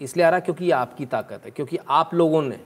इसलिए 0.00 0.26
आ 0.26 0.28
रहा 0.28 0.36
है 0.36 0.44
क्योंकि 0.44 0.64
ये 0.64 0.70
आपकी 0.72 1.06
ताकत 1.06 1.44
है, 1.44 1.50
क्योंकि 1.50 1.78
आप 1.88 2.14
लोगों 2.14 2.42
ने 2.42 2.58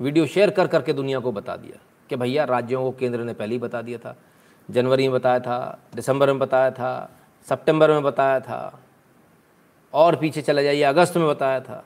वीडियो 0.00 0.26
शेयर 0.26 0.50
कर 0.50 0.66
करके 0.66 0.92
दुनिया 0.92 1.18
को 1.20 1.32
बता 1.32 1.56
दिया 1.56 1.78
कि 2.10 2.16
भैया 2.16 2.44
राज्यों 2.46 2.82
को 2.82 2.90
केंद्र 2.98 3.24
ने 3.24 3.32
पहले 3.34 3.54
ही 3.54 3.58
बता 3.58 3.82
दिया 3.82 3.98
था। 3.98 4.16
जनवरी 4.68 5.08
में 5.08 5.12
बताया 5.12 5.40
था, 5.40 5.78
दिसंबर 5.94 6.26
में 6.26 6.38
बताया 6.38 6.70
था, 6.70 7.10
सितंबर 7.46 7.90
में 7.90 8.02
बताया 8.02 8.40
था, 8.40 8.80
और 9.94 10.16
पीछे 10.16 10.42
चले 10.42 10.62
जाइए, 10.64 10.82
अगस्त 10.82 11.16
में 11.16 11.26
बताया 11.28 11.60
था। 11.60 11.84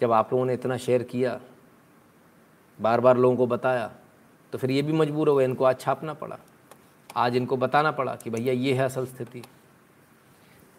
जब 0.00 0.12
आप 0.12 0.32
लोगों 0.32 0.46
ने 0.46 0.54
इतना 0.54 0.76
शेयर 0.76 1.02
किया 1.02 1.38
बार 2.78 3.00
बार 3.00 3.16
लोगों 3.16 3.36
को 3.36 3.46
बताया 3.46 3.90
तो 4.52 4.58
फिर 4.58 4.70
ये 4.70 4.82
भी 4.82 4.92
मजबूर 4.92 5.28
हो 5.28 5.34
गए, 5.36 5.44
इनको 5.44 5.64
आज 5.64 5.80
छापना 5.80 6.12
पड़ा। 6.14 6.38
आज 7.16 7.36
इनको 7.36 7.56
बताना 7.56 7.90
पड़ा 7.90 8.14
कि 8.16 8.30
भैया 8.30 8.52
ये 8.54 8.72
है 8.74 8.84
असल 8.84 9.06
स्थिति। 9.06 9.42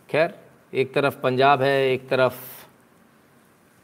खैर, 0.10 0.34
एक 0.74 0.94
तरफ़ 0.94 1.20
पंजाब 1.22 1.62
है, 1.62 1.90
एक 1.90 2.08
तरफ़ 2.10 2.55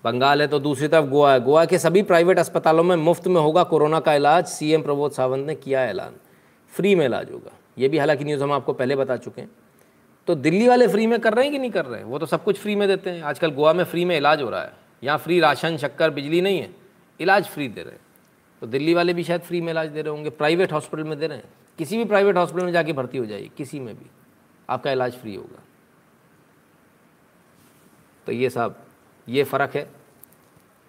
बंगाल 0.03 0.41
है 0.41 0.47
तो 0.47 0.59
दूसरी 0.59 0.87
तरफ़ 0.87 1.05
गोवा 1.05 1.33
है। 1.33 1.39
गोवा 1.39 1.65
के 1.65 1.79
सभी 1.79 2.01
प्राइवेट 2.01 2.39
अस्पतालों 2.39 2.83
में 2.83 2.95
मुफ़्त 2.95 3.27
में 3.27 3.41
होगा 3.41 3.63
कोरोना 3.63 3.99
का 3.99 4.13
इलाज, 4.13 4.45
सीएम 4.45 4.81
प्रमोद 4.81 5.11
सावंत 5.11 5.47
ने 5.47 5.55
किया 5.55 5.85
ऐलान। 5.85 6.15
फ्री 6.69 6.95
में 6.95 7.05
इलाज 7.05 7.31
होगा। 7.31 7.51
ये 7.77 7.87
भी 7.87 7.97
हालाँकि 7.97 8.25
न्यूज़ 8.25 8.43
हम 8.43 8.51
आपको 8.51 8.73
पहले 8.73 8.95
बता 8.95 9.17
चुके 9.17 9.41
हैं। 9.41 9.51
तो 10.27 10.35
दिल्ली 10.35 10.67
वाले 10.67 10.87
फ्री 10.87 11.07
में 11.07 11.19
कर 11.19 11.33
रहे 11.33 11.43
हैं 11.43 11.53
कि 11.53 11.59
नहीं 11.59 11.71
कर 11.71 11.85
रहे? 11.85 11.99
हैं 11.99 12.07
वो 12.07 12.19
तो 12.19 12.25
सब 12.25 12.43
कुछ 12.43 12.57
फ्री 12.57 12.75
में 12.75 12.87
देते 12.87 13.09
हैं। 13.09 13.21
आजकल 13.21 13.51
गोवा 13.51 13.73
में 13.73 13.83
फ्री 13.83 14.05
में 14.05 14.17
इलाज 14.17 14.41
हो 14.41 14.49
रहा 14.49 14.61
है। 14.61 14.73
यहाँ 15.03 15.17
फ्री 15.17 15.39
राशन, 15.39 15.77
शक्कर, 15.77 16.09
बिजली 16.09 16.41
नहीं 16.41 16.59
है। 16.59 16.75
इलाज 17.19 17.45
फ्री 17.45 17.67
दे 17.67 17.81
रहे 17.81 17.93
हैं। 17.93 18.01
तो 18.61 18.67
दिल्ली 18.67 18.93
वाले 18.93 19.13
भी 19.13 19.23
शायद 19.23 19.41
फ्री 19.41 19.61
में 19.61 19.71
इलाज 19.71 19.89
दे 19.89 20.01
रहे 20.01 20.11
होंगे। 20.11 20.29
प्राइवेट 20.29 20.73
हॉस्पिटल 20.73 21.03
में 21.03 21.19
दे 21.19 21.27
रहे 21.27 21.37
हैं। 21.37 21.53
किसी 21.77 21.97
भी 21.97 22.05
प्राइवेट 22.05 22.37
हॉस्पिटल 22.37 22.65
में 22.65 22.71
जाके 22.71 22.93
भर्ती 22.93 23.17
हो 23.17 23.25
जाइए। 23.25 23.49
किसी 23.57 23.79
में 23.79 23.95
भी। 23.95 24.05
आपका 24.69 24.91
इलाज 24.91 25.13
फ्री 25.13 25.35
होगा। 25.35 25.59
तो 28.25 28.31
ये 28.31 28.49
साहब 28.49 28.75
ये 29.29 29.43
फ़र्क 29.43 29.75
है, 29.75 29.87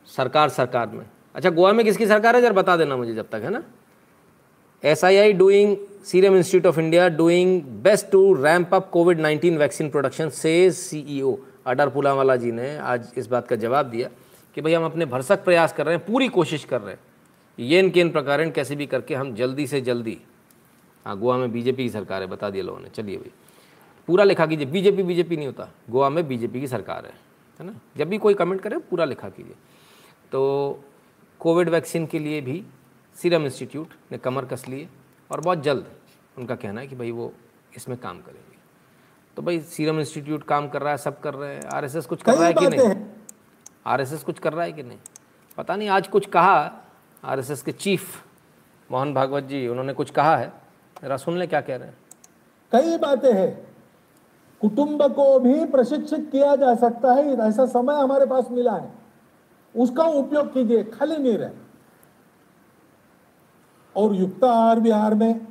सरकार 0.09 0.49
सरकार 0.49 0.89
में। 0.89 1.05
अच्छा 1.35 1.51
गोवा 1.51 1.72
में 1.72 1.85
किसकी 1.85 2.07
सरकार 2.07 2.37
है? 2.37 2.43
जरा 2.43 2.53
बता 2.53 2.76
देना 2.76 2.97
मुझे 2.97 3.14
जब 3.14 3.28
तक, 3.28 3.41
है 3.43 3.51
ना? 3.51 3.62
S 4.85 5.05
I 5.05 5.16
I 5.16 5.33
doing 5.33 5.76
Serum 6.05 6.37
Institute 6.37 6.66
of 6.66 6.80
India 6.80 7.09
doing 7.09 7.62
best 7.83 8.11
to 8.11 8.33
ramp 8.35 8.74
up 8.74 8.91
COVID 8.91 9.20
nineteen 9.20 9.59
vaccine 9.59 9.91
production 9.91 10.28
से 10.28 10.70
सी 10.70 11.05
ई 11.09 11.20
ओ 11.22 11.37
अडर 11.66 11.89
पुलावाला 11.89 12.37
जी 12.37 12.53
ने 12.53 12.76
आज 12.76 13.12
इस 13.16 13.26
बात 13.26 13.49
का 13.49 13.57
जवाब 13.57 13.87
दिया 13.87 14.09
कि 14.55 14.61
भाई 14.61 14.72
हम 14.74 14.85
अपने 14.85 15.07
भरसक 15.07 15.45
प्रयास 15.45 15.72
कर 15.72 15.87
रहे 15.87 15.97
हैं, 15.97 16.05
पूरी 16.07 16.28
कोशिश 16.28 16.64
कर 16.64 16.80
रहे 16.80 16.95
हैं। 16.95 17.01
ये 17.59 17.89
केन 17.91 18.11
प्रकार 18.11 18.49
कैसे 18.51 18.76
भी 18.76 18.87
करके 18.87 19.14
हम 19.14 19.35
जल्दी 19.35 19.66
से 19.66 19.80
जल्दी 19.80 20.18
हाँ 21.07 21.18
गोवा 21.18 21.37
में 21.37 21.53
बीजेपी 21.53 21.83
की 21.83 21.91
सरकार 21.91 22.22
है, 22.22 22.26
बता 22.26 22.51
दिया 22.51 22.64
लोगों 22.64 22.80
ने। 22.80 22.89
चलिए 22.89 23.16
भाई, 23.16 23.30
पूरा 24.09 24.24
लिखा 24.24 24.47
कीजिए। 24.47 24.66
बीजेपी 24.66 25.03
बीजेपी 25.03 25.37
नहीं 25.37 25.47
होता। 25.47 25.68
गोवा 25.91 26.09
में 26.11 26.26
बीजेपी 26.28 26.61
की 26.61 26.66
सरकार 26.68 27.07
है। 27.07 27.14
है 27.61 27.66
ना? 27.66 27.74
जब 27.96 28.09
भी 28.09 28.18
कोई 28.18 28.34
कमेंट 28.34 28.61
करे 28.61 28.78
पूरा 28.78 29.05
लिखा 29.05 29.28
कीजिए। 29.28 29.55
तो 30.32 30.84
कोविड 31.40 31.68
वैक्सीन 31.68 32.07
के 32.07 32.18
लिए 32.18 32.40
भी 32.40 32.64
सीरम 33.16 33.44
इंस्टीट्यूट 33.44 33.88
ने 34.12 34.18
कमर 34.18 34.44
कस 34.44 34.68
लिए 34.68 34.88
और 35.30 35.40
बहुत 35.40 35.62
जल्द 35.62 35.86
उनका 36.38 36.55
कहना 36.55 36.80
है 36.80 36.86
कि 36.86 36.96
भाई 36.96 37.11
वो 37.11 37.32
इसमें 37.76 37.98
काम 37.98 38.20
करेंगे। 38.20 38.57
तो 39.36 39.42
भाई 39.42 39.61
सीरम 39.61 40.00
इंस्टीट्यूट 40.00 40.44
काम 40.44 40.68
कर 40.68 40.82
रहा 40.82 40.90
है 40.90 40.98
सब 40.98 41.20
कर 41.20 41.34
रहे 41.34 41.55
हैं। 41.55 41.62
आरएसएस 41.62 42.07
कुछ 42.07 42.22
कर 42.22 42.34
रहा 42.34 42.46
है 42.46 42.53
कि 42.53 42.68
नहीं? 42.68 43.07
आरएसएस 43.86 44.22
कुछ 44.22 44.38
कर 44.38 44.53
रहा 44.53 44.64
है 44.64 44.72
कि 44.72 44.82
नहीं? 44.82 44.98
पता 45.57 45.76
नहीं 45.76 45.88
आज 45.88 46.09
कुछ 46.09 46.26
कहा 46.26 46.84
आरएसएस 47.24 47.62
के 47.62 47.72
चीफ 47.72 48.24
मोहन 48.90 49.14
भागवत 49.14 49.44
जी 49.44 49.68
उन्होंने 49.68 49.92
कुछ 49.92 50.11
कहा 50.11 50.36
है। 50.36 50.53
जरा 51.03 51.16
सुन 51.16 51.38
ले 51.38 51.46
क्या 51.46 51.61
कह 51.61 51.76
रहे 51.76 51.88
हैं। 51.88 51.96
कई 52.72 52.98
बातें 52.98 53.32
हैं। 53.32 53.72
कुटुंब 54.63 55.03
को 55.03 55.39
भी 55.41 55.65
प्रशिक्षित 55.65 56.29
किया 56.33 56.57
जा 56.57 56.75
सकता 56.75 57.13
है, 57.13 57.33
ऐसा 57.41 57.67
समय 57.67 57.95
हमारे 57.95 58.27
पास 58.27 58.51
मिला 58.51 58.73
है। 58.73 58.93
उसका 59.77 60.05
उपयोग 60.05 60.53
कीजिए, 60.53 60.85
खाली 60.85 61.17
नहीं 61.17 61.39
रहे। 61.39 61.51
और 63.97 64.15
युक्त 64.15 64.45
आहार 64.45 64.81
विहार 64.81 65.15
में 65.15 65.47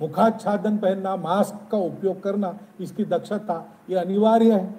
मुखाच्छादन 0.00 0.76
पहनना, 0.76 1.16
मास्क 1.16 1.70
का 1.70 1.78
उपयोग 1.78 2.22
करना, 2.22 2.58
इसकी 2.80 3.04
दक्षता 3.04 3.76
ये 3.90 3.96
अनिवार्य 3.96 4.52
है। 4.52 4.74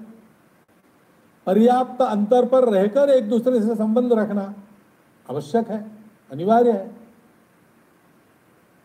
पर्याप्त 1.48 2.02
अंतर 2.02 2.46
पर 2.46 2.70
रहकर 2.70 3.10
एक 3.10 3.30
दूसरे 3.30 3.62
से 3.62 3.76
संबंध 3.76 4.14
रखना 4.14 4.54
आवश्यक 5.30 5.70
है, 5.70 5.92
अनिवार्य 6.32 6.72
है। 6.72 6.96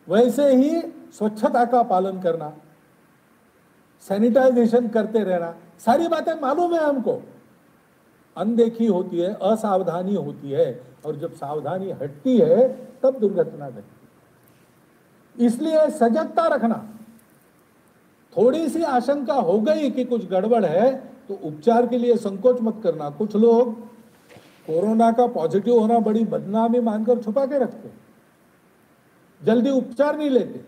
वैसे 0.08 0.54
ही 0.54 0.80
स्वच्छता 1.12 1.64
का 1.64 1.82
पालन 1.82 2.20
करना 2.20 2.52
सैनिटाइजेशन 4.02 4.88
करते 4.88 5.22
रहना। 5.24 5.54
सारी 5.78 6.08
बातें 6.08 6.34
मालूम 6.40 6.74
है 6.74 6.84
हमको। 6.84 7.20
अनदेखी 8.36 8.86
होती 8.86 9.18
है, 9.18 9.32
असावधानी 9.42 10.14
होती 10.14 10.50
है, 10.50 10.80
और 11.06 11.16
जब 11.16 11.32
सावधानी 11.32 11.90
हटती 11.92 12.36
है, 12.38 12.68
तब 13.02 13.18
दुर्घटना 13.18 13.70
घटती। 13.70 15.46
इसलिए 15.46 15.88
सजगता 15.90 16.46
रखना। 16.46 16.76
थोड़ी 18.36 18.68
सी 18.68 18.82
आशंका 18.82 19.34
हो 19.34 19.60
गई 19.60 19.90
कि 19.90 20.04
कुछ 20.04 20.28
गड़बड़ 20.28 20.64
है 20.64 20.94
तो 21.28 21.34
उपचार 21.44 21.86
के 21.86 21.98
लिए 21.98 22.16
संकोच 22.16 22.60
मत 22.62 22.80
करना। 22.82 23.08
कुछ 23.10 23.36
लोग 23.36 23.72
कोरोना 24.66 25.10
का 25.12 25.26
पॉजिटिव 25.26 25.78
होना 25.78 25.98
बड़ी 25.98 26.24
बदनामी 26.24 26.80
मानकर 26.80 27.22
छुपा 27.22 27.44
के 27.46 27.58
रखते 27.58 27.90
जल्दी 29.42 29.70
उपचार 29.70 30.16
नहीं 30.18 30.30
लेते। 30.30 30.60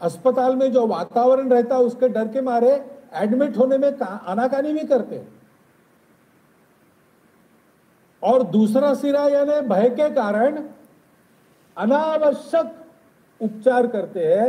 अस्पताल 0.00 0.56
में 0.56 0.70
जो 0.72 0.86
वातावरण 0.86 1.48
रहता 1.48 1.74
है 1.74 1.80
उसके 1.82 2.08
डर 2.08 2.28
के 2.28 2.40
मारे 2.40 2.70
एडमिट 3.14 3.56
होने 3.58 3.78
में 3.78 3.92
आनाकानी 4.00 4.72
भी 4.72 4.84
करते। 4.86 5.22
और 8.22 8.42
दूसरा 8.42 8.92
सिरा 8.94 9.26
यानी 9.28 9.60
भय 9.68 9.88
के 9.90 10.08
कारण 10.10 10.62
अनावश्यक 11.76 12.74
उपचार 13.40 13.86
करते 13.86 14.24
हैं, 14.26 14.48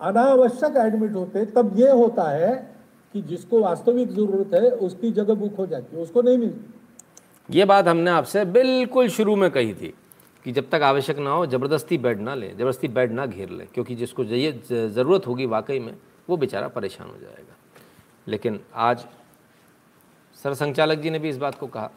अनावश्यक 0.00 0.76
एडमिट 0.76 1.14
होते, 1.14 1.44
तब 1.46 1.78
यह 1.78 1.92
होता 1.92 2.28
है 2.30 2.54
कि 3.14 3.22
जिसको 3.22 3.60
वास्तविक 3.60 4.10
ज़रूरत 4.10 4.54
है, 4.54 4.70
उसकी 4.70 5.10
जगह 5.10 5.34
बुक 5.34 5.56
हो 5.56 5.66
जाती 5.66 5.96
है, 5.96 6.02
उसको 6.02 6.22
नहीं 6.22 6.38
मिलती। 6.38 7.58
ये 7.58 7.64
बात 7.64 7.88
हमने 7.88 8.10
आपसे 8.10 8.44
बिल्कुल 8.44 9.08
शुरू 9.08 9.36
में 9.36 9.50
कही 9.50 9.74
थी। 9.74 9.92
कि 10.44 10.52
जब 10.52 10.68
तक 10.70 10.82
आवश्यक 10.82 11.18
ना 11.18 11.30
हो, 11.30 11.46
ज़बरदस्ती 11.46 11.98
बेड 11.98 12.20
ना 12.20 12.34
ले, 12.34 12.48
ज़बरदस्ती 12.50 12.88
बेड 12.88 13.12
ना 13.12 13.26
घेर 13.26 13.50
ले, 13.50 13.64
क्योंकि 13.64 13.94
जिसको 13.94 14.24
ये 14.24 14.52
ज़रूरत 14.64 15.26
होगी 15.26 15.46
वाकई 15.46 15.78
में, 15.78 15.94
वो 16.28 16.36
बेचारा 16.36 16.68
परेशान 16.68 17.08
हो 17.08 17.16
जाएगा। 17.16 17.56
लेकिन 18.26 18.60
आज 18.74 19.04
सर 20.38 20.54
संचालक 20.54 20.98
जी 20.98 21.10
ने 21.10 21.18
भी 21.18 21.28
इस 21.28 21.36
बात 21.36 21.58
को 21.58 21.66
कहा 21.66 21.90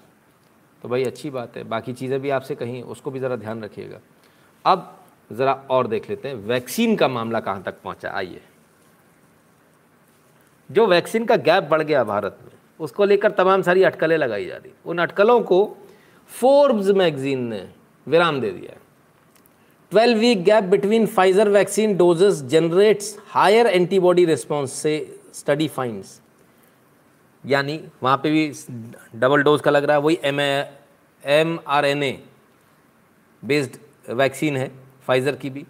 तो 0.81 0.89
भाई 0.89 1.03
अच्छी 1.03 1.29
बात 1.29 1.55
है, 1.57 1.63
बाकी 1.63 1.93
चीज़ें 1.93 2.19
भी 2.21 2.29
आपसे 2.29 2.55
कहीं, 2.55 2.81
उसको 2.83 3.11
भी 3.11 3.19
ज़रा 3.19 3.35
ध्यान 3.35 3.63
रखिएगा। 3.63 3.99
अब 4.65 4.97
ज़रा 5.31 5.53
और 5.69 5.87
देख 5.87 6.09
लेते 6.09 6.27
हैं, 6.27 6.35
वैक्सीन 6.37 6.95
का 6.95 7.07
मामला 7.07 7.39
कहाँ 7.39 7.63
तक 7.63 7.81
पहुँचा? 7.83 8.09
आइए। 8.09 8.41
जो 10.69 10.85
वैक्सीन 10.87 11.25
का 11.25 11.35
गैप 11.37 11.63
बढ़ 11.63 11.81
गया 11.81 12.03
भारत 12.03 12.37
में, 12.43 12.51
उसको 12.79 13.05
लेकर 13.05 13.31
तमाम 13.31 13.61
सारी 13.61 13.83
अटकलें 13.83 14.17
लगाई 14.17 14.45
जा 14.45 14.55
रही 14.55 14.71
उन 14.85 14.97
अटकलों 14.97 15.39
को 15.41 15.77
फोर्ब्स 16.29 16.87
मैगजीन 16.91 17.47
ने 17.47 17.67
विराम 18.07 18.39
दे 18.41 18.49
दिया। 18.51 18.77
Twelve 19.91 20.19
week 20.19 20.43
gap 20.43 20.63
between 20.65 21.05
Pfizer 21.07 21.49
vaccine 21.49 21.95
doses 21.97 22.41
generates 22.43 23.17
higher 23.29 23.67
antibody 23.67 24.25
response 24.25 24.71
says 24.73 24.93
study 25.33 25.67
finds 25.67 26.19
यानी 27.43 27.79
वहाँ 28.03 28.17
पे 28.17 28.31
भी 28.31 28.51
डबल 29.15 29.43
डोज 29.43 29.61
का 29.61 29.71
लग 29.71 29.83
रहा 29.83 29.97
है, 29.97 30.03
वही 30.03 30.17
M 30.23 30.39
M 31.23 31.57
R 31.67 31.85
N 31.85 32.03
A 32.03 32.19
based 33.43 33.77
vaccine 34.11 34.57
है 34.57 34.71
फाइज़र 35.07 35.35
की 35.35 35.49
भी। 35.49 35.65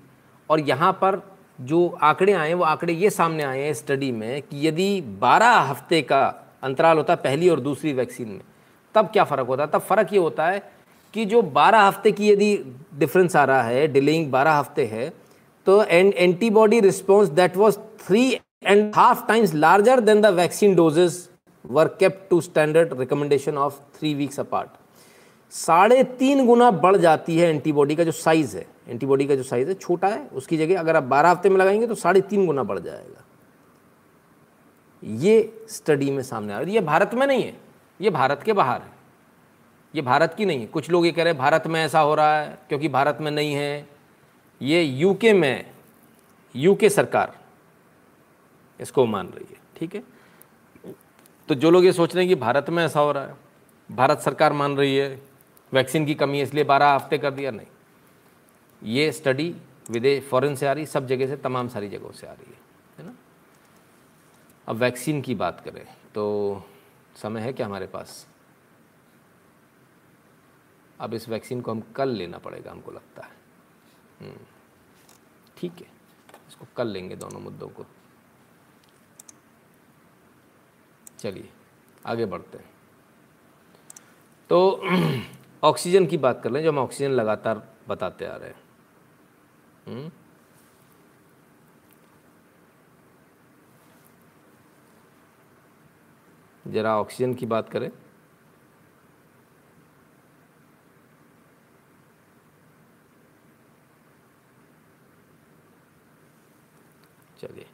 और 0.50 0.60
यहाँ 0.62 0.92
पर 1.02 1.22
जो 1.62 1.88
आंकड़े 2.04 2.34
आए 2.34 2.54
वो 2.54 2.64
आंकड़े 2.64 2.94
ये 2.94 3.10
सामने 3.10 3.44
आए 3.44 3.62
हैं 3.62 3.74
स्टडी 3.74 4.12
में 4.12 4.42
कि 4.42 4.68
यदि 4.68 5.02
12 5.22 5.58
हफ़्ते 5.62 6.02
का 6.02 6.24
अंतराल 6.64 6.98
होता 6.98 7.14
है 7.14 7.20
पहली 7.22 7.50
और 7.50 7.60
दूसरी 7.60 7.94
वैक्सीन 7.94 8.28
में, 8.28 8.42
तब 8.96 9.10
क्या 9.14 9.24
फ़र्क 9.24 9.48
होता 9.48 9.64
है? 9.64 9.70
तब 9.70 9.82
फ़र्क 9.82 10.14
ये 10.14 10.20
होता 10.20 10.48
है 10.48 10.60
कि 11.16 11.26
जो 11.26 11.42
12 11.56 11.88
हफ़्ते 11.88 12.12
की 12.12 12.30
यदि 12.30 12.56
डिफरेंस 13.00 13.36
आ 13.36 13.44
रहा 13.44 13.62
है 13.64 13.88
डिलेइंग 13.88 14.32
12 14.32 14.60
हफ़्ते 14.60 14.86
है 14.86 15.10
तो 15.68 15.84
and 15.84 16.14
antibody 16.14 16.80
response 16.80 17.30
that 17.32 17.58
was 17.58 17.78
three 18.08 18.32
and 18.64 18.92
half 18.96 19.28
times 19.28 19.54
larger 19.54 20.00
than 20.00 20.22
the 20.22 20.34
vaccine 20.36 20.76
doses 20.76 21.30
were 21.66 21.88
kept 22.00 22.30
to 22.30 22.42
standard 22.42 23.00
recommendation 23.00 23.58
of 23.58 23.80
three 24.00 24.14
weeks 24.14 24.40
apart 24.40 24.70
साढ़े 25.54 26.04
तीन 26.20 26.46
गुना 26.46 26.70
बढ़ 26.72 26.96
जाती 26.98 27.38
है 27.38 27.50
एंटीबॉडी 27.50 27.96
का 27.96 28.04
जो 28.04 28.12
साइज़ 28.12 28.56
है। 28.58 28.66
एंटीबॉडी 28.90 29.26
का 29.26 29.36
जो 29.36 29.44
साइज़ 29.44 29.68
है, 29.68 29.74
छोटा 29.74 30.08
है, 30.08 30.26
उसकी 30.34 30.58
जगह 30.58 30.80
अगर 30.80 30.96
आप 30.96 31.04
बारह 31.04 31.30
हफ़्ते 31.30 31.50
में 31.50 31.58
लगाएँगे 31.58 31.88
तो 31.88 31.96
साढ़े 31.96 32.22
तीन 32.22 32.46
गुना 32.46 32.64
बढ़ 32.64 32.80
जाएगा। 32.80 33.24
ये 35.04 35.54
स्टडी 35.70 36.12
में 36.12 36.22
सामने 36.24 36.54
आ 36.54 36.58
रहा 36.58 36.68
है। 36.68 36.74
ये 36.74 36.82
भारत 36.82 37.14
में 37.14 37.26
नहीं 37.28 37.44
है, 37.44 37.54
ये 38.00 38.10
भारत 38.10 38.44
के 38.44 38.54
बाहर 38.54 38.82
है। 38.82 38.95
ये 39.96 40.02
भारत 40.02 40.34
की 40.34 40.46
नहीं 40.46 40.60
है। 40.60 40.68
कुछ 40.68 40.90
लोग 40.90 41.06
ये 41.06 41.12
कह 41.12 41.24
रहे 41.24 41.34
हैं, 41.34 41.40
भारत 41.40 41.68
में 41.68 41.84
ऐसा 41.84 42.00
हो 42.00 42.16
रहा 42.16 42.40
है, 42.40 42.58
क्योंकि 42.70 42.88
भारत 42.90 43.18
में 43.22 43.32
नहीं 43.32 43.54
है। 43.54 43.88
ये 44.62 44.82
यूके 44.82 45.34
में 45.34 45.72
यूके 46.56 46.90
सरकार 46.90 47.38
इसको 48.80 49.06
मान 49.06 49.28
रही 49.28 49.46
है, 49.52 49.60
ठीक 49.78 49.96
है? 49.96 50.04
तो 51.50 51.56
जो 51.56 51.72
लोग 51.72 51.86
ये 51.86 51.92
सोच 51.92 52.16
रहे 52.16 52.26
हैं 52.26 52.36
कि 52.36 52.40
भारत 52.42 52.70
में 52.70 52.84
ऐसा 52.84 53.00
हो 53.00 53.12
रहा 53.12 53.26
है, 53.26 53.36
भारत 53.90 54.20
सरकार 54.20 54.54
मान 54.54 54.78
रही 54.78 54.96
है, 54.98 55.22
वैक्सीन 55.72 56.06
की 56.06 56.16
कमी 56.16 56.38
है, 56.38 56.44
इसलिए 56.44 56.64
बारह 56.64 56.92
हफ़्ते 56.92 57.18
कर 57.18 57.32
दिया, 57.32 57.52
नहीं। 57.52 57.68
ये 58.82 59.12
स्टडी 59.12 59.54
विदेश 59.92 60.24
फॉरेन 60.24 60.56
से 60.56 60.68
आ 60.68 60.72
रही 60.74 60.86
सब 60.86 61.08
जगह 61.08 61.28
से, 61.28 61.36
तमाम 61.38 61.68
सारी 61.68 61.90
जगहों 61.90 62.12
से 62.12 62.28
आ 62.28 62.32
रही 62.32 62.52
है 62.52 62.60
है 62.98 63.06
ना? 63.06 63.16
अब 64.68 64.76
वैक्सीन 64.76 65.22
की 65.22 65.36
बात 65.36 65.60
करें 65.60 65.84
तो 66.16 66.66
समय 67.16 67.42
है 67.42 67.54
क्या 67.54 67.66
हमारे 67.66 67.88
पास? 67.88 68.26
अब 71.00 71.14
इस 71.14 71.28
वैक्सीन 71.30 71.62
को 71.62 71.72
हम 71.72 71.82
कल 71.96 72.10
लेना 72.10 72.38
पड़ेगा 72.38 72.72
हमको 72.72 72.92
लगता 72.92 73.26
है। 73.26 73.32
हम्म, 74.22 74.46
ठीक 75.58 75.82
है 75.82 75.88
इसको 76.48 76.68
कल 76.78 76.88
लेंगे 76.88 77.16
दोनों 77.16 77.40
मुद्दों 77.40 77.68
को। 77.70 77.86
चलिए 81.20 81.50
आगे 82.06 82.26
बढ़ते 82.26 82.58
हैं। 82.58 82.70
तो 84.50 84.82
ऑक्सीजन 85.64 86.06
की 86.06 86.18
बात 86.18 86.42
कर 86.44 86.52
लें 86.52 86.64
जो 86.64 86.72
हम 86.72 86.78
ऑक्सीजन 86.80 87.12
लगातार 87.12 87.62
बताते 87.88 88.26
आ 88.26 88.36
रहे 88.36 88.50
हैं। 88.50 88.64
हम्म? 89.88 90.12
जरा 96.66 96.98
ऑक्सीजन 97.00 97.34
की 97.34 97.46
बात 97.46 97.70
करें 97.70 97.90
चलिए 107.40 107.66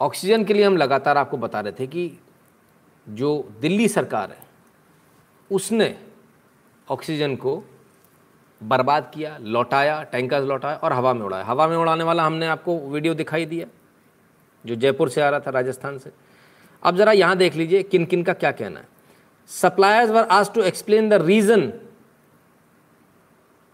ऑक्सीजन 0.00 0.44
के 0.44 0.54
लिए 0.54 0.64
हम 0.64 0.76
लगातार 0.76 1.16
आपको 1.18 1.36
बता 1.36 1.60
रहे 1.60 1.72
थे 1.80 1.86
कि 1.86 2.10
जो 3.06 3.30
दिल्ली 3.60 3.88
सरकार 3.88 4.30
है, 4.30 4.38
उसने 5.50 5.94
ऑक्सीजन 6.88 7.36
को 7.36 7.62
बर्बाद 8.60 9.10
किया, 9.14 9.36
लौटाया 9.40 10.02
टैंकर्स 10.02 10.44
लौटाया 10.46 10.76
और 10.76 10.92
हवा 10.92 11.12
में 11.14 11.22
उड़ाया। 11.22 11.44
हवा 11.44 11.68
में 11.68 11.76
उड़ाने 11.76 12.04
वाला 12.04 12.24
हमने 12.26 12.46
आपको 12.46 12.78
वीडियो 12.90 13.14
दिखाई 13.14 13.46
दिया 13.46 13.66
जो 14.64 14.74
जयपुर 14.74 15.08
से 15.08 15.22
आ 15.22 15.28
रहा 15.28 15.40
था, 15.40 15.50
राजस्थान 15.50 15.98
से। 15.98 16.10
अब 16.82 16.96
ज़रा 16.96 17.12
यहाँ 17.12 17.36
देख 17.36 17.56
लीजिए 17.56 17.82
किन 17.82 18.04
किन 18.06 18.22
का 18.22 18.32
क्या 18.32 18.52
कहना 18.52 18.80
है। 18.80 18.88
सप्लायर्स 19.50 20.10
वर 20.10 20.28
आज 20.30 20.52
to 20.54 20.62
explain 20.62 21.08
the 21.08 21.22
reason 21.22 21.72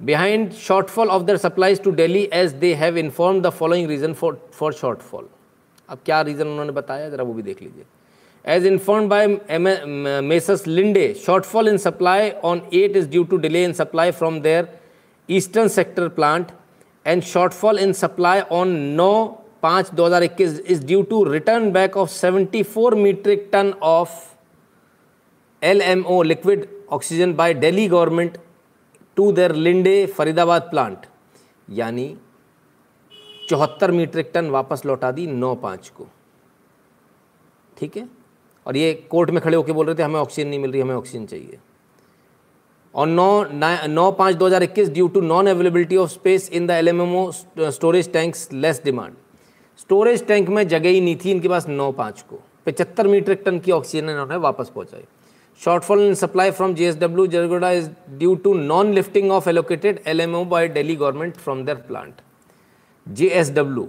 behind 0.00 0.52
shortfall 0.58 1.10
of 1.14 1.24
their 1.28 1.38
supplies 1.40 1.80
to 1.86 1.90
Delhi 1.92 2.20
as 2.32 2.52
they 2.54 2.68
have 2.82 2.98
informed 3.00 3.42
the 3.46 3.50
following 3.52 3.86
reason 3.88 4.14
for 4.20 4.30
for 4.58 4.70
shortfall. 4.76 5.26
अब 5.90 5.98
क्या 6.04 6.20
रीज़न 6.22 6.46
उन्होंने 6.46 6.72
बताया? 6.72 7.08
ज़रा 7.10 7.24
वो 7.24 7.32
भी 7.34 7.42
देख 7.42 7.62
लीजिए। 7.62 7.84
As 8.44 8.66
inform 8.66 9.08
by 9.08 9.26
messrs 10.22 10.64
Linde 10.66 11.12
shortfall 11.24 11.68
in 11.68 11.76
supply 11.78 12.30
on 12.44 12.62
eight 12.74 12.96
is 12.96 13.08
due 13.10 13.24
to 13.24 13.36
delay 13.38 13.64
in 13.64 13.72
supply 13.72 14.10
from 14.12 14.40
their 14.40 14.68
eastern 15.28 15.68
sector 15.68 16.08
plant 16.10 16.46
and 17.06 17.22
shortfall 17.22 17.78
in 17.78 17.92
supply 17.92 18.40
on 18.52 18.68
नौ 18.96 19.12
पाँच 19.62 19.90
दो 19.94 20.06
हज़ार 20.06 20.22
इक्कीस 20.22 20.60
is 20.60 20.86
due 20.86 21.02
to 21.10 21.22
return 21.24 21.70
back 21.72 21.96
of 21.96 22.10
seventy 22.10 22.62
four 22.62 22.94
metric 22.94 23.48
ton 23.52 23.72
of 23.82 24.10
L 25.62 25.80
M 25.82 26.04
O 26.06 26.22
liquid 26.22 26.66
oxygen 26.92 27.34
by 27.34 27.54
Delhi 27.54 27.86
government 27.88 28.38
to 29.16 29.30
their 29.32 29.54
Linde 29.56 29.94
Faridabad 30.16 30.62
plant 30.70 31.06
यानी 31.68 32.14
चौहत्तर 33.50 33.90
metric 33.90 34.30
ton 34.34 34.50
वापस 34.50 34.82
लौटा 34.86 35.10
दी 35.12 35.26
नौ 35.26 35.54
पाँच 35.62 35.88
को। 35.88 36.06
ठीक 37.76 37.96
है? 37.96 38.06
और 38.66 38.76
ये 38.76 38.92
कोर्ट 39.10 39.30
में 39.30 39.40
खड़े 39.42 39.56
होकर 39.56 39.72
बोल 39.72 39.86
रहे 39.86 39.94
थे, 39.94 40.02
हमें 40.02 40.20
ऑक्सीजन 40.20 40.48
नहीं 40.48 40.60
मिल 40.60 40.72
रही, 40.72 40.80
हमें 40.80 40.94
ऑक्सीजन 40.94 41.26
चाहिए। 41.26 41.58
और 42.94 43.06
नौ 43.06 43.44
नौ 43.88 44.10
पाँच 44.12 44.34
दो 44.34 44.46
हज़ार 44.46 44.62
इक्कीस 44.62 44.88
due 44.90 45.08
to 45.08 45.20
non 45.20 45.46
availability 45.48 45.96
of 45.96 46.10
space 46.10 46.48
in 46.52 46.66
the 46.66 46.70
L 46.70 46.88
M 46.88 47.00
M 47.02 47.14
O 47.16 47.30
storage 47.30 48.12
tanks 48.12 48.48
less 48.52 48.82
demand 48.84 49.14
storage 49.78 50.26
tank 50.26 50.48
में 50.48 50.66
जगह 50.68 50.88
ही 50.88 51.00
नहीं 51.00 51.16
थी, 51.24 51.30
इनके 51.30 51.48
पास 51.48 51.68
नौ 51.68 51.90
पाँच 51.92 52.22
को। 52.22 52.40
पचहत्तर 52.66 53.06
मीट्रिक 53.08 53.42
टन 53.46 53.58
की 53.58 53.72
ऑक्सीजन 53.72 54.10
इन्होंने 54.10 54.36
वापस 54.48 54.72
पहुँचाई। 54.74 55.04
Shortfall 55.60 56.02
in 56.02 56.14
supply 56.18 56.44
from 56.58 56.74
JSW 56.74 57.24
Jargoda 57.32 57.70
is 57.78 57.88
due 58.20 58.36
to 58.44 58.52
non-lifting 58.58 59.30
of 59.30 59.48
allocated 59.50 59.98
LMO 60.12 60.40
by 60.50 60.60
Delhi 60.74 60.94
government 60.96 61.36
from 61.36 61.64
their 61.64 61.80
plant. 61.88 62.22
JSW 63.10 63.88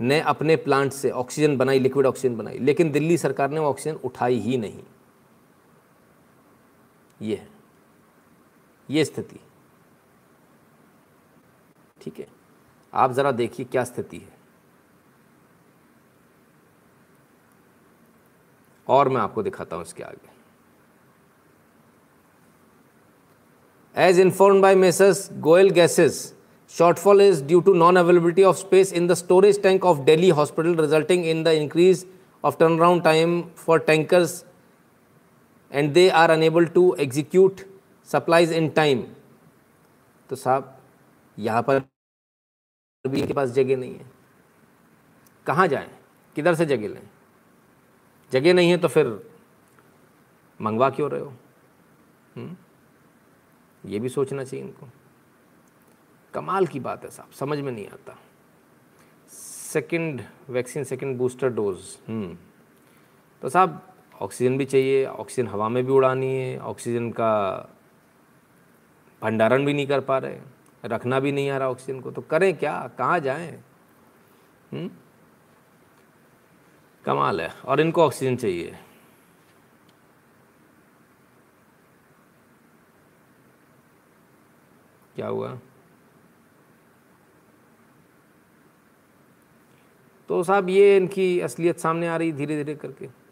ने 0.00 0.20
अपने 0.20 0.56
प्लांट 0.56 0.92
से 0.92 1.10
ऑक्सीजन 1.10 1.56
बनाई, 1.56 1.78
लिक्विड 1.78 2.06
ऑक्सीजन 2.06 2.36
बनाई, 2.36 2.58
लेकिन 2.58 2.92
दिल्ली 2.92 3.18
सरकार 3.18 3.50
ने 3.50 3.60
वो 3.60 3.66
ऑक्सीजन 3.66 3.96
उठाई 3.96 4.38
ही 4.38 4.56
नहीं। 4.56 4.82
ये 7.22 7.36
है। 7.36 7.48
ये 8.90 9.04
स्थिति। 9.04 9.40
ठीक 12.00 12.18
है। 12.18 12.28
आप 12.94 13.12
ज़रा 13.12 13.32
देखिए 13.32 13.66
क्या 13.66 13.84
स्थिति 13.84 14.18
है। 14.18 14.36
और 18.88 19.08
मैं 19.08 19.20
आपको 19.20 19.42
दिखाता 19.42 19.76
हूँ 19.76 19.84
इसके 19.84 20.02
आगे। 20.02 20.36
As 23.96 24.20
inform 24.20 24.62
by 24.62 24.74
messrs 24.74 25.28
Goyal 25.32 25.70
gases 25.70 26.35
due 26.70 27.60
to 27.60 27.72
non 27.74 27.96
availability 27.96 28.42
of 28.44 28.56
space 28.56 28.92
in 28.92 29.06
the 29.06 29.14
storage 29.14 29.62
tank 29.62 29.84
of 29.84 30.00
Delhi 30.04 30.28
hospital 30.38 30.74
resulting 30.80 31.24
in 31.26 31.42
the 31.44 31.48
increase 31.62 32.06
of 32.44 32.56
turn 32.58 32.76
around 32.78 33.02
time 33.04 33.40
for 33.56 33.78
tankers 33.86 34.44
and 35.70 35.92
they 35.92 36.08
are 36.22 36.30
unable 36.30 36.66
to 36.74 36.94
execute 37.00 37.60
supplies 38.08 38.52
in 38.52 38.68
time 38.70 39.04
तो 40.30 40.36
साहब, 40.36 40.76
यहाँ 41.38 41.62
पर 41.62 41.80
भी 43.04 43.20
इनके 43.20 43.32
पास 43.32 43.48
जगह 43.50 43.76
नहीं 43.76 43.94
है। 43.94 44.10
कहाँ 45.46 45.66
जाएँ? 45.68 45.88
किधर 46.36 46.54
से 46.54 46.66
जगह 46.66 46.88
लें? 46.88 47.02
जगह 48.32 48.54
नहीं 48.54 48.70
है 48.70 48.76
तो 48.78 48.88
फिर 48.88 49.06
मंगवा 50.60 50.88
क्यों 50.90 51.10
रहे 51.10 51.20
हो? 51.20 51.32
हुँ? 52.36 52.56
ये 53.84 53.98
भी 53.98 54.08
सोचना 54.08 54.44
चाहिए 54.44 54.64
इनको। 54.64 54.88
कमाल 56.36 56.66
की 56.66 56.80
बात 56.80 57.04
है 57.04 57.10
साहब, 57.10 57.30
समझ 57.32 57.58
में 57.58 57.72
नहीं 57.72 57.86
आता। 57.88 58.16
Second, 59.72 60.22
vaccine 60.50 60.84
second 60.84 61.16
booster 61.18 61.48
dose. 61.48 61.78
हम्म। 62.08 62.36
तो 63.42 63.48
साहब, 63.48 63.80
ऑक्सीजन 64.20 64.58
भी 64.58 64.64
चाहिए, 64.64 65.04
ऑक्सीजन 65.06 65.48
हवा 65.48 65.68
में 65.68 65.84
भी 65.86 65.92
उड़ानी 65.92 66.34
है, 66.34 66.58
ऑक्सीजन 66.58 67.10
का 67.10 67.32
भंडारण 69.22 69.64
भी 69.64 69.74
नहीं 69.74 69.86
कर 69.86 70.00
पा 70.00 70.18
रहे, 70.18 70.40
रखना 70.84 71.20
भी 71.20 71.32
नहीं 71.32 71.50
आ 71.50 71.56
रहा 71.58 71.68
ऑक्सीजन 71.68 72.00
को 72.00 72.10
तो 72.10 72.22
करें 72.22 72.56
क्या? 72.56 72.90
कहाँ 72.98 73.20
जाएँ? 73.20 73.62
कमाल 77.04 77.40
है, 77.40 77.48
और 77.64 77.80
इनको 77.80 78.04
ऑक्सीजन 78.04 78.36
चाहिए। 78.36 78.76
क्या 85.14 85.28
हुआ? 85.28 85.58
तो 90.28 90.42
साहब 90.42 90.68
ये 90.68 90.96
इनकी 90.96 91.40
असलियत 91.40 91.78
सामने 91.78 92.08
आ 92.08 92.16
रही 92.16 92.32
धीरे 92.32 92.56
धीरे 92.56 92.74
करके। 92.74 93.26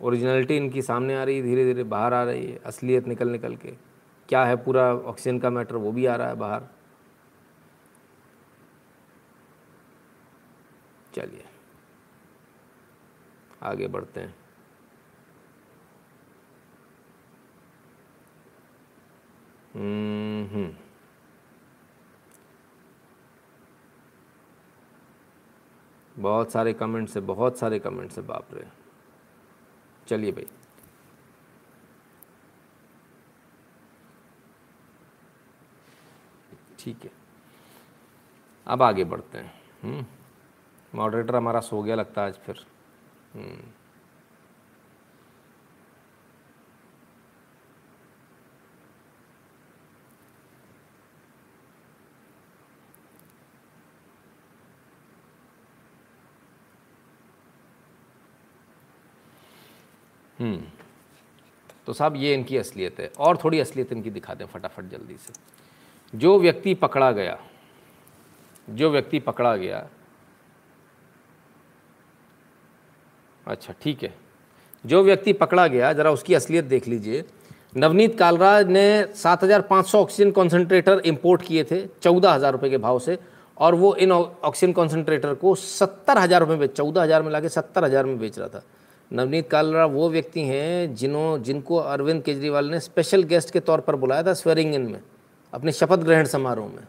ओरिजिनलिटी 0.00 0.56
हम्म? 0.56 0.66
इनकी 0.66 0.82
सामने 0.82 1.16
आ 1.16 1.24
रही 1.24 1.42
धीरे 1.42 1.64
धीरे 1.64 1.84
बाहर 1.84 2.14
आ 2.14 2.24
रही 2.24 2.46
है, 2.46 2.58
असलियत 2.66 3.06
निकल 3.06 3.28
निकल 3.28 3.56
के। 3.56 3.70
क्या 4.28 4.44
है 4.44 4.56
पूरा 4.56 4.94
ऑक्सीजन 4.94 5.38
का 5.38 5.50
मैटर 5.50 5.76
वो 5.76 5.92
भी 5.92 6.06
आ 6.06 6.16
रहा 6.16 6.28
है 6.28 6.34
बाहर। 6.34 6.62
चलिए। 11.14 11.44
आगे 13.62 13.86
बढ़ते 13.86 14.20
हैं। 14.20 14.36
हम्म। 19.74 20.87
बहुत 26.18 26.52
सारे 26.52 26.72
कमेंट्स 26.72 27.16
है, 27.16 27.22
बहुत 27.22 27.58
सारे 27.58 27.78
कमेंट्स 27.78 28.18
है, 28.18 28.26
बाप 28.26 28.46
रे। 28.52 28.68
चलिए 30.08 30.32
भाई। 30.32 30.46
ठीक 36.78 37.04
है। 37.04 37.10
अब 38.66 38.82
आगे 38.82 39.04
बढ़ते 39.04 39.38
हैं। 39.38 39.62
हम्म। 39.82 40.06
मॉडरेटर 40.94 41.36
हमारा 41.36 41.60
सो 41.60 41.82
गया 41.82 41.94
लगता 41.94 42.22
है 42.22 42.28
आज 42.28 42.34
फिर। 42.34 42.66
तो 60.40 61.92
साहब 61.92 62.16
ये 62.16 62.34
इनकी 62.34 62.56
असलियत 62.56 63.00
है। 63.00 63.10
और 63.18 63.36
थोड़ी 63.44 63.60
असलियत 63.60 63.92
इनकी 63.92 64.10
दिखा 64.10 64.34
दें 64.34 64.44
फटाफट 64.46 64.90
जल्दी 64.90 65.16
से। 65.16 65.32
जो 66.12 66.38
व्यक्ति 66.38 66.74
पकड़ा 66.76 67.10
गया 67.12 67.38
जो 68.68 68.90
व्यक्ति 68.90 69.18
पकड़ा 69.20 69.56
गया 69.56 69.86
अच्छा 73.46 73.74
ठीक 73.82 74.02
है। 74.02 74.14
जो 74.84 75.02
व्यक्ति 75.02 75.32
पकड़ा 75.34 75.66
गया 75.66 75.92
ज़रा 75.92 76.10
उसकी 76.10 76.34
असलियत 76.34 76.64
देख 76.66 76.88
लीजिए। 76.88 77.24
नवनीत 77.76 78.18
कालराज 78.18 78.68
ने 78.68 79.04
7,500 79.16 79.94
ऑक्सीजन 79.94 80.30
कॉन्सेंट्रेटर 80.30 81.02
इंपोर्ट 81.06 81.42
किए 81.42 81.64
थे 81.64 81.86
चौदह 82.02 82.30
हज़ार 82.30 82.52
रुपये 82.52 82.70
के 82.70 82.78
भाव 82.78 82.98
से। 82.98 83.18
और 83.56 83.74
वो 83.74 83.94
इन 83.96 84.12
ऑक्सीजन 84.12 84.72
कॉन्सेंट्रेटर 84.72 85.34
को 85.34 85.54
सत्तर 85.54 86.18
हज़ार 86.18 86.40
रुपये 86.40 86.56
में 86.56 86.66
चौदह 86.66 87.02
हज़ार 87.02 87.22
में 87.22 87.30
ला 87.32 87.40
के 87.40 87.48
सत्तर 87.48 87.84
हज़ार 87.84 88.06
में 88.06 88.18
बेच 88.18 88.38
रहा 88.38 88.48
था। 88.48 88.62
नवनीत 89.10 89.48
कालरा 89.50 89.84
वो 89.86 90.08
व्यक्ति 90.10 90.42
हैं 90.42 90.94
जिन्हों 90.94 91.42
जिनको 91.42 91.76
अरविंद 91.76 92.22
केजरीवाल 92.22 92.70
ने 92.70 92.80
स्पेशल 92.80 93.22
गेस्ट 93.22 93.50
के 93.50 93.60
तौर 93.60 93.80
पर 93.80 93.96
बुलाया 93.96 94.22
था 94.22 94.34
स्वेरिंग 94.34 94.74
इन 94.74 94.82
में, 94.82 95.00
अपने 95.52 95.72
शपथ 95.72 95.98
ग्रहण 95.98 96.24
समारोह 96.26 96.68
में। 96.68 96.86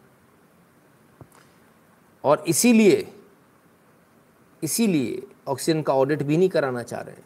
और 2.23 2.43
इसीलिए 2.47 3.07
इसीलिए 4.63 5.21
ऑक्सीजन 5.47 5.81
का 5.81 5.93
ऑडिट 5.93 6.23
भी 6.23 6.37
नहीं 6.37 6.49
कराना 6.49 6.83
चाह 6.83 7.01
रहे 7.01 7.15
हैं। 7.15 7.23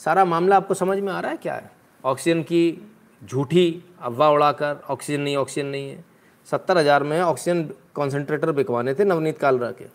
सारा 0.00 0.24
मामला 0.24 0.56
आपको 0.56 0.74
समझ 0.74 0.98
में 0.98 1.12
आ 1.12 1.20
रहा 1.20 1.30
है 1.30 1.36
क्या 1.36 1.54
है? 1.54 1.70
ऑक्सीजन 2.04 2.42
की 2.42 2.90
झूठी 3.22 3.84
अफवाह 4.00 4.30
उड़ाकर 4.30 4.80
ऑक्सीजन 4.90 5.20
नहीं 5.20 5.36
ऑक्सीजन 5.36 5.66
नहीं 5.66 5.88
है। 5.90 6.04
सत्तर 6.48 6.78
हज़ार 6.78 7.02
में 7.02 7.20
ऑक्सीजन 7.20 7.62
कॉन्सेंट्रेटर 7.94 8.52
बिकवाने 8.52 8.94
थे 8.94 9.04
नवनीत 9.04 9.38
कालरा 9.38 9.70
के। 9.70 9.86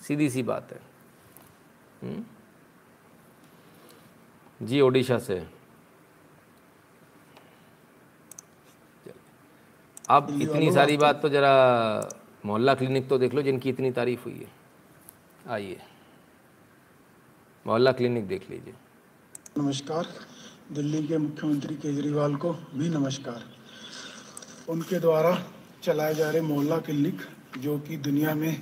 सीधी 0.00 0.28
सी 0.30 0.42
बात 0.42 0.72
है। 0.72 0.80
हुँ? 2.02 2.24
जी 4.60 4.80
ओडिशा 4.80 5.18
से। 5.18 5.36
अब 10.10 10.28
इतनी 10.42 10.72
सारी 10.72 10.96
बात 10.96 11.20
तो 11.22 11.28
ज़रा 11.28 11.52
मोहल्ला 12.46 12.74
क्लिनिक 12.74 13.08
तो 13.08 13.18
देख 13.18 13.34
लो 13.34 13.42
जिनकी 13.42 13.68
इतनी 13.68 13.90
तारीफ़ 13.90 14.24
हुई 14.24 14.34
है। 14.34 14.48
आइए। 15.48 15.80
मोहल्ला 17.66 17.92
क्लिनिक 17.92 18.26
देख 18.28 18.50
लीजिए। 18.50 18.74
नमस्कार। 19.58 20.06
दिल्ली 20.72 21.06
के 21.06 21.18
मुख्यमंत्री 21.18 21.74
केजरीवाल 21.76 22.34
को 22.36 22.52
भी 22.52 22.88
नमस्कार। 22.88 23.42
उनके 24.68 24.98
द्वारा 25.00 25.32
चलाए 25.82 26.14
जा 26.14 26.30
रहे 26.30 26.40
मोहल्ला 26.42 26.78
क्लिनिक 26.78 27.20
जो 27.58 27.78
कि 27.78 27.96
दुनिया 27.96 28.34
में 28.34 28.60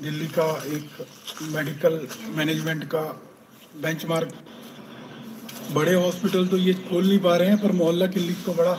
दिल्ली 0.00 0.26
का 0.28 0.50
एक 0.66 1.06
मेडिकल 1.54 2.06
मैनेजमेंट 2.36 2.84
का 2.84 3.02
बेंचमार्क 3.82 4.32
बड़े 5.72 5.94
हॉस्पिटल 5.94 6.46
तो 6.46 6.56
ये 6.56 6.72
खोल 6.74 7.06
नहीं 7.08 7.18
पा 7.18 7.36
रहे 7.36 7.48
हैं, 7.48 7.58
पर 7.58 7.72
मोहल्ला 7.72 8.06
क्लिनिक 8.06 8.44
को 8.46 8.52
बड़ा 8.54 8.72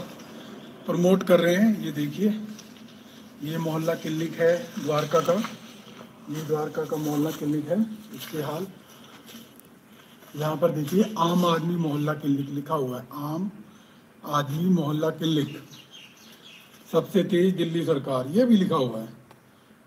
प्रमोट 0.85 1.23
कर 1.23 1.39
रहे 1.39 1.55
हैं। 1.55 1.85
ये 1.85 1.91
देखिए, 1.91 2.29
ये 3.43 3.57
मोहल्ला 3.57 3.93
क्लिनिक 3.95 4.33
है 4.33 4.55
द्वारका 4.83 5.19
का। 5.19 5.33
ये 5.33 6.41
द्वारका 6.43 6.83
का 6.83 6.97
मोहल्ला 6.97 7.31
क्लिनिक 7.31 7.69
है, 7.69 7.81
इसके 8.15 8.41
हाल। 8.41 8.67
यहाँ 10.35 10.55
पर 10.55 10.71
देखिए, 10.71 11.13
आम 11.17 11.45
आदमी 11.45 11.75
मोहल्ला 11.75 12.13
क्लिनिक 12.13 12.49
लिखा 12.49 12.75
हुआ 12.75 12.99
है। 12.99 13.07
आम 13.13 13.49
आदमी 14.25 14.69
मोहल्ला 14.69 15.09
क्लिनिक। 15.11 15.57
सबसे 16.91 17.23
तेज 17.25 17.55
दिल्ली 17.55 17.85
सरकार, 17.85 18.27
ये 18.27 18.45
भी 18.45 18.55
लिखा 18.55 18.75
हुआ 18.75 18.99
है। 18.99 19.09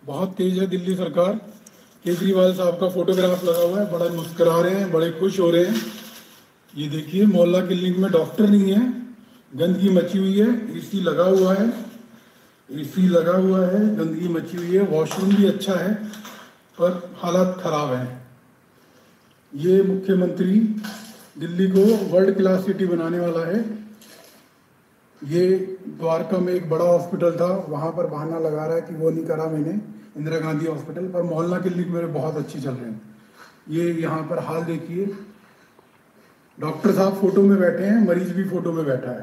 बहुत 0.02 0.34
तेज 0.34 0.58
है 0.58 0.66
दिल्ली 0.66 0.94
सरकार। 0.96 1.32
केजरीवाल 2.04 2.54
साहब 2.54 2.78
का 2.80 2.88
फोटोग्राफ 2.88 3.44
लगा 3.44 3.62
हुआ 3.62 3.80
है, 3.80 3.90
बड़ा 3.92 4.08
मुस्कुरा 4.12 4.60
रहे 4.60 4.74
हैं, 4.74 4.90
बड़े 4.92 5.10
खुश 5.10 5.38
हो 5.40 5.50
रहे 5.50 5.64
हैं। 5.64 5.99
ये 6.76 6.88
देखिए, 6.88 7.26
मोहल्ला 7.26 7.60
क्लिनिक 7.66 7.96
में 7.98 8.10
डॉक्टर 8.12 8.48
नहीं 8.48 8.72
है। 8.72 8.80
गंदगी 9.56 9.88
मची 9.88 10.18
हुई 10.18 10.38
है, 10.40 10.76
एसी 10.78 11.00
लगा 11.00 11.24
हुआ 11.24 11.54
है। 11.54 11.68
एसी 12.70 13.08
लगा 13.08 13.32
हुआ 13.32 13.66
है, 13.66 13.96
गंदगी 13.96 14.28
मची 14.28 14.56
हुई 14.56 14.76
है। 14.76 14.86
वॉशरूम 14.86 15.34
भी 15.34 15.46
अच्छा 15.46 15.74
है, 15.74 15.94
पर 16.80 17.12
हालात 17.16 17.60
खराब 17.64 17.92
है। 17.92 18.22
ये 19.54 19.82
मुख्यमंत्री 19.82 20.60
दिल्ली 21.38 21.66
को 21.66 21.84
वर्ल्ड 22.06 22.36
क्लास 22.36 22.64
सिटी 22.64 22.86
बनाने 22.86 23.18
वाला 23.18 23.46
है। 23.46 23.60
ये 25.22 25.76
द्वारका 25.86 26.38
में 26.38 26.52
एक 26.52 26.70
बड़ा 26.70 26.84
हॉस्पिटल 26.84 27.30
था, 27.30 27.66
वहाँ 27.68 27.90
पर 27.90 28.06
बहाना 28.06 28.38
लगा 28.38 28.66
रहा 28.66 28.74
है 28.74 28.82
कि 28.82 28.94
वो 28.94 29.10
नहीं 29.10 29.24
करा 29.24 29.46
मैंने, 29.46 29.80
इंदिरा 30.16 30.38
गांधी 30.38 30.66
हॉस्पिटल, 30.66 31.08
पर 31.08 31.22
मोहल्ला 31.22 31.58
क्लिनिक 31.58 31.88
मेरे 31.88 32.06
बहुत 32.06 32.36
अच्छी 32.36 32.60
चल 32.60 32.70
रहे 32.70 32.90
हैं। 32.90 33.02
ये 33.68 33.92
यहाँ 33.92 34.22
पर 34.22 34.38
हाल 34.38 34.62
देखिए 34.62 35.06
डॉक्टर 36.60 36.92
साहब 36.92 37.14
फ़ोटो 37.20 37.42
में 37.42 37.58
बैठे 37.60 37.84
हैं, 37.84 38.06
मरीज़ 38.06 38.32
भी 38.34 38.44
फ़ोटो 38.44 38.72
में 38.72 38.84
बैठा 38.86 39.10
है। 39.10 39.22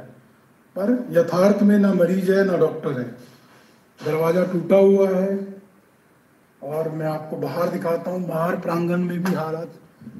पर 0.76 1.08
यथार्थ 1.12 1.62
में 1.64 1.78
ना 1.80 1.94
मरीज़ 1.94 2.32
है, 2.32 2.46
ना 2.46 2.58
डॉक्टर 2.58 3.00
है। 3.00 3.06
दरवाज़ा 4.00 4.44
टूटा 4.44 4.76
हुआ 4.76 5.10
है 5.10 5.58
और 6.62 6.90
मैं 6.90 7.06
आपको 7.06 7.38
बाहर 7.38 7.70
दिखाता 7.70 8.12
हूँ, 8.12 8.28
बाहर 8.28 8.56
प्रांगण 8.56 8.98
में 8.98 9.24
भी 9.24 9.34
हालात 9.34 9.72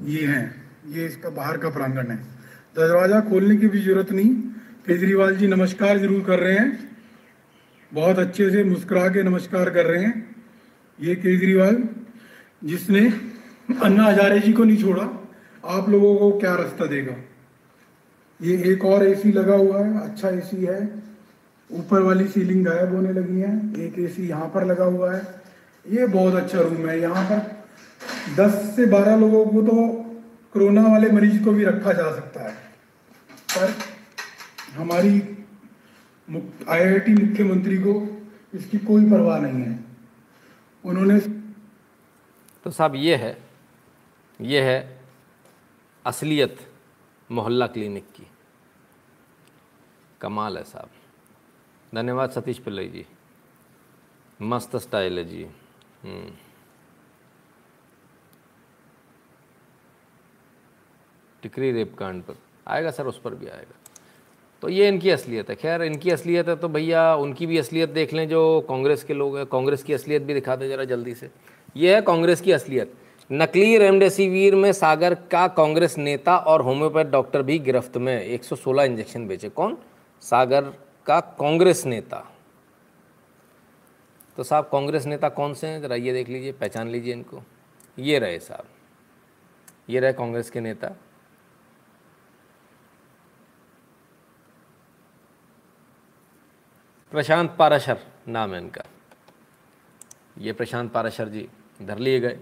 ये 0.04 0.26
हैं। 0.26 0.64
ये 0.88 1.06
इसका 1.06 1.30
बाहर 1.30 1.58
का 1.58 1.70
प्रांगण 1.70 2.06
है। 2.06 2.16
दरवाज़ा 2.76 3.20
खोलने 3.20 3.56
की 3.56 3.68
भी 3.68 3.82
ज़रूरत 3.82 4.12
नहीं। 4.12 4.34
केजरीवाल 4.86 5.36
जी 5.36 5.46
नमस्कार 5.46 5.98
ज़रूर 5.98 6.22
कर 6.24 6.38
रहे 6.38 6.54
हैं। 6.54 6.96
बहुत 7.92 8.18
अच्छे 8.18 8.50
से 8.50 8.64
मुस्कुरा 8.64 9.08
के 9.08 9.22
नमस्कार 9.22 9.70
कर 9.70 9.86
रहे 9.86 10.04
हैं। 10.04 10.36
ये 10.98 11.14
केजरीवाल, 11.16 11.82
जिसने 12.64 13.00
अन्ना 13.82 14.04
हजारे 14.04 14.38
जी 14.40 14.52
को 14.52 14.64
नहीं 14.64 14.82
छोड़ा 14.82 15.02
आप 15.64 15.88
लोगों 15.88 16.16
को 16.16 16.38
क्या 16.38 16.54
रास्ता 16.54 16.86
देगा? 16.86 17.14
ये 18.40 18.56
एक 18.72 18.84
और 18.84 19.06
एसी 19.06 19.32
लगा 19.32 19.54
हुआ 19.54 19.84
है 19.84 20.00
अच्छा 20.00 20.28
एसी 20.28 20.64
है। 20.64 21.02
ऊपर 21.70 22.02
वाली 22.02 22.26
सीलिंग 22.28 22.66
गायब 22.66 22.94
होने 22.94 23.12
लगी 23.12 23.40
है। 23.40 23.84
एक 23.84 23.98
एसी 23.98 24.28
यहाँ 24.28 24.50
पर 24.54 24.64
लगा 24.64 24.84
हुआ 24.84 25.14
है। 25.14 25.22
ये 25.90 26.06
बहुत 26.06 26.34
अच्छा 26.34 26.60
रूम 26.60 26.88
है। 26.88 27.00
यहाँ 27.00 27.24
पर 27.24 27.56
10 28.36 28.54
से 28.76 28.86
12 28.86 29.16
लोगों 29.16 29.44
को 29.46 29.62
तो 29.62 29.86
कोरोना 30.52 30.82
वाले 30.82 31.10
मरीज़ 31.10 31.44
को 31.44 31.52
भी 31.52 31.64
रखा 31.64 31.92
जा 31.92 32.10
सकता 32.14 32.42
है। 32.42 32.54
पर 33.48 33.74
हमारी 34.76 35.20
आईआईटी 36.68 37.12
मुख्यमंत्री 37.14 37.76
को 37.76 37.92
इसकी 38.54 38.78
कोई 38.78 39.04
परवाह 39.04 39.38
नहीं 39.40 39.62
है। 39.62 39.78
उन्होंने 40.84 41.18
तो 42.64 42.70
साहब, 42.70 42.94
ये 42.94 43.16
है 43.16 43.36
ये 44.40 44.60
है 44.60 44.97
असलियत 46.08 46.56
मोहल्ला 47.30 47.66
क्लिनिक 47.66 48.04
की। 48.04 48.26
कमाल 50.20 50.58
है 50.58 50.64
साहब। 50.64 50.90
धन्यवाद 51.94 52.30
सतीश 52.30 52.58
पिल्लई 52.58 52.88
जी। 52.88 53.06
मस्त 54.42 54.76
स्टाइल 54.76 55.18
है 55.18 55.24
जी। 55.24 55.44
हम्म। 56.02 56.34
टिकरी 61.42 61.72
रेप 61.72 61.96
कांड 61.98 62.22
पर। 62.22 62.34
आएगा 62.68 62.90
सर, 62.90 63.06
उस 63.06 63.20
पर 63.20 63.34
भी 63.34 63.46
आएगा। 63.46 63.74
तो 64.62 64.68
ये 64.68 64.88
इनकी 64.88 65.10
असलियत 65.10 65.50
है। 65.50 65.56
खैर, 65.56 65.82
इनकी 65.82 66.10
असलियत 66.10 66.48
है 66.48 66.56
तो 66.56 66.68
भैया 66.68 67.14
उनकी 67.14 67.46
भी 67.46 67.58
असलियत 67.58 67.90
देख 67.90 68.12
लें 68.12 68.28
जो 68.28 68.60
कांग्रेस 68.60 69.04
के 69.04 69.14
लोग 69.14 69.36
हैं। 69.36 69.46
कांग्रेस 69.46 69.82
की 69.82 69.92
असलियत 69.92 70.22
भी 70.22 70.34
दिखा 70.34 70.56
दें 70.56 70.68
ज़रा 70.68 70.84
जल्दी 70.84 71.14
से। 71.14 71.30
ये 71.76 71.94
है 71.94 72.02
कांग्रेस 72.02 72.40
की 72.40 72.52
असलियत। 72.52 72.94
नकली 73.32 73.78
रेमडेसिविर 73.78 74.54
में 74.54 74.72
सागर 74.72 75.14
का 75.14 75.48
कांग्रेस 75.48 75.98
नेता 75.98 76.36
और 76.36 76.62
होम्योपैथ 76.62 77.04
डॉक्टर 77.04 77.42
भी 77.42 77.58
गिरफ्त 77.58 77.96
में। 77.96 78.22
116 78.22 78.82
इंजेक्शन 78.82 79.26
बेचे 79.26 79.48
कौन? 79.48 79.78
सागर 80.20 80.62
का 81.06 81.20
कांग्रेस 81.20 81.86
नेता। 81.86 82.32
तो 84.36 84.42
साहब, 84.42 84.68
कांग्रेस 84.72 85.06
नेता 85.06 85.28
कौन 85.28 85.54
से 85.54 85.66
हैं? 85.66 85.82
जरा 85.82 85.94
ये 85.94 86.12
देख 86.12 86.28
लीजिए, 86.28 86.52
पहचान 86.52 86.88
लीजिए 86.88 87.12
इनको। 87.12 87.42
ये 87.98 88.18
रहे 88.18 88.38
साहब। 88.38 88.64
ये 89.88 90.00
रहे 90.00 90.12
कांग्रेस 90.12 90.50
के 90.50 90.60
नेता। 90.60 90.88
प्रशांत 97.10 97.56
पाराशर 97.58 97.98
नाम 98.28 98.54
है 98.54 98.60
इनका। 98.60 98.82
ये 100.38 100.52
प्रशांत 100.52 100.92
पाराशर 100.92 101.28
जी, 101.28 101.48
इधर 101.80 101.98
लिए 101.98 102.20
गए। 102.20 102.38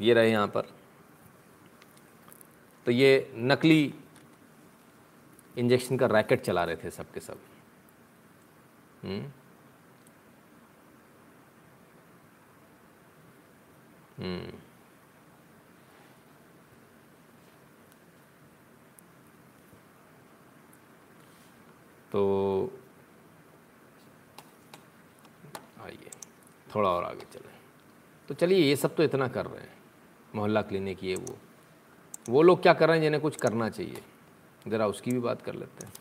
ये 0.00 0.14
रहे 0.14 0.30
यहाँ 0.30 0.48
पर। 0.48 0.62
तो 2.84 2.90
ये 2.90 3.32
नकली 3.34 3.94
इंजेक्शन 5.58 5.96
का 5.96 6.06
रैकेट 6.06 6.42
चला 6.42 6.64
रहे 6.64 6.76
थे 6.76 6.90
सब 6.90 7.12
के 7.12 7.20
सब। 7.20 7.38
हम्म। 9.02 9.30
हम्म। 14.18 14.52
तो 22.12 22.70
आइए, 25.80 26.10
थोड़ा 26.74 26.90
और 26.90 27.04
आगे 27.04 27.24
चलें। 27.32 27.58
तो 28.28 28.34
चलिए, 28.34 28.58
ये 28.58 28.76
सब 28.76 28.96
तो 28.96 29.02
इतना 29.02 29.28
कर 29.28 29.46
रहे 29.46 29.62
हैं। 29.62 29.73
मोहल्ला 30.36 30.62
क्लिनिक 30.62 31.04
ये 31.04 31.14
वो 31.16 31.36
वो 32.28 32.42
लोग 32.42 32.62
क्या 32.62 32.72
कर 32.72 32.88
रहे 32.88 32.96
हैं 32.96 33.02
जिन्हें 33.02 33.20
कुछ 33.22 33.36
करना 33.36 33.68
चाहिए 33.68 34.00
ज़रा 34.70 34.86
उसकी 34.86 35.10
भी 35.10 35.18
बात 35.20 35.42
कर 35.42 35.54
लेते 35.54 35.86
हैं 35.86 35.92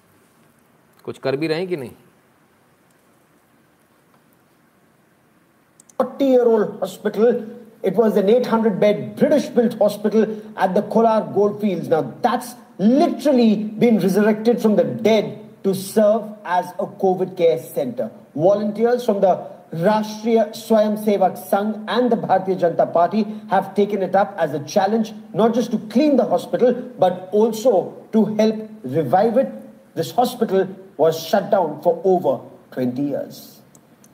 कुछ 1.06 1.18
कर 1.20 1.36
भी 1.38 1.48
रहे 1.48 1.58
हैं 1.58 1.68
कि 1.68 1.78
नहीं 1.78 1.92
40 6.00 6.30
year 6.30 6.46
old 6.46 6.80
hospital. 6.80 7.46
It 7.84 7.96
was 7.96 8.16
an 8.18 8.30
800 8.30 8.80
bed 8.80 9.16
British 9.18 9.48
built 9.48 9.78
hospital 9.78 10.26
at 10.56 10.74
the 10.74 10.82
Kolar 10.84 11.22
Goldfields. 11.34 11.90
Now, 11.90 12.14
that's 12.22 12.56
literally 12.78 13.56
been 13.56 14.00
resurrected 14.00 14.62
from 14.62 14.76
the 14.78 14.84
dead 14.84 15.40
to 15.64 15.74
serve 15.76 16.24
as 16.46 16.72
a 16.80 16.86
COVID 16.86 17.36
care 17.38 17.60
center. 17.60 18.10
Volunteers 18.36 19.06
from 19.06 19.20
the 19.22 19.36
Rashtriya 19.73 20.51
Swayam 20.51 20.97
Sevak 21.05 21.37
Sangh 21.51 21.85
and 21.89 22.11
the 22.11 22.17
Bharatiya 22.17 22.59
Janata 22.59 22.91
Party 22.93 23.27
have 23.51 23.75
taken 23.75 24.03
it 24.03 24.15
up 24.15 24.35
as 24.39 24.55
a 24.55 24.61
challenge, 24.61 25.13
not 25.35 25.55
just 25.55 25.71
to 25.73 25.79
clean 25.91 26.17
the 26.17 26.25
hospital, 26.25 26.73
but 26.99 27.29
also 27.33 27.95
to 28.13 28.25
help 28.37 28.57
revive 28.83 29.37
it. 29.37 29.53
This 29.95 30.11
hospital 30.13 30.69
was 30.97 31.23
shut 31.23 31.51
down 31.51 31.83
for 31.83 32.01
over 32.05 32.41
20 32.73 33.03
years. 33.03 33.61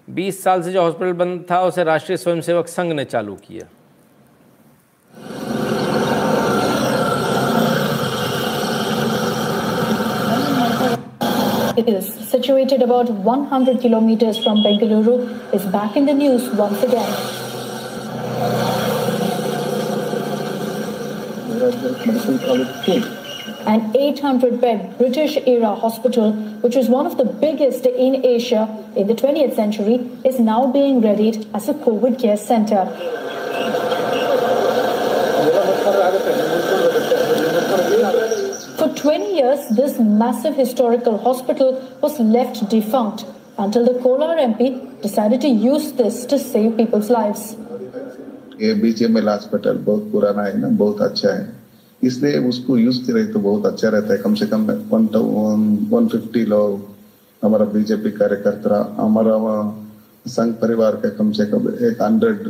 20 0.08 0.30
साल 0.32 0.62
से 0.62 0.72
जो 0.72 0.82
hospital 0.82 1.12
बंद 1.22 1.46
था 1.50 1.60
उसे 1.66 1.84
राष्ट्रीय 1.84 2.16
स्वयंसेवक 2.18 2.68
संघ 2.68 2.92
ने 2.92 3.04
चालू 3.04 3.34
किया 3.46 3.66
is 11.77 12.13
situated 12.29 12.81
about 12.81 13.09
100 13.09 13.81
kilometers 13.81 14.37
from 14.43 14.57
Bengaluru 14.57 15.53
is 15.53 15.65
back 15.65 15.95
in 15.95 16.05
the 16.05 16.13
news 16.13 16.49
once 16.51 16.81
again. 16.83 17.09
An 23.67 23.95
800 23.95 24.61
bed 24.61 24.97
British 24.97 25.37
era 25.45 25.75
hospital, 25.75 26.31
which 26.61 26.75
is 26.75 26.89
one 26.89 27.05
of 27.05 27.17
the 27.17 27.25
biggest 27.25 27.85
in 27.85 28.25
Asia 28.25 28.67
in 28.95 29.07
the 29.07 29.13
20th 29.13 29.55
century, 29.55 30.09
is 30.25 30.39
now 30.39 30.71
being 30.71 31.01
readied 31.01 31.47
as 31.53 31.69
a 31.69 31.73
COVID 31.73 32.19
care 32.19 32.37
center. 32.37 32.85
20 38.99 39.33
years, 39.33 39.67
this 39.69 39.97
massive 39.97 40.55
historical 40.55 41.17
hospital 41.17 41.69
was 42.01 42.19
left 42.19 42.69
defunct 42.69 43.25
until 43.57 43.85
the 43.85 43.97
Kolar 44.01 44.35
MP 44.37 45.01
decided 45.01 45.39
to 45.41 45.47
use 45.47 45.93
this 45.93 46.25
to 46.25 46.37
save 46.37 46.75
people's 46.75 47.09
lives. 47.09 47.55
ये 48.59 48.73
बीजेएमएल 48.75 49.29
hospital 49.29 49.77
बहुत 49.85 50.11
पुराना 50.11 50.43
है 50.43 50.57
ना 50.59 50.69
बहुत 50.79 51.01
अच्छा 51.01 51.29
है 51.29 51.47
इसलिए 52.01 52.37
उसको 52.47 52.77
यूज़ 52.77 52.99
करें 53.05 53.31
तो 53.31 53.39
बहुत 53.39 53.65
अच्छा 53.65 53.89
रहता 53.89 54.13
है 54.13 54.17
कम 54.19 54.33
से 54.35 54.45
कम 54.53 54.65
वन 54.91 55.07
वन 55.91 56.07
फिफ्टी 56.07 56.43
लोग 56.45 56.87
हमारा 57.41 57.65
बीजेपी 57.75 58.11
कार्यकर्ता 58.17 58.79
हमारा 58.99 59.35
वहाँ 59.45 59.63
संघ 60.29 60.53
परिवार 60.61 60.95
का 61.03 61.09
कम 61.19 61.31
से 61.39 61.45
कम 61.53 61.69
एक 61.91 62.01
हंड्रेड 62.01 62.47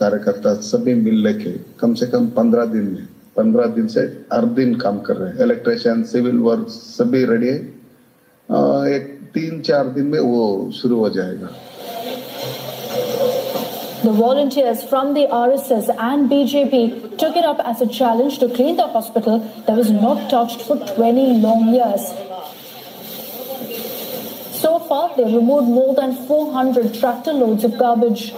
कार्यकर्ता 0.00 0.54
सभी 0.70 0.94
मिल 1.02 1.22
लेके 1.26 1.52
कम 1.80 1.94
से 2.00 2.06
कम 2.14 2.28
पंद्रह 2.38 2.64
दिन 2.72 2.88
में 2.92 3.06
पंद्रह 3.37 3.65
दिन 3.75 3.87
से 3.95 4.01
हर 4.33 4.45
दिन 4.59 4.73
काम 4.79 4.99
कर 5.09 5.15
रहे 5.17 5.31
हैं 5.33 5.43
इलेक्ट्रिशियन 5.45 6.03
सिविल 6.13 6.37
वर्क 6.47 6.67
सभी 6.77 7.23
रेडी 7.31 7.47
है 7.47 7.57
अ, 7.57 8.85
एक 8.95 9.19
तीन 9.33 9.59
चार 9.69 9.87
दिन 9.97 10.05
में 10.13 10.19
वो 10.19 10.45
शुरू 10.81 10.97
हो 10.99 11.09
जाएगा 11.19 11.49
The 14.03 14.11
volunteers 14.17 14.79
from 14.91 15.09
the 15.15 15.23
RSS 15.39 15.89
and 16.05 16.27
BJP 16.29 16.77
took 17.23 17.35
it 17.41 17.45
up 17.49 17.59
as 17.71 17.81
a 17.81 17.87
challenge 17.97 18.37
to 18.43 18.47
clean 18.55 18.75
the 18.77 18.87
hospital 18.93 19.35
that 19.67 19.77
was 19.81 19.91
not 19.91 20.23
touched 20.31 20.63
for 20.69 20.77
20 20.87 21.25
long 21.43 21.67
years. 21.73 22.07
So 24.61 24.71
far, 24.87 25.03
they've 25.15 25.31
removed 25.35 25.67
more 25.67 25.93
than 25.99 26.15
400 26.31 26.95
tractor 26.95 27.31
loads 27.33 27.63
of 27.63 27.77
garbage. 27.77 28.33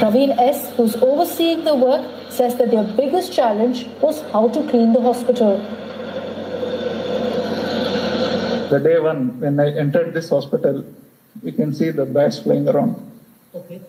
Praveen 0.00 0.30
S., 0.38 0.72
who's 0.76 0.96
overseeing 0.96 1.64
the 1.64 1.74
work, 1.74 2.04
says 2.30 2.54
that 2.56 2.70
their 2.70 2.84
biggest 2.84 3.34
challenge 3.34 3.86
was 4.00 4.22
how 4.32 4.48
to 4.48 4.62
clean 4.70 4.94
the 4.94 5.00
hospital. 5.00 5.58
The 8.70 8.78
day 8.78 8.98
one, 8.98 9.38
when 9.40 9.60
I 9.60 9.68
entered 9.76 10.14
this 10.14 10.30
hospital, 10.30 10.84
we 11.42 11.52
can 11.52 11.74
see 11.74 11.90
the 11.90 12.06
bats 12.06 12.38
flying 12.38 12.66
around. 12.68 12.96
Okay. 13.54 13.80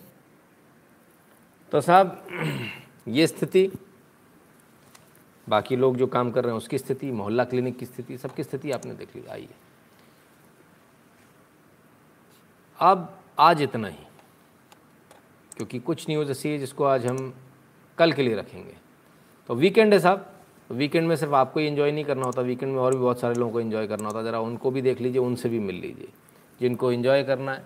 तो 1.72 1.80
साहब 1.80 2.18
ये 3.08 3.26
स्थिति 3.26 3.70
बाकी 5.48 5.76
लोग 5.76 5.96
जो 5.96 6.06
काम 6.06 6.30
कर 6.30 6.44
रहे 6.44 6.52
हैं 6.52 6.58
उसकी 6.58 6.78
स्थिति 6.78 7.10
मोहल्ला 7.20 7.44
क्लिनिक 7.52 7.78
की 7.78 7.86
स्थिति 7.86 8.16
सबकी 8.18 8.42
स्थिति 8.42 8.70
आपने 8.76 8.94
देख 8.94 9.16
ली 9.16 9.22
आइए 9.32 9.48
अब 12.78 13.08
आज 13.40 13.62
इतना 13.62 13.88
ही 13.88 14.11
क्योंकि 15.56 15.78
कुछ 15.78 16.10
न्यूज़ 16.10 16.30
ऐसी 16.30 16.48
है 16.48 16.58
जिसको 16.58 16.84
आज 16.84 17.06
हम 17.06 17.34
कल 17.98 18.12
के 18.12 18.22
लिए 18.22 18.34
रखेंगे। 18.34 18.74
तो 19.46 19.54
वीकेंड 19.54 19.92
है 19.92 19.98
साहब। 19.98 20.32
वीकेंड 20.70 21.08
में 21.08 21.16
सिर्फ़ 21.16 21.34
आपको 21.34 21.60
ही 21.60 21.66
इन्जॉय 21.66 21.92
नहीं 21.92 22.04
करना 22.04 22.26
होता। 22.26 22.42
वीकेंड 22.42 22.72
में 22.72 22.80
और 22.80 22.94
भी 22.94 23.00
बहुत 23.00 23.20
सारे 23.20 23.34
लोगों 23.34 23.52
को 23.52 23.60
इन्जॉय 23.60 23.86
करना 23.86 24.08
होता। 24.08 24.22
ज़रा 24.22 24.40
उनको 24.40 24.70
भी 24.70 24.82
देख 24.82 25.00
लीजिए, 25.00 25.18
उनसे 25.18 25.48
भी 25.48 25.58
मिल 25.58 25.76
लीजिए। 25.76 26.08
जिनको 26.60 26.92
इन्जॉय 26.92 27.22
करना 27.22 27.52
है। 27.52 27.64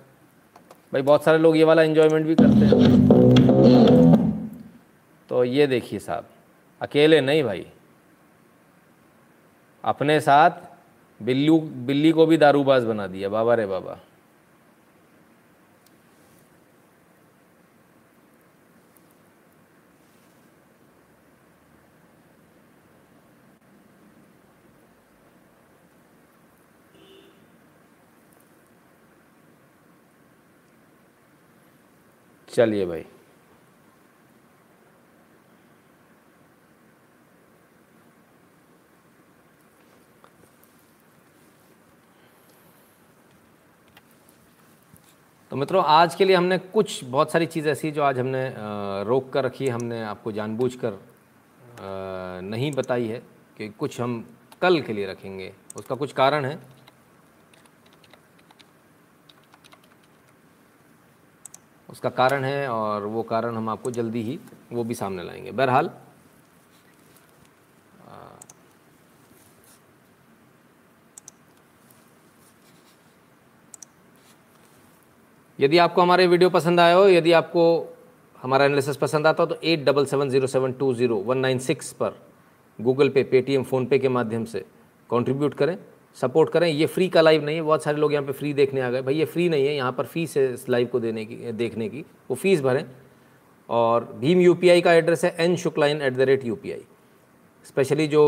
भाई, 0.92 1.02
बहुत 1.02 1.24
सारे 1.24 1.38
लोग 1.38 1.56
ये 1.56 1.64
वाला 1.64 1.82
इन्जॉयमेंट 1.82 2.26
भी 2.26 2.34
करते 2.34 2.54
हैं। 2.54 3.06
तो 5.28 5.44
ये 5.44 5.66
देखिए 5.66 5.98
साहब। 5.98 6.24
अकेले 6.80 7.20
नहीं 7.20 7.42
भाई। 7.42 7.66
अपने 9.84 10.20
साथ 10.20 10.50
बिल्लू, 11.22 11.60
बिल्ली 11.60 12.12
को 12.12 12.26
भी 12.26 12.36
दारूबाज 12.36 12.84
बना 12.84 13.06
दिया। 13.06 13.28
बाबा 13.28 13.54
रे 13.54 13.66
बाबा। 13.66 13.98
चलिए 32.56 32.84
भाई। 32.86 33.04
तो 45.50 45.56
मित्रों, 45.56 45.82
आज 45.84 46.14
के 46.14 46.24
लिए 46.24 46.36
हमने 46.36 46.56
कुछ 46.58 47.04
बहुत 47.04 47.32
सारी 47.32 47.46
चीज़ 47.46 47.68
ऐसी 47.68 47.90
जो 47.90 48.02
आज 48.02 48.18
हमने 48.18 48.42
रोक 49.06 49.28
कर 49.32 49.44
रखी 49.44 49.66
है, 49.66 49.72
हमने 49.72 50.02
आपको 50.04 50.32
जानबूझकर 50.32 50.98
नहीं 52.44 52.70
बताई 52.72 53.06
है 53.06 53.18
कि 53.58 53.68
कुछ 53.70 54.00
हम 54.00 54.24
कल 54.62 54.80
के 54.80 54.92
लिए 54.92 55.06
रखेंगे। 55.06 55.52
उसका 55.76 55.94
कुछ 55.94 56.12
कारण 56.12 56.44
है। 56.44 56.58
उसका 61.96 62.08
कारण 62.12 62.44
है 62.44 62.68
और 62.68 63.04
वो 63.08 63.22
कारण 63.24 63.56
हम 63.56 63.68
आपको 63.68 63.90
जल्दी 63.90 64.22
ही, 64.22 64.38
वो 64.72 64.82
भी 64.84 64.94
सामने 64.94 65.22
लाएँगे। 65.24 65.50
बहरहाल 65.52 65.90
यदि 75.58 75.78
आपको 75.78 76.02
हमारे 76.02 76.26
वीडियो 76.26 76.50
पसंद 76.50 76.80
आया 76.80 76.94
हो, 76.94 77.06
यदि 77.08 77.32
आपको 77.32 77.64
हमारा 78.38 78.64
एनालिसिस 78.64 78.96
पसंद 78.96 79.26
आता 79.26 79.42
हो 79.42 79.46
तो 79.46 79.60
eight 79.64 79.84
double 79.84 80.06
seven 80.06 80.30
zero 80.30 80.46
seven 80.46 80.72
two 80.72 80.92
zero 80.94 81.16
one 81.26 81.38
nine 81.38 81.58
six 81.58 81.92
पर 81.92 82.18
गूगल 82.78 83.08
पे 83.08 83.22
पेटीएम 83.24 83.62
फ़ोनपे 83.64 83.98
के 83.98 84.08
माध्यम 84.10 84.44
से 84.44 84.64
कंट्रीब्यूट 85.10 85.54
करें। 85.54 85.76
सपोर्ट 86.16 86.50
करें। 86.50 86.68
ये 86.68 86.86
फ्री 86.86 87.08
का 87.08 87.20
लाइव 87.20 87.44
नहीं 87.44 87.56
है। 87.56 87.62
बहुत 87.62 87.82
सारे 87.82 87.98
लोग 87.98 88.12
यहाँ 88.12 88.24
पे 88.24 88.32
फ्री 88.32 88.52
देखने 88.54 88.80
आ 88.80 88.90
गए। 88.90 89.02
भाई, 89.02 89.14
ये 89.14 89.24
फ्री 89.24 89.48
नहीं 89.48 89.66
है 89.66 89.74
यहाँ 89.74 89.92
पर 89.92 90.04
फ़ीस 90.04 90.36
है 90.36 90.52
इस 90.52 90.68
लाइव 90.68 90.86
को 90.86 91.00
देने 91.00 91.24
की, 91.24 91.36
देखने 91.52 91.88
की। 91.88 92.04
वो 92.30 92.36
फ़ीस 92.36 92.60
भरें। 92.60 92.84
और 93.68 94.04
भीम 94.20 94.40
यूपीआई 94.40 94.80
का 94.80 94.92
एड्रेस 94.92 95.24
है 95.24 95.34
N 95.38 95.56
शुक्लाइन 95.56 96.02
at 96.02 96.12
the 96.12 96.20
rate 96.20 96.44
U 96.44 96.58
specially 97.64 98.06
जो 98.06 98.22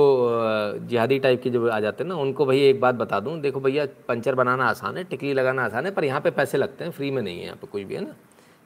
जिहादी 0.81 1.19
टाइप 1.19 1.43
के 1.43 1.51
जो 1.51 1.69
आ 1.69 1.79
जाते 1.81 2.05
हैं 2.05 2.09
ना, 2.09 2.17
उनको 2.17 2.47
भाई 2.47 2.61
एक 2.61 2.81
बात 2.81 2.95
बता 2.95 3.21
दूँ। 3.21 3.39
देखो 3.41 3.61
भैया, 3.61 3.87
पंचर 4.09 4.35
बनाना 4.35 4.65
आसान 4.65 4.97
है, 4.97 5.05
टिकली 5.05 5.33
लगाना 5.33 5.65
आसान 5.65 5.87
है, 5.87 5.91
पर 5.91 6.05
यहाँ 6.05 6.21
पे 6.21 6.31
पैसे 6.31 6.59
लगते 6.59 6.85
हैं। 6.85 6.91
फ्री 6.91 7.11
में 7.11 7.23
नहीं 7.23 7.39
है 7.39 7.45
यहाँ 7.45 7.57
पे 7.57 7.67
कुछ 7.67 7.83
भी, 7.83 7.95
है 7.95 8.01
ना? 8.01 8.15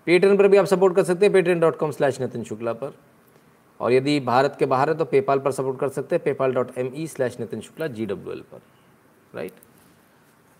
पेटीएम 0.06 0.36
पर 0.36 0.48
भी 0.48 0.56
आप 0.56 0.66
सपोर्ट 0.66 0.96
कर 0.96 1.02
सकते 1.02 1.26
हैं। 1.26 1.32
Paytm 1.32 1.60
dot 1.60 1.76
com 1.76 1.90
slash 1.90 2.20
Nitin 2.20 2.44
Shukla 2.44 2.72
पर। 2.72 2.94
और 3.80 3.92
यदि 3.92 4.18
भारत 4.20 4.56
के 4.58 4.66
बाहर 4.66 4.88
है 4.88 4.94
तो 4.94 5.04
पेपाल 5.04 5.38
पर 5.38 5.52
सपोर्ट 5.52 5.78
कर 5.80 5.88
सकते 5.88 6.16
हैं। 6.16 6.24
PayPal 6.24 6.54
dot 6.54 6.78
M 6.78 6.90
E 6.94 7.06
slash 7.06 7.40
Nitin 7.40 7.60
Shukla 7.60 7.86
G 7.86 8.06
W 8.06 8.32
L 8.32 8.40
पर। 8.52 8.60
राइट? 9.34 9.52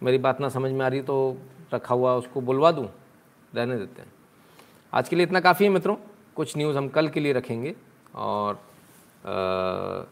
मेरी 0.03 0.19
बात 0.19 0.41
ना 0.41 0.49
समझ 0.49 0.71
में 0.73 0.85
आ 0.85 0.89
रही 0.89 1.01
तो 1.03 1.37
रखा 1.75 1.95
हुआ 1.95 2.15
उसको 2.15 2.41
बुलवा 2.41 2.71
दूँ? 2.73 2.89
रहने 3.55 3.77
देते 3.79 4.03
हैं। 4.03 4.13
आज 4.93 5.09
के 5.09 5.17
लिए 5.17 5.27
इतना 5.27 5.41
काफ़ी 5.41 5.65
है 5.65 5.71
मित्रों। 5.71 5.97
कुछ 6.37 6.57
न्यूज़ 6.57 6.77
हम 6.77 6.89
कल 6.89 7.09
के 7.09 7.21
लिए 7.21 7.33
रखेंगे 7.33 7.75
और 8.15 8.55
आ, 8.55 10.05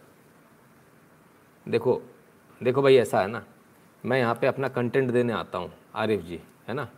देखो 1.67 2.01
देखो 2.61 2.83
भाई 2.83 2.97
ऐसा 2.97 3.21
है 3.21 3.27
ना 3.27 3.43
मैं 4.05 4.19
यहाँ 4.19 4.35
पे 4.35 4.47
अपना 4.47 4.69
कंटेंट 4.69 5.11
देने 5.11 5.33
आता 5.33 5.59
हूँ 5.59 5.73
आरिफ 5.95 6.21
जी 6.21 6.41
है 6.69 6.75
ना? 6.75 6.89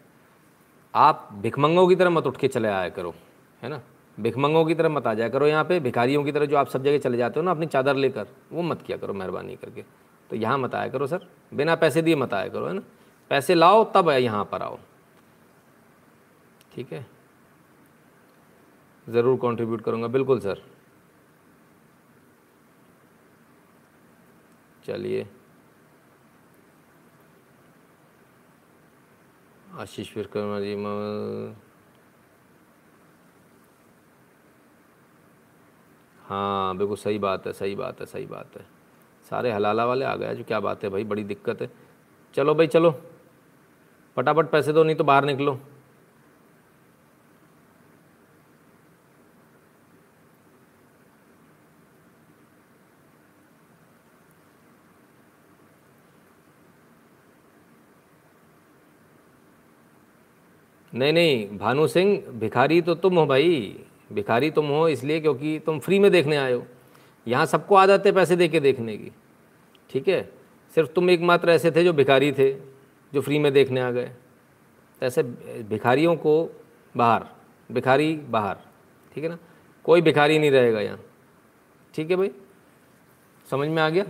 आप 0.95 1.29
भिखमंगों 1.43 1.87
की 1.89 1.97
तरह 1.97 2.11
मत 2.11 2.27
उठ 2.27 2.37
के 2.37 2.49
चले 2.49 2.69
आया 2.69 2.89
करो 2.89 3.15
है 3.63 3.69
ना? 3.69 3.81
भिखमंगों 4.19 4.65
की 4.65 4.75
तरह 4.75 4.89
मत 4.89 5.07
आ 5.07 5.15
जाया 5.15 5.29
करो। 5.29 5.47
यहाँ 5.47 5.65
पे 5.65 5.79
भिखारियों 5.81 6.25
की 6.25 6.33
तरह 6.33 6.47
जो 6.47 6.57
आप 6.57 6.69
सब 6.69 6.85
जगह 6.85 6.99
चले 6.99 7.19
जाते 7.19 7.41
हो 7.41 7.45
ना 7.45 7.51
अपनी 7.51 7.67
चादर 7.67 7.97
लेकर 7.97 8.27
वो 8.53 8.63
मत 8.63 8.83
किया 8.83 8.97
करो 8.97 9.15
मेहरबानी 9.15 9.57
करके। 9.57 9.85
तो 10.31 10.37
यहाँ 10.37 10.59
मत 10.59 10.75
आया 10.75 10.89
करो 10.89 11.07
सर। 11.07 11.27
बिना 11.53 11.75
पैसे 11.77 12.03
दिए 12.03 12.17
मत 12.17 12.35
आया 12.35 12.49
करो, 12.49 12.67
है 12.67 12.73
ना? 12.75 12.83
पैसे 13.31 13.55
लाओ, 13.55 13.85
तब 13.95 14.09
यहाँ 14.11 14.45
पर 14.45 14.63
आओ। 14.63 14.79
ठीक 16.75 16.93
है? 16.93 17.07
ज़रूर 19.07 19.37
कंट्रीब्यूट 19.43 19.81
करूँगा, 19.81 20.09
बिल्कुल 20.09 20.41
सर 20.41 20.63
चलिए। 24.85 25.27
आशीष 29.75 30.17
विश्वकर्मा 30.17 30.59
जी 30.61 30.75
हाँ 36.23 36.77
बिल्कुल 36.77 36.97
सही 36.97 37.19
बात 37.19 37.47
है, 37.47 37.53
सही 37.53 37.75
बात 37.75 38.01
है, 38.01 38.07
सही 38.07 38.27
बात 38.27 38.57
है। 38.57 38.65
सारे 39.33 39.53
हलाला 39.53 39.85
वाले 39.87 40.05
आ 40.05 40.15
गए 40.17 40.35
जो 40.35 40.45
क्या 40.45 40.61
बात 40.61 40.83
है 40.85 40.91
भाई, 40.91 41.05
बड़ी 41.05 41.25
दिक्कत 41.25 41.63
है। 41.63 41.71
चलो 42.35 42.55
भाई, 42.55 42.67
चलो। 42.67 42.91
फटाफट 44.17 44.51
पैसे 44.51 44.73
दो, 44.73 44.83
नहीं 44.85 44.97
तो 44.97 45.05
बाहर 45.05 45.25
निकलो। 45.25 45.59
नहीं 60.93 61.13
नहीं, 61.13 61.59
भानु 61.59 61.87
सिंह, 61.87 62.17
भिखारी 62.31 62.81
तो 62.83 62.95
तुम 62.95 63.19
हो 63.19 63.27
भाई। 63.27 63.85
भिखारी 64.13 64.51
तुम 64.51 64.67
हो 64.67 64.89
इसलिए 64.89 65.21
क्योंकि 65.21 65.59
तुम 65.67 65.79
फ्री 65.79 65.99
में 65.99 66.11
देखने 66.11 66.37
आए 66.37 66.53
हो। 66.53 66.65
यहाँ 67.27 67.47
सबको 67.47 67.75
आदत 67.75 68.07
है 68.07 68.13
पैसे 68.13 68.37
दे 68.37 68.49
के 68.49 68.61
देखने 68.61 68.97
की। 68.97 69.11
ठीक 69.93 70.09
है? 70.09 70.33
सिर्फ़ 70.75 70.91
तुम 70.91 71.11
एकमात्र 71.11 71.51
ऐसे 71.51 71.71
थे 71.71 71.85
जो 71.85 71.93
भिखारी 71.93 72.33
थे, 72.33 72.53
जो 73.15 73.21
फ्री 73.21 73.39
में 73.39 73.53
देखने 73.53 73.81
आ 73.81 73.91
गए। 73.91 74.07
तो 75.01 75.07
ऐसे 75.07 75.23
भिखारियों 75.63 76.17
को 76.17 76.51
बाहर, 76.97 77.27
भिखारी 77.73 78.17
बाहर, 78.17 78.57
ठीक 79.15 79.25
है 79.25 79.31
ना? 79.31 79.39
कोई 79.85 80.01
भिखारी 80.01 80.39
नहीं 80.39 80.51
रहेगा 80.51 80.81
यहाँ। 80.81 81.01
ठीक 81.95 82.11
है 82.11 82.17
भाई? 82.17 82.31
समझ 83.51 83.69
में 83.69 83.83
आ 83.83 83.89
गया? 83.89 84.05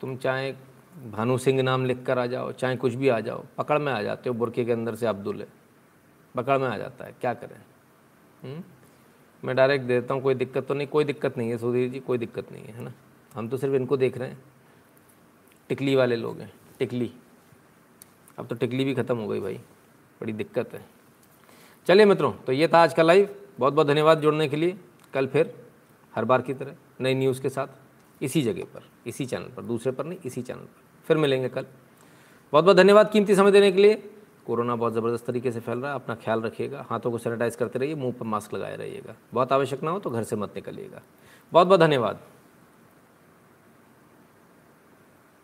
तुम 0.00 0.16
चाहे 0.16 0.52
भानु 1.10 1.38
सिंह 1.38 1.62
नाम 1.62 1.84
लिख 1.84 2.02
कर 2.02 2.18
आ 2.18 2.26
जाओ, 2.26 2.52
चाहे 2.52 2.76
कुछ 2.76 2.94
भी 2.94 3.08
आ 3.08 3.20
जाओ, 3.20 3.44
पकड़ 3.58 3.78
में 3.78 3.92
आ 3.92 4.02
जाते 4.02 4.28
हो 4.28 4.34
बुरके 4.34 4.64
के 4.64 4.72
अंदर 4.72 4.94
से 4.94 5.06
अब्दुल 5.06 5.40
है। 5.40 5.48
पकड़ 6.34 6.58
में 6.58 6.68
आ 6.68 6.78
जाता 6.78 7.04
है, 7.04 7.14
क्या 7.20 7.34
करें? 7.34 7.56
हम्म? 8.42 8.64
मैं 9.44 9.56
डायरेक्ट 9.56 9.84
देता 9.84 10.14
हूँ, 10.14 10.22
कोई 10.22 10.34
दिक्कत 10.34 10.66
तो 10.66 10.74
नहीं, 10.74 10.86
कोई 10.86 11.04
दिक्कत 11.04 11.38
नहीं 11.38 11.50
है 11.50 11.58
सुधीर 11.58 11.88
जी, 11.88 12.00
कोई 12.00 12.18
दिक्कत 12.18 12.52
नहीं 12.52 12.64
है 12.64 12.72
है 12.72 12.84
ना? 12.84 12.92
हम 13.36 13.48
तो 13.48 13.56
सिर्फ़ 13.56 13.74
इनको 13.74 13.96
देख 13.96 14.16
रहे 14.18 14.28
हैं। 14.28 14.38
टिकली 15.70 15.94
वाले 15.96 16.16
लोग 16.16 16.38
हैं, 16.40 16.52
टिकली। 16.78 17.10
अब 18.38 18.46
तो 18.46 18.54
टिकली 18.54 18.84
भी 18.84 18.94
ख़त्म 18.94 19.16
हो 19.16 19.26
गई 19.28 19.40
भाई, 19.40 19.60
बड़ी 20.20 20.32
दिक्कत 20.32 20.72
है। 20.74 20.84
चलिए 21.86 22.06
मित्रों 22.06 22.32
तो 22.46 22.52
ये 22.52 22.68
था 22.68 22.82
आज 22.82 22.94
का 22.94 23.02
लाइव 23.02 23.34
बहुत 23.58 23.74
बहुत 23.74 23.86
धन्यवाद 23.86 24.20
जुड़ने 24.20 24.48
के 24.48 24.56
लिए। 24.56 24.78
कल 25.14 25.26
फिर 25.26 25.54
हर 26.14 26.24
बार 26.24 26.42
की 26.42 26.54
तरह 26.54 26.76
नई 27.00 27.14
न्यूज़ 27.14 27.40
के 27.42 27.48
साथ 27.48 28.22
इसी 28.22 28.42
जगह 28.42 28.64
पर, 28.64 28.82
इसी 29.06 29.26
चैनल 29.26 29.52
पर, 29.56 29.62
दूसरे 29.62 29.92
पर 29.92 30.04
नहीं, 30.04 30.18
इसी 30.24 30.42
चैनल 30.42 30.60
पर। 30.60 31.04
फिर 31.06 31.16
मिलेंगे 31.16 31.48
कल। 31.48 31.66
बहुत 32.52 32.64
बहुत 32.64 32.76
धन्यवाद 32.76 33.10
कीमती 33.10 33.34
समय 33.34 33.50
देने 33.50 33.70
के 33.72 33.82
लिए। 33.82 33.94
कोरोना 34.46 34.76
बहुत 34.76 34.94
ज़बरदस्त 34.94 35.26
तरीके 35.26 35.52
से 35.52 35.60
फैल 35.60 35.78
रहा 35.78 35.90
है, 35.90 35.94
अपना 35.94 36.14
ख्याल 36.14 36.40
रखिएगा। 36.40 36.86
हाथों 36.90 37.10
को 37.10 37.18
सैनिटाइज 37.18 37.56
करते 37.56 37.78
रहिए, 37.78 37.94
मुँह 37.94 38.12
पर 38.12 38.26
मास्क 38.26 38.54
लगाए 38.54 38.76
रहिएगा। 38.76 39.14
बहुत 39.34 39.52
आवश्यक 39.52 39.82
ना 39.82 39.90
हो 39.90 39.98
तो 39.98 40.10
घर 40.10 40.24
से 40.24 40.36
मत 40.36 40.56
निकलिएगा। 40.56 41.02
बहुत 41.52 41.66
बहुत 41.66 41.80
धन्यवाद। 41.80 42.20